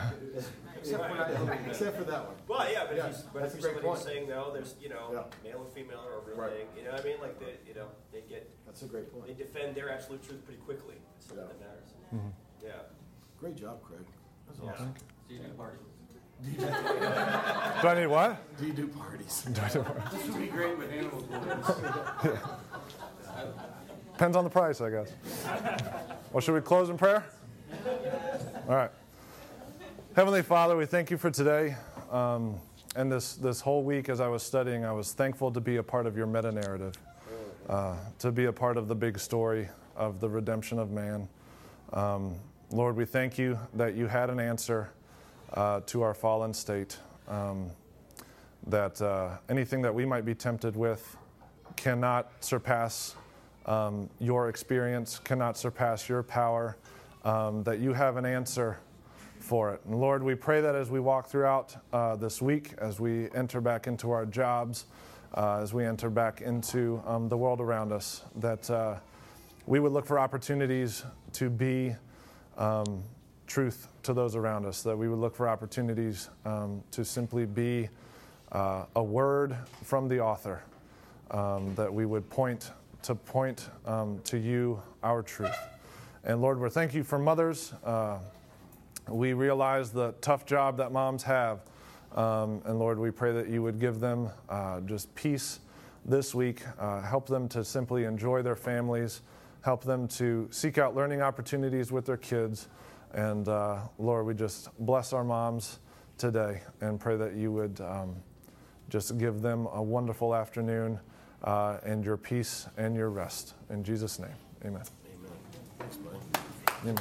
Except 0.79 1.03
for 1.09 1.15
that. 1.17 1.59
Except 1.67 1.97
for 1.97 2.03
that 2.05 2.25
one. 2.25 2.35
Well, 2.47 2.71
yeah, 2.71 2.85
but 2.87 2.95
Yeah, 2.95 3.07
if, 3.07 3.17
you, 3.17 3.23
but 3.33 3.41
that's 3.43 3.53
if 3.53 3.59
a 3.59 3.61
you're 3.63 3.71
great 3.73 3.83
somebody 3.83 3.87
who's 3.87 4.03
point. 4.03 4.15
saying 4.15 4.29
no, 4.29 4.53
there's 4.53 4.75
you 4.79 4.87
know 4.89 5.09
Yeah. 5.11 5.23
male 5.51 5.61
and 5.63 5.73
female 5.73 5.99
are 6.07 6.19
a 6.19 6.21
real 6.25 6.37
Right. 6.37 6.51
thing. 6.51 6.67
You 6.77 6.83
know 6.85 6.91
what 6.91 7.01
I 7.01 7.03
mean? 7.03 7.19
Like 7.21 7.39
they, 7.39 7.55
you 7.67 7.73
know, 7.75 7.87
they 8.13 8.21
get 8.21 8.49
That's 8.65 8.81
a 8.83 8.85
great 8.87 9.11
point. 9.11 9.27
they 9.27 9.33
defend 9.33 9.75
their 9.75 9.89
absolute 9.91 10.23
truth 10.23 10.43
pretty 10.45 10.61
quickly. 10.61 10.95
It's 11.17 11.27
something 11.27 11.45
Yeah. 11.45 11.51
that 11.53 11.59
matters. 11.59 11.89
Mhm. 12.13 12.31
Yeah. 12.63 12.81
Great 13.39 13.55
job, 13.55 13.81
Craig. 13.83 14.05
That's 14.47 14.59
Yeah. 14.59 14.71
awesome. 14.71 14.93
Do 15.27 15.35
you 15.35 15.41
do? 16.43 16.51
Do 16.51 17.87
I 17.87 17.95
need 17.99 18.07
what? 18.07 18.57
Do 18.57 18.65
you 18.67 18.73
do 18.73 18.87
parties? 18.87 19.43
Do 19.51 19.61
I 19.61 19.69
do- 19.69 19.85
This 20.11 20.27
would 20.27 20.39
be 20.39 20.47
great 20.47 20.77
with 20.77 20.91
animal 20.91 21.23
balloons. 21.29 22.39
Depends 24.13 24.35
on 24.35 24.43
the 24.43 24.49
price, 24.49 24.81
I 24.81 24.89
guess. 24.89 25.11
Well, 26.33 26.41
should 26.41 26.53
we 26.53 26.61
close 26.61 26.89
in 26.89 26.97
prayer? 26.97 27.23
All 28.67 28.75
right. 28.75 28.91
Heavenly 30.15 30.41
Father, 30.41 30.75
we 30.75 30.85
thank 30.85 31.09
you 31.09 31.17
for 31.17 31.31
today. 31.31 31.75
Um, 32.11 32.57
and 32.95 33.11
this, 33.11 33.35
this 33.35 33.61
whole 33.61 33.83
week, 33.83 34.09
as 34.09 34.19
I 34.19 34.27
was 34.27 34.43
studying, 34.43 34.83
I 34.83 34.91
was 34.91 35.13
thankful 35.13 35.51
to 35.51 35.61
be 35.61 35.77
a 35.77 35.83
part 35.83 36.05
of 36.05 36.17
your 36.17 36.25
meta 36.25 36.51
narrative, 36.51 36.95
uh, 37.69 37.95
to 38.19 38.31
be 38.31 38.45
a 38.45 38.51
part 38.51 38.75
of 38.77 38.87
the 38.87 38.95
big 38.95 39.19
story 39.19 39.69
of 39.95 40.19
the 40.19 40.27
redemption 40.27 40.79
of 40.79 40.91
man. 40.91 41.29
Um, 41.93 42.35
Lord, 42.71 42.95
we 42.95 43.05
thank 43.05 43.37
you 43.37 43.57
that 43.75 43.95
you 43.95 44.07
had 44.07 44.29
an 44.29 44.39
answer 44.39 44.89
uh, 45.53 45.81
to 45.81 46.01
our 46.01 46.13
fallen 46.13 46.53
state, 46.53 46.97
um, 47.27 47.69
that 48.67 49.01
uh, 49.01 49.37
anything 49.49 49.81
that 49.81 49.93
we 49.93 50.05
might 50.05 50.25
be 50.25 50.35
tempted 50.35 50.75
with 50.75 51.17
cannot 51.75 52.31
surpass 52.43 53.15
um, 53.65 54.09
your 54.19 54.49
experience, 54.49 55.19
cannot 55.19 55.57
surpass 55.57 56.09
your 56.09 56.23
power, 56.23 56.77
um, 57.23 57.63
that 57.63 57.79
you 57.79 57.93
have 57.93 58.17
an 58.17 58.25
answer 58.25 58.79
for 59.39 59.73
it. 59.73 59.81
And 59.85 59.99
Lord, 59.99 60.23
we 60.23 60.35
pray 60.35 60.61
that 60.61 60.75
as 60.75 60.89
we 60.89 60.99
walk 60.99 61.27
throughout 61.27 61.75
uh, 61.93 62.15
this 62.15 62.41
week, 62.41 62.73
as 62.77 62.99
we 62.99 63.29
enter 63.31 63.61
back 63.61 63.87
into 63.87 64.11
our 64.11 64.25
jobs, 64.25 64.85
uh, 65.35 65.59
as 65.61 65.73
we 65.73 65.85
enter 65.85 66.09
back 66.09 66.41
into 66.41 67.01
um, 67.05 67.29
the 67.29 67.37
world 67.37 67.61
around 67.61 67.91
us, 67.91 68.23
that 68.37 68.69
uh, 68.69 68.95
we 69.65 69.79
would 69.79 69.91
look 69.91 70.05
for 70.05 70.19
opportunities 70.19 71.03
to 71.33 71.49
be 71.49 71.95
um, 72.57 73.03
truth 73.49 73.89
to 74.03 74.13
those 74.13 74.35
around 74.35 74.65
us, 74.65 74.83
that 74.83 74.97
we 74.97 75.09
would 75.09 75.19
look 75.19 75.35
for 75.35 75.49
opportunities 75.49 76.29
um, 76.45 76.81
to 76.91 77.03
simply 77.03 77.45
be 77.45 77.89
uh, 78.53 78.85
a 78.95 79.03
word 79.03 79.57
from 79.83 80.07
the 80.07 80.21
author, 80.21 80.63
um, 81.31 81.75
that 81.75 81.93
we 81.93 82.05
would 82.05 82.29
point 82.29 82.71
to 83.01 83.15
point 83.15 83.69
um, 83.85 84.19
to 84.23 84.37
you 84.37 84.81
our 85.03 85.21
truth. 85.21 85.57
And 86.23 86.41
Lord, 86.41 86.59
we 86.59 86.69
thank 86.69 86.93
you 86.93 87.03
for 87.03 87.17
mothers. 87.17 87.73
Uh, 87.83 88.19
we 89.07 89.33
realize 89.33 89.91
the 89.91 90.13
tough 90.21 90.45
job 90.45 90.77
that 90.77 90.91
moms 90.91 91.23
have. 91.23 91.61
Um, 92.15 92.61
and 92.65 92.77
Lord, 92.77 92.99
we 92.99 93.11
pray 93.11 93.31
that 93.33 93.49
you 93.49 93.63
would 93.63 93.79
give 93.79 93.99
them 93.99 94.29
uh, 94.49 94.81
just 94.81 95.13
peace 95.15 95.59
this 96.05 96.35
week, 96.35 96.61
uh, 96.79 97.01
help 97.01 97.27
them 97.27 97.47
to 97.49 97.63
simply 97.63 98.03
enjoy 98.03 98.41
their 98.41 98.55
families, 98.55 99.21
help 99.61 99.83
them 99.83 100.07
to 100.07 100.47
seek 100.51 100.77
out 100.77 100.95
learning 100.95 101.21
opportunities 101.21 101.91
with 101.91 102.05
their 102.05 102.17
kids. 102.17 102.67
And 103.13 103.47
uh, 103.47 103.79
Lord, 103.97 104.25
we 104.25 104.33
just 104.33 104.69
bless 104.79 105.13
our 105.13 105.23
moms 105.23 105.79
today 106.17 106.61
and 106.81 106.99
pray 106.99 107.17
that 107.17 107.35
you 107.35 107.51
would 107.51 107.79
um, 107.81 108.15
just 108.89 109.17
give 109.17 109.41
them 109.41 109.67
a 109.73 109.81
wonderful 109.81 110.35
afternoon 110.35 110.99
uh, 111.43 111.77
and 111.83 112.03
your 112.03 112.17
peace 112.17 112.67
and 112.77 112.95
your 112.95 113.09
rest. 113.09 113.53
In 113.69 113.83
Jesus' 113.83 114.19
name, 114.19 114.29
amen. 114.65 114.83
Amen. 115.13 115.31
Thanks. 115.79 115.97
Amen. 116.83 116.97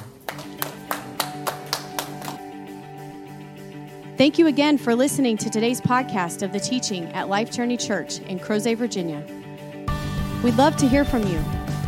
Thank 4.16 4.38
you 4.38 4.48
again 4.48 4.78
for 4.78 4.96
listening 4.96 5.36
to 5.36 5.48
today's 5.48 5.80
podcast 5.80 6.42
of 6.42 6.52
the 6.52 6.58
teaching 6.58 7.04
at 7.12 7.28
Life 7.28 7.52
Journey 7.52 7.76
Church 7.76 8.18
in 8.20 8.40
Crozet, 8.40 8.76
Virginia. 8.76 9.24
We'd 10.42 10.56
love 10.56 10.76
to 10.78 10.88
hear 10.88 11.04
from 11.04 11.24
you. 11.28 11.38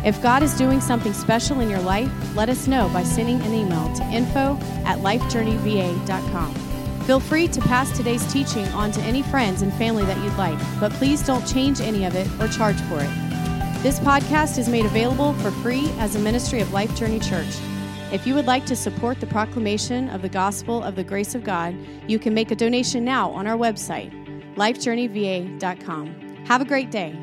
If 0.03 0.21
God 0.21 0.41
is 0.41 0.57
doing 0.57 0.81
something 0.81 1.13
special 1.13 1.59
in 1.59 1.69
your 1.69 1.81
life, 1.81 2.11
let 2.35 2.49
us 2.49 2.67
know 2.67 2.89
by 2.89 3.03
sending 3.03 3.39
an 3.41 3.53
email 3.53 3.93
to 3.95 4.03
info 4.05 4.57
at 4.83 4.99
lifejourneyva.com. 4.99 6.55
Feel 7.05 7.19
free 7.19 7.47
to 7.47 7.61
pass 7.61 7.95
today's 7.95 8.25
teaching 8.31 8.65
on 8.69 8.91
to 8.91 9.01
any 9.01 9.21
friends 9.21 9.61
and 9.61 9.73
family 9.73 10.05
that 10.05 10.17
you'd 10.23 10.37
like, 10.37 10.59
but 10.79 10.91
please 10.93 11.21
don't 11.25 11.45
change 11.47 11.81
any 11.81 12.05
of 12.05 12.15
it 12.15 12.27
or 12.39 12.47
charge 12.47 12.79
for 12.81 12.99
it. 12.99 13.09
This 13.83 13.99
podcast 13.99 14.57
is 14.57 14.69
made 14.69 14.85
available 14.85 15.33
for 15.35 15.51
free 15.51 15.89
as 15.97 16.15
a 16.15 16.19
ministry 16.19 16.61
of 16.61 16.71
Life 16.71 16.95
Journey 16.95 17.19
Church. 17.19 17.55
If 18.11 18.27
you 18.27 18.35
would 18.35 18.45
like 18.45 18.65
to 18.67 18.75
support 18.75 19.19
the 19.19 19.27
proclamation 19.27 20.09
of 20.09 20.21
the 20.21 20.29
gospel 20.29 20.83
of 20.83 20.95
the 20.95 21.03
grace 21.03 21.33
of 21.33 21.43
God, 21.43 21.75
you 22.07 22.19
can 22.19 22.33
make 22.33 22.51
a 22.51 22.55
donation 22.55 23.05
now 23.05 23.31
on 23.31 23.47
our 23.47 23.57
website, 23.57 24.11
lifejourneyva.com. 24.55 26.07
Have 26.45 26.61
a 26.61 26.65
great 26.65 26.91
day. 26.91 27.17